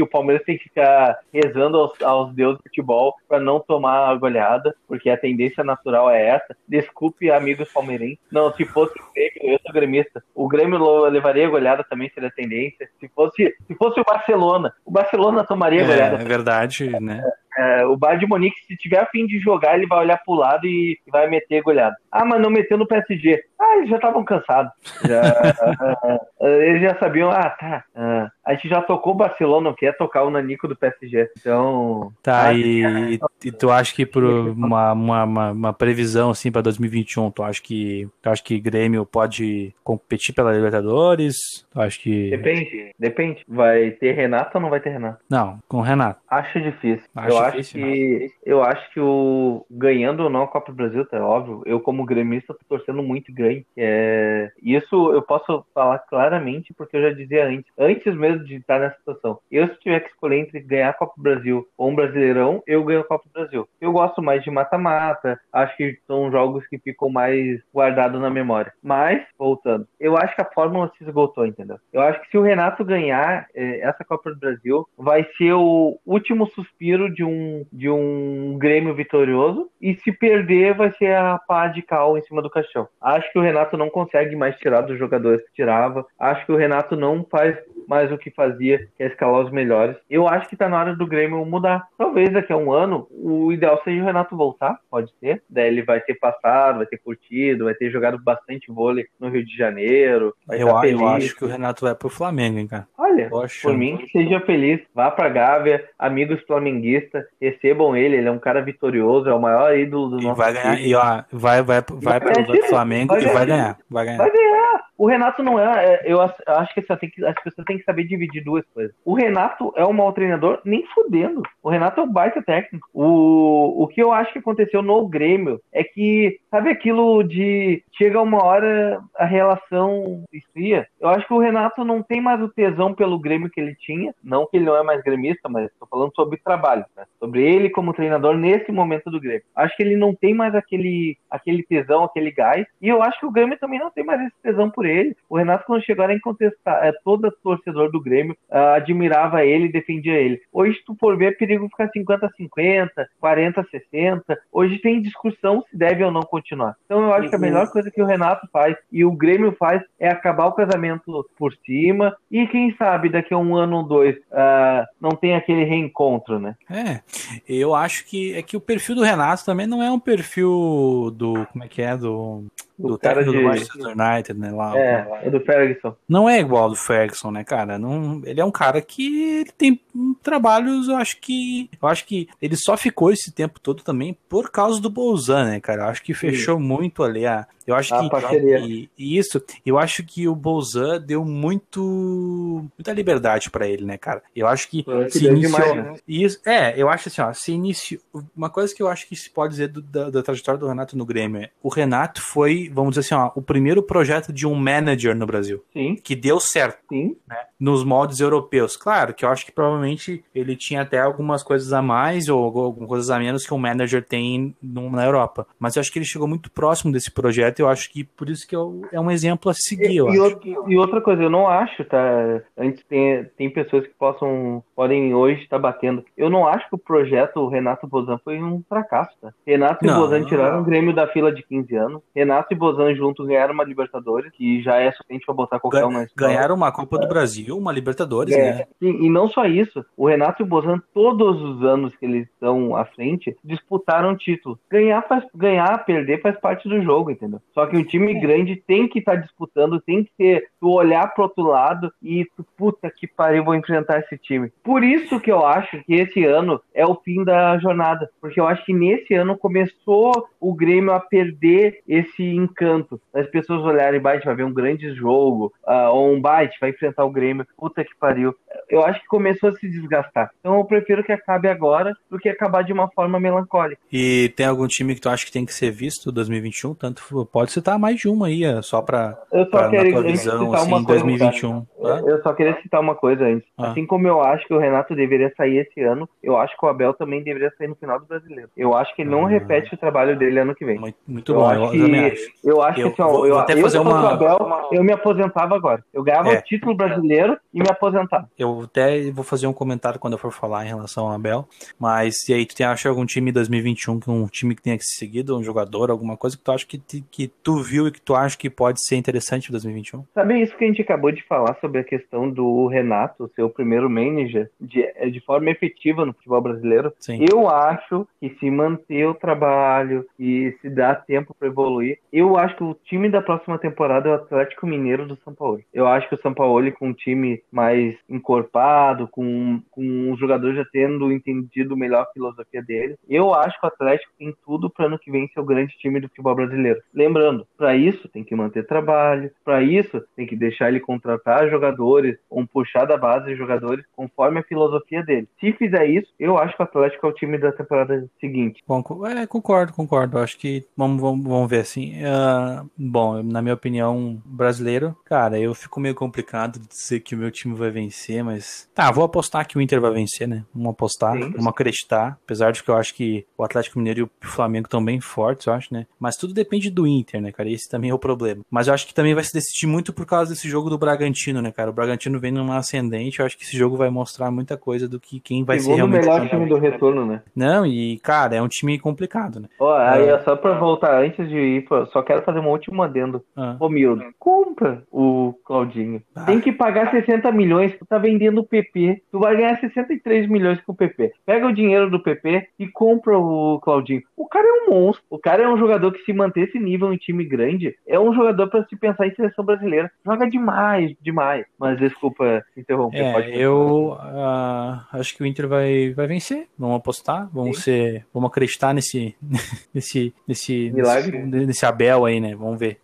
o 0.03 0.07
Palmeiras 0.07 0.45
tem 0.45 0.57
que 0.57 0.65
ficar 0.65 1.19
rezando 1.35 1.79
aos, 1.79 2.01
aos 2.01 2.33
deuses 2.33 2.59
do 2.59 2.63
futebol 2.63 3.15
para 3.29 3.41
não 3.41 3.59
tomar 3.59 4.09
a 4.09 4.15
goleada, 4.15 4.75
porque 4.87 5.11
a 5.11 5.17
tendência 5.17 5.65
natural 5.65 6.09
é 6.09 6.29
essa. 6.29 6.57
Desculpe, 6.69 7.31
amigos 7.31 7.71
palmeirenses. 7.73 8.19
Não, 8.31 8.53
se 8.53 8.65
fosse 8.65 8.95
o 8.99 9.13
Grêmio, 9.13 9.55
eu 9.55 9.59
sou 9.65 9.75
gremista. 9.75 10.23
O 10.35 10.49
Grêmio 10.49 10.79
levaria 11.09 11.47
a 11.47 11.51
goleada 11.51 11.85
também, 11.85 12.11
seria 12.15 12.29
a 12.29 12.33
tendência. 12.33 12.89
Se 13.01 13.09
fosse, 13.09 13.55
se 13.67 13.75
fosse 13.75 14.01
o 14.01 14.05
Barcelona, 14.05 14.73
o 14.85 14.91
Barcelona 14.91 15.45
tomaria 15.45 15.83
a 15.83 15.87
goleada. 15.87 16.17
É, 16.19 16.23
é 16.23 16.25
verdade, 16.25 17.01
né? 17.01 17.23
É, 17.59 17.87
o 17.87 17.97
Bayern 17.97 18.21
de 18.21 18.27
Munique, 18.29 18.67
se 18.67 18.77
tiver 18.77 18.99
a 18.99 19.07
fim 19.07 19.27
de 19.27 19.39
jogar, 19.39 19.77
ele 19.77 19.87
vai 19.87 20.01
olhar 20.01 20.21
pro 20.23 20.35
lado 20.35 20.67
e 20.67 20.99
vai 21.11 21.27
meter 21.27 21.63
goleada. 21.63 21.97
Ah, 22.13 22.25
mas 22.25 22.41
não 22.41 22.51
meteu 22.51 22.77
no 22.77 22.87
PSG. 22.87 23.43
Ah, 23.59 23.77
eles 23.79 23.89
já 23.89 23.97
estavam 23.97 24.25
cansados. 24.25 24.73
Já, 25.05 25.23
ah, 26.41 26.49
eles 26.49 26.83
já 26.83 26.99
sabiam, 26.99 27.31
ah, 27.31 27.51
tá. 27.51 27.85
ah, 27.95 28.31
a 28.45 28.55
gente 28.55 28.69
já 28.69 28.83
tocou 28.83 29.13
o 29.13 29.17
Barcelona, 29.17 29.71
não 29.71 29.75
quer 29.75 29.97
tocar 29.97 30.23
o 30.23 30.31
Nanico 30.31 30.69
do 30.69 30.77
PSG. 30.77 31.31
Então. 31.39 32.13
Tá, 32.23 32.49
ah, 32.49 32.55
e, 32.55 33.19
e 33.45 33.53
tu 33.53 33.71
acha 33.71 33.95
que 33.95 34.05
por 34.05 34.23
uma, 34.25 34.93
uma, 34.93 35.25
uma, 35.25 35.51
uma 35.51 35.73
previsão 35.73 36.31
assim 36.31 36.53
para 36.53 36.63
2021, 36.63 37.31
tu 37.31 37.43
acha 37.43 37.63
que 37.63 38.09
tu 38.23 38.31
acha 38.31 38.43
que 38.43 38.61
Grêmio 38.61 39.05
pode 39.07 39.75
competir 39.83 40.35
pela 40.35 40.53
Libertadores? 40.53 41.37
Tu 41.71 41.81
acha 41.81 41.99
que 41.99 42.31
Depende, 42.31 42.95
depende. 42.99 43.45
Vai 43.49 43.91
ter 43.91 44.13
Renato 44.13 44.53
ou 44.55 44.61
não 44.61 44.71
vai 44.71 44.81
ter 44.81 44.91
Renato? 44.91 45.19
não, 45.29 45.59
com 45.69 45.81
Renato. 45.81 46.21
Acho 46.29 46.61
difícil. 46.61 47.07
Acho 47.15 47.29
eu 47.29 47.39
acho 47.39 47.57
difícil, 47.57 47.81
que 47.81 48.31
eu 48.45 48.63
acho 48.63 48.91
que 48.93 49.01
o 49.01 49.65
ganhando 49.71 50.25
ou 50.25 50.31
não 50.31 50.43
a 50.43 50.49
Copa 50.49 50.73
do 50.73 50.77
Brasil, 50.77 51.07
tá 51.07 51.25
óbvio. 51.25 51.63
Eu 51.67 51.81
como 51.81 52.05
gremista 52.05 52.55
tô 52.55 52.77
torcendo 52.77 53.03
muito 53.03 53.33
É... 53.77 54.51
Isso 54.63 55.13
eu 55.13 55.23
posso 55.23 55.65
falar 55.75 55.99
claramente 56.01 56.75
porque 56.75 56.97
eu 56.97 57.03
já 57.03 57.11
dizia 57.11 57.47
antes, 57.47 57.71
antes 57.79 58.15
mesmo 58.15 58.45
de 58.45 58.57
estar 58.57 58.79
nessa 58.81 58.97
situação. 58.97 59.39
Eu 59.51 59.69
se 59.69 59.79
tiver 59.81 60.01
que 60.01 60.11
escolher 60.11 60.39
entre 60.39 60.61
ganhar 60.61 60.91
a 60.91 60.95
Copa 60.95 61.15
do 61.17 61.23
Brasil 61.23 61.67
ou 61.77 61.91
um 61.91 61.95
Brasileirão, 61.95 62.63
eu 62.67 62.83
ganho 62.85 63.01
a 63.01 63.05
Copa 63.05 63.25
do 63.29 63.33
Brasil. 63.33 63.69
Eu 63.81 63.93
gosto 63.93 64.23
mais 64.23 64.43
de 64.43 64.51
mata-mata. 64.51 65.39
Acho 65.53 65.77
que 65.77 65.99
são 66.07 66.31
jogos 66.31 66.67
que 66.67 66.79
ficam 66.79 67.09
mais 67.09 67.61
guardados 67.75 68.21
na 68.21 68.31
memória. 68.31 68.73
Mas 68.83 69.23
voltando, 69.39 69.87
eu 69.99 70.17
acho 70.17 70.35
que 70.35 70.43
a 70.43 70.51
fórmula 70.53 70.91
se 70.97 71.05
esgotou, 71.05 71.47
entendeu? 71.47 71.79
Eu 71.93 72.01
acho 72.03 72.21
que 72.23 72.31
se 72.31 72.39
o 72.39 72.43
Renato 72.43 72.85
ganhar 72.85 73.47
eh, 73.55 73.81
essa 73.81 74.05
Copa 74.05 74.31
do 74.31 74.39
Brasil, 74.39 74.87
vai 74.97 75.27
ser 75.37 75.53
o 75.53 75.99
último 76.05 76.47
suspiro 76.49 77.13
de 77.13 77.25
um, 77.25 77.65
de 77.73 77.89
um 77.89 78.57
Grêmio 78.59 78.95
vitorioso. 78.95 79.71
E 79.81 79.95
se 79.97 80.13
perder, 80.13 80.75
vai 80.75 80.91
ser 80.93 81.15
a 81.15 81.39
pá 81.39 81.69
de 81.69 81.83
cal 81.83 82.17
em 82.17 82.23
cima 82.23 82.43
do 82.43 82.51
caixão. 82.51 82.89
Acho 83.01 83.31
que 83.33 83.36
o 83.39 83.43
Renato 83.43 83.77
não 83.77 83.91
consegue 83.91 84.35
mais 84.37 84.57
tirar 84.57 84.83
dos 84.83 84.99
jogadores 84.99 85.43
que 85.47 85.55
tirava. 85.55 86.05
Acho 86.19 86.45
que 86.47 86.53
o 86.53 86.57
Renato 86.57 86.97
não 86.97 87.25
faz 87.31 87.57
mais 87.89 88.11
o 88.11 88.19
que 88.19 88.31
fazia, 88.31 88.79
que 88.97 89.03
é 89.03 89.07
escalar 89.07 89.45
os 89.45 89.51
melhores. 89.51 89.97
Eu 90.11 90.27
acho 90.27 90.49
que 90.49 90.57
tá 90.57 90.69
na 90.69 90.79
hora 90.79 90.97
do 90.97 91.07
Grêmio 91.07 91.45
mudar. 91.45 91.87
Talvez 91.97 92.33
daqui 92.33 92.53
a 92.53 92.57
um 92.57 92.73
ano 92.73 93.07
o 93.11 93.53
ideal 93.53 93.81
seja 93.85 94.03
o 94.03 94.05
Renato 94.05 94.37
voltar, 94.37 94.77
pode 94.91 95.13
ser. 95.21 95.43
Daí 95.49 95.69
ele 95.69 95.83
vai 95.83 96.01
ter 96.01 96.15
passado, 96.15 96.79
vai 96.79 96.87
ter 96.87 96.99
curtido, 96.99 97.67
vai 97.67 97.75
ter 97.75 97.91
jogado 97.91 98.19
bastante 98.23 98.73
vôlei 98.73 99.07
no 99.21 99.29
Rio 99.29 99.45
de 99.45 99.57
Janeiro. 99.57 100.35
Eu, 100.51 100.81
feliz. 100.81 101.01
eu 101.01 101.09
acho 101.09 101.37
que 101.37 101.45
o 101.45 101.49
Renato 101.49 101.85
vai 101.85 101.95
pro 101.95 102.09
Flamengo, 102.09 102.59
hein, 102.59 102.67
cara. 102.67 102.87
Olha, 102.99 103.31
achando. 103.45 103.73
por 103.73 103.79
mim, 103.79 103.97
que 103.99 104.09
seja 104.11 104.41
feliz. 104.41 104.81
Vá 104.95 105.11
pra 105.11 105.29
Gávea, 105.29 105.85
amigos 105.99 106.43
flamenguistas, 106.47 107.25
recebam 107.41 107.97
ele. 107.97 108.17
Ele 108.17 108.29
é 108.29 108.33
um 108.33 108.39
cara 108.39 108.61
vitorioso, 108.63 109.29
é 109.29 109.35
o 109.35 109.41
maior 109.41 109.77
ídolo 109.77 110.11
do 110.11 110.21
E 110.21 110.25
nosso 110.25 110.37
vai 110.37 110.53
ganhar, 110.53 110.77
time. 110.77 110.89
e 110.89 110.95
ó, 110.95 111.23
vai, 111.33 111.63
vai, 111.63 111.83
vai, 111.89 112.21
vai 112.21 112.45
pro 112.45 112.67
Flamengo 112.69 113.17
e 113.17 113.26
vai 113.33 113.47
ganhar. 113.47 113.79
Vai 113.91 114.05
ganhar. 114.05 114.19
Vai 114.19 114.31
ganhar. 114.31 114.85
O 114.99 115.07
Renato 115.07 115.43
não 115.43 115.59
é. 115.59 115.95
é, 115.95 116.13
Eu 116.13 116.21
acho 116.21 116.75
que 116.75 116.83
que, 116.83 117.25
as 117.25 117.35
pessoas 117.43 117.65
têm 117.67 117.79
que 117.79 117.85
saber 117.85 118.05
dividir 118.05 118.43
duas 118.43 118.65
coisas. 118.73 118.95
O 119.05 119.15
Renato 119.15 119.73
é 119.77 119.85
um 119.85 119.93
mau 119.93 120.13
treinador, 120.13 120.61
nem 120.65 120.87
fudendo. 120.95 121.43
O 121.63 121.71
Renato 121.71 122.01
é 122.01 122.05
um 122.05 122.13
baita 122.13 122.43
técnico. 122.43 122.89
O, 122.93 123.83
o 123.85 123.89
que 123.89 124.03
eu 124.03 124.13
acho 124.13 124.33
que 124.33 124.39
aconteceu 124.39 124.83
no 124.83 125.07
Grêmio 125.07 125.61
é 125.73 125.85
que, 125.85 126.39
sabe 126.51 126.71
aquilo 126.71 127.23
de 127.23 127.83
chega 127.97 128.21
uma 128.21 128.43
hora 128.43 129.01
a 129.15 129.25
relação 129.25 130.25
esfria? 130.33 130.87
Eu 131.01 131.09
acho 131.09 131.27
que 131.27 131.35
o 131.35 131.39
Renato 131.39 131.85
não 131.85 132.03
tem 132.03 132.21
mais 132.21 132.41
o 132.41 132.49
tesão 132.49 132.95
pelo 132.95 133.19
Grêmio 133.19 133.51
que 133.51 133.61
ele 133.61 133.75
tinha. 133.75 134.15
Não 134.23 134.47
que 134.47 134.57
ele 134.57 134.67
não 134.67 134.77
é 134.77 134.83
mais 134.83 135.03
gremista, 135.03 135.49
mas 135.49 135.71
estou 135.71 135.89
falando 135.89 136.13
sobre 136.15 136.39
trabalho, 136.39 136.85
né? 136.97 137.05
sobre 137.19 137.43
ele 137.43 137.71
como 137.71 137.93
treinador 137.93 138.37
nesse 138.37 138.71
momento 138.73 139.11
do 139.11 139.21
Grêmio. 139.21 139.43
Acho 139.55 139.77
que 139.77 139.83
ele 139.83 139.97
não 139.97 140.15
tem 140.15 140.35
mais 140.35 140.55
aquele, 140.55 141.17
aquele 141.31 141.63
tesão, 141.63 142.05
aquele 142.05 142.31
gás. 142.31 142.67
E 142.81 142.89
eu 142.89 143.03
acho 143.03 143.19
que 143.21 143.27
o 143.27 143.31
Grêmio 143.31 143.59
também 143.59 143.79
não 143.79 143.91
tem 143.91 144.05
mais 144.05 144.21
esse 144.21 144.37
tesão 144.43 144.71
por 144.71 144.86
ele. 144.87 145.17
O 145.29 145.37
Renato, 145.37 145.65
quando 145.67 145.85
chegou, 145.85 146.05
era 146.05 146.15
incontestável. 146.15 146.89
É, 146.89 146.93
todo 147.05 147.31
torcedor 147.43 147.91
do 147.91 148.01
Grêmio 148.01 148.37
ah, 148.51 148.75
admirava 148.75 149.45
ele 149.45 149.67
e 149.67 149.73
defendia 149.73 150.15
ele. 150.15 150.41
Hoje, 150.53 150.79
se 150.79 150.85
tu 150.85 150.97
for 150.99 151.17
ver, 151.17 151.27
é 151.27 151.33
perigo 151.33 151.69
ficar 151.69 151.91
50-50, 151.91 152.91
40-60. 153.23 154.23
Hoje 154.53 154.79
tem 154.79 155.03
discussão 155.03 155.65
se 155.71 155.77
deve 155.77 156.05
ou 156.05 156.11
não 156.11 156.23
continuar. 156.23 156.77
Então 156.85 157.03
eu 157.03 157.13
acho 157.13 157.29
que 157.29 157.37
a 157.37 157.39
melhor 157.39 157.71
coisa 157.71 157.91
que 157.91 158.03
o 158.03 158.07
Renato 158.07 158.47
faz 158.53 158.77
e 158.91 159.05
o 159.05 159.13
Grêmio 159.13 159.55
faz 159.59 159.83
é 159.99 160.09
acabar 160.09 160.47
o 160.47 160.53
casamento 160.53 161.29
por 161.37 161.53
cima. 161.65 162.17
E 162.31 162.47
quem 162.47 162.75
sabe 162.77 163.09
daqui 163.09 163.35
a 163.35 163.39
um 163.39 163.57
ano 163.57 163.79
ou 163.79 163.83
dois 163.83 164.17
ah, 164.33 164.87
não 165.01 165.11
tem 165.11 165.35
aquele 165.35 165.65
reencontro, 165.65 166.39
né? 166.39 166.55
É, 166.71 167.01
eu 167.49 167.75
acho 167.75 168.05
que 168.07 168.35
é 168.35 168.43
que 168.43 168.57
o 168.57 168.61
perfil 168.61 168.95
do 168.95 169.03
Renato 169.03 169.45
também 169.45 169.67
não 169.67 169.83
é 169.83 169.91
um 169.91 169.99
perfil 169.99 171.11
do. 171.15 171.47
Como 171.47 171.65
é 171.65 171.69
que 171.69 171.83
é? 171.83 171.97
Do. 171.97 172.45
O 172.79 172.89
Do 172.89 172.99
cara 172.99 173.25
de- 173.25 173.33
do 173.33 173.43
Manchester 173.43 173.87
United, 173.97 174.39
né? 174.39 174.51
Lá, 174.51 174.77
É, 174.79 175.21
é 175.25 175.31
do 175.31 175.41
Ferguson. 175.41 175.97
Não 176.09 176.29
é 176.29 176.39
igual 176.41 176.65
ao 176.65 176.71
do 176.71 176.77
Ferguson, 176.77 177.31
né, 177.31 177.43
cara? 177.43 177.79
Não, 177.79 178.21
ele 178.25 178.41
é 178.41 178.45
um 178.45 178.51
cara 178.51 178.83
que 178.83 179.23
ele 179.41 179.51
tem 179.57 179.81
trabalhos, 180.23 180.89
eu 180.89 180.97
acho 180.97 181.19
que. 181.21 181.71
Eu 181.81 181.89
acho 181.89 182.05
que 182.05 182.29
ele 182.41 182.57
só 182.57 182.77
ficou 182.77 183.11
esse 183.11 183.33
tempo 183.33 183.59
todo 183.61 183.83
também 183.83 184.17
por 184.29 184.51
causa 184.51 184.81
do 184.81 184.91
Bolzan, 184.91 185.45
né, 185.47 185.61
cara? 185.61 185.83
Eu 185.85 185.87
acho 185.89 186.03
que 186.03 186.13
fechou 186.15 186.59
muito 186.61 187.03
ali 187.03 187.25
a. 187.27 187.47
Eu 187.67 187.75
acho 187.75 187.93
A 187.95 188.03
que. 188.03 188.11
parceria. 188.11 188.59
E, 188.61 188.89
e 188.97 189.19
isso, 189.19 189.43
eu 189.65 189.77
acho 189.79 190.05
que 190.05 190.29
o 190.29 190.35
Bolzan 190.37 191.01
deu 191.01 191.25
muito. 191.25 192.65
muita 192.79 192.93
liberdade 192.93 193.51
pra 193.51 193.67
ele, 193.67 193.85
né, 193.85 193.97
cara? 193.99 194.23
Eu 194.35 194.47
acho 194.47 194.69
que 194.69 194.85
Eu 194.87 195.11
se 195.11 195.27
iniciou. 195.27 195.63
demais, 195.63 195.75
né? 195.75 195.95
Isso, 196.07 196.41
é, 196.47 196.81
eu 196.81 196.89
acho 196.89 197.09
assim, 197.09 197.21
ó, 197.21 197.33
se 197.33 197.53
iniciou. 197.53 198.01
Uma 198.37 198.51
coisa 198.51 198.75
que 198.75 198.83
eu 198.83 198.89
acho 198.89 199.09
que 199.09 199.17
se 199.17 199.31
pode 199.31 199.53
dizer 199.53 199.69
do- 199.69 199.83
da, 199.83 200.11
da 200.11 200.23
trajetória 200.23 200.59
do 200.61 200.69
Renato 200.69 200.97
no 200.97 201.05
Grêmio 201.05 201.43
é: 201.43 201.51
o 201.63 201.69
Renato 201.69 202.23
foi, 202.23 202.66
vamos 202.69 202.95
dizer 202.95 203.01
assim, 203.01 203.15
ó, 203.15 203.31
o 203.35 203.43
primeiro 203.43 203.83
projeto 203.83 204.33
de 204.33 204.47
um 204.47 204.55
manager 204.55 205.15
no 205.15 205.27
Brasil, 205.27 205.63
Sim, 205.73 205.95
que 205.97 206.15
deu 206.17 206.39
certo 206.41 206.79
sim. 206.89 207.17
nos 207.59 207.85
moldes 207.85 208.21
europeus. 208.21 208.77
Claro 208.77 209.15
que 209.15 209.25
eu 209.25 209.29
acho 209.29 209.45
que 209.47 209.53
provavelmente 209.53 210.25
ele 210.35 210.57
tinha 210.57 210.83
até 210.83 210.99
algumas 211.01 211.43
coisas 211.43 211.73
a 211.73 211.81
mais 211.83 212.29
ou 212.29 212.43
algumas 212.61 212.89
coisas 212.89 213.11
a 213.11 213.19
menos 213.19 213.47
que 213.47 213.55
um 213.55 213.59
manager 213.59 214.05
tem 214.05 214.55
no- 214.63 214.91
na 214.91 215.05
Europa. 215.05 215.47
Mas 215.59 215.77
eu 215.77 215.81
acho 215.81 215.93
que 215.93 215.99
ele 215.99 216.07
chegou 216.07 216.29
muito 216.29 216.51
próximo 216.51 216.93
desse 216.93 217.11
projeto 217.11 217.59
e 217.59 217.63
eu 217.63 217.69
acho 217.69 217.91
que 217.91 218.05
por 218.05 218.29
isso 218.29 218.47
que 218.47 218.55
eu- 218.57 218.83
é 218.93 219.01
um 219.01 219.11
exemplo 219.11 219.51
a 219.51 219.55
seguir, 219.55 219.95
E, 219.97 220.01
acho. 220.01 220.23
outro- 220.23 220.65
e 220.71 220.77
outra 220.77 221.01
coisa, 221.01 221.23
eu 221.23 221.31
não 221.31 221.49
acho, 221.49 221.85
tá? 221.85 222.43
Antes 222.57 222.85
tem, 222.89 223.25
tem 223.37 223.51
pessoas 223.51 223.87
que 223.87 223.93
possam, 223.99 224.63
podem 224.75 225.15
hoje 225.15 225.43
estar 225.43 225.59
batendo. 225.59 226.05
Eu 226.17 226.29
não 226.31 226.47
acho 226.47 226.69
que 226.69 226.75
o 226.75 226.79
projeto 226.79 227.47
Renato 227.49 227.87
Bozan 227.87 228.19
foi 228.25 228.43
um 228.43 228.63
fracasso, 228.69 229.13
tá? 229.21 229.33
Renato 229.47 229.85
e 229.85 229.87
Não, 229.89 230.01
Bozan 230.01 230.21
não. 230.21 230.27
tiraram 230.27 230.61
o 230.61 230.65
Grêmio 230.65 230.95
da 230.95 231.07
fila 231.09 231.33
de 231.33 231.43
15 231.43 231.75
anos. 231.77 232.01
Renato 232.15 232.55
e 232.57 232.59
Bozan 232.59 232.95
juntos 232.95 233.27
ganharam 233.27 233.55
uma 233.55 233.65
Libertadores, 233.65 234.33
que 234.33 234.63
já 234.63 234.77
é 234.77 234.91
suficiente 234.93 235.27
pra 235.27 235.35
botar 235.35 235.61
qualquer 235.61 235.85
um 235.85 235.91
na 235.91 236.05
história. 236.05 236.35
Ganharam 236.35 236.55
uma 236.55 236.73
Copa 236.73 236.99
do 236.99 237.09
Brasil, 237.09 237.57
uma 237.57 237.73
Libertadores, 237.73 238.35
É, 238.35 238.55
né? 238.55 238.65
sim, 238.79 239.05
e 239.05 239.11
não 239.11 239.29
só 239.29 239.45
isso, 239.45 239.85
o 239.97 240.07
Renato 240.07 240.43
e 240.43 240.45
o 240.45 240.47
Bozan, 240.47 240.81
todos 240.95 241.41
os 241.43 241.63
anos 241.63 241.95
que 241.97 242.07
eles 242.07 242.27
estão 242.29 242.75
à 242.75 242.85
frente, 242.85 243.37
disputaram 243.45 244.17
título. 244.17 244.59
Ganhar, 244.71 245.03
faz, 245.03 245.25
ganhar, 245.35 245.85
perder 245.85 246.21
faz 246.21 246.39
parte 246.41 246.69
do 246.69 246.83
jogo, 246.83 247.11
entendeu? 247.11 247.41
Só 247.53 247.67
que 247.67 247.77
um 247.77 247.85
time 247.85 248.19
grande 248.21 248.57
tem 248.57 248.89
que 248.89 248.99
estar 248.99 249.17
tá 249.17 249.21
disputando, 249.21 249.81
tem 249.81 250.05
que 250.05 250.11
ser 250.17 250.49
tu 250.61 250.71
olhar 250.71 251.13
pro 251.15 251.25
outro 251.25 251.45
lado 251.45 251.93
e 252.03 252.25
tu, 252.37 252.45
puta 252.57 252.91
que 252.91 253.07
pariu, 253.07 253.45
vou 253.45 253.55
enfrentar 253.55 254.01
esse 254.01 254.17
time. 254.19 254.51
Por 254.63 254.83
isso 254.83 255.21
que 255.21 255.31
eu 255.31 255.45
acho 255.45 255.83
que 255.85 255.95
esse 255.95 256.25
ano 256.25 256.61
é 256.75 256.87
o 256.87 256.95
fim 256.97 257.25
da 257.25 257.59
jornada, 257.59 258.09
porque 258.21 258.41
eu 258.41 258.47
acho 258.47 258.65
que 258.65 258.73
nesse 258.73 259.15
ano 259.15 259.37
começou 259.37 260.13
o 260.41 260.55
Grêmio 260.55 260.93
a 260.93 261.01
perder 261.01 261.81
esse 261.87 262.23
encanto. 262.47 263.01
As 263.15 263.27
pessoas 263.29 263.63
olharem, 263.63 264.01
vai, 264.01 264.21
vai 264.21 264.35
ver 264.35 264.45
um 264.45 264.53
grande 264.53 264.95
jogo, 264.95 265.53
uh, 265.67 265.91
ou 265.91 266.13
um 266.13 266.21
bite, 266.21 266.59
vai 266.61 266.71
enfrentar 266.71 267.05
o 267.05 267.11
Grêmio, 267.11 267.47
puta 267.57 267.85
que 267.85 267.97
pariu. 267.99 268.35
Eu 268.69 268.85
acho 268.85 269.01
que 269.01 269.07
começou 269.07 269.51
a 269.51 269.55
se 269.55 269.69
desgastar. 269.69 270.31
Então 270.41 270.57
eu 270.57 270.65
prefiro 270.65 271.05
que 271.05 271.13
acabe 271.13 271.49
agora 271.49 271.93
do 272.11 272.19
que 272.19 272.29
acabar 272.29 272.63
de 272.63 272.73
uma 272.73 272.89
forma 272.91 273.21
melancólica. 273.21 273.81
E 273.93 274.33
tem 274.37 274.47
algum 274.47 274.67
time 274.67 274.95
que 274.95 275.01
tu 275.01 275.09
acha 275.09 275.25
que 275.25 275.33
tem 275.33 275.45
que 275.45 275.55
ser 275.55 275.71
visto 275.71 276.11
2021? 276.11 276.75
Tanto 276.75 277.27
pode 277.33 277.53
citar 277.53 277.79
mais 277.79 277.99
de 277.99 278.09
uma 278.09 278.27
aí, 278.27 278.45
é 278.45 278.63
só 278.63 278.83
pra, 278.83 279.17
eu 279.33 279.45
só 279.45 279.51
pra 279.51 279.71
queria, 279.71 279.93
tua 279.93 280.03
visão, 280.03 280.55
assim, 280.55 280.69
uma 280.69 280.85
coisa, 280.85 281.05
2021. 281.05 281.61
Tá? 281.61 282.03
Eu 282.07 282.23
só 282.23 282.33
queria 282.33 282.61
citar 282.63 282.81
uma 282.81 282.95
coisa 282.95 283.25
antes. 283.25 283.47
Ah. 283.57 283.71
Assim 283.71 283.87
como 283.87 284.07
eu 284.07 284.21
acho 284.21 284.47
que 284.47 284.55
o 284.55 284.59
Renato 284.59 284.95
deveria 284.95 285.33
sair 285.37 285.59
esse 285.59 285.81
ano, 285.83 286.09
eu 286.23 286.37
acho 286.37 286.57
que 286.57 286.65
o 286.65 286.69
Abel 286.69 286.95
também 286.95 287.23
deveria 287.23 287.53
sair 287.57 287.69
no 287.69 287.77
final 287.77 287.99
do 287.99 288.07
brasileiro. 288.07 288.51
Eu 288.57 288.75
acho 288.75 288.95
que 288.95 289.03
ele 289.03 289.11
não 289.11 289.27
ah. 289.27 289.29
repete 289.29 289.75
o 289.75 289.79
trabalho 289.79 290.19
dele 290.19 290.41
ano 290.41 290.55
que 290.55 290.65
vem. 290.65 290.79
Muito, 290.79 290.99
muito 291.07 291.35
bom, 291.35 291.53
eu, 291.53 291.71
que, 291.71 292.33
eu, 292.43 292.63
acho. 292.63 292.81
Eu 292.81 292.87
eu, 292.87 292.93
que 292.93 293.03
assim, 293.03 293.13
vou, 293.13 293.27
eu, 293.27 293.39
até 293.39 293.55
eu, 293.55 293.63
fazer 293.63 293.79
uma... 293.79 294.13
Abel, 294.13 294.69
eu 294.73 294.85
me 294.85 294.93
aposentava 294.93 295.55
agora. 295.55 295.85
Eu 295.93 296.03
ganhava 296.03 296.33
é. 296.33 296.39
o 296.39 296.43
título 296.43 296.75
brasileiro 296.75 297.37
e 297.53 297.61
me 297.61 297.69
aposentava. 297.69 298.29
Eu 298.39 298.63
até 298.63 299.11
vou 299.11 299.25
fazer 299.25 299.47
um 299.47 299.53
comentário 299.53 299.99
quando 299.99 300.15
eu 300.15 300.19
for 300.19 300.33
falar 300.33 300.65
em 300.65 300.69
relação 300.69 301.07
ao 301.07 301.13
Abel. 301.13 301.49
Mas 301.79 302.29
e 302.29 302.35
aí, 302.35 302.47
tu 302.47 302.55
tem, 302.55 302.67
acha 302.67 302.89
algum 302.89 303.07
time 303.07 303.31
em 303.31 303.35
2021 303.35 304.01
que 304.01 304.11
um 304.11 304.27
time 304.27 304.55
que 304.55 304.63
tenha 304.63 304.77
que 304.77 304.85
ser 304.85 304.99
seguido, 304.99 305.37
um 305.37 305.43
jogador, 305.43 305.91
alguma 305.91 306.17
coisa 306.17 306.37
que 306.37 306.43
tu 306.43 306.53
acha 306.53 306.67
que, 306.67 306.79
que 306.79 307.29
tu 307.43 307.57
viu 307.57 307.89
e 307.89 307.93
que 307.93 308.01
tu 308.01 308.15
acha 308.15 308.37
que 308.37 308.51
pode 308.51 308.85
ser 308.85 308.97
interessante 308.97 309.49
em 309.49 309.53
2021? 309.53 310.05
Sabe 310.15 310.43
isso 310.43 310.57
que 310.57 310.65
a 310.65 310.69
gente 310.69 310.83
acabou 310.83 311.13
de 311.13 311.23
falar 311.25 311.57
sobre 311.61 311.81
a 311.81 311.85
questão 311.85 312.31
do 312.31 312.67
Renato 312.67 313.31
ser 313.35 313.43
o 313.43 313.51
primeiro 313.51 313.89
manager 313.89 314.51
de, 314.61 314.83
de 315.11 315.21
forma 315.21 315.51
efetiva 315.51 316.05
no 316.05 316.13
futebol 316.13 316.41
brasileiro? 316.41 316.93
Sim. 316.99 317.25
Eu 317.31 317.49
acho 317.49 318.07
que 318.21 318.31
se 318.39 318.51
manter 318.51 319.07
o 319.07 319.15
trabalho 319.15 320.07
e 320.19 320.55
se 320.61 320.69
dar 320.69 321.05
tempo 321.05 321.35
para 321.39 321.49
evoluir, 321.49 321.99
eu 322.13 322.26
acho 322.35 322.57
que 322.57 322.65
o 322.65 322.75
time 322.85 323.09
da 323.11 323.23
próxima 323.23 323.59
temporada 323.59 324.09
é 324.09 324.13
o 324.13 324.17
Atlético 324.17 324.67
Mineiro 324.67 325.07
do 325.07 325.19
São 325.23 325.35
Paulo. 325.35 325.61
Eu 325.73 325.87
acho 325.87 326.09
que 326.09 326.15
o 326.15 326.21
São 326.23 326.33
Paulo 326.33 326.57
com 326.73 326.89
um 326.89 326.93
time 326.95 327.43
mais 327.53 327.95
encorpado, 328.09 329.07
com, 329.09 329.61
com 329.71 330.11
os 330.11 330.19
jogadores 330.19 330.57
já 330.57 330.65
tendo 330.73 331.13
entendido 331.13 331.77
melhor 331.77 332.03
a 332.03 332.13
filosofia 332.13 332.63
dele, 332.63 332.97
eu 333.09 333.35
acho 333.35 333.61
que 333.61 333.67
o 333.67 333.69
Atlético 333.69 334.13
tem 334.19 334.35
tudo 334.45 334.71
para 334.71 334.87
ano 334.87 334.99
que 334.99 335.11
vem 335.11 335.29
ser 335.29 335.41
o 335.41 335.45
grande 335.45 335.77
time 335.77 336.01
do 336.01 336.09
futebol 336.09 336.35
brasileiro. 336.35 336.81
Lembrando, 336.95 337.47
para 337.57 337.77
isso 337.77 338.09
tem 338.09 338.25
que 338.25 338.35
manter 338.35 338.67
trabalho, 338.67 339.31
para 339.45 339.63
isso 339.63 340.03
tem 340.17 340.27
que 340.27 340.35
deixar 340.35 340.69
ele 340.69 340.81
contratar 340.81 341.49
jogadores, 341.51 342.17
ou 342.31 342.47
puxar 342.47 342.87
da 342.87 342.97
base 342.97 343.37
jogadores 343.37 343.85
conforme 343.95 344.41
a 344.41 344.43
filosofia 344.45 345.03
dele. 345.03 345.29
Se 345.39 345.53
fizer 345.53 345.87
isso, 345.87 346.09
eu 346.19 346.39
acho 346.39 346.57
que 346.57 346.63
o 346.63 346.65
Atlético 346.65 347.07
é 347.07 347.11
o 347.11 347.13
time 347.13 347.39
da 347.39 347.53
temporada 347.53 348.09
seguinte. 348.19 348.63
Bom, 348.67 348.83
é, 349.07 349.27
concordo, 349.27 349.73
concordo. 349.73 350.19
Acho 350.19 350.39
que 350.39 350.65
vamos, 350.77 351.01
vamos, 351.01 351.25
vamos 351.25 351.51
ver 351.51 351.61
assim. 351.61 351.93
Uh, 352.17 352.69
bom, 352.77 353.23
na 353.23 353.43
minha 353.43 353.55
opinião, 353.55 354.21
brasileiro, 354.25 354.97
cara, 355.05 355.39
eu 355.39 355.55
fico 355.55 355.79
meio 355.79 355.95
complicado 355.95 356.59
de 356.59 356.67
dizer 356.67 357.01
que 357.01 357.15
o 357.15 357.19
meu 357.19 357.31
time 357.31 357.55
vai 357.55 357.71
vencer, 357.71 358.25
mas 358.25 358.69
tá, 358.75 358.91
vou 358.91 359.05
apostar 359.05 359.47
que 359.47 359.59
o 359.59 359.61
Inter 359.61 359.81
vai 359.81 359.93
vencer, 359.93 360.27
né? 360.27 360.45
Vamos 360.55 360.71
apostar, 360.71 361.13
Sim. 361.13 361.31
vamos 361.33 361.49
acreditar, 361.49 362.19
apesar 362.25 362.53
de 362.53 362.63
que 362.63 362.71
eu 362.71 362.77
acho 362.77 362.95
que 362.95 363.27
o 363.37 363.45
Atlético 363.45 363.79
Mineiro 363.79 364.01
e 364.01 364.03
o 364.05 364.11
Flamengo 364.21 364.67
estão 364.67 364.83
bem 364.83 365.01
fortes, 365.01 365.47
eu 365.47 365.53
acho, 365.53 365.75
né? 365.75 365.87
Mas 366.01 366.17
tudo 366.17 366.33
depende 366.33 366.71
do 366.71 366.87
Inter, 366.87 367.21
né, 367.21 367.31
cara? 367.33 367.51
Esse 367.51 367.69
também 367.69 367.91
é 367.91 367.95
o 367.95 367.99
problema. 367.99 368.43
Mas 368.51 368.69
eu 368.69 368.75
acho 368.75 368.87
que 368.87 368.95
também 368.95 369.15
vai 369.15 369.25
se 369.25 369.33
decidir 369.33 369.67
muito 369.67 369.93
por 369.93 370.07
causa 370.07 370.33
desse 370.33 370.49
jogo 370.49 370.71
do 370.71 370.79
Bragantino, 370.79 371.43
né, 371.43 371.53
cara? 371.53 371.71
O 371.71 371.75
Bragantino 371.75 372.19
vem 372.19 372.33
numa 372.33 372.57
ascendente, 372.57 373.21
eu 373.21 373.27
acho 373.27 373.37
que 373.37 373.45
esse 373.45 373.57
jogo 373.57 373.77
vai 373.77 373.91
mostrar 373.91 374.31
muita 374.31 374.57
coisa 374.57 374.89
do 374.89 374.99
que 374.99 375.21
quem 375.21 375.45
vai 375.45 375.59
ser 375.59 375.75
realmente. 375.75 376.07
o 376.07 376.11
melhor 376.11 376.29
time 376.29 376.49
do 376.49 376.57
retorno, 376.57 377.05
né? 377.05 377.23
Não, 377.35 377.67
e, 377.67 377.99
cara, 377.99 378.37
é 378.37 378.43
um 378.43 378.49
time 378.49 378.79
complicado, 378.79 379.41
né? 379.41 379.49
Ó, 379.59 379.75
aí 379.77 380.09
é 380.09 380.19
só 380.21 380.37
pra 380.37 380.59
voltar, 380.59 381.03
antes 381.03 381.29
de 381.29 381.37
ir, 381.37 381.67
só 381.93 382.03
quero 382.07 382.23
fazer 382.23 382.39
um 382.39 382.49
último 382.49 382.83
adendo. 382.83 383.23
Ah. 383.37 383.57
Ô, 383.59 383.69
Mildo, 383.69 384.05
compra 384.19 384.83
o 384.91 385.35
Claudinho. 385.45 386.03
Ah. 386.15 386.25
Tem 386.25 386.41
que 386.41 386.53
pagar 386.53 386.91
60 386.91 387.31
milhões, 387.33 387.77
tu 387.79 387.85
tá 387.85 387.99
vendendo 387.99 388.41
o 388.41 388.47
PP. 388.47 389.03
Tu 389.11 389.19
vai 389.19 389.37
ganhar 389.37 389.59
63 389.59 390.29
milhões 390.29 390.61
com 390.63 390.73
o 390.73 390.77
PP. 390.77 391.13
Pega 391.27 391.47
o 391.47 391.53
dinheiro 391.53 391.91
do 391.91 392.03
PP 392.03 392.49
e 392.59 392.69
compra 392.69 393.19
o 393.19 393.61
Claudinho. 393.61 394.03
O 394.17 394.29
cara 394.29 394.47
é 394.47 394.53
um 394.63 394.75
monstro. 394.75 395.05
O 395.11 395.19
cara 395.19 395.43
é 395.43 395.49
um 395.49 395.59
jogador 395.59 395.93
que 395.93 396.05
se 396.05 396.13
manter 396.13 396.49
esse 396.49 396.59
nível 396.59 396.93
em 396.93 396.97
time 396.97 397.25
grande, 397.25 397.77
é 397.87 397.99
um 397.99 398.15
jogador 398.15 398.49
para 398.49 398.65
se 398.67 398.77
pensar 398.77 399.07
em 399.07 399.15
seleção 399.15 399.45
brasileira. 399.45 399.91
Joga 400.05 400.29
demais, 400.31 400.95
demais. 401.01 401.45
Mas 401.59 401.79
desculpa 401.79 402.45
interromper. 402.57 402.99
É, 402.99 403.37
eu 403.37 403.97
uh, 403.99 404.81
acho 404.93 405.17
que 405.17 405.23
o 405.23 405.27
Inter 405.27 405.49
vai, 405.49 405.93
vai 405.95 406.07
vencer. 406.07 406.47
Vamos 406.59 406.77
apostar, 406.77 407.29
vamos 407.33 407.59
Sim. 407.59 407.63
ser, 407.63 408.07
vamos 408.13 408.31
acreditar 408.31 408.73
nesse 408.73 409.15
nesse 409.75 410.15
nesse 410.27 410.71
milagre, 410.71 411.19
nesse, 411.19 411.47
nesse 411.47 411.67
Abel 411.67 411.96
aí, 412.05 412.21
né? 412.21 412.35
Vamos 412.35 412.59
ver. 412.59 412.79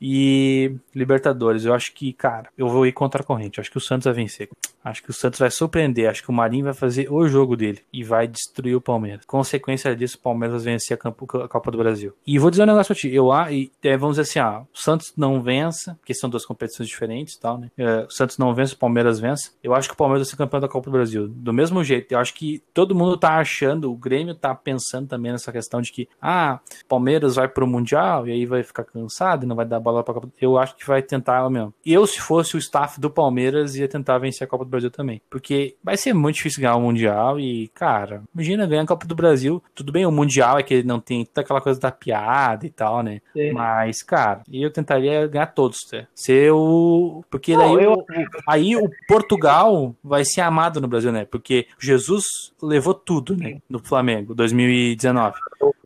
E 0.00 0.74
Libertadores, 0.94 1.64
eu 1.64 1.74
acho 1.74 1.92
que, 1.94 2.12
cara, 2.12 2.48
eu 2.56 2.68
vou 2.68 2.86
ir 2.86 2.92
contra 2.92 3.22
a 3.22 3.24
corrente. 3.24 3.58
Eu 3.58 3.62
acho 3.62 3.70
que 3.70 3.78
o 3.78 3.80
Santos 3.80 4.04
vai 4.04 4.14
vencer. 4.14 4.48
Acho 4.82 5.02
que 5.02 5.10
o 5.10 5.12
Santos 5.12 5.38
vai 5.38 5.50
surpreender. 5.50 6.08
Acho 6.08 6.22
que 6.22 6.30
o 6.30 6.32
Marinho 6.32 6.64
vai 6.64 6.72
fazer 6.72 7.12
o 7.12 7.26
jogo 7.28 7.56
dele 7.56 7.80
e 7.92 8.02
vai 8.02 8.26
destruir 8.26 8.74
o 8.74 8.80
Palmeiras. 8.80 9.24
Consequência 9.26 9.94
disso, 9.94 10.16
o 10.16 10.20
Palmeiras 10.20 10.64
vai 10.64 10.74
vencer 10.74 10.96
a, 10.96 11.48
Copa 11.48 11.70
do 11.70 11.78
Brasil. 11.78 12.14
E 12.26 12.38
vou 12.38 12.50
dizer 12.50 12.62
um 12.62 12.66
negócio 12.66 12.94
pra 12.94 13.00
ti. 13.00 13.12
Eu, 13.12 13.30
e, 13.50 13.70
é, 13.82 13.96
vamos 13.96 14.16
dizer 14.16 14.30
assim, 14.30 14.38
ah, 14.38 14.62
o 14.72 14.78
Santos 14.78 15.12
não 15.16 15.42
vença, 15.42 15.94
porque 16.00 16.14
são 16.14 16.30
duas 16.30 16.44
competições 16.44 16.88
diferentes 16.88 17.34
e 17.34 17.40
tal, 17.40 17.58
né? 17.58 17.70
É, 17.76 18.04
o 18.04 18.10
Santos 18.10 18.38
não 18.38 18.54
vence, 18.54 18.74
o 18.74 18.78
Palmeiras 18.78 19.20
vence. 19.20 19.52
Eu 19.62 19.74
acho 19.74 19.88
que 19.88 19.94
o 19.94 19.96
Palmeiras 19.96 20.26
vai 20.26 20.30
ser 20.30 20.36
campeão 20.36 20.60
da 20.60 20.68
Copa 20.68 20.90
do 20.90 20.92
Brasil. 20.92 21.28
Do 21.28 21.52
mesmo 21.52 21.82
jeito, 21.84 22.12
eu 22.12 22.18
acho 22.18 22.34
que 22.34 22.62
todo 22.72 22.94
mundo 22.94 23.16
tá 23.16 23.38
achando, 23.38 23.92
o 23.92 23.96
Grêmio 23.96 24.34
tá 24.34 24.54
pensando 24.54 25.08
também 25.08 25.32
nessa 25.32 25.52
questão 25.52 25.80
de 25.80 25.92
que, 25.92 26.08
ah, 26.20 26.60
Palmeiras 26.88 27.34
vai 27.34 27.48
pro 27.48 27.66
Mundial 27.66 28.26
e 28.26 28.32
aí 28.32 28.46
vai 28.46 28.57
ficar 28.62 28.84
cansado 28.84 29.44
e 29.44 29.46
não 29.46 29.56
vai 29.56 29.66
dar 29.66 29.80
bola 29.80 30.02
pra 30.02 30.14
Copa. 30.14 30.28
Eu 30.40 30.58
acho 30.58 30.76
que 30.76 30.86
vai 30.86 31.02
tentar 31.02 31.48
mesmo. 31.50 31.74
Eu, 31.84 32.06
se 32.06 32.20
fosse 32.20 32.56
o 32.56 32.58
staff 32.58 33.00
do 33.00 33.10
Palmeiras, 33.10 33.76
ia 33.76 33.88
tentar 33.88 34.18
vencer 34.18 34.46
a 34.46 34.48
Copa 34.48 34.64
do 34.64 34.70
Brasil 34.70 34.90
também. 34.90 35.20
Porque 35.30 35.76
vai 35.82 35.96
ser 35.96 36.12
muito 36.12 36.36
difícil 36.36 36.60
ganhar 36.60 36.76
o 36.76 36.80
Mundial 36.80 37.38
e, 37.38 37.68
cara, 37.68 38.22
imagina 38.34 38.66
ganhar 38.66 38.82
a 38.82 38.86
Copa 38.86 39.06
do 39.06 39.14
Brasil. 39.14 39.62
Tudo 39.74 39.92
bem, 39.92 40.06
o 40.06 40.12
Mundial 40.12 40.58
é 40.58 40.62
que 40.62 40.74
ele 40.74 40.86
não 40.86 41.00
tem 41.00 41.24
toda 41.24 41.40
aquela 41.42 41.60
coisa 41.60 41.80
da 41.80 41.90
piada 41.90 42.66
e 42.66 42.70
tal, 42.70 43.02
né? 43.02 43.20
Sim. 43.32 43.52
Mas, 43.52 44.02
cara, 44.02 44.42
eu 44.50 44.70
tentaria 44.70 45.26
ganhar 45.26 45.46
todos, 45.46 45.78
né? 45.92 46.06
Ser 46.14 46.52
o. 46.52 47.24
Porque 47.30 47.56
daí 47.56 47.72
não, 47.74 47.80
eu... 47.80 47.92
o... 47.92 48.04
aí 48.46 48.76
o 48.76 48.88
Portugal 49.06 49.94
vai 50.02 50.24
ser 50.24 50.40
amado 50.40 50.80
no 50.80 50.88
Brasil, 50.88 51.12
né? 51.12 51.24
Porque 51.24 51.66
Jesus 51.78 52.24
levou 52.62 52.94
tudo, 52.94 53.36
né? 53.36 53.58
Do 53.68 53.78
Flamengo, 53.78 54.34
2019. 54.34 55.36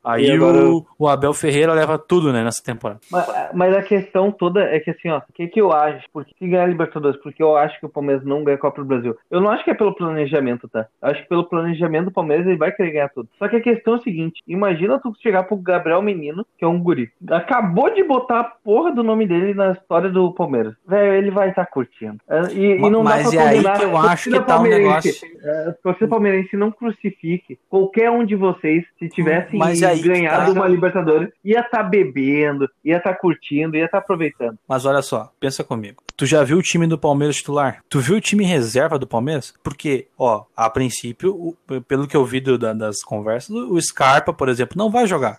Aí 0.05 0.31
agora... 0.31 0.67
o, 0.67 0.87
o, 0.99 1.09
Abel 1.09 1.33
Ferreira 1.33 1.73
leva 1.73 1.99
tudo, 1.99 2.33
né, 2.33 2.43
nessa 2.43 2.63
temporada. 2.63 3.01
Mas, 3.11 3.27
mas, 3.55 3.77
a 3.77 3.83
questão 3.83 4.33
toda 4.33 4.63
é 4.63 4.81
que 4.81 4.91
assim, 4.91 5.09
ó, 5.09 5.19
o 5.19 5.33
que, 5.33 5.47
que 5.47 5.61
eu 5.61 5.73
acho? 5.73 6.05
Por 6.13 6.25
que 6.25 6.49
ganhar 6.49 6.65
a 6.65 6.67
Libertadores? 6.67 7.21
Porque 7.23 7.43
eu 7.43 7.57
acho 7.57 7.79
que 7.79 7.87
o 7.87 7.89
Palmeiras 7.89 8.25
não 8.25 8.43
ganha 8.43 8.57
a 8.57 8.61
Copa 8.61 8.83
do 8.83 8.89
Brasil. 8.89 9.17
Eu 9.31 9.41
não 9.41 9.51
acho 9.51 9.65
que 9.65 9.71
é 9.71 9.75
pelo 9.75 9.95
planejamento, 9.95 10.69
tá? 10.69 10.87
Eu 11.01 11.11
acho 11.11 11.23
que 11.23 11.29
pelo 11.29 11.49
planejamento 11.49 12.07
do 12.07 12.13
Palmeiras 12.13 12.47
ele 12.47 12.57
vai 12.57 12.73
querer 12.73 12.93
ganhar 12.93 13.09
tudo. 13.11 13.29
Só 13.39 13.49
que 13.49 13.57
a 13.57 13.61
questão 13.61 13.95
é 13.95 13.97
o 13.99 14.03
seguinte: 14.03 14.43
imagina 14.47 14.99
tu 14.99 15.13
chegar 15.23 15.45
pro 15.45 15.57
Gabriel 15.57 16.03
Menino, 16.03 16.45
que 16.59 16.65
é 16.65 16.69
um 16.69 16.81
guri. 16.81 17.11
Acabou 17.31 17.95
de 17.95 18.03
botar 18.03 18.41
a 18.41 18.45
porra 18.45 18.93
do 18.93 19.03
nome 19.03 19.27
dele 19.27 19.55
na 19.55 19.73
história 19.73 20.11
do 20.11 20.33
Palmeiras. 20.33 20.75
Velho, 20.87 21.15
ele 21.15 21.31
vai 21.31 21.51
estar 21.51 21.65
tá 21.65 21.71
curtindo. 21.71 22.19
É, 22.29 22.53
e, 22.53 22.77
e 22.77 22.91
não 22.91 23.03
mas 23.03 23.25
dá 23.25 23.31
pra 23.31 23.43
é 23.43 23.49
aí 23.49 23.63
que 23.63 23.85
eu 23.85 23.97
acho 23.97 24.31
que 24.31 24.41
tá 24.41 24.61
um 24.61 24.63
negócio. 24.65 25.13
É, 25.45 25.75
você 25.83 26.07
palmeirense 26.07 26.57
não 26.57 26.71
crucifique 26.71 27.59
qualquer 27.69 28.11
um 28.11 28.25
de 28.25 28.37
vocês 28.37 28.85
se 28.99 29.09
tivesse 29.09 29.57
ganhado 30.01 30.53
tá. 30.55 30.61
uma 30.61 30.69
Libertadores, 30.69 31.31
ia 31.45 31.61
estar 31.61 31.79
tá 31.79 31.83
bebendo, 31.83 32.69
ia 32.85 32.97
estar 32.97 33.13
tá 33.13 33.19
curtindo, 33.19 33.77
ia 33.77 33.85
estar 33.85 33.99
tá 33.99 34.05
aproveitando. 34.05 34.59
Mas 34.69 34.87
olha 34.87 35.03
só, 35.03 35.33
pensa 35.39 35.63
comigo. 35.63 36.03
Tu 36.17 36.27
já 36.27 36.43
viu 36.45 36.59
o 36.59 36.63
time 36.63 36.87
do 36.87 36.99
Palmeiras 36.99 37.37
titular? 37.37 37.83
Tu 37.89 38.01
viu 38.01 38.17
o 38.17 38.21
time 38.21 38.45
reserva 38.45 38.99
do 38.99 39.07
Palmeiras? 39.07 39.55
Porque, 39.63 40.07
ó, 40.19 40.45
a 40.57 40.69
princípio, 40.71 41.35
o, 41.35 41.81
pelo 41.83 42.07
que 42.07 42.17
eu 42.17 42.25
vi 42.25 42.41
do, 42.41 42.59
da, 42.59 42.73
das 42.73 43.03
conversas, 43.03 43.51
o 43.51 43.81
Scarpa, 43.81 44.33
por 44.33 44.49
exemplo, 44.49 44.77
não 44.77 44.91
vai 44.91 45.07
jogar. 45.07 45.39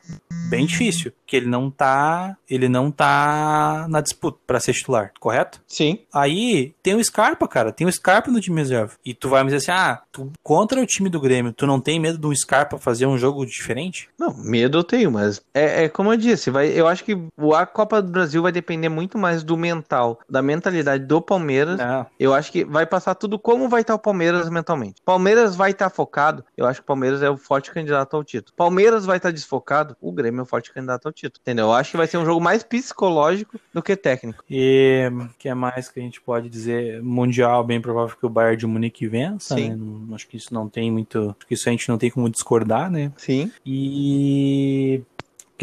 bem 0.50 0.66
difícil, 0.66 1.12
que 1.26 1.36
ele 1.36 1.48
não 1.48 1.70
tá, 1.70 2.38
ele 2.50 2.68
não 2.68 2.92
tá 2.92 3.88
na 3.90 4.02
disputa 4.02 4.38
pra 4.46 4.60
ser 4.60 4.74
titular, 4.74 5.12
correto? 5.20 5.62
Sim. 5.68 6.00
Aí 6.14 6.74
tem 6.82 6.96
o 6.96 7.04
Scarpa, 7.04 7.48
cara, 7.48 7.72
tem 7.72 7.88
o 7.88 7.92
Scarpa 7.92 8.32
no 8.32 8.42
time 8.42 8.62
reserva. 8.62 8.94
E 9.06 9.14
tu 9.14 9.30
vai 9.30 9.44
me 9.44 9.52
dizer 9.52 9.58
assim: 9.58 9.72
"Ah, 9.72 10.02
tu 10.12 10.32
contra 10.44 10.82
o 10.82 10.86
time 10.86 11.10
do 11.10 11.20
Grêmio, 11.20 11.54
tu 11.54 11.66
não 11.66 11.80
tem 11.80 12.00
medo 12.00 12.18
do 12.18 12.36
Scarpa 12.36 12.78
fazer 12.78 13.06
um 13.06 13.18
jogo 13.18 13.46
diferente?" 13.46 14.10
Não, 14.20 14.34
medo 14.36 14.78
eu 14.78 14.84
tenho, 14.84 15.12
mas 15.12 15.42
é, 15.54 15.86
é 15.86 15.90
como 15.90 16.12
eu 16.12 16.18
disse, 16.18 16.50
vai, 16.50 16.68
eu 16.68 16.88
acho 16.88 17.04
que 17.04 17.18
a 17.56 17.66
Copa 17.66 18.02
do 18.02 18.12
Brasil 18.12 18.42
vai 18.42 18.52
depender 18.52 18.90
muito 18.90 19.18
mais 19.18 19.44
do 19.44 19.58
mental, 19.58 20.20
da 20.30 20.42
mentalidade 20.42 20.63
do 21.00 21.22
Palmeiras. 21.22 21.78
Não. 21.78 22.06
Eu 22.20 22.34
acho 22.34 22.52
que 22.52 22.64
vai 22.64 22.86
passar 22.86 23.16
tudo 23.16 23.38
como 23.40 23.70
vai 23.70 23.82
estar 23.82 23.96
o 23.96 24.00
Palmeiras 24.00 24.50
mentalmente. 24.50 25.02
Palmeiras 25.04 25.56
vai 25.56 25.72
estar 25.72 25.90
focado, 25.90 26.44
eu 26.58 26.66
acho 26.66 26.80
que 26.80 26.84
o 26.84 26.88
Palmeiras 26.88 27.22
é 27.22 27.30
o 27.30 27.38
forte 27.38 27.72
candidato 27.72 28.16
ao 28.16 28.24
título. 28.24 28.54
Palmeiras 28.56 29.06
vai 29.06 29.18
estar 29.18 29.32
desfocado, 29.32 29.96
o 30.02 30.12
Grêmio 30.12 30.40
é 30.40 30.44
o 30.44 30.46
forte 30.46 30.72
candidato 30.72 31.08
ao 31.08 31.12
título. 31.12 31.42
Entendeu? 31.42 31.66
Eu 31.66 31.74
acho 31.74 31.92
que 31.92 31.98
vai 31.98 32.08
ser 32.08 32.18
um 32.18 32.26
jogo 32.26 32.42
mais 32.42 32.64
psicológico 32.64 33.60
do 33.74 33.82
que 33.82 33.96
técnico. 33.96 34.44
E 34.50 35.10
o 35.12 35.30
que 35.38 35.50
é 35.50 35.54
mais 35.54 35.90
que 35.90 36.00
a 36.00 36.04
gente 36.04 36.22
pode 36.22 36.50
dizer? 36.50 37.02
Mundial, 37.02 37.64
bem 37.64 37.82
provável 37.82 38.16
que 38.16 38.26
o 38.26 38.30
Bayern 38.30 38.58
de 38.58 38.68
Munique 38.68 39.08
vença, 39.08 39.56
Sim. 39.56 39.70
né? 39.70 40.16
Acho 40.16 40.28
que 40.28 40.38
isso 40.38 40.54
não 40.54 40.70
tem 40.70 40.92
muito. 40.92 41.36
Acho 41.38 41.48
que 41.48 41.54
isso 41.54 41.68
a 41.68 41.72
gente 41.72 41.90
não 41.90 41.98
tem 41.98 42.10
como 42.10 42.30
discordar, 42.30 42.90
né? 42.90 43.12
Sim. 43.18 43.52
E 43.66 45.02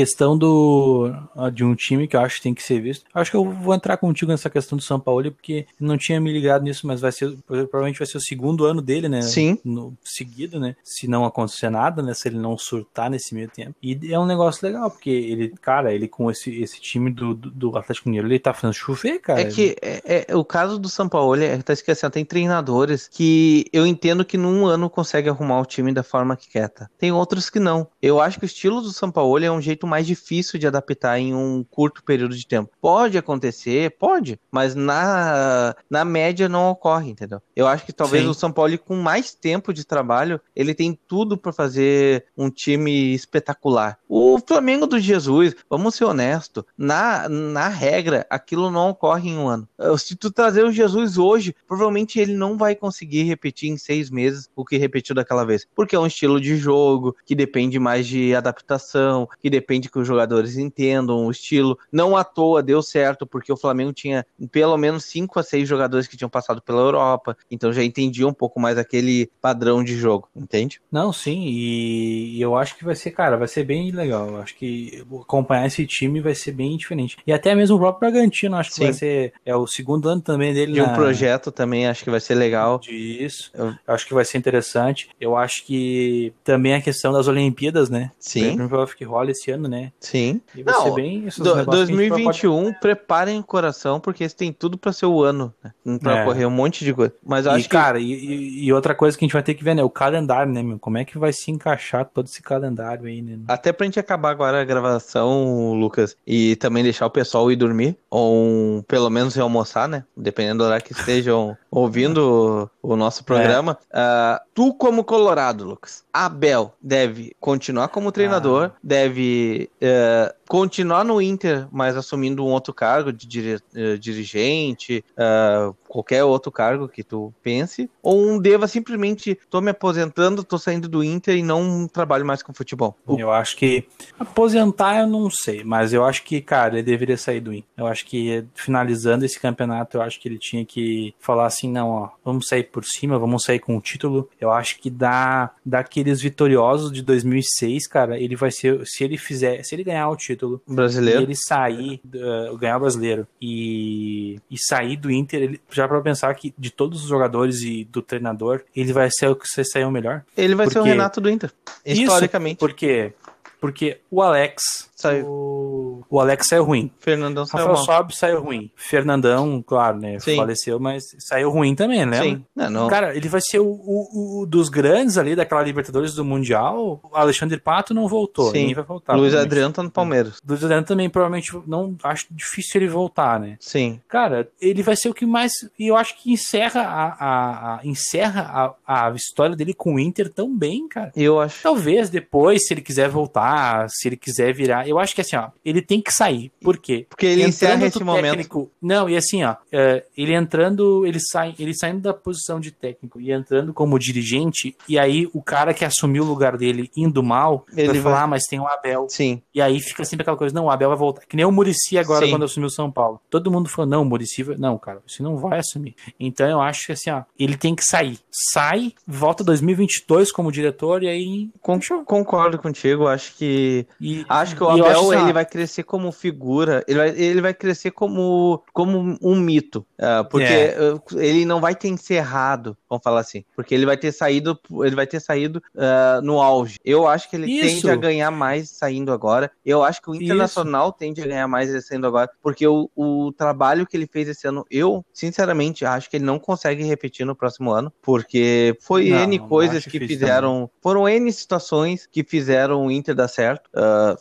questão 0.01 0.37
do 0.37 1.13
de 1.53 1.65
um 1.65 1.75
time 1.75 2.09
que 2.09 2.17
eu 2.17 2.21
acho 2.21 2.37
que 2.37 2.43
tem 2.43 2.55
que 2.55 2.63
ser 2.63 2.81
visto. 2.81 3.05
Acho 3.15 3.31
que 3.31 3.37
eu 3.37 3.45
vou 3.45 3.75
entrar 3.75 3.97
contigo 3.97 4.31
nessa 4.31 4.49
questão 4.49 4.77
do 4.77 4.83
São 4.83 4.99
Paulo 4.99 5.31
porque 5.31 5.67
não 5.79 5.99
tinha 5.99 6.21
me 6.21 6.33
ligado 6.33 6.63
nisso, 6.63 6.87
mas 6.87 7.01
vai 7.01 7.13
ser 7.13 7.37
provavelmente 7.47 7.99
vai 7.99 8.07
ser 8.07 8.17
o 8.17 8.21
segundo 8.21 8.65
ano 8.65 8.81
dele, 8.81 9.09
né? 9.09 9.21
Sim. 9.23 9.59
No 9.65 9.95
seguido, 10.03 10.59
né? 10.59 10.75
Se 10.83 11.07
não 11.07 11.25
acontecer 11.25 11.69
nada, 11.69 12.03
né? 12.03 12.15
Se 12.15 12.29
ele 12.29 12.39
não 12.39 12.57
surtar 12.57 13.11
nesse 13.11 13.35
meio 13.35 13.49
tempo. 13.49 13.75
E 13.83 14.13
é 14.13 14.19
um 14.19 14.27
negócio 14.27 14.67
legal 14.67 14.91
porque 14.91 15.11
ele, 15.11 15.53
cara, 15.61 15.93
ele 15.93 16.09
com 16.09 16.31
esse, 16.31 16.63
esse 16.63 16.81
time 16.81 17.11
do, 17.11 17.35
do, 17.35 17.51
do 17.51 17.79
Atlético 17.79 18.09
Mineiro, 18.09 18.29
ele 18.29 18.39
tá 18.39 18.55
fazendo 18.55 18.75
chover, 18.75 19.19
cara. 19.21 19.43
É 19.43 19.45
que 19.45 19.77
é, 19.83 20.27
é- 20.29 20.37
o 20.37 20.45
caso 20.45 20.79
do 20.79 20.89
São 20.89 21.09
Paulo 21.09 21.41
é, 21.43 21.59
tá 21.59 21.73
esquecendo, 21.73 22.13
tem 22.13 22.25
treinadores 22.25 23.09
que 23.09 23.67
eu 23.73 23.87
entendo 23.87 24.25
que 24.25 24.39
num 24.39 24.67
ano 24.67 24.89
consegue 24.89 25.29
arrumar 25.29 25.61
o 25.61 25.67
time 25.67 25.93
da 25.93 26.03
forma 26.03 26.37
que 26.37 26.49
quer, 26.49 26.69
tá? 26.69 26.89
Tem 26.99 27.13
outros 27.13 27.51
que 27.51 27.61
não. 27.61 27.87
Eu 28.01 28.21
acho 28.21 28.39
que 28.39 28.45
o 28.45 28.47
estilo 28.47 28.81
do 28.81 28.93
São 28.93 29.11
Paulo 29.11 29.45
é 29.45 29.51
um 29.51 29.61
jeito 29.61 29.87
mais 29.91 30.07
difícil 30.07 30.59
de 30.59 30.67
adaptar 30.67 31.19
em 31.19 31.35
um 31.35 31.65
curto 31.65 32.03
período 32.03 32.37
de 32.37 32.47
tempo. 32.47 32.71
Pode 32.81 33.19
acontecer, 33.19 33.91
pode, 33.99 34.41
mas 34.51 34.75
na, 34.75 35.75
na 35.91 36.05
média 36.05 36.49
não 36.49 36.71
ocorre, 36.71 37.11
entendeu? 37.11 37.43
Eu 37.55 37.67
acho 37.67 37.85
que 37.85 37.93
talvez 37.93 38.25
Sim. 38.25 38.31
o 38.31 38.35
São 38.35 38.53
Paulo 38.53 38.79
com 38.79 38.97
mais 38.97 39.35
tempo 39.35 39.75
de 39.75 39.85
trabalho, 39.85 40.41
ele 40.55 40.75
tem 40.75 40.99
tudo 41.09 41.37
pra 41.37 41.53
fazer 41.53 42.25
um 42.37 42.49
time 42.49 43.13
espetacular. 43.15 43.99
O 44.09 44.39
Flamengo 44.47 44.87
do 44.87 45.01
Jesus, 45.01 45.55
vamos 45.69 45.95
ser 45.95 46.05
honestos, 46.05 46.65
na, 46.79 47.29
na 47.29 47.69
regra, 47.69 48.27
aquilo 48.31 48.71
não 48.71 48.91
ocorre 48.91 49.31
em 49.31 49.39
um 49.39 49.49
ano. 49.49 49.69
Se 49.99 50.15
tu 50.15 50.31
trazer 50.31 50.65
o 50.65 50.73
Jesus 50.73 51.19
hoje, 51.19 51.55
provavelmente 51.67 52.19
ele 52.19 52.35
não 52.35 52.57
vai 52.57 52.77
conseguir 52.77 53.25
repetir 53.25 53.71
em 53.71 53.77
seis 53.77 54.11
meses 54.11 54.49
o 54.55 54.65
que 54.65 54.77
repetiu 54.77 55.15
daquela 55.15 55.45
vez. 55.45 55.67
Porque 55.75 55.97
é 55.97 55.99
um 55.99 56.07
estilo 56.07 56.41
de 56.41 56.57
jogo 56.57 57.17
que 57.25 57.35
depende 57.35 57.79
mais 57.79 58.07
de 58.07 58.35
adaptação, 58.35 59.29
que 59.41 59.49
depende 59.49 59.70
que 59.79 59.99
os 59.99 60.07
jogadores 60.09 60.57
entendam 60.57 61.27
o 61.27 61.31
estilo. 61.31 61.79
Não 61.93 62.17
à 62.17 62.25
toa 62.25 62.63
deu 62.63 62.83
certo, 62.83 63.27
porque 63.27 63.53
o 63.53 63.57
Flamengo 63.57 63.93
tinha 63.93 64.27
pelo 64.51 64.77
menos 64.77 65.05
cinco 65.05 65.39
a 65.39 65.43
seis 65.43 65.69
jogadores 65.69 66.09
que 66.09 66.17
tinham 66.17 66.31
passado 66.31 66.63
pela 66.63 66.81
Europa, 66.81 67.37
então 67.51 67.73
já 67.73 67.85
entendia 67.85 68.27
um 68.27 68.33
pouco 68.33 68.59
mais 68.59 68.79
aquele 68.79 69.31
padrão 69.41 69.85
de 69.85 69.97
jogo, 69.97 70.29
entende? 70.35 70.81
Não, 70.91 71.13
sim, 71.13 71.45
e 71.47 72.41
eu 72.41 72.57
acho 72.57 72.77
que 72.77 72.85
vai 72.85 72.95
ser, 72.97 73.11
cara, 73.11 73.37
vai 73.37 73.47
ser 73.49 73.65
bem 73.65 73.91
legal. 73.91 74.29
Eu 74.29 74.37
acho 74.39 74.57
que 74.57 75.05
acompanhar 75.21 75.67
esse 75.67 75.87
time 75.87 76.21
vai 76.21 76.35
ser 76.35 76.53
bem 76.53 76.77
diferente. 76.77 77.17
E 77.27 77.33
até 77.33 77.55
mesmo 77.55 77.77
o 77.77 77.79
próprio 77.79 78.11
Bragantino, 78.11 78.57
acho 78.57 78.71
que 78.71 78.77
Sim. 78.77 78.85
vai 78.85 78.93
ser. 78.95 79.33
É 79.45 79.55
o 79.55 79.67
segundo 79.67 80.09
ano 80.09 80.21
também 80.21 80.55
dele 80.55 80.73
De 80.73 80.81
um 80.83 80.87
na- 80.87 80.95
projeto 80.95 81.53
também 81.53 81.87
acho 81.87 82.03
que 82.03 82.11
vai 82.11 82.21
ser 82.21 82.35
legal. 82.35 82.79
Disso. 82.79 83.51
Eu- 83.55 83.75
acho 83.87 84.07
que 84.07 84.15
vai 84.15 84.25
ser 84.25 84.39
interessante. 84.39 85.09
Eu 85.21 85.37
acho 85.37 85.65
que 85.65 86.33
também 86.43 86.75
a 86.75 86.81
questão 86.81 87.13
das 87.13 87.29
Olimpíadas, 87.29 87.91
né? 87.91 88.11
Sim. 88.19 88.57
Que 88.97 89.05
rola 89.05 89.31
esse 89.31 89.51
ano, 89.51 89.60
né? 89.69 89.93
E 90.15 90.63
vai 90.63 90.75
Não, 90.75 90.83
ser 90.85 90.95
bem. 90.95 91.27
esses 91.27 91.39
Do- 91.39 91.55
negócios 91.57 91.87
que 91.89 91.93
a 91.93 91.97
gente 91.97 92.09
pode- 92.09 92.23
2021, 92.23 92.73
preparem 92.81 93.39
o 93.39 93.43
coração, 93.45 93.99
porque 94.01 94.25
esse 94.25 94.35
tem 94.37 94.53
tudo 94.53 94.77
pra 94.79 94.93
ser 94.93 95.07
o 95.07 95.23
ano, 95.23 95.53
né? 95.63 95.99
Pra 95.99 96.19
É. 96.19 96.23
ocorrer 96.23 96.47
um 96.47 96.51
monte 96.51 96.85
de 96.85 96.93
coisa. 96.95 97.13
Mas 97.25 97.47
eu 97.47 97.53
E, 97.53 97.55
acho 97.57 97.65
que 97.65 97.71
cara, 97.71 97.99
e, 97.99 98.65
e- 98.67 98.73
outra 98.73 98.95
coisa 98.95 99.17
que 99.17 99.25
a 99.25 99.27
gente 99.27 99.33
vai 99.35 99.43
ter 99.43 99.55
que 99.55 99.65
ver, 99.65 99.75
né? 99.75 99.83
O 99.83 99.91
calendário, 99.91 100.53
né, 100.53 100.63
meu? 100.63 100.79
Como 100.79 100.99
é 100.99 101.05
que 101.05 101.19
vai 101.19 101.33
se 101.33 101.51
encaixar 101.51 102.05
todo 102.05 102.27
esse 102.27 102.43
calendário 102.43 103.07
aí, 103.07 103.21
né? 103.23 103.39
Até 103.49 103.73
pra 103.73 103.85
gente 103.87 103.99
acabar 104.01 104.31
agora 104.31 104.61
a 104.61 104.65
gravação, 104.65 105.73
Lucas, 105.75 106.17
e 106.27 106.57
também 106.57 106.83
deixar 106.83 107.07
o 107.07 107.11
pessoal 107.11 107.51
ir 107.51 107.57
dormir, 107.57 107.97
ou 108.11 108.83
pelo 108.85 109.11
menos 109.11 109.37
ir 109.37 109.41
almoçar, 109.41 109.89
né? 109.89 110.05
Dependendo 110.17 110.59
do 110.59 110.65
horário 110.65 110.85
que 110.85 110.93
estejam 110.93 111.57
ouvindo 111.71 112.71
o, 112.83 112.93
o 112.93 112.97
nosso 112.97 113.25
programa. 113.25 113.79
Ah, 113.93 114.41
tu, 114.55 114.75
como 114.75 115.05
Colorado, 115.05 115.65
Lucas, 115.65 116.05
Abel 116.13 116.75
deve 116.81 117.35
continuar 117.41 117.89
como 117.89 118.13
treinador, 118.13 118.73
deve 118.83 119.50
eh, 119.81 120.35
continuar 120.49 121.05
no 121.05 121.21
Inter, 121.21 121.67
mas 121.71 121.97
assumindo 121.97 122.45
um 122.45 122.51
outro 122.51 122.73
cargo 122.75 123.13
de 123.13 123.27
dire- 123.27 123.61
eh, 123.75 123.97
dirigente, 123.97 125.05
ah, 125.17 125.73
qualquer 125.91 126.23
outro 126.23 126.53
cargo 126.53 126.89
que 126.89 127.03
tu 127.03 127.35
pense, 127.43 127.91
ou 128.01 128.25
um 128.25 128.39
deva 128.39 128.69
simplesmente 128.69 129.37
tô 129.51 129.61
me 129.61 129.73
aposentando, 129.73 130.45
tô 130.45 130.57
saindo 130.57 130.89
do 130.89 131.03
Inter 131.03 131.37
e 131.37 131.43
não 131.43 131.89
trabalho 131.89 132.25
mais 132.25 132.43
com 132.45 132.55
futebol. 132.55 132.97
Eu 133.09 133.33
acho 133.33 133.57
que 133.57 133.85
aposentar 134.19 135.01
eu 135.01 135.09
não 135.09 135.29
sei, 135.29 135.65
mas 135.65 135.93
eu 135.93 136.05
acho 136.05 136.23
que, 136.23 136.41
cara, 136.41 136.75
ele 136.75 136.85
deveria 136.85 137.17
sair 137.17 137.41
do 137.41 137.53
Inter. 137.53 137.69
Eu 137.77 137.87
acho 137.89 138.07
que 138.07 138.45
finalizando 138.55 139.25
esse 139.25 139.41
campeonato, 139.41 139.97
eu 139.97 140.03
acho 140.03 140.21
que 140.21 140.29
ele 140.29 140.39
tinha 140.39 140.65
que 140.65 141.13
falar 141.19 141.47
assim, 141.47 141.69
não, 141.69 141.89
ó, 141.89 142.11
vamos 142.25 142.47
sair 142.47 142.65
por 142.65 142.85
cima, 142.85 143.19
vamos 143.19 143.43
sair 143.43 143.59
com 143.59 143.77
o 143.77 143.81
título. 143.81 144.29
Eu 144.41 144.53
acho 144.53 144.79
que 144.79 144.89
da 144.89 145.51
daqueles 145.67 146.21
vitoriosos 146.21 146.93
de 146.93 147.03
2006, 147.03 147.87
cara, 147.89 148.19
ele 148.19 148.37
vai 148.37 148.51
ser, 148.51 148.87
se 148.87 149.03
ele 149.03 149.19
fizer, 149.19 149.65
se 149.65 149.75
ele 149.75 149.83
ganhar 149.83 150.09
o 150.09 150.17
título, 150.17 150.63
brasileiro. 150.67 151.23
ele 151.23 151.35
sair, 151.35 152.01
uh, 152.07 152.57
ganhar 152.57 152.77
o 152.77 152.81
brasileiro 152.81 153.27
e, 153.41 154.39
e 154.51 154.59
sair 154.59 154.97
do 154.97 155.11
Inter, 155.11 155.43
ele, 155.43 155.61
já 155.71 155.80
pra 155.89 156.01
pensar 156.01 156.35
que 156.35 156.53
de 156.59 156.71
todos 156.71 157.03
os 157.03 157.09
jogadores 157.09 157.61
e 157.63 157.85
do 157.85 158.03
treinador, 158.03 158.63
ele 158.75 158.93
vai 158.93 159.09
ser 159.11 159.29
o 159.29 159.37
que 159.37 159.47
você 159.47 159.65
saiu 159.65 159.91
melhor. 159.91 160.23
Ele 160.37 160.55
vai 160.55 160.67
ser 160.69 160.79
o 160.79 160.83
Porque- 160.83 160.91
Renato 160.91 161.21
do 161.21 161.31
Inter. 161.31 161.53
Historicamente. 161.85 162.59
Por 162.59 162.73
quê? 162.73 163.13
Porque 163.61 164.01
o 164.11 164.23
Alex. 164.23 164.90
Saiu. 165.01 165.27
O, 165.27 166.05
o 166.09 166.21
Alex 166.21 166.47
saiu 166.49 166.65
ruim. 166.65 166.91
Fernandão 166.99 167.47
saiu 167.47 167.67
Rafael 167.67 167.87
mal. 167.87 167.97
Sobe 167.99 168.17
saiu 168.17 168.43
ruim. 168.43 168.71
Fernandão, 168.77 169.63
claro, 169.67 169.99
né? 169.99 170.19
Sim. 170.19 170.37
Faleceu, 170.37 170.79
mas 170.79 171.05
saiu 171.19 171.51
ruim 171.51 171.75
também, 171.75 172.05
né? 172.05 172.21
Sim. 172.23 172.45
Não, 172.55 172.71
não. 172.71 172.89
Cara, 172.89 173.17
ele 173.17 173.29
vai 173.29 173.41
ser 173.41 173.59
o, 173.61 173.67
o- 173.67 174.43
o 174.43 174.47
dos 174.47 174.69
grandes 174.69 175.17
ali, 175.19 175.35
daquela 175.37 175.63
Libertadores 175.63 176.15
do 176.15 176.25
Mundial. 176.25 177.01
O 177.03 177.17
Alexandre 177.17 177.59
Pato 177.59 177.95
não 177.95 178.07
voltou. 178.09 178.51
Sim. 178.51 178.75
Vai 178.75 178.85
voltar. 178.85 179.15
Luiz. 179.17 179.35
Adriano 179.35 179.73
tá 179.73 179.83
no 179.83 179.91
Palmeiras. 179.91 180.37
Luiz 180.47 180.63
Adriano 180.63 180.85
também, 180.87 181.09
provavelmente, 181.09 181.51
não 181.67 181.97
acho 182.03 182.27
difícil 182.31 182.81
ele 182.81 182.91
voltar, 182.91 183.39
né? 183.41 183.57
Sim. 183.61 184.01
Cara, 184.09 184.49
ele 184.61 184.83
vai 184.83 184.97
ser 184.97 185.09
o 185.09 185.15
que 185.15 185.25
mais. 185.25 185.53
E 185.79 185.89
eu 185.89 185.97
acho 185.97 186.17
que 186.21 186.33
encerra 186.33 186.83
a, 186.83 187.07
a- 187.25 187.75
a- 187.77 187.81
encerra 187.85 188.75
a, 188.87 189.07
a 189.09 189.11
história 189.15 189.55
dele 189.57 189.73
com 189.73 189.95
o 189.95 189.99
Inter 190.01 190.29
tão 190.33 190.55
bem, 190.57 190.89
cara. 190.89 191.13
Eu 191.17 191.41
acho. 191.41 191.63
Talvez 191.63 192.11
depois, 192.11 192.67
se 192.67 192.75
ele 192.75 192.81
quiser 192.83 193.09
voltar, 193.09 193.87
se 193.89 194.09
ele 194.09 194.17
quiser 194.17 194.53
virar. 194.53 194.89
Eu 194.91 194.99
acho 194.99 195.15
que 195.15 195.21
assim, 195.21 195.37
ó, 195.37 195.49
ele 195.65 195.81
tem 195.83 196.01
que 196.01 196.13
sair. 196.13 196.51
Por 196.61 196.77
quê? 196.79 197.07
Porque 197.09 197.27
ele 197.27 197.45
encerra 197.45 197.87
esse 197.87 197.99
do 197.99 198.05
momento. 198.05 198.37
técnico- 198.37 198.71
Não, 198.81 199.09
e 199.09 199.17
assim, 199.17 199.43
ó, 199.45 199.57
é, 199.73 200.05
ele 200.17 200.35
entrando, 200.35 201.07
ele 201.07 201.19
sai, 201.21 201.55
ele 201.59 201.75
saindo 201.75 202.01
da 202.01 202.13
posição 202.13 202.59
de 202.61 202.71
técnico 202.71 203.21
e 203.21 203.31
entrando 203.33 203.73
como 203.73 203.99
dirigente, 203.99 204.77
e 204.89 204.99
aí 204.99 205.29
o 205.33 205.43
cara 205.43 205.73
que 205.73 205.85
assumiu 205.85 206.25
o 206.25 206.27
lugar 206.27 206.57
dele 206.57 206.91
indo 206.97 207.23
mal, 207.23 207.65
Ele 207.77 207.87
vai 207.87 207.95
vai- 207.95 208.03
falar, 208.03 208.23
ah, 208.23 208.27
mas 208.27 208.43
tem 208.45 208.59
o 208.61 208.67
Abel. 208.67 209.07
Sim. 209.09 209.41
E 209.55 209.61
aí 209.63 209.81
fica 209.81 210.05
sempre 210.05 210.23
aquela 210.23 210.37
coisa, 210.37 210.55
não, 210.55 210.65
o 210.67 210.71
Abel 210.71 210.89
vai 210.89 210.99
voltar. 210.99 211.23
Que 211.27 211.37
nem 211.37 211.45
o 211.47 211.53
Murici 211.53 211.97
agora 211.99 212.25
Sim. 212.27 212.33
quando 212.33 212.45
assumiu 212.45 212.67
o 212.67 212.71
São 212.71 212.91
Paulo. 212.91 213.21
Todo 213.31 213.51
mundo 213.51 213.69
falou, 213.69 213.91
não, 213.91 214.03
o 214.03 214.05
Murici 214.05 214.43
vai... 214.43 214.57
Não, 214.57 214.77
cara, 214.79 215.01
você 215.07 215.23
não 215.23 215.37
vai 215.37 215.59
assumir. 215.59 215.95
Então 216.19 216.49
eu 216.49 216.61
acho 216.61 216.87
que 216.87 216.93
assim, 216.93 217.11
ó, 217.11 217.23
ele 217.39 217.57
tem 217.57 217.75
que 217.75 217.85
sair. 217.85 218.19
Sai, 218.53 218.93
volta 219.07 219.45
2022 219.45 220.33
como 220.33 220.51
diretor 220.53 221.03
e 221.03 221.09
aí... 221.09 221.51
Con- 221.61 221.81
concordo 222.05 222.59
contigo. 222.59 223.07
Acho 223.07 223.35
que. 223.37 223.87
E, 224.01 224.25
Acho 224.29 224.57
que 224.57 224.63
o 224.63 224.77
eu 224.77 224.80
Abel 224.85 225.01
acho 225.01 225.13
assim, 225.13 225.23
ele 225.25 225.33
vai 225.33 225.47
crescer 225.47 225.83
como 225.83 226.13
figura, 226.13 226.85
ele 226.87 226.99
vai, 226.99 227.09
ele 227.11 227.41
vai 227.41 227.55
crescer 227.55 227.91
como, 227.91 228.63
como 228.73 229.19
um 229.23 229.37
mito. 229.37 229.87
Uh, 229.99 230.25
porque 230.29 230.45
é. 230.47 230.79
ele 231.17 231.45
não 231.45 231.61
vai 231.61 231.75
ter 231.75 231.89
encerrado, 231.89 232.77
vamos 232.89 233.03
falar 233.03 233.21
assim. 233.21 233.45
Porque 233.55 233.75
ele 233.75 233.87
vai 233.87 233.97
ter 233.97 234.13
saído, 234.13 234.59
ele 234.83 234.97
vai 234.97 235.07
ter 235.07 235.21
saído 235.21 235.63
uh, 235.75 236.23
no 236.23 236.41
auge. 236.41 236.79
Eu 236.85 237.07
acho 237.07 237.29
que 237.29 237.37
ele 237.37 237.51
Isso. 237.51 237.83
tende 237.83 237.91
a 237.91 237.97
ganhar 237.97 238.31
mais 238.31 238.71
saindo 238.71 239.13
agora. 239.13 239.51
Eu 239.65 239.83
acho 239.83 240.01
que 240.01 240.11
o 240.11 240.15
Internacional 240.15 240.89
Isso. 240.89 240.99
tende 240.99 241.23
a 241.23 241.27
ganhar 241.27 241.49
mais 241.49 241.85
saindo 241.85 242.07
agora. 242.07 242.31
Porque 242.43 242.67
o, 242.67 242.91
o 242.97 243.33
trabalho 243.33 243.87
que 243.87 243.97
ele 243.97 244.07
fez 244.07 244.29
esse 244.29 244.47
ano, 244.47 244.65
eu, 244.71 245.05
sinceramente, 245.13 245.85
acho 245.85 246.09
que 246.09 246.17
ele 246.17 246.25
não 246.25 246.39
consegue 246.39 246.83
repetir 246.85 247.27
no 247.27 247.35
próximo 247.35 247.71
ano. 247.71 247.93
Porque 248.03 248.77
foi 248.81 249.11
não, 249.11 249.23
N 249.25 249.39
coisas 249.41 249.85
que 249.85 249.99
fizeram. 250.01 250.71
Foram 250.83 251.09
N 251.09 251.31
situações 251.33 252.09
que 252.11 252.25
fizeram 252.25 252.87
o 252.87 252.91
Inter 252.91 253.15
dar 253.15 253.29
certo. 253.29 253.69
Uh, 253.75 254.17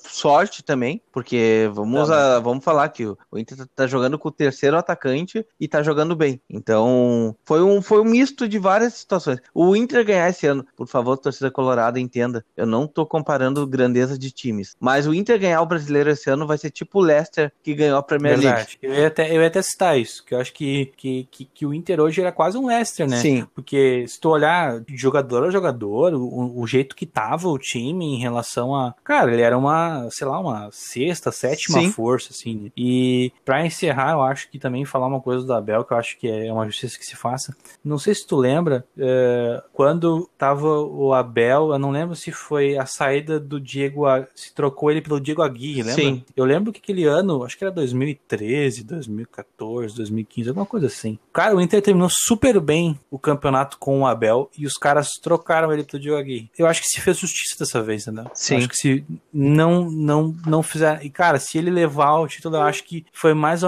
sorte 0.49 0.63
também, 0.63 1.01
porque 1.11 1.69
vamos, 1.73 2.09
a, 2.09 2.39
vamos 2.39 2.63
falar 2.63 2.89
que 2.89 3.05
o, 3.05 3.17
o 3.31 3.37
Inter 3.37 3.57
tá 3.75 3.85
jogando 3.85 4.17
com 4.17 4.29
o 4.29 4.31
terceiro 4.31 4.77
atacante 4.77 5.45
e 5.59 5.67
tá 5.67 5.83
jogando 5.83 6.15
bem. 6.15 6.41
Então, 6.49 7.35
foi 7.45 7.61
um, 7.61 7.81
foi 7.81 8.01
um 8.01 8.05
misto 8.05 8.47
de 8.47 8.57
várias 8.57 8.95
situações. 8.95 9.39
O 9.53 9.75
Inter 9.75 10.03
ganhar 10.03 10.29
esse 10.29 10.47
ano, 10.47 10.65
por 10.75 10.87
favor, 10.87 11.17
torcida 11.17 11.51
colorada, 11.51 11.99
entenda. 11.99 12.43
Eu 12.57 12.65
não 12.65 12.87
tô 12.87 13.05
comparando 13.05 13.65
grandeza 13.67 14.17
de 14.17 14.31
times. 14.31 14.75
Mas 14.79 15.05
o 15.05 15.13
Inter 15.13 15.39
ganhar 15.39 15.61
o 15.61 15.65
brasileiro 15.65 16.09
esse 16.09 16.29
ano 16.29 16.47
vai 16.47 16.57
ser 16.57 16.71
tipo 16.71 16.99
o 16.99 17.01
Leicester 17.01 17.51
que 17.63 17.75
ganhou 17.75 17.97
a 17.97 18.03
Premier 18.03 18.37
Verdade. 18.37 18.79
League. 18.81 18.97
Eu 18.97 19.03
ia, 19.03 19.07
até, 19.07 19.35
eu 19.35 19.41
ia 19.41 19.47
até 19.47 19.61
citar 19.61 19.99
isso, 19.99 20.25
que 20.25 20.33
eu 20.33 20.39
acho 20.39 20.53
que, 20.53 20.91
que, 20.97 21.27
que, 21.29 21.45
que 21.45 21.65
o 21.65 21.73
Inter 21.73 21.99
hoje 21.99 22.21
era 22.21 22.31
quase 22.31 22.57
um 22.57 22.67
Leicester, 22.67 23.07
né? 23.07 23.17
Sim. 23.17 23.47
Porque 23.53 24.05
se 24.07 24.19
tu 24.19 24.29
olhar 24.29 24.81
jogador 24.89 25.45
a 25.45 25.51
jogador, 25.51 26.13
o, 26.13 26.59
o 26.59 26.67
jeito 26.67 26.95
que 26.95 27.05
tava 27.05 27.47
o 27.47 27.57
time 27.57 28.15
em 28.15 28.19
relação 28.19 28.75
a. 28.75 28.95
Cara, 29.03 29.31
ele 29.31 29.41
era 29.41 29.57
uma, 29.57 30.07
sei 30.09 30.25
lá, 30.25 30.28
uma 30.37 30.69
sexta, 30.71 31.31
sétima 31.31 31.79
Sim. 31.79 31.91
força, 31.91 32.31
assim. 32.31 32.69
E 32.75 33.31
para 33.45 33.65
encerrar, 33.65 34.11
eu 34.11 34.21
acho 34.21 34.49
que 34.49 34.59
também 34.59 34.83
falar 34.83 35.07
uma 35.07 35.21
coisa 35.21 35.45
do 35.45 35.53
Abel, 35.53 35.85
que 35.85 35.93
eu 35.93 35.97
acho 35.97 36.17
que 36.17 36.27
é 36.27 36.51
uma 36.51 36.65
justiça 36.65 36.99
que 36.99 37.05
se 37.05 37.15
faça. 37.15 37.55
Não 37.81 37.97
sei 37.97 38.13
se 38.13 38.27
tu 38.27 38.35
lembra, 38.35 38.85
é, 38.97 39.63
quando 39.71 40.29
tava 40.37 40.67
o 40.67 41.13
Abel, 41.13 41.71
eu 41.71 41.79
não 41.79 41.91
lembro 41.91 42.15
se 42.15 42.31
foi 42.31 42.77
a 42.77 42.85
saída 42.85 43.39
do 43.39 43.59
Diego, 43.59 44.03
se 44.35 44.53
trocou 44.53 44.91
ele 44.91 45.01
pelo 45.01 45.21
Diego 45.21 45.41
Aguirre, 45.41 45.83
lembra? 45.83 46.03
Sim. 46.03 46.23
Eu 46.35 46.43
lembro 46.43 46.73
que 46.73 46.79
aquele 46.79 47.05
ano, 47.05 47.43
acho 47.43 47.57
que 47.57 47.63
era 47.63 47.73
2013, 47.73 48.83
2014, 48.83 49.95
2015, 49.95 50.49
alguma 50.49 50.65
coisa 50.65 50.87
assim. 50.87 51.17
Cara, 51.31 51.55
o 51.55 51.61
Inter 51.61 51.81
terminou 51.81 52.09
super 52.11 52.59
bem 52.59 52.99
o 53.09 53.17
campeonato 53.17 53.77
com 53.77 54.01
o 54.01 54.07
Abel 54.07 54.49
e 54.57 54.65
os 54.65 54.73
caras 54.73 55.09
trocaram 55.21 55.71
ele 55.71 55.83
pelo 55.83 56.01
Diego 56.01 56.17
Aguirre. 56.17 56.51
Eu 56.57 56.67
acho 56.67 56.81
que 56.81 56.87
se 56.87 56.99
fez 56.99 57.17
justiça 57.17 57.55
dessa 57.59 57.81
vez, 57.81 58.05
né? 58.07 58.25
Sim. 58.33 58.55
Eu 58.55 58.59
acho 58.59 58.69
que 58.69 58.75
se 58.75 59.05
não, 59.33 59.89
não, 59.89 60.18
não 60.45 60.63
fizer. 60.63 61.03
E, 61.03 61.09
cara, 61.09 61.39
se 61.39 61.57
ele 61.57 61.69
levar 61.69 62.19
o 62.19 62.27
título, 62.27 62.55
eu 62.55 62.61
acho 62.61 62.83
que 62.83 63.05
foi 63.11 63.33
mais. 63.33 63.61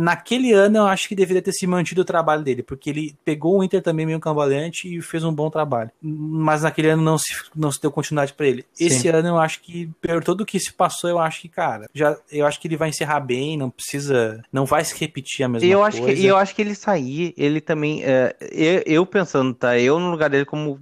Naquele 0.00 0.52
ano, 0.52 0.78
eu 0.78 0.86
acho 0.86 1.08
que 1.08 1.14
deveria 1.14 1.42
ter 1.42 1.52
se 1.52 1.66
mantido 1.66 2.02
o 2.02 2.04
trabalho 2.04 2.42
dele, 2.42 2.62
porque 2.62 2.90
ele 2.90 3.16
pegou 3.24 3.58
o 3.58 3.64
Inter 3.64 3.82
também 3.82 4.06
meio 4.06 4.20
cambaleante 4.20 4.94
e 4.94 5.00
fez 5.02 5.24
um 5.24 5.32
bom 5.32 5.50
trabalho. 5.50 5.90
Mas 6.00 6.62
naquele 6.62 6.90
ano 6.90 7.02
não 7.02 7.18
se, 7.18 7.34
não 7.54 7.70
se 7.70 7.80
deu 7.80 7.90
continuidade 7.90 8.32
para 8.32 8.46
ele. 8.46 8.64
Sim. 8.72 8.86
Esse 8.86 9.08
ano, 9.08 9.28
eu 9.28 9.38
acho 9.38 9.60
que, 9.60 9.90
por 10.00 10.22
todo 10.22 10.40
o 10.42 10.46
que 10.46 10.58
se 10.58 10.72
passou, 10.72 11.08
eu 11.10 11.18
acho 11.18 11.40
que, 11.40 11.48
cara, 11.48 11.88
já, 11.94 12.16
eu 12.30 12.46
acho 12.46 12.60
que 12.60 12.68
ele 12.68 12.76
vai 12.76 12.88
encerrar 12.88 13.20
bem, 13.20 13.56
não 13.56 13.70
precisa. 13.70 14.42
Não 14.52 14.64
vai 14.64 14.84
se 14.84 14.98
repetir 14.98 15.44
a 15.44 15.48
mesma 15.48 15.68
eu 15.68 15.80
coisa. 15.80 15.98
Acho 15.98 16.06
que, 16.06 16.24
eu 16.26 16.36
acho 16.36 16.54
que 16.54 16.62
ele 16.62 16.74
sair, 16.74 17.34
ele 17.36 17.60
também. 17.60 18.02
É, 18.04 18.34
eu, 18.40 18.82
eu, 18.86 19.06
pensando, 19.06 19.54
tá? 19.54 19.78
Eu 19.78 19.98
no 19.98 20.10
lugar 20.10 20.30
dele 20.30 20.44
como, 20.44 20.78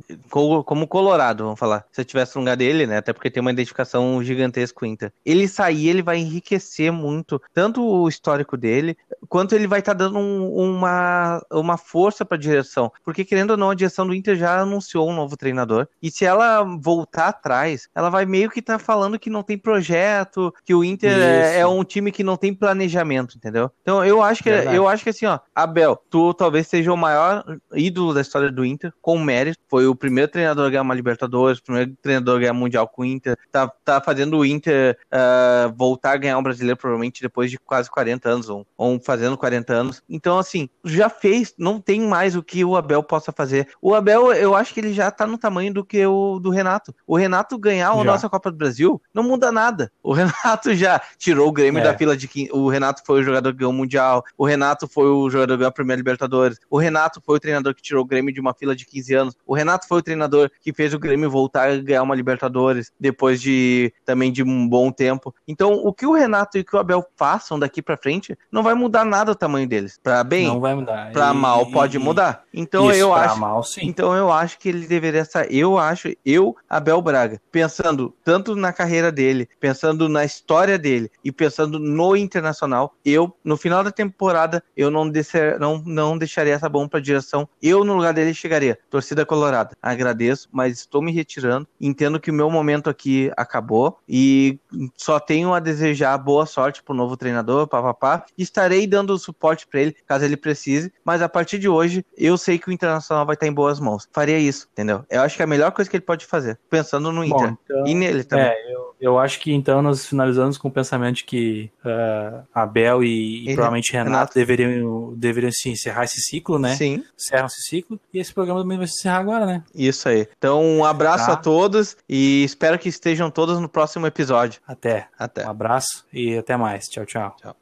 como 0.65 0.87
Colorado, 0.87 1.45
vamos 1.45 1.59
falar. 1.59 1.85
Se 1.93 2.01
eu 2.01 2.05
tivesse 2.05 2.35
no 2.37 2.43
lugar 2.43 2.57
dele, 2.57 2.87
né? 2.87 2.99
Até 2.99 3.13
porque 3.13 3.31
tem 3.31 3.41
uma 3.41 3.53
identificação 3.53 4.23
gigantesca 4.23 4.79
com 4.79 4.85
o 4.85 4.89
Inter. 4.89 5.13
Ele 5.25 5.49
sair, 5.49 5.89
ele 5.89 6.03
vai 6.03 6.19
enriquecer 6.19 6.93
muito, 6.93 7.41
tanto 7.53 7.83
o 7.83 8.09
histórico 8.09 8.57
dele, 8.57 8.97
quanto 9.29 9.55
ele 9.55 9.67
vai 9.67 9.79
estar 9.79 9.95
tá 9.95 9.99
dando 10.05 10.19
um, 10.19 10.55
uma, 10.55 11.43
uma 11.51 11.77
força 11.77 12.25
para 12.25 12.37
a 12.37 12.41
direção. 12.41 12.93
Porque, 13.05 13.25
querendo 13.25 13.53
ou 13.53 13.57
não, 13.57 13.71
a 13.71 13.75
direção 13.75 14.07
do 14.07 14.15
Inter 14.15 14.37
já 14.37 14.61
anunciou 14.61 15.09
um 15.09 15.15
novo 15.15 15.37
treinador. 15.37 15.89
E 16.03 16.11
se 16.11 16.25
ela 16.25 16.63
voltar 16.63 17.29
atrás, 17.29 17.89
ela 17.95 18.11
vai 18.11 18.27
meio 18.27 18.51
que 18.51 18.61
estar 18.61 18.79
tá 18.79 18.85
falando 18.85 19.19
que 19.19 19.31
não 19.31 19.43
tem 19.43 19.57
projeto, 19.57 20.55
que 20.65 20.75
o 20.75 20.85
Inter 20.85 21.19
é, 21.19 21.61
é, 21.61 21.67
um 21.67 21.85
time 21.85 22.13
que 22.13 22.23
não 22.23 22.37
tem 22.37 22.55
planejamento, 22.55 23.37
entendeu? 23.37 23.71
Então 23.83 24.05
eu 24.05 24.23
acho 24.23 24.43
que 24.43 24.49
eu 24.49 24.87
acho 24.89 25.05
que 25.05 25.11
assim, 25.11 25.27
ó, 25.27 25.39
Abel, 25.55 26.01
tu 26.11 26.35
talvez 26.35 26.67
seja 26.67 26.93
o 26.93 26.97
maior 26.97 27.45
ídolo 27.75 28.15
da 28.15 28.21
história 28.21 28.51
do 28.51 28.65
Inter, 28.65 28.93
com 29.01 29.19
mérito. 29.19 29.59
Foi 29.69 29.87
o 29.87 29.95
primeiro 29.95 30.31
treinador 30.31 30.67
a 30.67 30.71
ganhar 30.71 30.83
uma 30.83 30.95
Libertadores, 30.95 31.59
o 31.59 31.65
primeiro 31.65 31.95
treinador 32.01 32.37
a 32.37 32.41
ganhar 32.41 32.53
Mundial 32.53 32.89
com 32.89 33.03
o 33.03 33.05
Inter. 33.05 33.37
Tá, 33.51 33.69
tá 33.85 34.01
fazendo 34.01 34.39
o 34.39 34.45
Inter 34.45 34.97
uh, 35.15 35.73
voltar 35.77 36.13
a 36.13 36.17
ganhar 36.17 36.39
um 36.39 36.43
brasileiro, 36.43 36.77
provavelmente 36.77 37.23
depois 37.23 37.51
de 37.51 37.59
quase 37.59 37.89
40 37.89 38.29
anos, 38.29 38.49
ou, 38.49 38.67
ou 38.77 39.01
fazendo 39.01 39.39
40 39.39 39.73
anos. 39.73 40.03
Então, 40.09 40.39
assim, 40.39 40.69
já 40.85 41.09
fez, 41.09 41.55
não 41.57 41.81
tem 41.81 42.01
mais 42.01 42.35
o 42.35 42.43
que 42.43 42.65
o 42.65 42.77
Abel 42.77 43.03
possa 43.03 43.33
fazer. 43.33 43.69
O 43.81 43.95
Abel, 43.95 44.33
eu 44.33 44.55
acho 44.55 44.75
que 44.75 44.81
ele 44.81 44.93
já 44.93 45.11
tá 45.11 45.27
no 45.27 45.39
tamanho 45.39 45.73
do 45.73 45.85
que 45.85 46.05
o 46.05 46.39
do 46.39 46.51
Renato. 46.51 46.95
O 47.07 47.17
Renato 47.17 47.59
ganhar 47.59 47.91
a 47.91 48.05
nossa 48.05 48.29
Copa 48.29 48.51
do 48.51 48.57
Brasil 48.57 49.01
não 49.13 49.23
muda 49.23 49.53
nada. 49.53 49.91
O 50.03 50.13
Renato 50.13 50.75
já 50.75 51.01
tirou 51.17 51.49
o 51.49 51.53
Grêmio 51.53 51.81
é. 51.81 51.85
da 51.85 51.97
fila 51.97 52.17
de 52.17 52.27
15. 52.27 52.51
O 52.53 52.69
Renato 52.69 53.03
foi 53.07 53.21
o 53.21 53.23
jogador 53.23 53.53
que 53.53 53.59
ganhou 53.59 53.73
o 53.73 53.77
Mundial. 53.77 54.25
O 54.37 54.45
Renato 54.45 54.89
foi 54.89 55.07
o 55.07 55.31
jogador 55.31 55.55
que 55.55 55.59
ganhou 55.59 55.69
a 55.69 55.73
Primeira 55.73 55.99
Libertadores. 55.99 56.59
O 56.69 56.79
Renato 56.79 57.23
foi 57.25 57.37
o 57.37 57.41
treinador 57.41 57.75
que 57.75 57.83
tirou 57.83 58.03
o 58.03 58.07
Grêmio 58.07 58.33
de 58.33 58.41
uma 58.41 58.55
fila 58.55 58.75
de 58.75 58.85
15 58.85 59.15
anos. 59.15 59.37
O 59.47 59.55
Renato 59.55 59.87
foi 59.87 59.99
o 59.99 60.03
treinador 60.03 60.51
que 60.61 60.73
fez 60.73 60.93
o 60.93 60.99
Grêmio 60.99 61.31
voltar 61.31 61.71
a 61.71 61.77
ganhar 61.77 62.03
uma 62.03 62.15
Libertadores 62.15 62.91
depois 62.99 63.41
de 63.41 63.93
também 64.05 64.33
de 64.33 64.43
um 64.43 64.69
bom 64.69 64.91
tempo. 64.91 65.04
Então, 65.47 65.73
o 65.73 65.93
que 65.93 66.07
o 66.07 66.13
Renato 66.13 66.59
e 66.59 66.61
o 66.61 66.65
que 66.65 66.75
o 66.75 66.79
Abel 66.79 67.05
façam 67.17 67.59
daqui 67.59 67.83
para 67.83 67.97
frente 67.97 68.37
não 68.51 68.63
vai 68.63 68.75
mudar 68.75 69.05
nada 69.05 69.33
o 69.33 69.35
tamanho 69.35 69.69
deles. 69.69 69.99
Para 70.03 70.23
bem, 70.25 70.47
não 70.47 70.61
vai 70.61 70.75
mudar. 70.75 71.13
Para 71.13 71.33
mal 71.35 71.67
pode 71.71 71.99
mudar. 71.99 72.45
Então 72.53 72.91
Isso, 72.91 73.01
eu 73.01 73.15
acho. 73.15 73.39
Mal, 73.39 73.63
sim. 73.63 73.81
Então 73.85 74.15
eu 74.15 74.31
acho 74.31 74.59
que 74.59 74.69
ele 74.69 74.87
deveria 74.87 75.21
estar. 75.21 75.51
Eu 75.51 75.79
acho, 75.79 76.13
eu, 76.25 76.57
Abel 76.69 77.01
Braga, 77.03 77.41
pensando 77.51 78.15
tanto 78.25 78.55
na 78.55 78.73
carreira 78.73 79.11
dele, 79.11 79.49
pensando 79.59 80.09
na 80.09 80.25
história 80.25 80.79
dele 80.79 81.11
e 81.25 81.33
pensando 81.33 81.79
no 81.79 82.17
internacional, 82.17 82.95
eu 83.05 83.35
no 83.45 83.57
final 83.57 83.83
da 83.83 83.91
temporada 83.91 84.63
eu 84.77 84.91
não, 84.91 85.09
descer, 85.09 85.59
não, 85.59 85.83
não 85.85 86.17
deixaria 86.17 86.55
essa 86.55 86.69
bomba 86.69 86.91
para 86.91 87.01
direção. 87.01 87.49
Eu 87.63 87.85
no 87.85 87.95
lugar 87.95 88.15
dele 88.15 88.35
chegaria. 88.35 88.79
Torcida 88.91 89.27
Colorada, 89.27 89.77
agradeço, 89.83 90.49
mas 90.53 90.79
estou 90.79 91.03
me 91.03 91.13
retirando. 91.13 91.67
Entendo 91.81 92.21
que 92.21 92.31
o 92.31 92.35
meu 92.35 92.51
momento 92.51 92.89
aqui 92.89 93.31
acabou 93.37 93.99
e 94.09 94.59
só 94.97 95.19
tenho 95.21 95.53
a 95.53 95.61
desejar 95.61 96.17
boa 96.19 96.47
sorte 96.47 96.83
pro 96.83 96.95
novo 96.95 97.17
treinador, 97.17 97.67
papapá. 97.67 98.25
Estarei 98.37 98.87
dando 98.87 99.19
suporte 99.19 99.67
para 99.67 99.81
ele 99.81 99.97
caso 100.07 100.25
ele 100.25 100.37
precise, 100.37 100.93
mas 101.05 101.23
a 101.23 101.29
partir 101.29 101.59
de 101.59 101.69
hoje 101.69 102.05
eu 102.17 102.37
sei 102.37 102.59
que 102.59 102.69
o 102.69 102.73
Internacional 102.73 103.27
vai 103.27 103.35
estar 103.35 103.47
em 103.47 103.53
boas 103.53 103.81
mãos. 103.81 104.09
Faria 104.13 104.39
isso, 104.39 104.69
entendeu? 104.73 105.05
Eu 105.09 105.23
acho 105.23 105.37
que 105.37 105.43
é 105.43 105.45
a 105.45 105.49
melhor 105.49 105.73
coisa 105.73 105.91
que 105.91 105.97
ele 105.97 106.05
pode 106.05 106.27
fazer, 106.27 106.59
pensando 106.69 107.13
no 107.13 107.25
Inter 107.25 107.49
Bom, 107.49 107.57
então, 107.65 107.87
e 107.87 107.95
nele 107.95 108.25
também. 108.25 108.47
É, 108.47 108.75
eu, 108.75 108.95
eu 109.01 109.19
acho 109.19 109.41
que 109.41 109.53
então 109.53 109.83
nós 109.83 110.07
finalizamos 110.07 110.57
com 110.57 110.69
o 110.69 110.71
pensamento 110.71 111.17
de 111.17 111.25
que 111.25 111.71
uh, 111.85 112.43
Abel 112.55 113.03
e, 113.03 113.51
e 113.51 113.55
provavelmente 113.55 113.93
Renato, 113.93 114.11
Renato, 114.11 114.35
deveriam, 114.35 115.13
deveriam 115.17 115.53
se 115.53 115.69
encerrar 115.69 116.05
esse 116.05 116.21
ciclo, 116.21 116.59
né? 116.59 116.75
Sim. 116.75 117.05
Encerram 117.19 117.47
esse 117.47 117.63
ciclo 117.63 118.01
e 118.13 118.19
esse 118.19 118.33
programa 118.33 118.61
também 118.61 118.79
vai 118.79 118.87
se 118.87 118.95
encerrar 118.95 119.19
agora, 119.19 119.47
né? 119.47 119.63
Isso 119.75 120.09
aí. 120.09 120.27
Então, 120.37 120.65
um 120.65 120.85
abraço 120.85 121.27
tá. 121.27 121.33
a 121.33 121.37
todos 121.37 121.97
e 122.09 122.45
espero 122.45 122.79
que 122.79 122.89
estejam 122.89 123.31
todos 123.31 123.61
no 123.61 123.69
próximo 123.69 124.07
episódio. 124.07 124.61
Até. 124.75 125.09
Até. 125.19 125.47
Um 125.47 125.51
abraço 125.51 126.05
e 126.13 126.37
até 126.37 126.57
mais. 126.57 126.85
Tchau, 126.87 127.07
tchau. 127.07 127.37
Tchau. 127.41 127.57